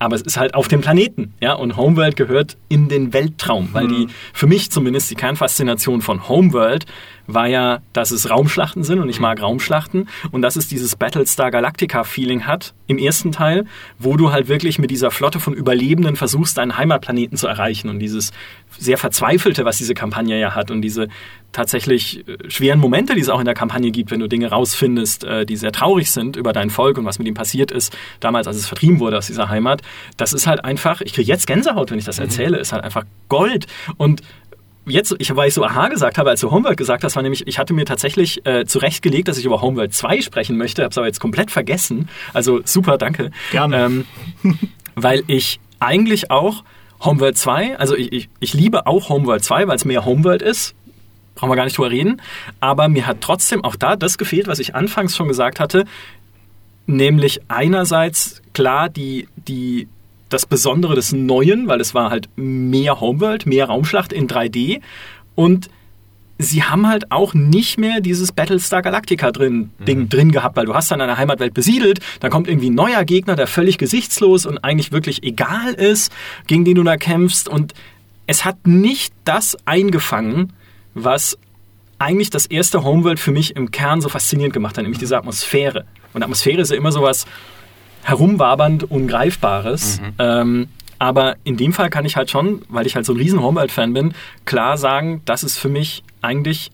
Aber 0.03 0.17
es 0.17 0.23
ist 0.23 0.37
halt 0.37 0.55
auf 0.55 0.67
dem 0.67 0.81
Planeten, 0.81 1.33
ja. 1.41 1.53
Und 1.53 1.77
Homeworld 1.77 2.17
gehört 2.17 2.57
in 2.69 2.89
den 2.89 3.13
Weltraum, 3.13 3.69
weil 3.71 3.87
die, 3.87 4.07
mhm. 4.07 4.11
für 4.33 4.49
mich 4.49 4.73
zumindest 4.73 5.09
die 5.13 5.15
Kernfaszination 5.15 6.03
von 6.03 6.29
Homeworld 6.29 6.87
war 7.29 7.47
ja, 7.47 7.83
dass 7.93 8.11
es 8.11 8.29
Raumschlachten 8.29 8.83
sind 8.83 8.99
und 8.99 9.09
ich 9.09 9.21
mag 9.21 9.41
Raumschlachten 9.41 10.09
und 10.33 10.43
dass 10.43 10.57
es 10.57 10.67
dieses 10.67 10.97
Battlestar 10.97 11.53
Galactica-Feeling 11.53 12.49
hat 12.49 12.75
im 12.89 12.99
ersten 12.99 13.31
Teil, 13.31 13.65
wo 14.01 14.17
du 14.17 14.33
halt 14.33 14.49
wirklich 14.49 14.81
mit 14.81 14.91
dieser 14.91 15.13
Flotte 15.13 15.39
von 15.39 15.55
Überlebenden 15.55 16.17
versuchst, 16.17 16.59
deinen 16.59 16.77
Heimatplaneten 16.77 17.39
zu 17.39 17.47
erreichen 17.47 17.89
und 17.89 18.01
dieses 18.01 18.33
sehr 18.77 18.99
verzweifelte, 18.99 19.65
was 19.65 19.79
diese 19.79 19.95
Kampagne 19.95 20.39
ja 20.41 20.57
hat 20.57 20.73
und 20.73 20.83
diese 20.83 21.07
tatsächlich 21.53 22.27
äh, 22.27 22.51
schweren 22.51 22.81
Momente, 22.81 23.15
die 23.15 23.21
es 23.21 23.29
auch 23.29 23.39
in 23.39 23.45
der 23.45 23.55
Kampagne 23.55 23.91
gibt, 23.91 24.11
wenn 24.11 24.21
du 24.21 24.29
Dinge 24.29 24.51
rausfindest, 24.51 25.25
äh, 25.25 25.47
die 25.47 25.57
sehr 25.57 25.73
traurig 25.73 26.11
sind 26.11 26.37
über 26.37 26.53
dein 26.53 26.71
Volk 26.71 26.99
und 26.99 27.05
was 27.05 27.19
mit 27.19 27.29
ihm 27.29 27.35
passiert 27.35 27.71
ist, 27.71 27.97
damals, 28.21 28.47
als 28.47 28.57
es 28.57 28.67
vertrieben 28.67 29.01
wurde 29.01 29.19
aus 29.19 29.27
dieser 29.27 29.49
Heimat. 29.49 29.83
Das 30.17 30.33
ist 30.33 30.47
halt 30.47 30.65
einfach, 30.65 31.01
ich 31.01 31.13
kriege 31.13 31.29
jetzt 31.29 31.47
Gänsehaut, 31.47 31.91
wenn 31.91 31.99
ich 31.99 32.05
das 32.05 32.19
mhm. 32.19 32.25
erzähle, 32.25 32.59
ist 32.59 32.73
halt 32.73 32.85
einfach 32.85 33.05
Gold 33.29 33.67
und 33.97 34.23
jetzt, 34.87 35.15
ich, 35.19 35.35
weil 35.37 35.49
ich 35.49 35.55
so 35.55 35.65
aha 35.65 35.89
gesagt 35.89 36.19
habe, 36.19 36.31
als 36.31 36.41
du 36.41 36.51
Homeworld 36.51 36.77
gesagt 36.77 37.05
hast, 37.05 37.17
war 37.17 37.23
nämlich, 37.23 37.47
ich 37.47 37.59
hatte 37.59 37.75
mir 37.75 37.85
tatsächlich 37.85 38.45
äh, 38.47 38.65
zurechtgelegt, 38.65 39.29
dass 39.29 39.39
ich 39.39 39.45
über 39.45 39.63
Homeworld 39.63 39.95
2 39.95 40.21
sprechen 40.23 40.57
möchte, 40.57 40.83
habe 40.83 40.91
es 40.91 40.99
aber 40.99 41.07
jetzt 41.07 41.21
komplett 41.21 41.51
vergessen. 41.51 42.09
Also 42.33 42.61
super, 42.65 42.99
danke. 42.99 43.31
Gerne. 43.51 43.85
Ähm, 43.85 44.05
weil 44.95 45.23
ich 45.27 45.61
eigentlich 45.81 46.31
auch 46.31 46.65
Homeworld 47.01 47.37
2, 47.37 47.79
also 47.79 47.97
ich, 47.97 48.13
ich, 48.13 48.29
ich 48.41 48.55
liebe 48.55 48.87
auch 48.87 49.09
Homeworld 49.09 49.43
2, 49.43 49.67
weil 49.69 49.77
es 49.77 49.85
mehr 49.85 50.05
Homeworld 50.05 50.43
ist. 50.43 50.75
Brauchen 51.43 51.51
wir 51.51 51.57
gar 51.57 51.65
nicht 51.65 51.77
drüber 51.77 51.91
reden. 51.91 52.23
Aber 52.61 52.89
mir 52.89 53.05
hat 53.05 53.21
trotzdem 53.21 53.65
auch 53.65 53.75
da 53.75 53.97
das 53.97 54.17
gefehlt, 54.17 54.47
was 54.47 54.61
ich 54.61 54.77
anfangs 54.77 55.17
schon 55.17 55.27
gesagt 55.27 55.59
hatte. 55.59 55.87
Nämlich 56.87 57.41
einerseits 57.49 58.43
klar 58.53 58.89
die, 58.89 59.27
die 59.49 59.89
das 60.29 60.47
Besondere 60.47 60.95
des 60.95 61.11
Neuen, 61.11 61.67
weil 61.67 61.81
es 61.81 61.97
war 61.97 62.11
halt 62.11 62.29
mehr 62.37 63.01
Homeworld, 63.01 63.45
mehr 63.45 63.67
Raumschlacht 63.67 64.13
in 64.13 64.29
3D 64.29 64.83
und 65.35 65.69
sie 66.39 66.63
haben 66.63 66.87
halt 66.87 67.11
auch 67.11 67.35
nicht 67.35 67.77
mehr 67.77 68.01
dieses 68.01 68.31
Battlestar 68.31 68.83
Galactica 68.83 69.33
drin, 69.33 69.73
mhm. 69.81 69.85
Ding 69.85 70.09
drin 70.09 70.31
gehabt, 70.31 70.57
weil 70.57 70.67
du 70.67 70.75
hast 70.75 70.93
dann 70.93 71.01
eine 71.01 71.19
Heimatwelt 71.19 71.55
besiedelt, 71.55 71.99
dann 72.21 72.31
kommt 72.31 72.47
irgendwie 72.47 72.71
ein 72.71 72.77
neuer 72.77 73.05
Gegner, 73.05 73.35
der 73.35 73.49
völlig 73.49 73.79
gesichtslos 73.79 74.47
und 74.47 74.59
eigentlich 74.59 74.93
wirklich 74.93 75.25
egal 75.25 75.75
ist, 75.75 76.13
gegen 76.47 76.65
den 76.65 76.77
du 76.77 76.85
da 76.85 76.97
kämpfst 76.97 77.49
und 77.49 77.75
es 78.29 78.45
hat 78.45 78.65
nicht 78.65 79.13
das 79.25 79.57
eingefangen, 79.67 80.53
was 80.95 81.39
eigentlich 81.99 82.31
das 82.31 82.47
erste 82.47 82.83
Homeworld 82.83 83.21
für 83.21 83.31
mich 83.31 83.55
im 83.55 83.71
Kern 83.71 84.01
so 84.01 84.09
faszinierend 84.09 84.53
gemacht 84.53 84.77
hat, 84.77 84.83
nämlich 84.83 84.99
diese 84.99 85.17
Atmosphäre. 85.17 85.85
Und 86.13 86.23
Atmosphäre 86.23 86.61
ist 86.61 86.71
ja 86.71 86.77
immer 86.77 86.91
sowas, 86.93 87.27
herumwabernd 88.03 88.91
Ungreifbares. 88.91 90.01
Mhm. 90.01 90.15
Ähm, 90.19 90.69
aber 90.99 91.37
in 91.45 91.57
dem 91.57 91.73
Fall 91.73 91.91
kann 91.91 92.05
ich 92.05 92.17
halt 92.17 92.31
schon, 92.31 92.63
weil 92.69 92.87
ich 92.87 92.97
halt 92.97 93.07
so 93.07 93.13
ein 93.13 93.19
riesen 93.19 93.41
Homeworld-Fan 93.41 93.93
bin, 93.93 94.15
klar 94.45 94.77
sagen, 94.79 95.23
das 95.25 95.43
ist 95.43 95.59
für 95.59 95.69
mich 95.69 96.03
eigentlich 96.21 96.71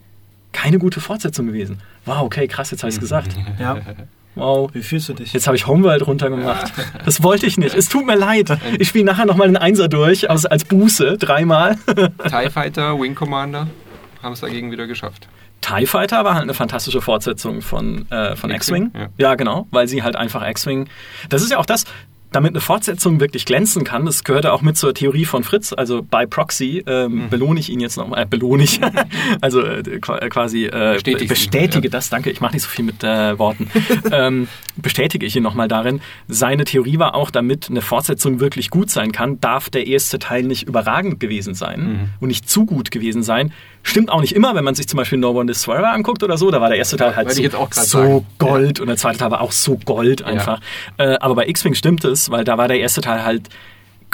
keine 0.53 0.79
gute 0.79 1.01
Fortsetzung 1.01 1.47
gewesen. 1.47 1.81
Wow, 2.05 2.23
okay, 2.23 2.49
krass, 2.49 2.71
jetzt 2.71 2.83
habe 2.83 2.89
ich 2.89 2.97
es 2.97 3.01
gesagt. 3.01 3.37
Ja. 3.59 3.79
Wow. 4.35 4.71
Wie 4.73 4.83
fühlst 4.83 5.09
du 5.09 5.15
dich? 5.15 5.33
Jetzt 5.33 5.49
habe 5.49 5.57
ich 5.57 5.67
Homeworld 5.67 6.07
runtergemacht. 6.07 6.73
Das 7.05 7.23
wollte 7.23 7.47
ich 7.47 7.59
nicht. 7.59 7.75
Es 7.75 7.89
tut 7.89 8.07
mir 8.07 8.15
leid. 8.15 8.57
Ich 8.79 8.89
spiele 8.89 9.05
nachher 9.05 9.27
nochmal 9.27 9.49
einen 9.49 9.57
Einser 9.57 9.89
durch 9.89 10.31
als, 10.31 10.47
als 10.47 10.65
Buße, 10.65 11.19
dreimal. 11.19 11.77
TIE 11.87 12.51
Fighter, 12.51 13.01
Wing 13.01 13.15
Commander 13.15 13.67
haben 14.23 14.33
es 14.33 14.41
dagegen 14.41 14.71
wieder 14.71 14.87
geschafft. 14.87 15.29
TIE 15.61 15.87
Fighter 15.87 16.25
war 16.25 16.35
halt 16.35 16.45
eine 16.45 16.55
fantastische 16.55 17.01
Fortsetzung 17.01 17.63
von, 17.63 18.11
äh, 18.11 18.37
von 18.37 18.51
X-Wing. 18.51 18.93
Ja. 18.95 19.09
ja. 19.19 19.35
genau, 19.35 19.67
weil 19.71 19.89
sie 19.89 20.03
halt 20.03 20.17
einfach 20.17 20.47
X-Wing. 20.47 20.89
Das 21.29 21.43
ist 21.43 21.51
ja 21.51 21.59
auch 21.59 21.67
das, 21.67 21.85
damit 22.33 22.53
eine 22.53 22.61
Fortsetzung 22.61 23.21
wirklich 23.21 23.47
glänzen 23.47 23.85
kann, 23.85 24.05
das 24.05 24.23
gehörte 24.25 24.53
auch 24.53 24.61
mit 24.61 24.77
zur 24.77 24.93
Theorie 24.93 25.25
von 25.25 25.45
Fritz, 25.45 25.73
also 25.73 26.03
by 26.03 26.27
Proxy 26.27 26.85
ähm, 26.87 27.25
mhm. 27.25 27.29
belohne 27.31 27.59
ich 27.61 27.71
ihn 27.71 27.81
jetzt 27.81 27.97
nochmal, 27.97 28.23
äh, 28.23 28.27
belohne 28.27 28.65
ich, 28.65 28.81
also 29.41 29.63
äh, 29.63 29.83
quasi 29.99 30.67
äh, 30.67 31.01
bestätige 31.03 31.89
ja. 31.89 31.91
das, 31.91 32.11
danke, 32.11 32.31
ich 32.31 32.41
mache 32.41 32.53
nicht 32.55 32.65
so 32.65 32.69
viel 32.69 32.85
mit 32.85 33.03
äh, 33.03 33.39
Worten, 33.39 33.71
ähm, 34.13 34.49
bestätige 34.77 35.25
ich 35.25 35.37
ihn 35.37 35.43
nochmal 35.43 35.69
darin. 35.69 36.01
Seine 36.29 36.65
Theorie 36.65 36.99
war 36.99 37.15
auch, 37.15 37.31
damit 37.31 37.71
eine 37.71 37.81
Fortsetzung 37.81 38.41
wirklich 38.41 38.69
gut 38.71 38.91
sein 38.91 39.13
kann, 39.13 39.41
darf 39.41 39.71
der 39.71 39.87
erste 39.87 40.19
Teil 40.19 40.43
nicht 40.43 40.69
überragend 40.69 41.21
gewesen 41.21 41.55
sein 41.55 41.81
mhm. 41.81 42.09
und 42.21 42.29
nicht 42.29 42.49
zu 42.49 42.67
gut 42.67 42.91
gewesen 42.91 43.23
sein. 43.23 43.53
Stimmt 43.83 44.11
auch 44.11 44.21
nicht 44.21 44.35
immer, 44.35 44.55
wenn 44.55 44.65
man 44.65 44.75
sich 44.75 44.89
zum 44.89 44.99
Beispiel 44.99 45.19
No 45.19 45.31
One 45.31 45.47
Destroyer 45.47 45.93
anguckt 45.93 46.23
oder 46.23 46.37
so, 46.37 46.51
da 46.51 46.61
war 46.61 46.69
der 46.69 46.79
erste 46.79 46.97
Teil 46.97 47.17
halt 47.17 47.33
so, 47.33 47.43
so 47.73 48.25
Gold 48.39 48.79
ja. 48.79 48.83
und 48.83 48.89
der 48.89 48.97
zweite 48.97 49.19
Teil 49.19 49.31
war 49.31 49.41
auch 49.41 49.53
so 49.53 49.79
Gold 49.85 50.23
einfach. 50.23 50.61
Ja. 50.99 51.13
Äh, 51.13 51.19
aber 51.21 51.37
bei 51.37 51.49
X-Wing 51.49 51.75
stimmt 51.75 52.05
es, 52.05 52.31
weil 52.31 52.45
da 52.45 52.59
war 52.59 52.69
der 52.69 52.81
erste 52.81 53.01
Teil 53.01 53.25
halt 53.25 53.49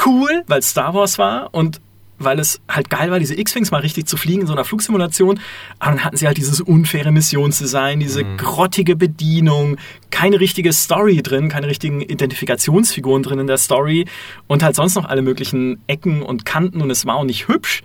cool, 0.06 0.44
weil 0.46 0.60
es 0.60 0.70
Star 0.70 0.94
Wars 0.94 1.18
war 1.18 1.48
und 1.52 1.80
weil 2.18 2.38
es 2.38 2.60
halt 2.68 2.90
geil 2.90 3.10
war, 3.10 3.18
diese 3.18 3.38
X-Wings 3.38 3.70
mal 3.70 3.80
richtig 3.80 4.06
zu 4.06 4.16
fliegen 4.16 4.42
in 4.42 4.46
so 4.46 4.52
einer 4.52 4.64
Flugsimulation. 4.64 5.40
Aber 5.78 5.92
dann 5.92 6.04
hatten 6.04 6.16
sie 6.16 6.26
halt 6.26 6.36
dieses 6.36 6.60
unfaire 6.60 7.10
Missionsdesign, 7.10 8.00
diese 8.00 8.24
mhm. 8.24 8.36
grottige 8.36 8.96
Bedienung, 8.96 9.76
keine 10.10 10.40
richtige 10.40 10.72
Story 10.72 11.22
drin, 11.22 11.48
keine 11.48 11.66
richtigen 11.66 12.00
Identifikationsfiguren 12.00 13.22
drin 13.22 13.40
in 13.40 13.46
der 13.46 13.58
Story 13.58 14.06
und 14.46 14.62
halt 14.62 14.76
sonst 14.76 14.94
noch 14.94 15.06
alle 15.06 15.22
möglichen 15.22 15.82
Ecken 15.86 16.22
und 16.22 16.44
Kanten 16.44 16.80
und 16.80 16.90
es 16.90 17.06
war 17.06 17.16
auch 17.16 17.24
nicht 17.24 17.48
hübsch. 17.48 17.82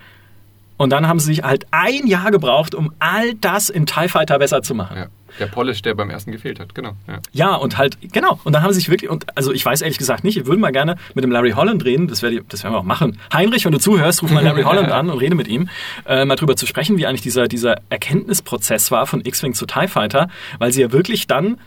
Und 0.79 0.91
dann 0.91 1.09
haben 1.09 1.19
sie 1.19 1.25
sich 1.25 1.43
halt 1.43 1.67
ein 1.71 2.07
Jahr 2.07 2.31
gebraucht, 2.31 2.73
um 2.73 2.93
all 2.99 3.33
das 3.33 3.69
in 3.69 3.85
TIE 3.85 4.07
Fighter 4.07 4.39
besser 4.39 4.61
zu 4.61 4.73
machen. 4.73 4.95
Ja. 4.95 5.07
Der 5.37 5.47
Polish, 5.47 5.81
der 5.81 5.93
beim 5.93 6.09
ersten 6.09 6.31
gefehlt 6.31 6.57
hat, 6.57 6.73
genau. 6.73 6.93
Ja. 7.05 7.19
Ja, 7.33 7.55
und 7.55 7.77
halt, 7.77 7.97
genau. 8.13 8.39
Und 8.45 8.53
dann 8.53 8.63
haben 8.63 8.71
sie 8.71 8.79
sich 8.79 8.89
wirklich, 8.89 9.11
und 9.11 9.25
also 9.37 9.51
ich 9.51 9.63
weiß 9.65 9.81
ehrlich 9.81 9.97
gesagt 9.97 10.23
nicht, 10.23 10.37
ich 10.37 10.45
würde 10.45 10.61
mal 10.61 10.71
gerne 10.71 10.95
mit 11.15 11.25
dem 11.25 11.31
Larry 11.31 11.51
Holland 11.51 11.83
reden, 11.83 12.07
das, 12.07 12.21
werde, 12.21 12.45
das 12.47 12.63
werden 12.63 12.73
wir 12.75 12.79
auch 12.79 12.83
machen. 12.83 13.19
Heinrich, 13.33 13.65
wenn 13.65 13.73
du 13.73 13.77
zuhörst, 13.77 14.23
ruf 14.23 14.31
mal 14.31 14.41
Larry 14.41 14.63
Holland 14.65 14.89
an 14.89 15.09
und 15.09 15.17
rede 15.17 15.35
mit 15.35 15.49
ihm, 15.49 15.67
äh, 16.07 16.23
mal 16.23 16.37
drüber 16.37 16.55
zu 16.55 16.65
sprechen, 16.65 16.97
wie 16.97 17.05
eigentlich 17.05 17.23
dieser, 17.23 17.49
dieser 17.49 17.75
Erkenntnisprozess 17.89 18.89
war 18.89 19.05
von 19.05 19.19
X-Wing 19.25 19.55
zu 19.55 19.65
TIE 19.65 19.89
Fighter, 19.89 20.29
weil 20.59 20.71
sie 20.71 20.79
ja 20.79 20.93
wirklich 20.93 21.27
dann 21.27 21.57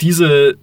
diese 0.00 0.56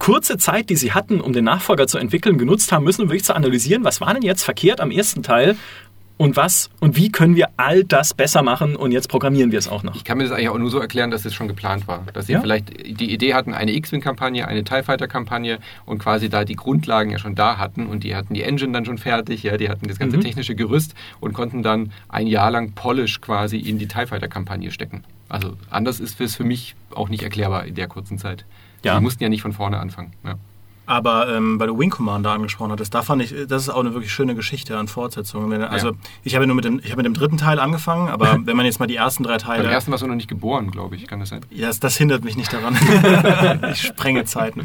kurze 0.00 0.36
Zeit, 0.36 0.68
die 0.68 0.76
sie 0.76 0.92
hatten, 0.92 1.20
um 1.20 1.32
den 1.32 1.44
Nachfolger 1.44 1.86
zu 1.86 1.96
entwickeln, 1.98 2.38
genutzt 2.38 2.72
haben 2.72 2.82
müssen, 2.82 3.02
um 3.02 3.08
wirklich 3.08 3.24
zu 3.24 3.36
analysieren, 3.36 3.84
was 3.84 4.00
war 4.00 4.12
denn 4.12 4.24
jetzt 4.24 4.42
verkehrt 4.42 4.80
am 4.80 4.90
ersten 4.90 5.22
Teil 5.22 5.56
und 6.16 6.36
was 6.36 6.70
und 6.80 6.96
wie 6.96 7.10
können 7.10 7.34
wir 7.36 7.48
all 7.56 7.82
das 7.84 8.14
besser 8.14 8.42
machen 8.42 8.76
und 8.76 8.92
jetzt 8.92 9.08
programmieren 9.08 9.50
wir 9.50 9.58
es 9.58 9.66
auch 9.68 9.82
noch. 9.82 9.96
Ich 9.96 10.04
kann 10.04 10.18
mir 10.18 10.24
das 10.24 10.32
eigentlich 10.32 10.48
auch 10.48 10.58
nur 10.58 10.70
so 10.70 10.78
erklären, 10.78 11.10
dass 11.10 11.24
es 11.24 11.34
schon 11.34 11.48
geplant 11.48 11.88
war. 11.88 12.04
Dass 12.12 12.26
sie 12.26 12.34
Ja. 12.34 12.40
vielleicht 12.40 12.70
die 13.00 13.12
Idee 13.12 13.34
hatten, 13.34 13.52
eine 13.52 13.72
X-Wing-Kampagne, 13.72 14.46
eine 14.46 14.62
TIE 14.64 14.82
Fighter-Kampagne 14.84 15.58
und 15.86 15.98
quasi 15.98 16.28
da 16.28 16.44
die 16.44 16.54
Grundlagen 16.54 17.10
ja 17.10 17.18
schon 17.18 17.34
da 17.34 17.58
hatten 17.58 17.86
und 17.86 18.04
die 18.04 18.14
hatten 18.14 18.32
die 18.34 18.42
Engine 18.42 18.72
dann 18.72 18.84
schon 18.84 18.98
fertig, 18.98 19.42
ja, 19.42 19.56
die 19.56 19.68
hatten 19.68 19.88
das 19.88 19.98
ganze 19.98 20.16
Mhm. 20.18 20.22
technische 20.22 20.54
Gerüst 20.54 20.94
und 21.20 21.32
konnten 21.32 21.62
dann 21.62 21.90
ein 22.08 22.26
Jahr 22.28 22.50
lang 22.50 22.72
Polish 22.72 23.20
quasi 23.20 23.58
in 23.58 23.78
die 23.78 23.88
TIE 23.88 24.06
Fighter-Kampagne 24.06 24.70
stecken. 24.70 25.02
Also 25.28 25.54
anders 25.70 25.98
ist 26.00 26.20
es 26.20 26.36
für 26.36 26.44
mich 26.44 26.76
auch 26.94 27.08
nicht 27.08 27.22
erklärbar 27.24 27.64
in 27.66 27.74
der 27.74 27.88
kurzen 27.88 28.18
Zeit. 28.18 28.44
Ja. 28.84 28.96
Die 28.96 29.02
mussten 29.02 29.22
ja 29.22 29.28
nicht 29.28 29.42
von 29.42 29.52
vorne 29.52 29.78
anfangen. 29.78 30.12
Ja. 30.24 30.34
Aber 30.86 31.28
ähm, 31.34 31.58
weil 31.58 31.68
du 31.68 31.78
Wing 31.78 31.90
Commander 31.90 32.30
angesprochen 32.32 32.70
hattest, 32.72 32.94
da 32.94 33.02
fand 33.02 33.22
ich, 33.22 33.34
das 33.48 33.62
ist 33.62 33.68
auch 33.70 33.80
eine 33.80 33.94
wirklich 33.94 34.12
schöne 34.12 34.34
Geschichte 34.34 34.76
an 34.76 34.86
Fortsetzungen. 34.88 35.62
Also 35.62 35.88
Ja. 35.88 35.94
ich 36.24 36.34
habe 36.34 36.46
nur 36.46 36.54
mit 36.56 36.64
dem, 36.64 36.78
ich 36.80 36.90
habe 36.90 36.96
mit 36.98 37.06
dem 37.06 37.14
dritten 37.14 37.38
Teil 37.38 37.58
angefangen, 37.58 38.08
aber 38.08 38.38
wenn 38.44 38.56
man 38.56 38.66
jetzt 38.66 38.80
mal 38.80 38.86
die 38.86 38.96
ersten 38.96 39.22
drei 39.22 39.38
Beim 39.38 39.40
Teile. 39.40 39.68
ersten 39.70 39.90
warst 39.90 40.02
du 40.02 40.06
noch 40.06 40.14
nicht 40.14 40.28
geboren, 40.28 40.70
glaube 40.70 40.96
ich. 40.96 41.06
Kann 41.06 41.20
das 41.20 41.30
sein? 41.30 41.40
Ja, 41.50 41.68
das, 41.68 41.80
das 41.80 41.96
hindert 41.96 42.22
mich 42.24 42.36
nicht 42.36 42.52
daran. 42.52 42.76
ich 43.72 43.82
sprenge 43.82 44.24
Zeiten. 44.24 44.62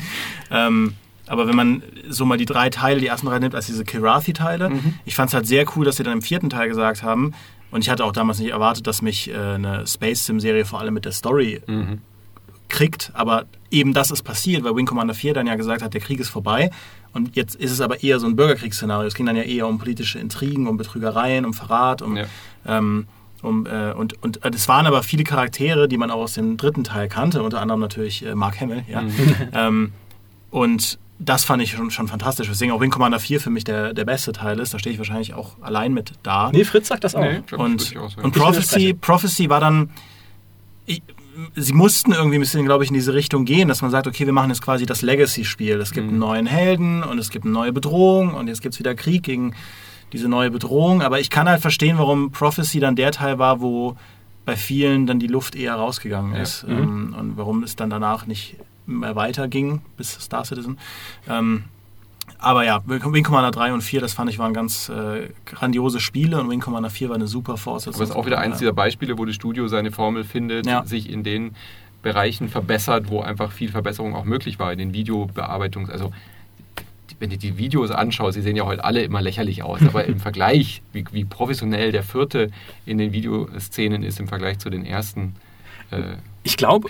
Ähm, 0.51 0.95
aber 1.27 1.47
wenn 1.47 1.55
man 1.55 1.83
so 2.09 2.25
mal 2.25 2.37
die 2.37 2.45
drei 2.45 2.69
Teile, 2.69 2.99
die 2.99 3.07
ersten 3.07 3.27
drei 3.27 3.37
nimmt, 3.39 3.53
als 3.55 3.67
diese 3.67 3.85
Kirathi-Teile, 3.85 4.71
ich 5.05 5.15
fand 5.15 5.29
es 5.29 5.33
halt 5.35 5.45
sehr 5.47 5.65
cool, 5.75 5.85
dass 5.85 5.97
sie 5.97 6.03
dann 6.03 6.13
im 6.13 6.21
vierten 6.21 6.49
Teil 6.49 6.67
gesagt 6.67 7.03
haben, 7.03 7.33
und 7.71 7.81
ich 7.81 7.89
hatte 7.91 8.03
auch 8.03 8.11
damals 8.11 8.39
nicht 8.39 8.49
erwartet, 8.49 8.87
dass 8.87 9.03
mich 9.03 9.29
äh, 9.29 9.35
eine 9.37 9.85
Space 9.85 10.25
Sim-Serie 10.25 10.65
vor 10.65 10.79
allem 10.79 10.95
mit 10.95 11.05
der 11.05 11.11
Story 11.11 11.61
Mhm. 11.67 12.01
Kriegt, 12.69 13.11
aber 13.13 13.45
eben 13.71 13.93
das 13.93 14.11
ist 14.11 14.23
passiert, 14.23 14.63
weil 14.63 14.75
Wing 14.75 14.85
Commander 14.85 15.13
4 15.13 15.33
dann 15.33 15.47
ja 15.47 15.55
gesagt 15.55 15.81
hat, 15.81 15.93
der 15.93 16.01
Krieg 16.01 16.19
ist 16.19 16.29
vorbei 16.29 16.69
und 17.13 17.35
jetzt 17.35 17.55
ist 17.55 17.71
es 17.71 17.81
aber 17.81 18.03
eher 18.03 18.19
so 18.19 18.27
ein 18.27 18.35
Bürgerkriegsszenario. 18.35 19.07
Es 19.07 19.13
ging 19.15 19.25
dann 19.25 19.35
ja 19.35 19.43
eher 19.43 19.67
um 19.67 19.77
politische 19.79 20.19
Intrigen, 20.19 20.67
um 20.67 20.77
Betrügereien, 20.77 21.45
um 21.45 21.53
Verrat, 21.53 22.01
um, 22.01 22.15
Ja. 22.17 22.25
ähm, 22.65 23.07
um 23.41 23.65
äh, 23.65 23.93
und 23.93 24.21
und 24.23 24.43
äh, 24.43 24.51
es 24.53 24.67
waren 24.67 24.85
aber 24.85 25.01
viele 25.03 25.23
Charaktere, 25.23 25.87
die 25.87 25.97
man 25.97 26.11
auch 26.11 26.21
aus 26.21 26.33
dem 26.33 26.57
dritten 26.57 26.83
Teil 26.83 27.07
kannte, 27.09 27.41
unter 27.43 27.61
anderem 27.61 27.79
natürlich 27.79 28.25
äh, 28.25 28.35
Mark 28.35 28.59
Hamill, 28.59 28.83
ja. 28.87 29.03
ähm, 29.53 29.91
und 30.51 30.97
das 31.21 31.43
fand 31.43 31.61
ich 31.61 31.71
schon, 31.71 31.91
schon 31.91 32.07
fantastisch. 32.07 32.47
Deswegen 32.47 32.71
auch 32.71 32.79
Wing 32.79 32.91
Commander 32.91 33.19
4 33.19 33.41
für 33.41 33.49
mich 33.49 33.65
der, 33.65 33.93
der 33.93 34.05
beste 34.05 34.31
Teil 34.31 34.57
ist. 34.59 34.73
Da 34.73 34.79
stehe 34.79 34.93
ich 34.93 34.99
wahrscheinlich 34.99 35.33
auch 35.33 35.57
allein 35.61 35.93
mit 35.93 36.13
da. 36.23 36.49
Nee, 36.53 36.63
Fritz 36.63 36.87
sagt 36.87 37.03
das 37.03 37.13
auch. 37.13 37.21
Nee, 37.21 37.41
glaub, 37.45 37.59
Und, 37.59 37.93
und 38.23 38.31
Prophecy. 38.33 38.93
Prophecy 38.93 39.49
war 39.49 39.59
dann. 39.59 39.89
Ich, 40.85 41.03
sie 41.55 41.73
mussten 41.73 42.11
irgendwie 42.13 42.37
ein 42.37 42.41
bisschen, 42.41 42.65
glaube 42.65 42.83
ich, 42.83 42.89
in 42.89 42.93
diese 42.95 43.13
Richtung 43.13 43.45
gehen, 43.45 43.67
dass 43.67 43.81
man 43.81 43.91
sagt, 43.91 44.07
okay, 44.07 44.25
wir 44.25 44.33
machen 44.33 44.49
jetzt 44.49 44.61
quasi 44.61 44.85
das 44.85 45.01
Legacy-Spiel. 45.01 45.79
Es 45.81 45.91
gibt 45.91 46.05
Mhm. 46.05 46.11
einen 46.11 46.19
neuen 46.19 46.45
Helden 46.45 47.03
und 47.03 47.17
es 47.19 47.29
gibt 47.29 47.45
eine 47.45 47.53
neue 47.53 47.71
Bedrohung 47.73 48.33
und 48.33 48.47
jetzt 48.47 48.61
gibt 48.61 48.73
es 48.75 48.79
wieder 48.79 48.95
Krieg 48.95 49.23
gegen 49.23 49.53
diese 50.13 50.27
neue 50.27 50.51
Bedrohung. 50.51 51.01
Aber 51.01 51.19
ich 51.19 51.29
kann 51.29 51.47
halt 51.49 51.61
verstehen, 51.61 51.97
warum 51.97 52.31
Prophecy 52.31 52.79
dann 52.79 52.95
der 52.95 53.11
Teil 53.11 53.37
war, 53.39 53.61
wo 53.61 53.95
bei 54.45 54.55
vielen 54.55 55.05
dann 55.05 55.19
die 55.19 55.27
Luft 55.27 55.55
eher 55.55 55.75
rausgegangen 55.75 56.33
Ja. 56.35 56.41
ist 56.41 56.65
ähm, 56.67 57.15
und 57.17 57.37
warum 57.37 57.61
es 57.63 57.75
dann 57.75 57.89
danach 57.89 58.25
nicht 58.25 58.55
mehr 58.87 59.15
weiterging 59.15 59.81
bis 59.97 60.13
Star 60.13 60.43
Citizen. 60.45 60.79
Ähm, 61.27 61.65
aber 62.39 62.65
ja, 62.65 62.81
Wing 62.85 63.23
Commander 63.23 63.51
3 63.51 63.73
und 63.73 63.81
4, 63.81 64.01
das 64.01 64.13
fand 64.13 64.29
ich 64.29 64.39
waren 64.39 64.53
ganz 64.53 64.89
äh, 64.89 65.29
grandiose 65.45 65.99
Spiele 65.99 66.39
und 66.39 66.49
Wing 66.49 66.59
Commander 66.61 66.89
4 66.89 67.09
war 67.09 67.15
eine 67.15 67.27
super 67.27 67.57
Fortsetzung. 67.57 67.95
Aber 67.95 68.03
es 68.03 68.09
ist 68.11 68.15
auch 68.15 68.25
wieder 68.25 68.39
eins 68.39 68.57
dieser 68.57 68.73
Beispiele, 68.73 69.17
wo 69.17 69.25
das 69.25 69.35
Studio 69.35 69.67
seine 69.67 69.91
Formel 69.91 70.23
findet, 70.23 70.65
Ja. 70.65 70.85
sich 70.85 71.09
in 71.09 71.23
den 71.23 71.55
Bereichen 72.01 72.47
verbessert, 72.47 73.09
wo 73.09 73.21
einfach 73.21 73.51
viel 73.51 73.69
Verbesserung 73.69 74.15
auch 74.15 74.23
möglich 74.23 74.57
war, 74.57 74.71
in 74.71 74.79
den 74.79 74.93
Videobearbeitungs-, 74.93 75.91
also 75.91 76.11
wenn 77.19 77.29
du 77.29 77.37
die 77.37 77.57
Videos 77.57 77.91
anschaust, 77.91 78.37
die 78.37 78.41
sehen 78.41 78.55
ja 78.55 78.63
heute 78.65 78.85
alle 78.85 79.01
immer 79.01 79.21
lächerlich 79.21 79.61
aus, 79.63 79.81
aber 79.85 80.05
im 80.05 80.19
Vergleich, 80.21 80.81
wie, 80.93 81.03
wie 81.11 81.25
professionell 81.25 81.91
der 81.91 82.03
vierte 82.03 82.51
in 82.85 82.97
den 82.97 83.11
Videoszenen 83.11 84.03
ist 84.03 84.21
im 84.21 84.29
Vergleich 84.29 84.59
zu 84.59 84.69
den 84.69 84.85
ersten 84.85 85.35
äh, 85.91 86.15
Ich 86.43 86.57
glaube, 86.57 86.87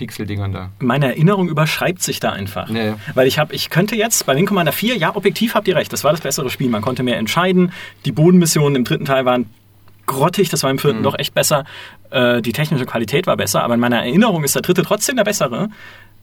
meine 0.78 1.06
Erinnerung 1.06 1.48
überschreibt 1.48 2.02
sich 2.02 2.20
da 2.20 2.30
einfach. 2.30 2.70
Ja, 2.70 2.82
ja. 2.84 2.96
Weil 3.14 3.26
ich 3.26 3.38
habe, 3.38 3.54
ich 3.54 3.70
könnte 3.70 3.96
jetzt 3.96 4.26
bei 4.26 4.36
Wing 4.36 4.46
Commander 4.46 4.72
4, 4.72 4.96
ja, 4.96 5.14
objektiv 5.16 5.54
habt 5.54 5.66
ihr 5.68 5.76
recht, 5.76 5.92
das 5.92 6.04
war 6.04 6.12
das 6.12 6.20
bessere 6.20 6.50
Spiel. 6.50 6.68
Man 6.70 6.82
konnte 6.82 7.02
mehr 7.02 7.18
entscheiden. 7.18 7.72
Die 8.04 8.12
Bodenmissionen 8.12 8.76
im 8.76 8.84
dritten 8.84 9.04
Teil 9.04 9.24
waren 9.24 9.46
grottig, 10.06 10.48
das 10.48 10.62
war 10.62 10.70
im 10.70 10.78
vierten 10.78 11.00
Mhm. 11.00 11.04
doch 11.04 11.18
echt 11.18 11.34
besser. 11.34 11.64
Äh, 12.10 12.42
die 12.42 12.52
technische 12.52 12.86
Qualität 12.86 13.26
war 13.26 13.36
besser, 13.36 13.62
aber 13.62 13.74
in 13.74 13.80
meiner 13.80 13.98
Erinnerung 13.98 14.42
ist 14.44 14.54
der 14.54 14.62
dritte 14.62 14.82
trotzdem 14.82 15.16
der 15.16 15.24
bessere. 15.24 15.68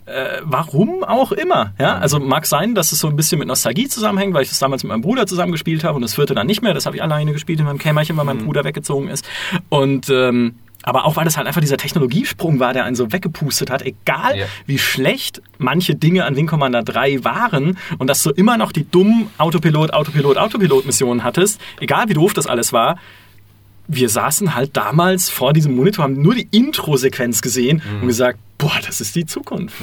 Äh, 0.05 0.39
warum 0.43 1.03
auch 1.03 1.33
immer. 1.33 1.73
Ja? 1.79 1.97
Also 1.97 2.19
mag 2.19 2.45
sein, 2.45 2.75
dass 2.75 2.93
es 2.93 2.99
so 2.99 3.07
ein 3.09 3.17
bisschen 3.17 3.39
mit 3.39 3.47
Nostalgie 3.49 3.89
zusammenhängt, 3.89 4.33
weil 4.33 4.43
ich 4.43 4.49
das 4.49 4.59
damals 4.59 4.83
mit 4.83 4.89
meinem 4.89 5.01
Bruder 5.01 5.27
zusammen 5.27 5.51
gespielt 5.51 5.83
habe 5.83 5.95
und 5.95 6.01
das 6.01 6.15
vierte 6.15 6.33
dann 6.33 6.47
nicht 6.47 6.61
mehr. 6.61 6.73
Das 6.73 6.85
habe 6.85 6.95
ich 6.95 7.03
alleine 7.03 7.33
gespielt 7.33 7.59
in 7.59 7.65
meinem 7.65 7.77
Kämmerchen, 7.77 8.15
weil 8.15 8.23
mein 8.23 8.37
Bruder 8.45 8.63
weggezogen 8.63 9.09
ist. 9.09 9.27
Und 9.67 10.09
ähm, 10.09 10.55
aber 10.83 11.05
auch 11.05 11.15
weil 11.17 11.25
das 11.25 11.35
halt 11.37 11.47
einfach 11.47 11.61
dieser 11.61 11.77
Technologiesprung 11.77 12.59
war, 12.59 12.73
der 12.73 12.85
einen 12.85 12.95
so 12.95 13.11
weggepustet 13.11 13.69
hat, 13.69 13.81
egal 13.81 14.37
Ja. 14.37 14.45
wie 14.65 14.77
schlecht 14.79 15.41
manche 15.57 15.95
Dinge 15.95 16.23
an 16.25 16.35
Wing 16.35 16.47
Commander 16.47 16.83
3 16.83 17.23
waren 17.23 17.77
und 17.97 18.07
dass 18.07 18.23
du 18.23 18.29
immer 18.31 18.57
noch 18.57 18.71
die 18.71 18.89
dummen 18.89 19.27
Autopilot, 19.37 19.93
Autopilot, 19.93 20.37
Autopilot-Missionen 20.37 21.23
hattest, 21.23 21.59
egal 21.79 22.07
wie 22.09 22.13
doof 22.13 22.33
das 22.33 22.47
alles 22.47 22.71
war, 22.73 22.97
wir 23.89 24.09
saßen 24.09 24.53
halt 24.55 24.75
damals 24.75 25.29
vor 25.29 25.53
diesem 25.53 25.75
Monitor, 25.75 26.03
haben 26.03 26.21
nur 26.21 26.35
die 26.35 26.47
Intro-Sequenz 26.51 27.41
gesehen 27.41 27.81
Mhm. 27.89 28.01
und 28.01 28.07
gesagt, 28.07 28.37
boah, 28.57 28.73
das 28.85 28.99
ist 29.01 29.15
die 29.15 29.25
Zukunft. 29.25 29.75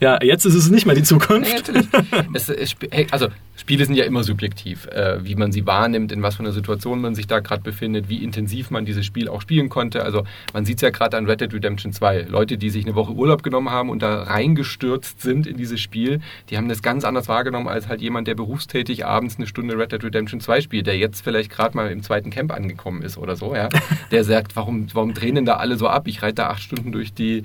Ja, 0.00 0.22
jetzt 0.22 0.44
ist 0.44 0.54
es 0.54 0.70
nicht 0.70 0.86
mehr 0.86 0.94
die 0.94 1.00
Ja, 1.00 1.06
Zukunft. 1.06 1.50
natürlich. 1.50 1.86
es, 2.34 2.48
es, 2.48 2.74
also 3.10 3.28
Spiele 3.56 3.86
sind 3.86 3.94
ja 3.94 4.04
immer 4.04 4.24
subjektiv, 4.24 4.86
äh, 4.86 5.24
wie 5.24 5.34
man 5.36 5.52
sie 5.52 5.66
wahrnimmt, 5.66 6.10
in 6.10 6.22
was 6.22 6.36
für 6.36 6.40
einer 6.40 6.52
Situation 6.52 7.00
man 7.00 7.14
sich 7.14 7.26
da 7.26 7.40
gerade 7.40 7.62
befindet, 7.62 8.08
wie 8.08 8.24
intensiv 8.24 8.70
man 8.70 8.84
dieses 8.84 9.06
Spiel 9.06 9.28
auch 9.28 9.40
spielen 9.40 9.68
konnte. 9.68 10.04
Also 10.04 10.24
man 10.52 10.64
sieht 10.64 10.76
es 10.78 10.82
ja 10.82 10.90
gerade 10.90 11.16
an 11.16 11.26
Red 11.26 11.42
Dead 11.42 11.52
Redemption 11.52 11.92
2. 11.92 12.22
Leute, 12.22 12.58
die 12.58 12.70
sich 12.70 12.84
eine 12.84 12.94
Woche 12.94 13.12
Urlaub 13.12 13.42
genommen 13.42 13.70
haben 13.70 13.90
und 13.90 14.02
da 14.02 14.22
reingestürzt 14.24 15.20
sind 15.22 15.46
in 15.46 15.56
dieses 15.56 15.80
Spiel, 15.80 16.20
die 16.50 16.56
haben 16.56 16.68
das 16.68 16.82
ganz 16.82 17.04
anders 17.04 17.28
wahrgenommen 17.28 17.68
als 17.68 17.88
halt 17.88 18.00
jemand, 18.00 18.26
der 18.26 18.34
berufstätig 18.34 19.06
abends 19.06 19.36
eine 19.36 19.46
Stunde 19.46 19.78
Red 19.78 19.92
Dead 19.92 20.02
Redemption 20.02 20.40
2 20.40 20.60
spielt, 20.60 20.86
der 20.86 20.96
jetzt 20.96 21.22
vielleicht 21.22 21.50
gerade 21.50 21.76
mal 21.76 21.90
im 21.90 22.02
zweiten 22.02 22.30
Camp 22.30 22.52
angekommen 22.52 23.02
ist 23.02 23.16
oder 23.16 23.36
so, 23.36 23.54
ja. 23.54 23.68
Der 24.10 24.24
sagt, 24.24 24.56
warum, 24.56 24.88
warum 24.92 25.14
drehen 25.14 25.36
denn 25.36 25.44
da 25.44 25.56
alle 25.56 25.76
so 25.76 25.88
ab? 25.88 26.06
Ich 26.08 26.22
reite 26.22 26.36
da 26.36 26.48
acht 26.48 26.62
Stunden 26.62 26.92
durch 26.92 27.14
die 27.14 27.44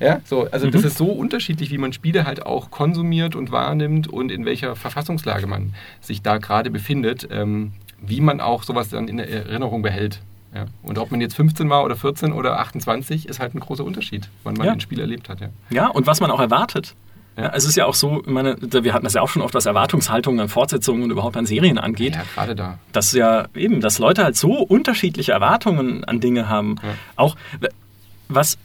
ja, 0.00 0.20
so, 0.24 0.48
also 0.50 0.70
das 0.70 0.84
ist 0.84 0.96
so 0.98 1.06
unterschiedlich, 1.06 1.70
wie 1.70 1.78
man 1.78 1.92
Spiele 1.92 2.24
halt 2.26 2.44
auch 2.44 2.70
konsumiert 2.70 3.36
und 3.36 3.52
wahrnimmt 3.52 4.08
und 4.08 4.30
in 4.32 4.44
welcher 4.44 4.76
Verfassungslage 4.76 5.46
man 5.46 5.74
sich 6.00 6.22
da 6.22 6.38
gerade 6.38 6.70
befindet, 6.70 7.28
ähm, 7.30 7.72
wie 8.00 8.20
man 8.20 8.40
auch 8.40 8.62
sowas 8.64 8.88
dann 8.90 9.08
in 9.08 9.16
der 9.16 9.30
Erinnerung 9.30 9.82
behält. 9.82 10.20
Ja. 10.54 10.66
Und 10.82 10.98
ob 10.98 11.10
man 11.10 11.20
jetzt 11.20 11.34
15 11.34 11.68
war 11.68 11.84
oder 11.84 11.96
14 11.96 12.32
oder 12.32 12.60
28, 12.60 13.28
ist 13.28 13.40
halt 13.40 13.54
ein 13.54 13.60
großer 13.60 13.84
Unterschied, 13.84 14.28
wann 14.44 14.54
man 14.54 14.66
Ja. 14.66 14.72
ein 14.72 14.80
Spiel 14.80 15.00
erlebt 15.00 15.28
hat. 15.28 15.40
Ja. 15.40 15.48
Ja, 15.70 15.86
und 15.88 16.06
was 16.06 16.20
man 16.20 16.30
auch 16.30 16.38
erwartet. 16.40 16.94
Ja. 17.36 17.50
Es 17.52 17.64
ist 17.64 17.76
ja 17.76 17.86
auch 17.86 17.94
so, 17.94 18.22
meine, 18.26 18.56
wir 18.60 18.92
hatten 18.94 19.02
das 19.02 19.14
ja 19.14 19.22
auch 19.22 19.28
schon 19.28 19.42
oft, 19.42 19.54
was 19.54 19.66
Erwartungshaltungen 19.66 20.38
an 20.38 20.48
Fortsetzungen 20.48 21.02
und 21.02 21.10
überhaupt 21.10 21.36
an 21.36 21.46
Serien 21.46 21.78
angeht. 21.78 22.14
ja, 22.14 22.22
gerade 22.32 22.54
da. 22.54 22.78
dass 22.92 23.12
ja 23.12 23.46
eben, 23.56 23.80
dass 23.80 23.98
Leute 23.98 24.22
halt 24.22 24.36
so 24.36 24.52
unterschiedliche 24.62 25.32
Erwartungen 25.32 26.04
an 26.04 26.20
Dinge 26.20 26.48
haben. 26.48 26.76
Auch 27.16 27.34
was 28.28 28.56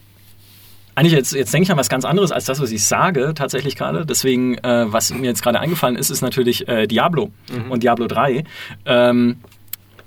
eigentlich 1.00 1.14
jetzt, 1.14 1.34
jetzt 1.34 1.54
denke 1.54 1.64
ich 1.64 1.72
an 1.72 1.78
was 1.78 1.90
ganz 1.90 2.06
anderes 2.06 2.32
als 2.32 2.46
das, 2.46 2.60
was 2.62 2.72
ich 2.72 2.84
sage, 2.84 3.34
tatsächlich 3.36 3.76
gerade. 3.76 4.06
Deswegen, 4.06 4.56
äh, 4.58 4.86
was 4.92 5.14
mir 5.14 5.28
jetzt 5.28 5.42
gerade 5.42 5.60
eingefallen 5.60 5.96
ist, 5.96 6.10
ist 6.10 6.22
natürlich 6.22 6.68
äh, 6.68 6.88
Diablo 6.88 7.32
und 7.70 7.84
Diablo 7.84 8.08
3. 8.08 8.44
Ähm, 8.86 9.38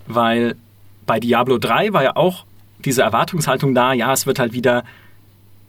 weil 0.07 0.57
bei 1.07 1.18
Diablo 1.20 1.59
3 1.59 1.93
war 1.93 2.03
ja 2.03 2.16
auch 2.16 2.45
diese 2.84 3.03
Erwartungshaltung 3.03 3.74
da, 3.74 3.93
ja, 3.93 4.12
es 4.12 4.26
wird 4.26 4.38
halt 4.38 4.53
wieder 4.53 4.84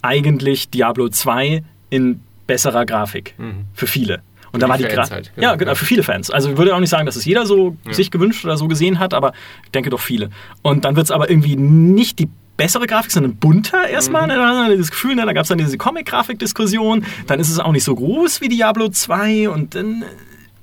eigentlich 0.02 0.70
Diablo 0.70 1.10
2 1.10 1.64
in 1.90 2.22
besserer 2.48 2.86
Grafik 2.86 3.36
Mhm. 3.38 3.66
für 3.74 3.88
viele. 3.88 4.22
Und 4.52 4.60
Für 4.60 4.68
da 4.68 4.70
war 4.70 4.78
die 4.78 4.84
Fans 4.84 5.10
halt, 5.10 5.32
genau. 5.36 5.48
ja, 5.50 5.56
genau, 5.56 5.74
für 5.76 5.86
viele 5.86 6.04
Fans. 6.04 6.30
Also 6.30 6.52
ich 6.52 6.58
würde 6.58 6.76
auch 6.76 6.80
nicht 6.80 6.90
sagen, 6.90 7.06
dass 7.08 7.16
es 7.16 7.26
jeder 7.26 7.46
so 7.46 7.76
Ja. 7.86 7.94
sich 7.94 8.12
gewünscht 8.12 8.44
oder 8.46 8.58
so 8.58 8.68
gesehen 8.68 9.00
hat, 9.00 9.14
aber 9.14 9.34
ich 9.64 9.72
denke 9.72 9.90
doch 9.90 10.00
viele. 10.00 10.30
Und 10.62 10.86
dann 10.86 10.96
wird 10.96 11.06
es 11.06 11.12
aber 11.12 11.30
irgendwie 11.30 11.56
nicht 11.56 12.20
die 12.20 12.30
bessere 12.58 12.88
Grafik, 12.88 13.12
sondern 13.12 13.36
bunter 13.36 13.88
erstmal. 13.88 14.28
Ne? 14.28 14.36
Da 14.36 14.48
hat 14.48 14.70
man 14.70 14.78
Das 14.78 14.92
Gefühl, 14.92 15.16
ne? 15.16 15.26
da 15.26 15.34
gab 15.34 15.44
es 15.44 15.50
dann 15.50 15.58
diese 15.58 15.78
Comic-Grafik-Diskussion. 15.78 17.06
Dann 17.28 17.40
ist 17.40 17.50
es 17.50 17.60
auch 17.60 17.72
nicht 17.72 17.84
so 17.84 17.96
groß 17.96 18.42
wie 18.42 18.50
Diablo 18.50 18.90
2 18.90 19.50
und 19.50 19.76
dann 19.76 20.04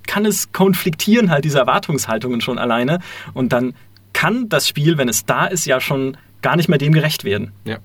kann 0.07 0.27
es 0.27 0.53
konfliktieren 0.53 1.31
halt 1.31 1.45
diese 1.45 1.59
Erwartungshaltungen 1.59 2.41
schon 2.41 2.59
alleine. 2.59 3.01
Und 3.35 3.53
dann 3.53 3.75
kann 4.13 4.49
das 4.49 4.67
Spiel, 4.69 4.99
wenn 4.99 5.09
es 5.09 5.25
da 5.25 5.47
ist, 5.47 5.67
ja 5.67 5.81
schon 5.81 6.17
gar 6.43 6.57
nicht 6.57 6.69
mehr 6.69 6.79
dem 6.79 6.93
gerecht 6.93 7.25
werden. 7.25 7.53
Ja. 7.65 7.79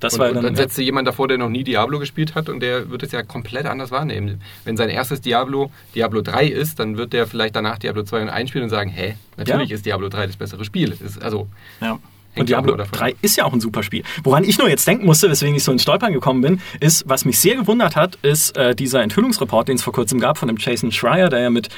Das 0.00 0.14
und, 0.14 0.20
war 0.20 0.28
und 0.28 0.34
dann, 0.34 0.44
dann 0.44 0.56
setzt 0.56 0.76
dir 0.76 0.82
jemand 0.82 1.08
davor, 1.08 1.28
der 1.28 1.38
noch 1.38 1.48
nie 1.48 1.64
Diablo 1.64 1.98
gespielt 1.98 2.34
hat 2.34 2.48
und 2.50 2.60
der 2.60 2.90
wird 2.90 3.02
es 3.02 3.12
ja 3.12 3.22
komplett 3.22 3.64
anders 3.64 3.90
wahrnehmen. 3.90 4.42
Wenn 4.64 4.76
sein 4.76 4.90
erstes 4.90 5.22
Diablo 5.22 5.70
Diablo 5.94 6.20
3 6.20 6.46
ist, 6.46 6.78
dann 6.78 6.98
wird 6.98 7.12
der 7.14 7.26
vielleicht 7.26 7.56
danach 7.56 7.78
Diablo 7.78 8.02
2 8.02 8.22
und 8.22 8.28
1 8.28 8.50
spielen 8.50 8.64
und 8.64 8.70
sagen, 8.70 8.90
hä, 8.90 9.14
natürlich 9.38 9.70
Ja. 9.70 9.76
ist 9.76 9.86
Diablo 9.86 10.08
3 10.10 10.26
das 10.26 10.36
bessere 10.36 10.64
Spiel. 10.64 10.92
Ist, 10.92 11.22
also 11.22 11.48
Ja. 11.80 11.98
Und 12.36 12.48
Diablo 12.48 12.74
auch 12.74 12.78
davon 12.78 12.98
3 12.98 13.14
ist 13.22 13.36
ja 13.36 13.44
auch 13.44 13.52
ein 13.52 13.60
super 13.60 13.82
Spiel. 13.82 14.02
Woran 14.22 14.44
ich 14.44 14.58
nur 14.58 14.68
jetzt 14.68 14.86
denken 14.86 15.06
musste, 15.06 15.30
weswegen 15.30 15.54
ich 15.54 15.64
so 15.64 15.72
ins 15.72 15.82
Stolpern 15.82 16.12
gekommen 16.12 16.40
bin, 16.40 16.60
ist, 16.80 17.04
was 17.06 17.24
mich 17.24 17.38
sehr 17.38 17.56
gewundert 17.56 17.96
hat, 17.96 18.16
ist 18.22 18.56
äh, 18.56 18.74
dieser 18.74 19.02
Enthüllungsreport, 19.02 19.68
den 19.68 19.76
es 19.76 19.82
vor 19.82 19.92
kurzem 19.92 20.20
gab 20.20 20.38
von 20.38 20.48
dem 20.48 20.56
Jason 20.58 20.92
Schreier, 20.92 21.28
der 21.28 21.40
ja 21.40 21.50
mit 21.50 21.68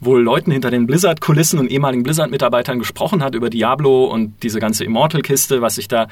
wohl 0.00 0.22
Leuten 0.22 0.50
hinter 0.50 0.70
den 0.70 0.86
Blizzard-Kulissen 0.86 1.58
und 1.58 1.70
ehemaligen 1.70 2.02
Blizzard-Mitarbeitern 2.02 2.78
gesprochen 2.78 3.22
hat 3.22 3.34
über 3.34 3.50
Diablo 3.50 4.04
und 4.04 4.42
diese 4.42 4.58
ganze 4.60 4.84
Immortal-Kiste, 4.84 5.62
was 5.62 5.76
sich 5.76 5.88
da 5.88 6.06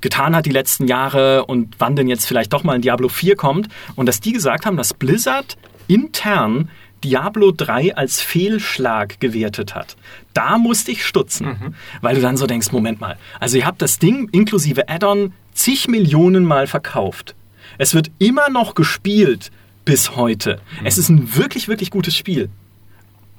getan 0.00 0.36
hat 0.36 0.46
die 0.46 0.50
letzten 0.50 0.86
Jahre 0.86 1.44
und 1.46 1.74
wann 1.78 1.96
denn 1.96 2.08
jetzt 2.08 2.26
vielleicht 2.26 2.52
doch 2.52 2.62
mal 2.62 2.74
ein 2.74 2.82
Diablo 2.82 3.08
4 3.08 3.36
kommt. 3.36 3.68
Und 3.96 4.06
dass 4.06 4.20
die 4.20 4.32
gesagt 4.32 4.66
haben, 4.66 4.76
dass 4.76 4.94
Blizzard 4.94 5.56
intern 5.88 6.70
Diablo 7.04 7.52
3 7.52 7.96
als 7.96 8.20
Fehlschlag 8.20 9.20
gewertet 9.20 9.74
hat. 9.74 9.96
Da 10.38 10.56
musste 10.58 10.92
ich 10.92 11.04
stutzen, 11.04 11.74
weil 12.00 12.14
du 12.14 12.20
dann 12.20 12.36
so 12.36 12.46
denkst, 12.46 12.70
Moment 12.70 13.00
mal, 13.00 13.16
also 13.40 13.56
ihr 13.56 13.66
habt 13.66 13.82
das 13.82 13.98
Ding 13.98 14.28
inklusive 14.30 14.88
Add-on 14.88 15.32
zig 15.52 15.88
Millionen 15.88 16.44
Mal 16.44 16.66
verkauft. 16.68 17.34
Es 17.76 17.92
wird 17.94 18.10
immer 18.18 18.48
noch 18.48 18.74
gespielt 18.76 19.50
bis 19.84 20.14
heute. 20.14 20.60
Es 20.84 20.96
ist 20.96 21.08
ein 21.08 21.34
wirklich, 21.36 21.66
wirklich 21.66 21.90
gutes 21.90 22.14
Spiel. 22.16 22.50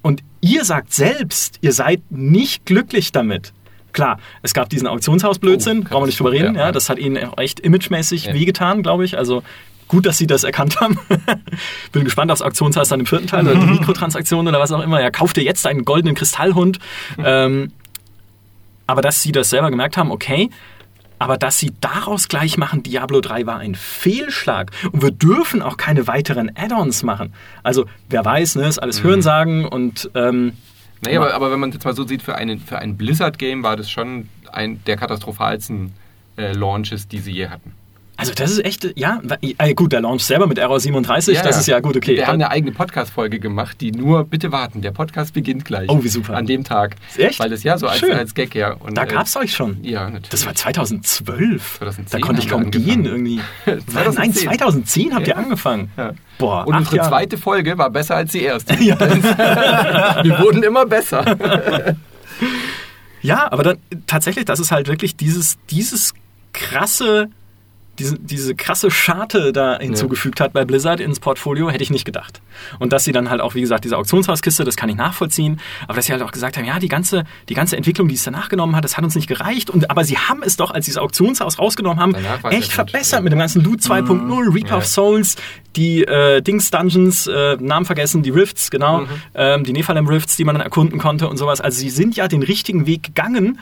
Und 0.01 0.23
ihr 0.41 0.65
sagt 0.65 0.93
selbst, 0.93 1.57
ihr 1.61 1.71
seid 1.71 2.01
nicht 2.09 2.65
glücklich 2.65 3.11
damit. 3.13 3.53
Klar, 3.93 4.19
es 4.43 4.53
gab 4.53 4.69
diesen 4.69 4.87
Auktionshausblödsinn, 4.87 5.79
Oh, 5.79 5.89
brauchen 5.89 6.03
wir 6.03 6.07
nicht 6.07 6.19
drüber 6.19 6.31
reden. 6.31 6.55
ja, 6.55 6.67
Ja, 6.67 6.71
das 6.71 6.89
hat 6.89 6.99
ihnen 6.99 7.15
echt 7.37 7.59
imagemäßig 7.61 8.25
Ja. 8.25 8.33
wehgetan, 8.33 8.83
glaube 8.83 9.05
ich. 9.05 9.17
Also 9.17 9.41
gut, 9.89 10.05
dass 10.05 10.17
sie 10.17 10.27
das 10.27 10.45
erkannt 10.45 10.79
haben. 10.79 10.97
Bin 11.91 12.05
gespannt 12.05 12.31
aufs 12.31 12.41
Auktionshaus 12.41 12.87
dann 12.87 13.01
im 13.01 13.05
vierten 13.05 13.27
Teil 13.27 13.45
oder 13.45 13.59
die 13.59 13.65
Mikrotransaktionen 13.79 14.47
oder 14.47 14.61
was 14.61 14.71
auch 14.71 14.81
immer. 14.81 15.01
Ja, 15.01 15.11
kauft 15.11 15.37
ihr 15.37 15.43
jetzt 15.43 15.67
einen 15.67 15.83
goldenen 15.83 16.15
Kristallhund. 16.15 16.79
ähm, 17.23 17.73
aber 18.87 19.01
dass 19.01 19.21
sie 19.21 19.33
das 19.33 19.49
selber 19.49 19.69
gemerkt 19.69 19.97
haben, 19.97 20.11
okay, 20.11 20.49
aber 21.19 21.37
dass 21.37 21.59
sie 21.59 21.73
daraus 21.81 22.29
gleich 22.29 22.57
machen, 22.57 22.81
Diablo 22.81 23.19
3 23.19 23.45
war 23.45 23.57
ein 23.59 23.75
Fehlschlag. 23.75 24.71
Und 24.93 25.01
wir 25.03 25.11
dürfen 25.11 25.61
auch 25.61 25.75
keine 25.75 26.07
weiteren 26.07 26.49
Add-ons 26.55 27.03
machen. 27.03 27.33
Also, 27.61 27.85
wer 28.09 28.23
weiß, 28.23 28.55
ne, 28.55 28.67
ist 28.67 28.77
Mhm. 28.77 28.83
alles 28.83 29.03
Hörensagen 29.03 29.65
und 29.65 30.09
ähm, 30.15 30.53
Naja, 31.01 31.19
aber, 31.19 31.33
aber 31.33 31.51
wenn 31.51 31.59
man 31.59 31.69
es 31.69 31.75
jetzt 31.75 31.83
mal 31.85 31.93
so 31.93 32.07
sieht, 32.07 32.21
für, 32.21 32.35
einen, 32.35 32.59
für 32.59 32.79
ein 32.79 32.95
Blizzard-Game 32.95 33.63
war 33.63 33.75
das 33.75 33.91
schon 33.91 34.29
ein 34.51 34.81
der 34.85 34.95
katastrophalsten 34.95 35.93
äh, 36.37 36.53
Launches, 36.53 37.07
die 37.07 37.19
sie 37.19 37.31
je 37.31 37.49
hatten. 37.49 37.73
Also 38.19 38.33
das 38.33 38.51
ist 38.51 38.65
echt, 38.65 38.93
ja, 38.95 39.21
äh, 39.41 39.73
gut, 39.73 39.93
der 39.93 40.01
Launch 40.01 40.23
selber 40.23 40.45
mit 40.45 40.57
Error 40.57 40.79
37, 40.79 41.39
das 41.41 41.57
ist 41.59 41.67
ja 41.67 41.79
gut, 41.79 41.95
okay. 41.97 42.15
Wir 42.17 42.27
haben 42.27 42.35
eine 42.35 42.51
eigene 42.51 42.71
Podcast-Folge 42.71 43.39
gemacht, 43.39 43.79
die 43.81 43.91
nur, 43.91 44.25
bitte 44.25 44.51
warten, 44.51 44.81
der 44.81 44.91
Podcast 44.91 45.33
beginnt 45.33 45.65
gleich. 45.65 45.89
Oh, 45.89 46.03
wie 46.03 46.09
super. 46.09 46.35
An 46.35 46.45
dem 46.45 46.63
Tag. 46.63 46.95
Echt? 47.17 47.39
Weil 47.39 47.51
es 47.53 47.63
ja 47.63 47.77
so 47.77 47.87
als, 47.87 47.99
Schön. 47.99 48.11
als 48.11 48.33
Gag 48.35 48.53
ja. 48.55 48.73
Und, 48.73 48.97
da 48.97 49.03
äh, 49.03 49.07
gab 49.07 49.25
es 49.25 49.35
euch 49.37 49.53
schon. 49.53 49.83
Ja, 49.83 50.03
natürlich. 50.05 50.29
Das 50.29 50.45
war 50.45 50.53
2012. 50.53 51.77
2010 51.79 52.19
da 52.19 52.25
konnte 52.25 52.41
ich 52.41 52.49
kaum 52.49 52.69
gehen 52.71 53.05
irgendwie. 53.05 53.39
2010. 53.65 54.13
Nein, 54.15 54.33
2010 54.33 55.15
habt 55.15 55.27
ihr 55.27 55.33
Ja. 55.33 55.39
angefangen. 55.39 55.91
Ja. 55.97 56.11
Boah, 56.37 56.67
Und 56.67 56.75
unsere 56.75 56.97
Jahre. 56.97 57.09
zweite 57.09 57.37
Folge 57.37 57.77
war 57.77 57.89
besser 57.89 58.15
als 58.15 58.31
die 58.31 58.43
erste. 58.43 58.75
Ja. 58.83 58.97
Wir 60.23 60.39
wurden 60.39 60.63
immer 60.63 60.85
besser. 60.85 61.23
Ja, 63.21 63.51
aber 63.51 63.63
dann 63.63 63.77
tatsächlich, 64.07 64.45
das 64.45 64.59
ist 64.59 64.71
halt 64.71 64.87
wirklich 64.87 65.15
dieses, 65.17 65.57
dieses 65.69 66.13
krasse, 66.53 67.29
diese, 67.99 68.17
diese 68.17 68.55
krasse 68.55 68.89
Scharte 68.89 69.51
da 69.51 69.77
hinzugefügt 69.79 70.39
hat 70.41 70.53
bei 70.53 70.65
Blizzard 70.65 70.99
ins 70.99 71.19
Portfolio, 71.19 71.69
hätte 71.69 71.83
ich 71.83 71.89
nicht 71.89 72.05
gedacht. 72.05 72.41
Und 72.79 72.93
dass 72.93 73.03
sie 73.03 73.11
dann 73.11 73.29
halt 73.29 73.41
auch, 73.41 73.55
wie 73.55 73.61
gesagt, 73.61 73.83
diese 73.83 73.97
Auktionshauskiste, 73.97 74.63
das 74.63 74.75
kann 74.75 74.89
ich 74.89 74.95
nachvollziehen, 74.95 75.59
aber 75.83 75.95
dass 75.95 76.05
sie 76.05 76.13
halt 76.13 76.21
auch 76.21 76.31
gesagt 76.31 76.57
haben, 76.57 76.65
ja, 76.65 76.79
die 76.79 76.87
ganze, 76.87 77.25
die 77.49 77.53
ganze 77.53 77.77
Entwicklung, 77.77 78.07
die 78.07 78.15
es 78.15 78.23
danach 78.23 78.49
genommen 78.49 78.75
hat, 78.75 78.83
das 78.83 78.97
hat 78.97 79.03
uns 79.03 79.15
nicht 79.15 79.27
gereicht. 79.27 79.69
Und, 79.69 79.91
aber 79.91 80.03
sie 80.03 80.17
haben 80.17 80.41
es 80.43 80.55
doch, 80.55 80.71
als 80.71 80.85
sie 80.85 80.91
das 80.91 80.97
Auktionshaus 80.97 81.59
rausgenommen 81.59 81.99
haben, 81.99 82.15
echt 82.49 82.69
ja 82.69 82.73
verbessert 82.75 83.19
ja. 83.19 83.21
mit 83.21 83.33
dem 83.33 83.39
ganzen 83.39 83.63
Loot 83.63 83.81
2.0, 83.81 84.53
Reaper 84.53 84.69
Ja. 84.69 84.77
of 84.77 84.85
Souls, 84.85 85.35
die 85.75 86.03
äh, 86.03 86.41
Dings 86.41 86.71
Dungeons, 86.71 87.27
äh, 87.27 87.57
Namen 87.59 87.85
vergessen, 87.85 88.23
die 88.23 88.29
Rifts, 88.29 88.71
genau, 88.71 89.03
ähm, 89.35 89.63
die 89.63 89.73
Nephalem 89.73 90.07
Rifts, 90.07 90.35
die 90.37 90.43
man 90.43 90.55
dann 90.55 90.63
erkunden 90.63 90.99
konnte 90.99 91.27
und 91.27 91.37
sowas. 91.37 91.61
Also 91.61 91.79
sie 91.79 91.89
sind 91.89 92.15
ja 92.15 92.27
den 92.27 92.43
richtigen 92.43 92.85
Weg 92.85 93.03
gegangen 93.03 93.59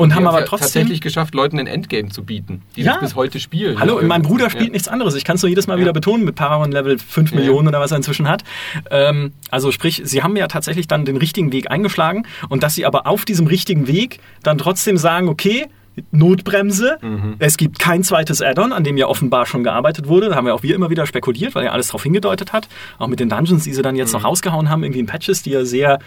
und 0.00 0.14
haben 0.14 0.26
aber 0.26 0.40
ja 0.40 0.44
trotzdem. 0.46 0.64
tatsächlich 0.66 1.00
geschafft, 1.00 1.34
Leuten 1.34 1.58
ein 1.58 1.66
Endgame 1.66 2.08
zu 2.08 2.24
bieten, 2.24 2.62
die 2.76 2.82
Ja. 2.82 2.92
das 2.94 3.00
bis 3.00 3.14
heute 3.14 3.38
spielen. 3.40 3.78
Hallo, 3.78 4.00
Ja, 4.00 4.06
mein 4.06 4.22
Bruder 4.22 4.44
ja. 4.44 4.50
spielt 4.50 4.72
nichts 4.72 4.88
anderes. 4.88 5.14
Ich 5.14 5.24
kann 5.24 5.36
es 5.36 5.42
nur 5.42 5.48
jedes 5.48 5.66
Mal 5.66 5.74
Ja. 5.74 5.80
wieder 5.82 5.92
betonen 5.92 6.24
mit 6.24 6.34
Paragon 6.34 6.72
Level 6.72 6.98
5 6.98 7.30
Ja. 7.30 7.36
Millionen 7.38 7.68
oder 7.68 7.80
was 7.80 7.90
er 7.90 7.98
inzwischen 7.98 8.28
hat. 8.28 8.42
Ähm, 8.90 9.32
also 9.50 9.70
sprich, 9.72 10.02
sie 10.04 10.22
haben 10.22 10.36
ja 10.36 10.46
tatsächlich 10.48 10.88
dann 10.88 11.04
den 11.04 11.16
richtigen 11.16 11.52
Weg 11.52 11.70
eingeschlagen 11.70 12.26
und 12.48 12.62
dass 12.62 12.74
sie 12.74 12.86
aber 12.86 13.06
auf 13.06 13.24
diesem 13.24 13.46
richtigen 13.46 13.86
Weg 13.86 14.18
dann 14.42 14.58
trotzdem 14.58 14.96
sagen, 14.96 15.28
okay, 15.28 15.66
Notbremse, 16.12 16.98
Mhm. 17.02 17.34
es 17.38 17.56
gibt 17.56 17.78
kein 17.78 18.02
zweites 18.02 18.40
Add-on, 18.40 18.72
an 18.72 18.84
dem 18.84 18.96
ja 18.96 19.06
offenbar 19.06 19.46
schon 19.46 19.64
gearbeitet 19.64 20.06
wurde. 20.08 20.28
Da 20.28 20.36
haben 20.36 20.46
wir 20.46 20.54
auch 20.54 20.62
wir 20.62 20.74
immer 20.74 20.90
wieder 20.90 21.06
spekuliert, 21.06 21.54
weil 21.54 21.64
ja 21.64 21.72
alles 21.72 21.88
darauf 21.88 22.02
hingedeutet 22.02 22.52
hat. 22.52 22.68
Auch 22.98 23.08
mit 23.08 23.20
den 23.20 23.28
Dungeons, 23.28 23.64
die 23.64 23.72
sie 23.74 23.82
dann 23.82 23.94
Mhm. 23.94 23.98
jetzt 24.00 24.12
noch 24.12 24.24
rausgehauen 24.24 24.68
haben, 24.70 24.82
irgendwie 24.82 25.00
in 25.00 25.06
Patches, 25.06 25.42
die 25.42 25.50
ja 25.50 25.64
sehr 25.64 25.98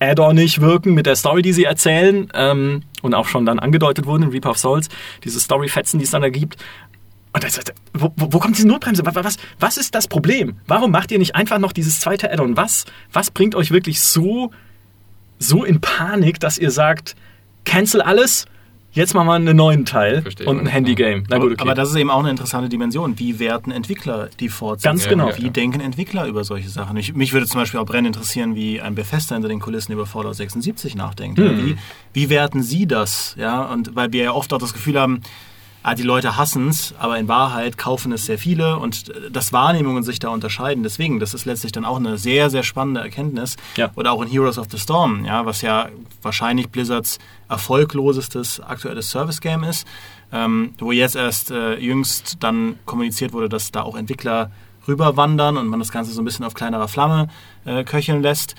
add-onig 0.00 0.60
wirken 0.60 0.94
mit 0.94 1.06
der 1.06 1.14
Story, 1.14 1.42
die 1.42 1.52
sie 1.52 1.64
erzählen 1.64 2.28
ähm, 2.34 2.82
und 3.02 3.14
auch 3.14 3.28
schon 3.28 3.46
dann 3.46 3.58
angedeutet 3.58 4.06
wurden 4.06 4.24
in 4.24 4.30
Reaper 4.30 4.50
of 4.50 4.58
Souls, 4.58 4.88
diese 5.22 5.38
Story-Fetzen, 5.38 5.98
die 5.98 6.04
es 6.04 6.10
dann 6.10 6.22
da 6.22 6.30
gibt. 6.30 6.56
Und 7.32 7.44
das, 7.44 7.54
das, 7.54 7.74
wo, 7.92 8.12
wo 8.16 8.38
kommt 8.40 8.56
diese 8.56 8.66
Notbremse? 8.66 9.04
Was, 9.04 9.14
was, 9.14 9.36
was 9.60 9.76
ist 9.76 9.94
das 9.94 10.08
Problem? 10.08 10.56
Warum 10.66 10.90
macht 10.90 11.12
ihr 11.12 11.18
nicht 11.18 11.36
einfach 11.36 11.58
noch 11.58 11.72
dieses 11.72 12.00
zweite 12.00 12.32
Add-on? 12.32 12.56
Was, 12.56 12.86
was 13.12 13.30
bringt 13.30 13.54
euch 13.54 13.70
wirklich 13.70 14.00
so, 14.00 14.50
so 15.38 15.64
in 15.64 15.80
Panik, 15.80 16.40
dass 16.40 16.58
ihr 16.58 16.70
sagt, 16.70 17.14
cancel 17.64 18.02
alles, 18.02 18.46
jetzt 18.92 19.14
machen 19.14 19.26
wir 19.26 19.34
einen 19.34 19.56
neuen 19.56 19.84
Teil 19.84 20.22
Verstehe 20.22 20.46
und 20.46 20.60
ein. 20.60 20.66
Handy-Game. 20.66 21.24
Na 21.28 21.38
gut, 21.38 21.52
okay. 21.52 21.62
Aber 21.62 21.74
das 21.74 21.90
ist 21.90 21.96
eben 21.96 22.10
auch 22.10 22.20
eine 22.20 22.30
interessante 22.30 22.68
Dimension. 22.68 23.18
Wie 23.18 23.38
werten 23.38 23.70
Entwickler 23.70 24.28
die 24.40 24.48
Fortsetzung? 24.48 24.96
Ganz 24.96 25.08
genau. 25.08 25.30
Ja, 25.30 25.38
Wie 25.38 25.50
denken 25.50 25.80
Entwickler 25.80 26.26
über 26.26 26.44
solche 26.44 26.68
Sachen? 26.68 26.96
Ich, 26.96 27.14
mich 27.14 27.32
würde 27.32 27.46
zum 27.46 27.60
Beispiel 27.60 27.80
auch 27.80 27.86
brennend 27.86 28.16
interessieren, 28.16 28.54
wie 28.54 28.80
ein 28.80 28.94
Bethesda 28.94 29.34
hinter 29.34 29.48
den 29.48 29.60
Kulissen 29.60 29.92
über 29.92 30.06
Fallout 30.06 30.36
76 30.36 30.94
nachdenkt. 30.94 31.38
Hm. 31.38 31.66
Wie, 31.66 31.76
wie 32.12 32.30
werten 32.30 32.62
sie 32.62 32.86
das? 32.86 33.34
Ja, 33.38 33.64
und 33.64 33.94
weil 33.94 34.12
wir 34.12 34.24
ja 34.24 34.32
oft 34.32 34.52
auch 34.52 34.58
das 34.58 34.72
Gefühl 34.72 34.98
haben, 34.98 35.22
ah, 35.82 35.94
die 35.94 36.02
Leute 36.02 36.36
hassen 36.36 36.68
es, 36.68 36.94
aber 36.98 37.18
in 37.18 37.28
Wahrheit 37.28 37.78
kaufen 37.78 38.12
es 38.12 38.26
sehr 38.26 38.38
viele 38.38 38.78
und 38.78 39.08
äh, 39.08 39.30
dass 39.30 39.52
Wahrnehmungen 39.52 40.02
sich 40.02 40.18
da 40.18 40.28
unterscheiden. 40.28 40.82
Deswegen, 40.82 41.20
das 41.20 41.34
ist 41.34 41.44
letztlich 41.44 41.72
dann 41.72 41.84
auch 41.84 41.96
eine 41.96 42.18
sehr, 42.18 42.50
sehr 42.50 42.62
spannende 42.62 43.00
Erkenntnis. 43.00 43.56
Ja. 43.76 43.90
Oder 43.96 44.12
auch 44.12 44.22
in 44.22 44.28
Heroes 44.28 44.58
of 44.58 44.66
the 44.70 44.78
Storm, 44.78 45.24
ja, 45.24 45.46
was 45.46 45.62
ja 45.62 45.88
wahrscheinlich 46.22 46.68
Blizzards 46.68 47.18
erfolglosestes 47.48 48.60
aktuelles 48.60 49.10
Service-Game 49.10 49.64
ist, 49.64 49.86
ähm, 50.32 50.74
wo 50.78 50.92
jetzt 50.92 51.16
erst 51.16 51.50
äh, 51.50 51.76
jüngst 51.76 52.36
dann 52.40 52.78
kommuniziert 52.86 53.32
wurde, 53.32 53.48
dass 53.48 53.72
da 53.72 53.82
auch 53.82 53.96
Entwickler 53.96 54.50
rüberwandern 54.86 55.56
und 55.56 55.66
man 55.68 55.80
das 55.80 55.92
Ganze 55.92 56.12
so 56.12 56.22
ein 56.22 56.24
bisschen 56.24 56.44
auf 56.44 56.54
kleinerer 56.54 56.88
Flamme 56.88 57.28
äh, 57.64 57.84
köcheln 57.84 58.22
lässt. 58.22 58.54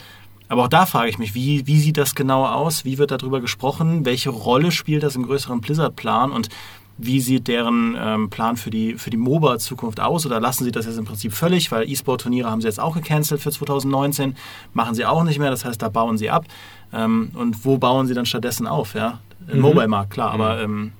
Aber 0.52 0.64
auch 0.64 0.68
da 0.68 0.86
frage 0.86 1.10
ich 1.10 1.18
mich, 1.18 1.34
wie, 1.34 1.66
wie 1.66 1.80
sieht 1.80 1.98
das 1.98 2.14
genau 2.14 2.46
aus? 2.46 2.84
Wie 2.84 2.98
wird 2.98 3.12
darüber 3.12 3.40
gesprochen? 3.40 4.04
Welche 4.04 4.32
Rolle 4.32 4.72
spielt 4.72 5.02
das 5.02 5.16
im 5.16 5.24
größeren 5.24 5.62
Blizzard-Plan? 5.62 6.34
Und 6.34 6.50
wie 7.06 7.20
sieht 7.20 7.48
deren 7.48 7.96
ähm, 8.00 8.30
Plan 8.30 8.58
für 8.58 8.70
die, 8.70 8.96
für 8.96 9.10
die 9.10 9.18
MOBA-Zukunft 9.18 10.00
aus? 10.00 10.26
Oder 10.26 10.40
lassen 10.40 10.64
sie 10.64 10.72
das 10.72 10.86
jetzt 10.86 10.98
im 10.98 11.06
Prinzip 11.06 11.34
völlig? 11.34 11.72
Weil 11.72 11.90
E-Sport-Turniere 11.90 12.50
haben 12.50 12.62
sie 12.62 12.68
jetzt 12.68 12.80
auch 12.80 12.96
gecancelt 12.96 13.42
für 13.42 13.52
2019, 13.52 14.36
machen 14.74 14.96
sie 14.96 15.06
auch 15.06 15.24
nicht 15.24 15.40
mehr. 15.40 15.50
Das 15.52 15.66
heißt, 15.66 15.82
da 15.82 15.90
bauen 15.90 16.18
sie 16.18 16.30
ab. 16.30 16.46
Ähm, 16.94 17.32
und 17.36 17.66
wo 17.66 17.78
bauen 17.78 18.08
sie 18.08 18.14
dann 18.14 18.26
stattdessen 18.26 18.68
auf? 18.68 18.94
Ja? 18.96 19.20
Im 19.48 19.58
Mhm. 19.58 19.62
Mobile-Markt, 19.62 20.12
klar. 20.12 20.32
Aber 20.32 20.62
ähm, 20.62 20.92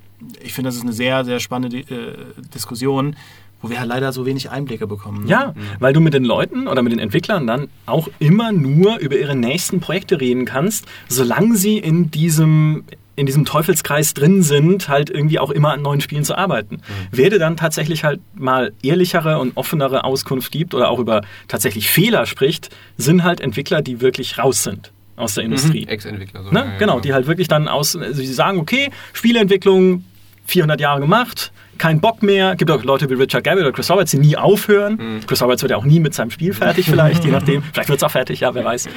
ich 0.44 0.54
finde, 0.54 0.70
das 0.70 0.76
ist 0.76 0.84
eine 0.84 0.94
sehr, 0.94 1.26
sehr 1.26 1.40
spannende 1.40 1.78
äh, 1.80 2.16
Diskussion, 2.54 3.16
wo 3.62 3.70
wir 3.70 3.80
halt 3.80 3.90
leider 3.90 4.12
so 4.12 4.26
wenig 4.26 4.50
Einblicke 4.50 4.88
bekommen. 4.88 5.26
ne? 5.26 5.30
Ja, 5.30 5.54
weil 5.80 5.94
du 5.94 6.02
mit 6.02 6.14
den 6.14 6.26
Leuten 6.26 6.68
oder 6.68 6.82
mit 6.82 6.92
den 6.92 7.00
Entwicklern 7.00 7.48
dann 7.48 7.70
auch 7.86 8.10
immer 8.20 8.52
nur 8.52 8.98
über 8.98 9.18
ihre 9.18 9.36
nächsten 9.36 9.80
Projekte 9.80 10.20
reden 10.20 10.46
kannst, 10.46 10.86
solange 11.08 11.56
sie 11.56 11.78
in 11.78 12.12
diesem 12.12 12.84
in 13.18 13.26
diesem 13.26 13.46
Teufelskreis 13.46 14.14
drin 14.14 14.42
sind, 14.42 14.88
halt 14.88 15.10
irgendwie 15.10 15.38
auch 15.38 15.52
immer 15.52 15.74
an 15.74 15.82
neuen 15.82 16.02
Spielen 16.02 16.24
zu 16.24 16.36
arbeiten. 16.36 16.82
Wer 17.12 17.30
dir 17.30 17.40
dann 17.40 17.58
tatsächlich 17.58 18.04
halt 18.04 18.22
mal 18.34 18.72
ehrlichere 18.82 19.38
und 19.38 19.58
offenere 19.58 20.06
Auskunft 20.06 20.52
gibt 20.52 20.74
oder 20.74 20.90
auch 20.90 20.98
über 20.98 21.22
tatsächlich 21.48 21.90
Fehler 21.90 22.26
spricht, 22.26 22.70
sind 22.98 23.24
halt 23.24 23.42
Entwickler, 23.42 23.82
die 23.82 24.02
wirklich 24.02 24.38
raus 24.38 24.64
sind 24.64 24.92
aus 25.18 25.36
der 25.36 25.44
Industrie. 25.44 25.86
Ex-Entwickler. 25.88 26.44
So. 26.44 26.52
Ne? 26.52 26.60
Ja, 26.60 26.66
ja, 26.66 26.78
genau, 26.78 27.00
die 27.00 27.14
halt 27.14 27.28
wirklich 27.28 27.48
dann 27.48 27.68
aus, 27.68 27.96
also 27.96 28.14
sie 28.14 28.34
sagen, 28.34 28.60
okay, 28.60 28.90
Spieleentwicklung, 29.14 30.04
400 30.46 30.82
Jahre 30.82 31.02
gemacht, 31.02 31.52
kein 31.82 32.00
Bock 32.00 32.22
mehr. 32.22 32.56
Gibt 32.56 32.70
auch 32.70 32.84
Leute 32.84 33.10
wie 33.10 33.16
Richard 33.16 33.44
Gabby 33.44 33.62
oder 33.62 33.72
Chris 33.72 33.90
Roberts, 33.90 34.12
die 34.12 34.20
nie 34.20 34.38
aufhören. 34.38 34.94
Mhm. 35.18 35.26
Chris 35.26 35.42
Roberts 35.42 35.64
wird 35.64 35.72
ja 35.72 35.78
auch 35.78 35.84
nie 35.84 36.00
mit 36.00 36.14
seinem 36.14 36.30
Spiel 36.30 36.54
fertig, 36.54 36.86
vielleicht, 36.86 37.26
je 37.26 37.32
nachdem. 37.38 37.64
Vielleicht 37.64 37.90
wird 37.90 37.98
es 38.00 38.04
auch 38.04 38.12
fertig, 38.12 38.42
ja, 38.42 38.54
wer 38.54 38.64
weiß. 38.64 38.88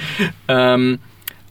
Ähm, 0.49 0.99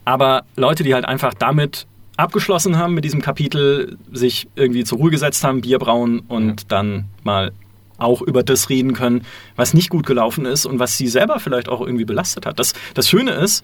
aber 0.05 0.43
Leute, 0.55 0.83
die 0.83 0.93
halt 0.93 1.05
einfach 1.05 1.33
damit 1.33 1.87
abgeschlossen 2.17 2.77
haben 2.77 2.93
mit 2.93 3.03
diesem 3.03 3.21
Kapitel, 3.21 3.97
sich 4.11 4.47
irgendwie 4.55 4.83
zur 4.83 4.99
Ruhe 4.99 5.09
gesetzt 5.09 5.43
haben, 5.43 5.61
Bier 5.61 5.79
brauen 5.79 6.19
und 6.27 6.61
Ja. 6.61 6.67
dann 6.67 7.05
mal 7.23 7.51
auch 7.97 8.21
über 8.21 8.43
das 8.43 8.69
reden 8.69 8.93
können, 8.93 9.23
was 9.55 9.73
nicht 9.73 9.89
gut 9.89 10.05
gelaufen 10.05 10.45
ist 10.45 10.65
und 10.67 10.77
was 10.77 10.97
sie 10.97 11.07
selber 11.07 11.39
vielleicht 11.39 11.67
auch 11.67 11.81
irgendwie 11.81 12.05
belastet 12.05 12.45
hat. 12.45 12.59
Das, 12.59 12.73
das 12.93 13.09
Schöne 13.09 13.31
ist, 13.31 13.63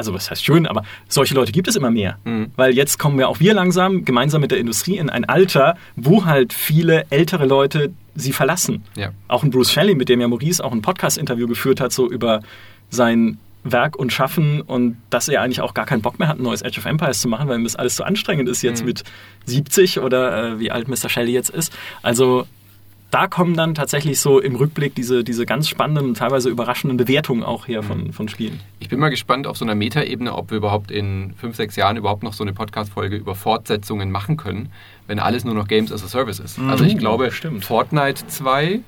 also 0.00 0.14
was 0.14 0.30
heißt 0.30 0.44
schön, 0.44 0.66
aber 0.66 0.82
solche 1.08 1.34
Leute 1.34 1.52
gibt 1.52 1.68
es 1.68 1.76
immer 1.76 1.90
mehr. 1.90 2.18
Mhm. 2.24 2.50
Weil 2.56 2.74
jetzt 2.74 2.98
kommen 2.98 3.18
wir 3.18 3.28
auch 3.28 3.38
wir 3.40 3.54
langsam 3.54 4.04
gemeinsam 4.04 4.40
mit 4.40 4.50
der 4.50 4.58
Industrie 4.58 4.96
in 4.96 5.10
ein 5.10 5.24
Alter, 5.26 5.76
wo 5.96 6.24
halt 6.24 6.52
viele 6.52 7.04
ältere 7.10 7.46
Leute 7.46 7.92
sie 8.14 8.32
verlassen. 8.32 8.84
Ja. 8.96 9.10
Auch 9.28 9.42
ein 9.44 9.50
Bruce 9.50 9.70
Shelley, 9.72 9.94
mit 9.94 10.08
dem 10.08 10.20
ja 10.20 10.26
Maurice 10.28 10.64
auch 10.64 10.72
ein 10.72 10.82
Podcast-Interview 10.82 11.46
geführt 11.46 11.80
hat, 11.80 11.92
so 11.92 12.10
über 12.10 12.40
sein 12.90 13.38
Werk 13.62 13.96
und 13.96 14.10
Schaffen 14.12 14.62
und 14.62 14.96
dass 15.10 15.28
er 15.28 15.42
eigentlich 15.42 15.60
auch 15.60 15.74
gar 15.74 15.84
keinen 15.84 16.00
Bock 16.00 16.18
mehr 16.18 16.28
hat, 16.28 16.38
ein 16.38 16.42
neues 16.42 16.64
Age 16.64 16.78
of 16.78 16.86
Empires 16.86 17.20
zu 17.20 17.28
machen, 17.28 17.46
weil 17.48 17.58
ihm 17.58 17.64
das 17.64 17.76
alles 17.76 17.94
so 17.96 18.04
anstrengend 18.04 18.48
ist 18.48 18.62
jetzt 18.62 18.80
Mhm. 18.80 18.86
mit 18.86 19.04
70 19.44 20.00
oder 20.00 20.52
äh, 20.54 20.58
wie 20.58 20.70
alt 20.70 20.88
Mr. 20.88 21.08
Shelley 21.10 21.32
jetzt 21.32 21.50
ist. 21.50 21.70
Also 22.02 22.46
da 23.10 23.26
kommen 23.26 23.54
dann 23.56 23.74
tatsächlich 23.74 24.20
so 24.20 24.40
im 24.40 24.54
Rückblick 24.56 24.94
diese, 24.94 25.24
diese 25.24 25.44
ganz 25.46 25.68
spannenden 25.68 26.06
und 26.06 26.16
teilweise 26.16 26.48
überraschenden 26.48 26.96
Bewertungen 26.96 27.42
auch 27.42 27.66
her 27.66 27.82
von, 27.82 28.12
von 28.12 28.28
Spielen. 28.28 28.60
Ich 28.78 28.88
bin 28.88 28.98
mal 29.00 29.08
gespannt 29.10 29.46
auf 29.46 29.56
so 29.56 29.64
einer 29.64 29.74
Metaebene, 29.74 30.34
ob 30.34 30.50
wir 30.50 30.58
überhaupt 30.58 30.90
in 30.90 31.34
fünf, 31.36 31.56
sechs 31.56 31.76
Jahren 31.76 31.96
überhaupt 31.96 32.22
noch 32.22 32.32
so 32.32 32.44
eine 32.44 32.52
Podcast-Folge 32.52 33.16
über 33.16 33.34
Fortsetzungen 33.34 34.10
machen 34.10 34.36
können, 34.36 34.70
wenn 35.06 35.18
alles 35.18 35.44
nur 35.44 35.54
noch 35.54 35.66
Games 35.68 35.90
as 35.92 36.04
a 36.04 36.08
Service 36.08 36.38
ist. 36.38 36.58
Also 36.60 36.84
ich 36.84 36.96
glaube, 36.98 37.32
stimmt. 37.32 37.64
Fortnite 37.64 38.26
2 38.26 38.80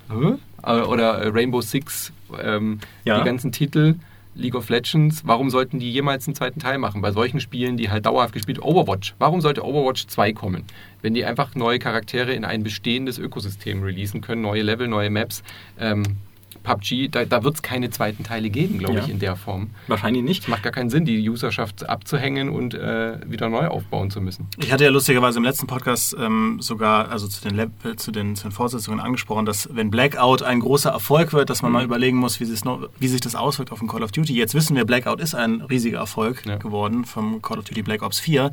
äh, 0.65 0.73
oder 0.73 1.35
Rainbow 1.35 1.61
Six, 1.61 2.13
ähm, 2.43 2.79
Ja. 3.05 3.19
die 3.19 3.25
ganzen 3.25 3.51
Titel, 3.53 3.97
League 4.35 4.55
of 4.55 4.69
Legends, 4.71 5.27
warum 5.27 5.51
sollten 5.51 5.79
die 5.79 5.93
jemals 5.93 6.27
einen 6.27 6.35
zweiten 6.35 6.61
Teil 6.61 6.79
machen? 6.79 7.03
Bei 7.03 7.13
solchen 7.13 7.41
Spielen, 7.41 7.77
die 7.77 7.91
halt 7.91 8.07
dauerhaft 8.07 8.33
gespielt 8.33 8.63
Overwatch. 8.63 9.15
Warum 9.19 9.41
sollte 9.41 9.65
Overwatch 9.65 10.07
2 10.07 10.33
kommen? 10.33 10.65
Wenn 11.03 11.15
die 11.15 11.25
einfach 11.25 11.55
neue 11.55 11.79
Charaktere 11.79 12.33
in 12.33 12.45
ein 12.45 12.63
bestehendes 12.63 13.19
Ökosystem 13.19 13.83
releasen 13.83 14.21
können, 14.21 14.43
neue 14.43 14.63
Level, 14.63 14.89
neue 14.89 15.11
Maps. 15.11 15.43
Ähm, 15.79 16.17
PUBG, 16.63 17.09
da, 17.11 17.25
da 17.25 17.43
wird 17.45 17.57
es 17.57 17.63
keine 17.63 17.91
zweiten 17.91 18.25
Teile 18.25 18.51
geben, 18.51 18.79
glaube 18.79 18.95
Ja. 18.95 19.05
ich, 19.05 19.09
in 19.11 19.19
der 19.19 19.37
Form. 19.37 19.71
Wahrscheinlich 19.89 20.23
nicht. 20.23 20.43
Es 20.43 20.49
macht 20.49 20.63
gar 20.63 20.73
keinen 20.73 20.91
Sinn, 20.91 21.05
die 21.05 21.29
Userschaft 21.29 21.89
abzuhängen 21.89 22.49
und 22.49 22.75
äh, 22.75 23.19
wieder 23.27 23.49
neu 23.49 23.67
aufbauen 23.69 24.11
zu 24.11 24.21
müssen. 24.21 24.47
Ich 24.59 24.73
hatte 24.73 24.85
ja 24.85 24.91
lustigerweise 24.91 25.39
im 25.39 25.45
letzten 25.45 25.67
Podcast 25.67 26.17
ähm, 26.19 26.59
sogar, 26.61 27.11
also 27.11 27.27
zu 27.29 27.43
den, 27.47 27.57
Level, 27.57 27.97
zu, 27.97 28.13
den, 28.13 28.37
zu 28.37 28.45
den 28.45 28.53
Fortsetzungen 28.53 29.01
angesprochen, 29.01 29.45
dass 29.47 29.69
wenn 29.73 29.91
Blackout 29.91 30.43
ein 30.43 30.61
großer 30.61 30.91
Erfolg 30.91 31.33
wird, 31.33 31.51
dass 31.51 31.63
man 31.63 31.73
mal 31.73 31.85
überlegen 31.85 32.17
muss, 32.19 32.41
wie, 32.41 32.47
noch, 32.65 32.89
wie 32.99 33.09
sich 33.09 33.21
das 33.21 33.35
auswirkt 33.35 33.73
auf 33.73 33.79
den 33.81 33.89
Call 33.89 34.03
of 34.03 34.13
Duty. 34.13 34.35
Jetzt 34.35 34.55
wissen 34.55 34.77
wir, 34.77 34.85
Blackout 34.85 35.21
ist 35.21 35.35
ein 35.35 35.61
riesiger 35.63 35.99
Erfolg 35.99 36.45
Ja. 36.47 36.57
geworden 36.57 37.05
vom 37.05 37.43
Call 37.43 37.59
of 37.59 37.65
Duty 37.65 37.83
Black 37.83 38.03
Ops 38.03 38.21
4. 38.21 38.53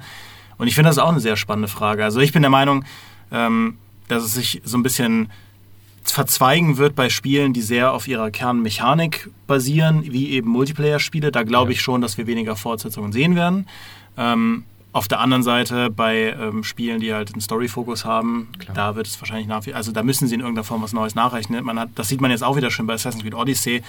Und 0.57 0.67
ich 0.67 0.75
finde 0.75 0.89
das 0.89 0.97
auch 0.97 1.09
eine 1.09 1.19
sehr 1.19 1.37
spannende 1.37 1.67
Frage. 1.69 2.03
Also 2.03 2.19
ich 2.19 2.31
bin 2.33 2.41
der 2.41 2.51
Meinung, 2.51 2.83
ähm, 3.31 3.77
dass 4.07 4.23
es 4.23 4.33
sich 4.33 4.61
so 4.65 4.77
ein 4.77 4.83
bisschen 4.83 5.29
verzweigen 6.11 6.77
wird 6.77 6.95
bei 6.95 7.09
Spielen, 7.09 7.53
die 7.53 7.61
sehr 7.61 7.91
auf 7.93 8.07
ihrer 8.07 8.31
Kernmechanik 8.31 9.29
basieren, 9.47 10.03
wie 10.03 10.29
eben 10.29 10.49
Multiplayer-Spiele. 10.49 11.31
Da 11.31 11.43
glaube 11.43 11.71
Ja. 11.71 11.75
ich 11.75 11.81
schon, 11.81 12.01
dass 12.01 12.17
wir 12.17 12.27
weniger 12.27 12.55
Fortsetzungen 12.55 13.11
sehen 13.11 13.35
werden. 13.35 13.67
Ähm, 14.17 14.63
auf 14.91 15.07
der 15.07 15.19
anderen 15.19 15.43
Seite 15.43 15.89
bei 15.91 16.35
ähm, 16.39 16.63
Spielen, 16.63 16.99
die 16.99 17.13
halt 17.13 17.31
einen 17.33 17.41
Story-Fokus 17.41 18.05
haben, 18.05 18.47
Klar. 18.57 18.75
da 18.75 18.95
wird 18.95 19.05
es 19.07 19.21
wahrscheinlich 19.21 19.47
nach 19.47 19.65
wie 19.67 19.73
also 19.73 19.91
da 19.91 20.01
müssen 20.01 20.27
sie 20.27 20.33
in 20.35 20.41
irgendeiner 20.41 20.63
Form 20.63 20.81
was 20.81 20.93
Neues 20.93 21.13
nachrechnen. 21.15 21.63
Man 21.63 21.79
hat, 21.79 21.89
das 21.95 22.07
sieht 22.07 22.21
man 22.21 22.31
jetzt 22.31 22.43
auch 22.43 22.55
wieder 22.57 22.71
schön 22.71 22.87
bei 22.87 22.93
Assassin's 22.95 23.21
Creed 23.23 23.35
Odyssey, 23.35 23.83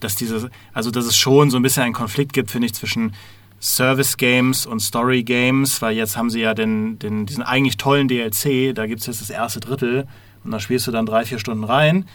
dass 0.00 0.14
diese, 0.14 0.50
also 0.72 0.90
dass 0.92 1.06
es 1.06 1.16
schon 1.16 1.50
so 1.50 1.56
ein 1.56 1.62
bisschen 1.62 1.82
einen 1.82 1.92
Konflikt 1.92 2.32
gibt, 2.34 2.50
finde 2.52 2.66
ich, 2.66 2.74
zwischen 2.74 3.14
Service 3.60 4.16
Games 4.16 4.64
und 4.64 4.78
Story 4.78 5.24
Games, 5.24 5.82
weil 5.82 5.96
jetzt 5.96 6.16
haben 6.16 6.30
sie 6.30 6.40
ja 6.40 6.54
den, 6.54 7.00
den, 7.00 7.26
diesen 7.26 7.42
eigentlich 7.42 7.76
tollen 7.76 8.06
DLC, 8.06 8.72
da 8.76 8.86
gibt 8.86 9.00
es 9.00 9.06
jetzt 9.06 9.20
das 9.20 9.30
erste 9.30 9.58
Drittel 9.58 10.06
und 10.48 10.52
da 10.52 10.60
spielst 10.60 10.86
du 10.86 10.90
dann 10.90 11.04
drei, 11.04 11.26
vier 11.26 11.38
Stunden 11.38 11.64
rein 11.64 12.06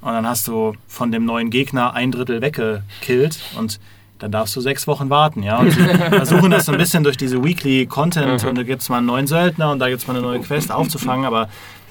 und 0.00 0.12
dann 0.12 0.26
hast 0.26 0.48
du 0.48 0.74
von 0.88 1.12
dem 1.12 1.24
neuen 1.24 1.50
Gegner 1.50 1.94
ein 1.94 2.10
Drittel 2.10 2.42
weggekillt 2.42 3.38
und 3.56 3.78
dann 4.18 4.32
darfst 4.32 4.56
du 4.56 4.60
sechs 4.60 4.88
Wochen 4.88 5.08
warten, 5.08 5.44
ja. 5.44 5.58
Und 5.58 5.72
versuchen 6.10 6.50
das 6.50 6.66
so 6.66 6.72
ein 6.72 6.78
bisschen 6.78 7.04
durch 7.04 7.16
diese 7.16 7.44
Weekly 7.44 7.86
Content 7.86 8.42
und 8.42 8.58
da 8.58 8.62
gibt 8.64 8.82
es 8.82 8.88
mal 8.88 8.98
einen 8.98 9.06
neuen 9.06 9.28
Söldner 9.28 9.70
und 9.70 9.78
da 9.78 9.88
gibt 9.88 10.02
es 10.02 10.08
mal 10.08 10.16
eine 10.16 10.22
neue 10.22 10.40
Quest 10.40 10.72
aufzufangen, 10.72 11.24
aber 11.24 11.48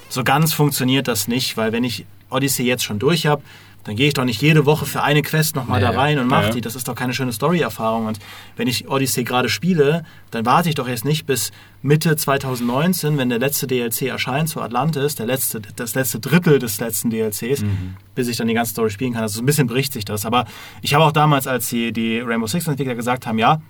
so 0.10 0.24
ganz 0.26 0.54
funktioniert 0.54 1.08
das 1.08 1.30
nicht, 1.30 1.56
weil 1.56 1.72
wenn 1.72 1.86
ich 1.86 2.06
Odyssey 2.30 2.66
jetzt 2.66 2.84
schon 2.84 3.00
durch 3.00 3.26
habe, 3.26 3.42
dann 3.86 3.96
gehe 3.96 4.08
ich 4.08 4.14
doch 4.16 4.26
nicht 4.26 4.42
jede 4.42 4.66
Woche 4.66 4.86
für 4.86 5.02
eine 5.04 5.22
Quest 5.22 5.56
nochmal 5.56 5.82
Ja, 5.82 5.92
da 5.92 6.00
rein 6.00 6.20
und 6.20 6.28
mache 6.28 6.46
Ja. 6.46 6.50
die. 6.52 6.62
Das 6.62 6.76
ist 6.76 6.88
doch 6.88 6.96
keine 6.96 7.14
schöne 7.14 7.32
Story-Erfahrung. 7.32 8.08
Und 8.08 8.20
wenn 8.58 8.68
ich 8.68 8.90
Odyssey 8.90 9.24
gerade 9.24 9.48
spiele, 9.48 10.04
dann 10.32 10.46
warte 10.46 10.70
ich 10.70 10.76
doch 10.76 10.88
jetzt 10.88 11.06
nicht 11.06 11.26
bis 11.28 11.52
Mitte 11.84 12.16
2019, 12.16 13.18
wenn 13.18 13.30
der 13.30 13.38
letzte 13.40 13.68
DLC 13.68 14.04
erscheint 14.04 14.50
zu 14.50 14.60
Atlantis, 14.62 15.16
der 15.16 15.28
letzte, 15.28 15.62
das 15.76 15.94
letzte 15.96 16.20
Drittel 16.20 16.58
des 16.60 16.80
letzten 16.80 17.10
DLCs, 17.12 17.64
bis 18.16 18.28
ich 18.28 18.38
dann 18.38 18.48
die 18.48 18.54
ganze 18.56 18.72
Story 18.72 18.90
spielen 18.90 19.14
kann. 19.14 19.22
Also 19.22 19.36
so 19.38 19.42
ein 19.44 19.46
bisschen 19.46 19.68
bricht 19.68 19.94
sich 19.94 20.04
das. 20.04 20.26
Aber 20.26 20.46
ich 20.82 20.94
habe 20.94 21.04
auch 21.06 21.12
damals, 21.12 21.46
als 21.48 21.70
die, 21.70 21.92
die 21.94 22.20
Rainbow 22.20 22.48
Six-Entwickler 22.48 22.96
gesagt 22.96 23.28
haben, 23.28 23.38
ja, 23.38 23.62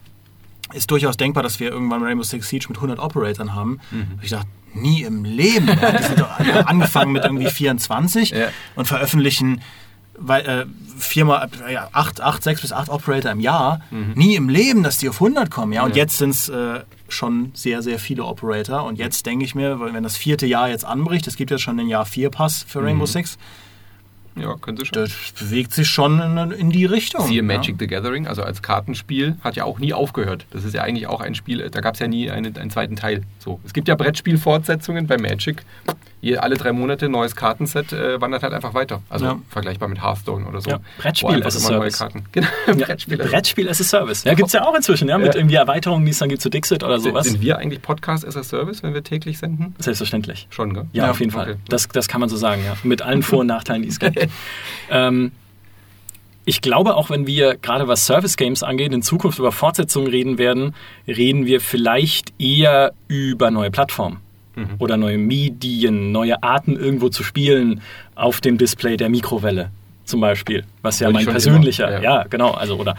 ist 0.73 0.89
durchaus 0.91 1.17
denkbar, 1.17 1.43
dass 1.43 1.59
wir 1.59 1.69
irgendwann 1.69 2.01
Rainbow 2.03 2.23
Six 2.23 2.47
Siege 2.49 2.65
mit 2.69 2.77
100 2.77 2.99
Operatoren 2.99 3.53
haben. 3.53 3.79
Hab 4.17 4.23
Ich 4.23 4.29
dachte, 4.31 4.47
nie 4.73 5.03
im 5.03 5.23
Leben. 5.23 5.67
Die 5.67 6.03
sind 6.03 6.19
doch 6.19 6.29
angefangen 6.65 7.11
mit 7.11 7.23
irgendwie 7.23 7.49
24 7.49 8.31
Ja. 8.31 8.47
und 8.75 8.85
veröffentlichen 8.87 9.61
weil, 10.17 10.45
äh, 10.45 10.65
viermal, 10.97 11.49
äh, 11.67 11.73
ja, 11.73 11.89
acht, 11.91 12.21
acht, 12.21 12.43
sechs 12.43 12.61
bis 12.61 12.71
acht 12.71 12.89
Operator 12.89 13.31
im 13.31 13.39
Jahr. 13.39 13.81
Nie 14.15 14.35
im 14.35 14.49
Leben, 14.49 14.83
dass 14.83 14.97
die 14.97 15.09
auf 15.09 15.19
100 15.19 15.49
kommen. 15.51 15.73
Ja, 15.73 15.83
und 15.83 15.91
Ja. 15.95 16.03
jetzt 16.03 16.17
sind 16.17 16.29
es 16.31 16.49
äh, 16.49 16.81
schon 17.09 17.51
sehr, 17.53 17.81
sehr 17.81 17.99
viele 17.99 18.23
Operator. 18.25 18.83
Und 18.85 18.97
jetzt 18.97 19.25
denke 19.25 19.45
ich 19.45 19.55
mir, 19.55 19.79
wenn 19.79 20.03
das 20.03 20.17
vierte 20.17 20.45
Jahr 20.45 20.69
jetzt 20.69 20.85
anbricht, 20.85 21.27
es 21.27 21.35
gibt 21.35 21.51
ja 21.51 21.57
schon 21.57 21.77
den 21.77 21.87
Jahr 21.87 22.05
4 22.05 22.29
Pass 22.29 22.65
für 22.67 22.81
Rainbow 22.83 23.05
Six, 23.05 23.37
Ja, 24.35 24.55
können 24.55 24.77
sie 24.77 24.85
schon. 24.85 25.03
das 25.03 25.11
bewegt 25.37 25.73
sich 25.73 25.87
schon 25.87 26.19
in, 26.19 26.51
in 26.51 26.69
die 26.71 26.85
Richtung. 26.85 27.25
Siehe 27.27 27.37
ja. 27.37 27.43
Magic 27.43 27.75
the 27.79 27.87
Gathering, 27.87 28.27
also 28.27 28.41
als 28.43 28.61
Kartenspiel, 28.61 29.37
hat 29.41 29.55
ja 29.55 29.63
auch 29.65 29.79
nie 29.79 29.93
aufgehört. 29.93 30.45
Das 30.51 30.63
ist 30.65 30.73
ja 30.73 30.81
eigentlich 30.83 31.07
auch 31.07 31.21
ein 31.21 31.35
Spiel, 31.35 31.69
da 31.69 31.79
gab 31.81 31.93
es 31.93 31.99
ja 31.99 32.07
nie 32.07 32.29
eine, 32.31 32.47
einen 32.59 32.69
zweiten 32.69 32.95
Teil. 32.95 33.21
So. 33.39 33.59
Es 33.65 33.73
gibt 33.73 33.87
ja 33.87 33.95
Brettspiel-Fortsetzungen 33.95 35.07
bei 35.07 35.17
Magic. 35.17 35.63
Hier 36.25 36.41
alle 36.41 36.55
drei 36.55 36.71
Monate 36.71 37.07
neues 37.07 37.35
Kartenset 37.35 37.93
äh, 37.93 38.19
wandert 38.19 38.41
halt 38.41 38.51
einfach 38.51 38.73
weiter. 38.73 39.03
Also 39.09 39.25
Ja. 39.25 39.39
vergleichbar 39.49 39.87
mit 39.89 40.01
Hearthstone 40.01 40.47
oder 40.47 40.59
so. 40.59 40.71
Ja, 40.71 40.79
Brettspiel 40.97 41.29
Wo 41.29 41.33
einfach 41.33 41.47
as 41.49 41.57
a 41.63 41.69
immer 41.69 41.77
neue 41.77 41.91
Service. 41.91 41.99
Karten. 41.99 42.25
Genau, 42.31 42.47
Ja, 42.79 42.85
Brettspiel. 42.87 43.21
as 43.21 43.27
a- 43.27 43.29
Brettspiel 43.29 43.69
as 43.69 43.79
a 43.81 43.83
Service. 43.83 44.23
Ja, 44.23 44.33
gibt 44.33 44.47
es 44.47 44.53
ja 44.53 44.65
auch 44.65 44.73
inzwischen, 44.73 45.07
ja, 45.07 45.19
mit 45.19 45.27
Ja. 45.27 45.35
irgendwie 45.35 45.53
Erweiterungen, 45.55 46.03
die 46.03 46.11
es 46.11 46.17
dann 46.17 46.29
gibt 46.29 46.41
zu 46.41 46.49
Dixit 46.49 46.83
oder 46.83 46.99
sowas. 46.99 47.27
sind 47.27 47.41
wir 47.41 47.59
eigentlich 47.59 47.83
Podcast 47.83 48.25
as 48.25 48.35
a 48.35 48.41
Service, 48.43 48.81
wenn 48.81 48.95
wir 48.95 49.03
täglich 49.03 49.37
senden? 49.37 49.75
Selbstverständlich. 49.77 50.47
Schon, 50.49 50.73
gell? 50.73 50.87
Ja, 50.93 51.03
Ja, 51.05 51.11
auf 51.11 51.19
jeden 51.19 51.31
Fall. 51.31 51.51
okay. 51.51 51.59
Das, 51.69 51.87
das 51.89 52.07
kann 52.07 52.21
man 52.21 52.29
so 52.29 52.37
sagen, 52.37 52.63
ja. 52.65 52.75
Mit 52.81 53.03
allen 53.03 53.21
Vor- 53.21 53.41
und 53.41 53.47
Nachteilen, 53.47 53.83
die 53.83 53.89
es 53.89 53.99
gibt. 53.99 54.17
ähm, 54.89 55.31
ich 56.47 56.61
glaube, 56.61 56.95
auch 56.95 57.09
wenn 57.09 57.25
wir 57.27 57.55
gerade 57.55 57.87
was 57.87 58.05
Service 58.05 58.35
Games 58.35 58.63
angeht, 58.63 58.93
in 58.93 59.01
Zukunft 59.01 59.37
über 59.39 59.51
Fortsetzungen 59.51 60.07
reden 60.07 60.37
werden, 60.39 60.73
reden 61.07 61.45
wir 61.45 61.59
vielleicht 61.61 62.33
eher 62.39 62.93
über 63.07 63.49
neue 63.51 63.69
Plattformen 63.71 64.17
Mhm. 64.55 64.75
oder 64.79 64.97
neue 64.97 65.17
Medien, 65.17 66.11
neue 66.11 66.41
Arten 66.43 66.75
irgendwo 66.75 67.09
zu 67.09 67.23
spielen 67.23 67.81
auf 68.15 68.41
dem 68.41 68.57
Display 68.57 68.97
der 68.97 69.09
Mikrowelle 69.09 69.71
zum 70.05 70.21
Beispiel, 70.21 70.63
was 70.81 70.99
ja 70.99 71.07
Wollte 71.07 71.25
mein 71.25 71.25
persönlicher, 71.25 71.87
immer, 71.87 72.03
ja. 72.03 72.17
ja. 72.21 72.23
genau, 72.29 72.51
also 72.51 72.77
oder 72.77 72.95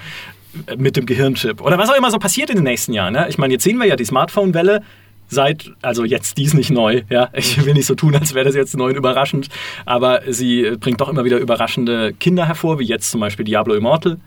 äh, 0.67 0.77
mit 0.77 0.97
dem 0.97 1.07
Gehirnchip 1.07 1.61
oder 1.61 1.79
was 1.79 1.89
auch 1.89 1.97
immer 1.97 2.11
so 2.11 2.19
passiert 2.19 2.51
in 2.51 2.57
den 2.57 2.65
nächsten 2.65 2.93
Jahren. 2.93 3.15
Ne? 3.15 3.27
Ich 3.29 3.39
meine, 3.39 3.55
jetzt 3.55 3.65
sehen 3.65 3.79
wir 3.79 3.87
ja 3.87 3.97
die 3.97 4.05
Smartphone-Welle 4.05 4.83
seit, 5.29 5.73
also 5.83 6.05
jetzt, 6.05 6.39
die 6.39 6.45
ist 6.45 6.55
nicht 6.55 6.71
neu, 6.71 7.03
ja. 7.09 7.31
Ich 7.35 7.65
will 7.65 7.75
nicht 7.75 7.87
so 7.87 7.95
tun, 7.95 8.15
als 8.15 8.35
wäre 8.35 8.45
das 8.45 8.55
jetzt 8.55 8.77
neu 8.77 8.91
und 8.91 8.97
überraschend, 8.97 9.49
aber 9.85 10.23
sie 10.29 10.77
bringt 10.79 11.01
doch 11.01 11.09
immer 11.09 11.25
wieder 11.25 11.39
überraschende 11.39 12.13
Kinder 12.13 12.47
hervor, 12.47 12.79
wie 12.79 12.85
jetzt 12.85 13.11
zum 13.11 13.21
Beispiel 13.21 13.45
Diablo 13.45 13.75
Immortal. 13.75 14.19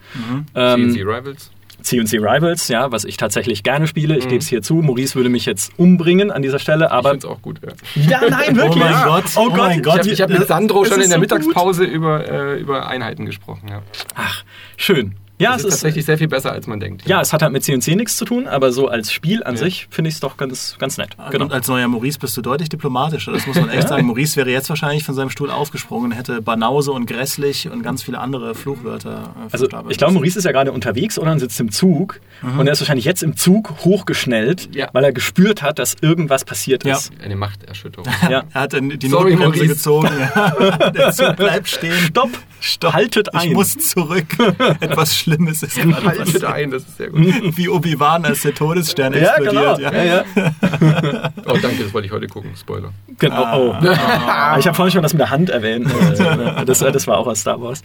Ähm, 0.56 0.92
CNC 0.92 1.02
Rivals. 1.02 1.52
C&C 1.82 2.18
Rivals, 2.18 2.68
ja, 2.68 2.92
was 2.92 3.06
ich 3.06 3.18
tatsächlich 3.18 3.64
gerne 3.64 3.88
spiele. 3.88 4.18
Ich 4.18 4.28
gebe 4.28 4.38
es 4.40 4.48
hier 4.48 4.62
zu. 4.62 4.76
Maurice 4.76 5.16
würde 5.16 5.30
mich 5.30 5.46
jetzt 5.46 5.72
umbringen 5.78 6.32
an 6.32 6.42
dieser 6.42 6.60
Stelle, 6.60 6.86
Ich 6.86 6.92
aber. 6.92 7.12
finde 7.12 7.28
es 7.28 7.32
auch 7.34 7.42
gut. 7.42 7.60
Ja. 7.96 8.20
Ja, 8.22 8.30
nein, 8.30 8.56
wirklich. 8.56 8.84
mein 8.84 9.04
Gott, 9.06 9.24
Oh 9.36 9.42
oh 9.46 9.50
Gott. 9.50 9.58
mein 9.58 9.82
Gott. 9.82 10.06
Ich 10.06 10.22
habe 10.22 10.34
hab 10.34 10.40
mit 10.40 10.48
Sandro 10.48 10.86
schon 10.86 11.02
in 11.02 11.10
der 11.10 11.18
so 11.18 11.20
Mittagspause 11.22 11.84
über, 11.84 12.28
äh, 12.30 12.60
über 12.60 12.88
Einheiten 12.88 13.26
gesprochen. 13.26 13.68
Ja. 13.70 13.82
Ach, 14.16 14.44
schön. 14.78 15.16
Ja, 15.40 15.54
das 15.54 15.62
es 15.62 15.62
ist 15.62 15.66
ist. 15.66 15.80
tatsächlich 15.80 16.06
sehr 16.06 16.18
viel 16.18 16.28
besser, 16.28 16.52
als 16.52 16.68
man 16.68 16.80
denkt. 16.80 17.08
Ja, 17.08 17.22
es 17.22 17.32
hat 17.34 17.42
halt 17.42 17.54
mit 17.54 17.64
C&C 17.64 17.96
nichts 17.96 18.18
zu 18.18 18.26
tun, 18.26 18.48
aber 18.48 18.72
so 18.72 18.88
als 18.90 19.12
Spiel 19.12 19.44
an 19.44 19.56
Ja. 19.56 19.62
sich 19.64 19.88
finde 19.90 20.10
ich 20.10 20.16
es 20.16 20.20
doch 20.20 20.38
ganz, 20.38 20.76
ganz 20.80 20.98
nett. 20.98 21.16
Genau. 21.32 21.46
Und 21.46 21.54
als 21.54 21.68
neuer 21.68 21.88
Maurice 21.88 22.20
bist 22.20 22.36
du 22.38 22.42
deutlich 22.42 22.70
diplomatischer, 22.70 23.32
das 23.32 23.48
muss 23.48 23.56
man 23.60 23.70
echt 23.70 23.88
sagen. 23.88 24.06
Maurice 24.06 24.36
wäre 24.36 24.50
jetzt 24.52 24.70
wahrscheinlich 24.70 25.04
von 25.06 25.16
seinem 25.16 25.30
Stuhl 25.30 25.50
aufgesprungen, 25.50 26.12
hätte 26.12 26.42
Banause 26.42 26.92
und 26.92 27.06
grässlich 27.06 27.70
und 27.70 27.84
ganz 27.84 28.04
viele 28.04 28.20
andere 28.20 28.54
Fluchwörter. 28.54 29.34
Äh, 29.38 29.48
Also 29.52 29.68
ich 29.90 29.98
glaube, 29.98 30.14
Maurice 30.14 30.38
ist 30.40 30.46
ja 30.46 30.52
gerade 30.52 30.72
unterwegs 30.72 31.18
oder 31.18 31.32
und 31.32 31.40
sitzt 31.40 31.60
im 31.60 31.72
Zug 31.72 32.20
und 32.42 32.68
er 32.68 32.74
ist 32.74 32.82
wahrscheinlich 32.82 33.06
jetzt 33.06 33.24
im 33.24 33.38
Zug 33.38 33.74
hochgeschnellt, 33.86 34.76
Ja. 34.76 34.90
weil 34.94 35.04
er 35.04 35.14
gespürt 35.14 35.62
hat, 35.62 35.80
dass 35.80 35.96
irgendwas 36.02 36.44
passiert 36.46 36.84
Ja. 36.84 36.96
ist. 36.98 37.12
Eine 37.24 37.36
Machterschütterung. 37.36 38.08
Ja. 38.30 38.44
Er 38.54 38.62
hat 38.62 38.74
die 38.74 39.08
Sorry, 39.08 39.36
gezogen. 39.68 40.10
Der 40.96 41.12
Zug 41.12 41.36
bleibt 41.38 41.68
stehen. 41.70 41.94
Stopp! 41.98 42.30
Stopp. 42.62 42.94
Haltet 42.94 43.30
Ich 43.34 43.40
ein. 43.40 43.54
muss 43.54 43.78
zurück. 43.78 44.26
Etwas 44.82 45.16
Schlimmes 45.36 45.64
ist 45.64 45.76
gerade 45.76 45.92
passiert. 46.02 46.34
bitte 46.34 46.52
ein, 46.54 46.72
das 46.72 46.84
ist 46.84 46.98
sehr 46.98 47.10
gut. 47.10 47.22
Wie 47.58 47.70
Obi-Wan, 47.70 48.26
als 48.26 48.42
der 48.42 48.54
Todesstern 48.54 49.14
Ja, 49.14 49.38
genau. 49.38 49.72
explodiert. 49.74 49.94
Ja, 49.94 50.04
ja. 50.04 50.24
Oh, 51.46 51.58
danke, 51.62 51.84
das 51.84 51.94
wollte 51.94 52.08
ich 52.08 52.12
heute 52.12 52.28
gucken. 52.28 52.52
Spoiler. 52.56 52.92
Genau. 53.18 53.70
Oh. 53.72 53.76
Ah. 53.82 54.58
Ich 54.60 54.68
habe 54.68 54.76
vorhin 54.76 54.92
schon 54.92 55.04
das 55.04 55.14
mit 55.14 55.20
der 55.22 55.30
Hand 55.30 55.50
erwähnt. 55.50 55.88
Äh, 55.88 56.64
Das, 56.66 56.80
das 56.80 57.08
war 57.08 57.18
auch 57.18 57.28
aus 57.28 57.42
Star 57.42 57.62
Wars. 57.62 57.82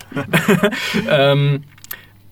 ähm, 1.08 1.62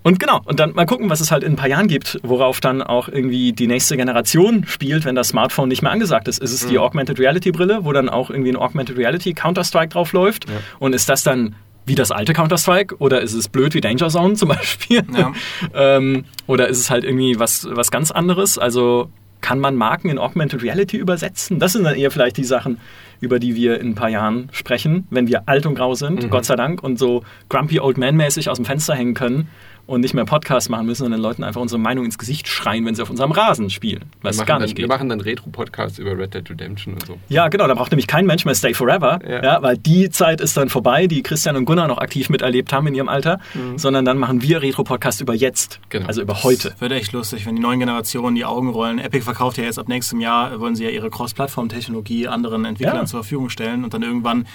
und 0.03 0.19
genau, 0.19 0.41
und 0.45 0.59
dann 0.59 0.73
mal 0.75 0.85
gucken, 0.85 1.09
was 1.11 1.21
es 1.21 1.31
halt 1.31 1.45
in 1.45 1.53
ein 1.53 1.57
paar 1.57 1.69
Jahren 1.69 1.87
gibt, 1.87 2.19
worauf 2.25 2.61
dann 2.61 2.83
auch 2.83 3.09
irgendwie 3.09 3.53
die 3.53 3.69
nächste 3.69 3.97
Generation 3.97 4.65
spielt, 4.67 5.05
wenn 5.05 5.15
das 5.15 5.29
Smartphone 5.29 5.69
nicht 5.69 5.83
mehr 5.83 5.93
angesagt 5.93 6.27
ist. 6.27 6.39
Ist 6.41 6.53
es 6.53 6.67
die 6.67 6.79
Augmented 6.79 7.21
Reality 7.21 7.53
Brille, 7.53 7.85
wo 7.85 7.93
dann 7.93 8.09
auch 8.09 8.29
irgendwie 8.29 8.51
ein 8.51 8.57
Augmented 8.57 8.97
Reality 8.97 9.33
Counter-Strike 9.33 9.91
drauf 9.91 10.13
läuft? 10.13 10.47
Und 10.81 10.95
ist 10.95 11.09
das 11.09 11.23
dann 11.23 11.55
wie 11.87 11.95
das 11.95 12.11
alte 12.11 12.33
Counter-Strike 12.33 12.97
oder 12.99 13.21
ist 13.21 13.33
es 13.33 13.49
blöd 13.49 13.75
wie 13.75 13.81
Danger 13.81 14.09
Zone 14.09 14.35
zum 14.35 14.49
Beispiel? 14.51 15.03
Ja. 15.17 15.33
ähm, 15.75 16.25
oder 16.47 16.69
ist 16.69 16.79
es 16.79 16.91
halt 16.91 17.05
irgendwie 17.05 17.39
was, 17.39 17.67
was 17.71 17.91
ganz 17.91 18.11
anderes? 18.11 18.59
Also 18.59 19.11
kann 19.41 19.59
man 19.59 19.75
Marken 19.75 20.09
in 20.09 20.19
Augmented 20.19 20.63
Reality 20.63 20.97
übersetzen? 20.97 21.59
Das 21.59 21.73
sind 21.73 21.85
dann 21.85 21.97
eher 21.97 22.11
vielleicht 22.11 22.37
die 22.37 22.45
Sachen, 22.45 22.79
über 23.21 23.39
die 23.41 23.57
wir 23.57 23.81
in 23.81 23.91
ein 23.91 23.95
paar 23.95 24.09
Jahren 24.09 24.49
sprechen, 24.53 25.07
wenn 25.11 25.27
wir 25.27 25.49
alt 25.49 25.67
und 25.67 25.75
grau 25.75 25.95
sind, 25.95 26.31
Gott 26.31 26.45
sei 26.45 26.55
Dank, 26.55 26.83
und 26.83 26.99
so 26.99 27.25
grumpy 27.49 27.81
old 27.81 27.99
man 27.99 28.17
mäßig 28.17 28.49
aus 28.49 28.59
dem 28.59 28.65
Fenster 28.65 28.95
hängen 28.95 29.15
können 29.15 29.49
und 29.87 30.01
nicht 30.01 30.15
mehr 30.15 30.25
Podcast 30.25 30.71
machen 30.71 30.87
müssen 30.87 31.05
und 31.05 31.11
den 31.13 31.21
Leuten 31.21 31.43
einfach 31.45 31.61
unsere 31.61 31.79
Meinung 31.81 32.05
ins 32.05 32.17
Gesicht 32.19 32.47
schreien, 32.49 32.87
wenn 32.87 32.95
sie 32.95 33.03
auf 33.03 33.11
unserem 33.11 33.33
Rasen 33.33 33.69
spielen, 33.69 34.05
was 34.23 34.39
wir, 34.39 34.45
gar 34.45 34.55
machen 34.55 34.63
nicht 34.63 34.71
dann, 34.71 34.77
geht. 34.77 34.85
wir 34.85 34.89
machen 34.89 35.09
dann 35.09 35.21
Retro-Podcasts 35.21 35.99
über 35.99 36.17
Red 36.17 36.35
Dead 36.35 36.49
Redemption 36.49 36.95
und 36.95 37.05
so. 37.07 37.19
Ja, 37.29 37.49
genau, 37.49 37.67
da 37.67 37.75
braucht 37.75 37.91
nämlich 37.91 38.07
kein 38.07 38.25
Mensch 38.27 38.45
mehr 38.45 38.55
Stay 38.55 38.75
Forever, 38.75 39.19
ja. 39.29 39.43
Ja. 39.43 39.63
weil 39.63 39.77
die 39.77 40.09
Zeit 40.11 40.41
ist 40.41 40.57
dann 40.57 40.69
vorbei, 40.69 41.07
die 41.09 41.23
Christian 41.23 41.57
und 41.57 41.65
Gunnar 41.65 41.89
noch 41.89 41.99
aktiv 41.99 42.31
miterlebt 42.31 42.73
haben 42.73 42.87
in 42.87 42.95
ihrem 42.95 43.09
Alter, 43.09 43.39
sondern 43.77 44.05
dann 44.05 44.19
machen 44.19 44.41
wir 44.43 44.63
Retro-Podcast 44.63 45.21
über 45.21 45.35
jetzt, 45.35 45.81
Genau. 45.89 46.07
also 46.07 46.23
über 46.23 46.43
heute. 46.43 46.75
Wird 46.79 46.93
echt 46.93 47.13
lustig, 47.13 47.45
wenn 47.47 47.57
die 47.57 47.63
neuen 47.63 47.81
Generationen 47.81 48.37
die 48.37 48.45
Augen 48.45 48.69
rollen. 48.71 48.99
Epic 48.99 49.23
verkauft 49.25 49.59
ja 49.59 49.65
jetzt 49.65 49.79
ab 49.79 49.89
nächstem 49.89 50.21
Jahr, 50.21 50.59
wollen 50.61 50.77
sie 50.77 50.85
ja 50.85 50.91
ihre 50.91 51.11
Cross-Plattform-Technologie 51.11 52.29
anderen 52.29 52.65
Entwicklern 52.65 52.97
Ja. 52.97 53.05
zur 53.05 53.21
Verfügung 53.23 53.51
stellen 53.51 53.85
und 53.85 53.93
dann 53.95 54.03
irgendwann 54.03 54.47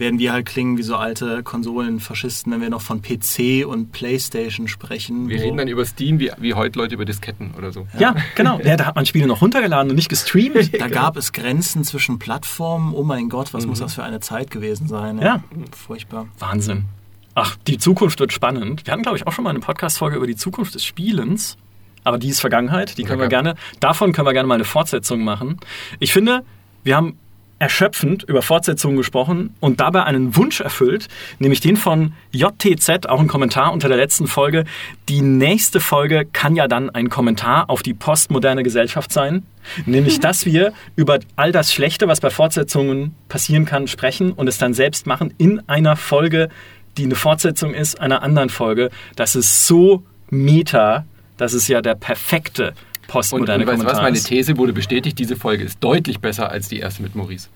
werden 0.00 0.18
wir 0.18 0.32
halt 0.32 0.46
klingen 0.46 0.78
wie 0.78 0.82
so 0.82 0.96
alte 0.96 1.42
Konsolenfaschisten, 1.42 2.50
wenn 2.52 2.60
wir 2.60 2.70
noch 2.70 2.80
von 2.80 3.02
PC 3.02 3.64
und 3.66 3.92
Playstation 3.92 4.66
sprechen. 4.66 5.28
Wir 5.28 5.40
reden 5.40 5.58
dann 5.58 5.68
über 5.68 5.84
Steam, 5.84 6.18
wie, 6.18 6.32
wie 6.38 6.54
heute 6.54 6.78
Leute 6.78 6.94
über 6.94 7.04
Disketten 7.04 7.52
oder 7.56 7.70
so. 7.70 7.86
Ja, 7.98 8.16
genau. 8.34 8.58
Ja, 8.64 8.76
da 8.76 8.86
hat 8.86 8.96
man 8.96 9.06
Spiele 9.06 9.26
noch 9.26 9.42
runtergeladen 9.42 9.90
und 9.90 9.96
nicht 9.96 10.08
gestreamt. 10.08 10.72
da 10.80 10.88
gab 10.88 11.16
es 11.16 11.32
Grenzen 11.32 11.84
zwischen 11.84 12.18
Plattformen. 12.18 12.94
Oh 12.94 13.04
mein 13.04 13.28
Gott, 13.28 13.54
was 13.54 13.66
muss 13.66 13.78
das 13.80 13.94
für 13.94 14.02
eine 14.02 14.20
Zeit 14.20 14.50
gewesen 14.50 14.88
sein? 14.88 15.18
Ja. 15.20 15.44
Furchtbar. 15.76 16.26
Wahnsinn. 16.38 16.86
Ach, 17.34 17.56
die 17.66 17.78
Zukunft 17.78 18.18
wird 18.18 18.32
spannend. 18.32 18.86
Wir 18.86 18.92
hatten, 18.92 19.02
glaube 19.02 19.18
ich, 19.18 19.26
auch 19.26 19.32
schon 19.32 19.44
mal 19.44 19.50
eine 19.50 19.60
Podcast-Folge 19.60 20.16
über 20.16 20.26
die 20.26 20.34
Zukunft 20.36 20.74
des 20.74 20.84
Spielens. 20.84 21.56
Aber 22.02 22.18
die 22.18 22.28
ist 22.28 22.40
Vergangenheit. 22.40 22.96
Die 22.96 23.04
können 23.04 23.18
wir 23.18 23.24
Ja. 23.26 23.28
gerne, 23.28 23.54
davon 23.78 24.12
können 24.12 24.26
wir 24.26 24.32
gerne 24.32 24.46
mal 24.48 24.54
eine 24.54 24.64
Fortsetzung 24.64 25.22
machen. 25.22 25.58
Ich 25.98 26.12
finde, 26.14 26.42
wir 26.82 26.96
haben 26.96 27.18
erschöpfend 27.60 28.24
über 28.24 28.42
Fortsetzungen 28.42 28.96
gesprochen 28.96 29.54
und 29.60 29.80
dabei 29.80 30.04
einen 30.04 30.34
Wunsch 30.34 30.60
erfüllt, 30.60 31.08
nämlich 31.38 31.60
den 31.60 31.76
von 31.76 32.14
JTZ, 32.32 33.06
auch 33.06 33.20
ein 33.20 33.28
Kommentar 33.28 33.72
unter 33.72 33.88
der 33.88 33.98
letzten 33.98 34.26
Folge. 34.26 34.64
Die 35.08 35.20
nächste 35.20 35.78
Folge 35.78 36.24
kann 36.24 36.56
ja 36.56 36.66
dann 36.66 36.90
ein 36.90 37.10
Kommentar 37.10 37.68
auf 37.68 37.82
die 37.82 37.92
postmoderne 37.94 38.62
Gesellschaft 38.62 39.12
sein, 39.12 39.44
nämlich 39.84 40.20
dass 40.20 40.46
wir 40.46 40.72
über 40.96 41.18
all 41.36 41.52
das 41.52 41.72
Schlechte, 41.72 42.08
was 42.08 42.20
bei 42.20 42.30
Fortsetzungen 42.30 43.14
passieren 43.28 43.66
kann, 43.66 43.86
sprechen 43.86 44.32
und 44.32 44.48
es 44.48 44.56
dann 44.56 44.72
selbst 44.72 45.06
machen 45.06 45.34
in 45.36 45.60
einer 45.68 45.96
Folge, 45.96 46.48
die 46.96 47.04
eine 47.04 47.14
Fortsetzung 47.14 47.74
ist 47.74 48.00
einer 48.00 48.22
anderen 48.22 48.48
Folge. 48.48 48.90
Das 49.16 49.36
ist 49.36 49.66
so 49.66 50.02
meta, 50.30 51.04
das 51.36 51.52
ist 51.52 51.68
ja 51.68 51.82
der 51.82 51.94
perfekte 51.94 52.72
Und, 53.10 53.20
postmoderne 53.20 53.64
und 53.64 53.68
weißt 53.68 53.82
du 53.82 53.86
was, 53.86 53.92
Kommentar. 53.94 54.02
meine. 54.02 54.18
These 54.22 54.56
wurde 54.56 54.72
bestätigt, 54.72 55.18
diese 55.18 55.36
Folge 55.36 55.64
ist 55.64 55.78
deutlich 55.82 56.20
besser 56.20 56.50
als 56.50 56.68
die 56.68 56.78
erste 56.78 57.02
mit 57.02 57.14
Maurice. 57.14 57.48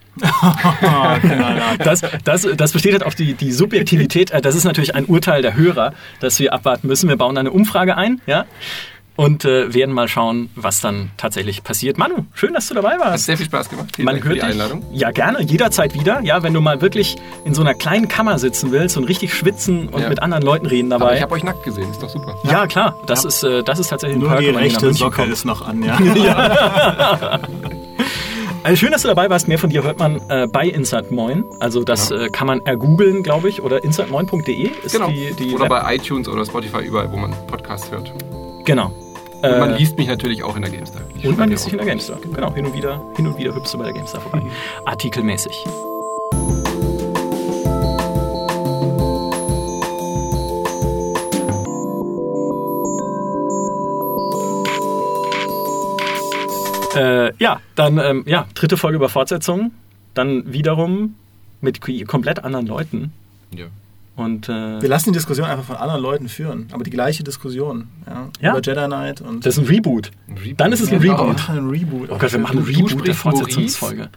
Das, 1.79 2.03
das, 2.25 2.47
das 2.57 2.73
bestätigt 2.73 3.05
auch 3.05 3.15
die, 3.15 3.35
die 3.35 3.53
Subjektivität. 3.53 4.31
Äh, 4.31 4.41
Das 4.41 4.55
ist 4.55 4.65
natürlich 4.65 4.95
ein 4.95 5.07
Urteil 5.07 5.43
der 5.43 5.55
Hörer, 5.57 5.93
dass 6.21 6.39
wir 6.39 6.53
abwarten 6.53 6.87
müssen. 6.89 7.09
Wir 7.09 7.17
bauen 7.17 7.37
eine 7.37 7.51
Umfrage 7.51 7.97
ein, 7.97 8.21
ja, 8.27 8.47
und 9.17 9.45
äh, 9.45 9.73
werden 9.73 9.95
mal 9.95 10.09
schauen, 10.09 10.51
was 10.57 10.81
dann 10.81 11.11
tatsächlich 11.17 11.63
passiert. 11.63 11.99
Manu, 11.99 12.25
schön, 12.35 12.53
dass 12.53 12.67
du 12.69 12.75
dabei 12.75 12.95
Hat 12.95 13.01
warst. 13.01 13.27
sehr 13.27 13.37
viel 13.37 13.47
Spaß 13.47 13.69
gemacht. 13.69 13.89
Vielen 13.95 14.07
Man 14.07 14.15
Dank 14.17 14.25
für 14.25 14.29
hört 14.31 14.37
die 14.39 14.41
dich, 14.43 14.51
Einladung. 14.63 14.85
ja 14.93 15.11
gerne, 15.13 15.43
jederzeit 15.43 15.95
wieder. 15.95 16.21
Ja, 16.23 16.43
wenn 16.43 16.53
du 16.53 16.61
mal 16.61 16.81
wirklich 16.81 17.17
in 17.45 17.55
so 17.55 17.63
einer 17.63 17.75
kleinen 17.75 18.09
Kammer 18.09 18.39
sitzen 18.39 18.73
willst 18.73 18.97
und 18.97 19.05
richtig 19.05 19.33
schwitzen 19.35 19.89
und 19.89 20.01
Ja. 20.03 20.09
mit 20.09 20.21
anderen 20.23 20.43
Leuten 20.43 20.67
reden 20.67 20.93
Aber 20.93 21.05
dabei. 21.07 21.17
ich 21.17 21.23
habe 21.23 21.35
euch 21.35 21.45
nackt 21.45 21.63
gesehen, 21.65 21.91
ist 21.91 22.03
doch 22.03 22.09
super. 22.09 22.37
ja, 22.45 22.67
klar, 22.67 22.97
das 23.07 23.25
ist 23.25 23.43
äh, 23.45 23.63
das 23.63 23.79
ist 23.79 23.89
tatsächlich 23.89 24.17
ein 24.17 24.21
Nur 24.21 24.31
Perk, 24.31 24.41
die 24.41 24.49
rechte 24.51 24.93
Socke 24.95 25.17
kommt. 25.17 25.33
ist 25.33 25.45
noch 25.45 25.67
an, 25.67 25.83
ja. 25.83 25.99
Also 28.63 28.77
schön, 28.77 28.93
dass 28.93 29.03
du 29.03 29.09
dabei 29.09 29.29
warst. 29.29 29.47
Mehr 29.47 29.59
von 29.59 29.69
dir 29.69 29.83
hört 29.83 29.99
man 29.99 30.23
äh, 30.31 30.47
bei 30.51 30.67
Insert 30.67 31.11
Moin. 31.11 31.45
Also 31.61 31.85
das 31.85 32.09
Genau. 32.09 32.23
äh, 32.23 32.29
kann 32.31 32.47
man 32.47 32.65
ergoogeln, 32.65 33.23
glaube 33.23 33.51
ich, 33.51 33.61
oder 33.61 33.85
insertmoin.de 33.85 34.71
ist 34.83 34.93
Genau. 34.93 35.09
die, 35.09 35.35
die 35.39 35.55
oder 35.55 35.65
Web- 35.65 35.69
bei 35.69 35.97
iTunes 35.97 36.27
oder 36.29 36.47
Spotify, 36.47 36.83
überall, 36.83 37.13
wo 37.13 37.17
man 37.19 37.35
Podcasts 37.47 37.91
hört. 37.91 38.11
Und 39.45 39.59
man 39.59 39.75
Äh, 39.75 39.77
liest 39.77 39.99
mich 39.99 40.09
natürlich 40.09 40.43
auch 40.43 40.57
in 40.57 40.63
der 40.63 40.71
GameStar. 40.71 41.03
Ich 41.19 41.27
Und 41.27 41.37
man 41.39 41.51
liest 41.51 41.65
sich 41.65 41.73
in 41.75 41.79
der 41.79 41.87
GameStar. 41.87 42.19
Genau, 42.23 42.55
hin 42.55 42.65
und 42.65 42.75
wieder, 42.75 43.03
hin 43.15 43.27
und 43.27 43.37
wieder 43.37 43.55
hüpfst 43.55 43.75
du 43.75 43.79
bei 43.79 43.85
der 43.85 43.93
GameStar 43.93 44.21
vorbei. 44.23 44.43
Artikelmäßig. 44.87 45.65
Äh, 56.97 57.35
ja, 57.39 57.61
dann 57.75 57.99
ähm, 57.99 58.23
ja, 58.27 58.47
dritte 58.55 58.77
Folge 58.77 58.97
über 58.97 59.09
Fortsetzung. 59.09 59.73
Dann 60.15 60.53
wiederum 60.53 61.17
mit 61.61 61.81
komplett 62.07 62.45
anderen 62.45 62.67
Leuten. 62.67 63.13
Ja. 63.51 63.67
Und 64.17 64.49
äh, 64.49 64.81
Wir 64.81 64.89
lassen 64.89 65.11
die 65.13 65.17
Diskussion 65.19 65.47
einfach 65.47 65.65
von 65.65 65.77
anderen 65.77 66.01
Leuten 66.01 66.29
führen, 66.29 66.69
aber 66.73 66.85
die 66.85 66.91
gleiche 66.91 67.25
Diskussion. 67.25 67.89
Ja, 68.07 68.29
Ja. 68.41 68.51
Über 68.53 68.61
Jedi 68.63 68.87
Knight 68.87 69.21
und 69.21 69.45
das 69.45 69.59
ist 69.59 69.65
ein 69.65 69.67
Reboot. 69.67 70.13
Ein 70.29 70.39
Reboot. 70.39 70.61
Dann 70.61 70.73
ist 70.73 70.81
es 70.83 70.93
ein 70.93 71.01
Genau. 71.01 71.15
Reboot. 71.23 71.37
machen 71.37 71.59
ein 71.59 71.69
Reboot. 71.69 72.11
Oh 72.13 72.19
Gott, 72.19 72.33
wir 72.33 72.39
machen 72.39 72.59
ein 72.59 72.65
Reboot 72.65 73.07
der 73.07 73.15
Fortsetzungsfolge. 73.15 74.09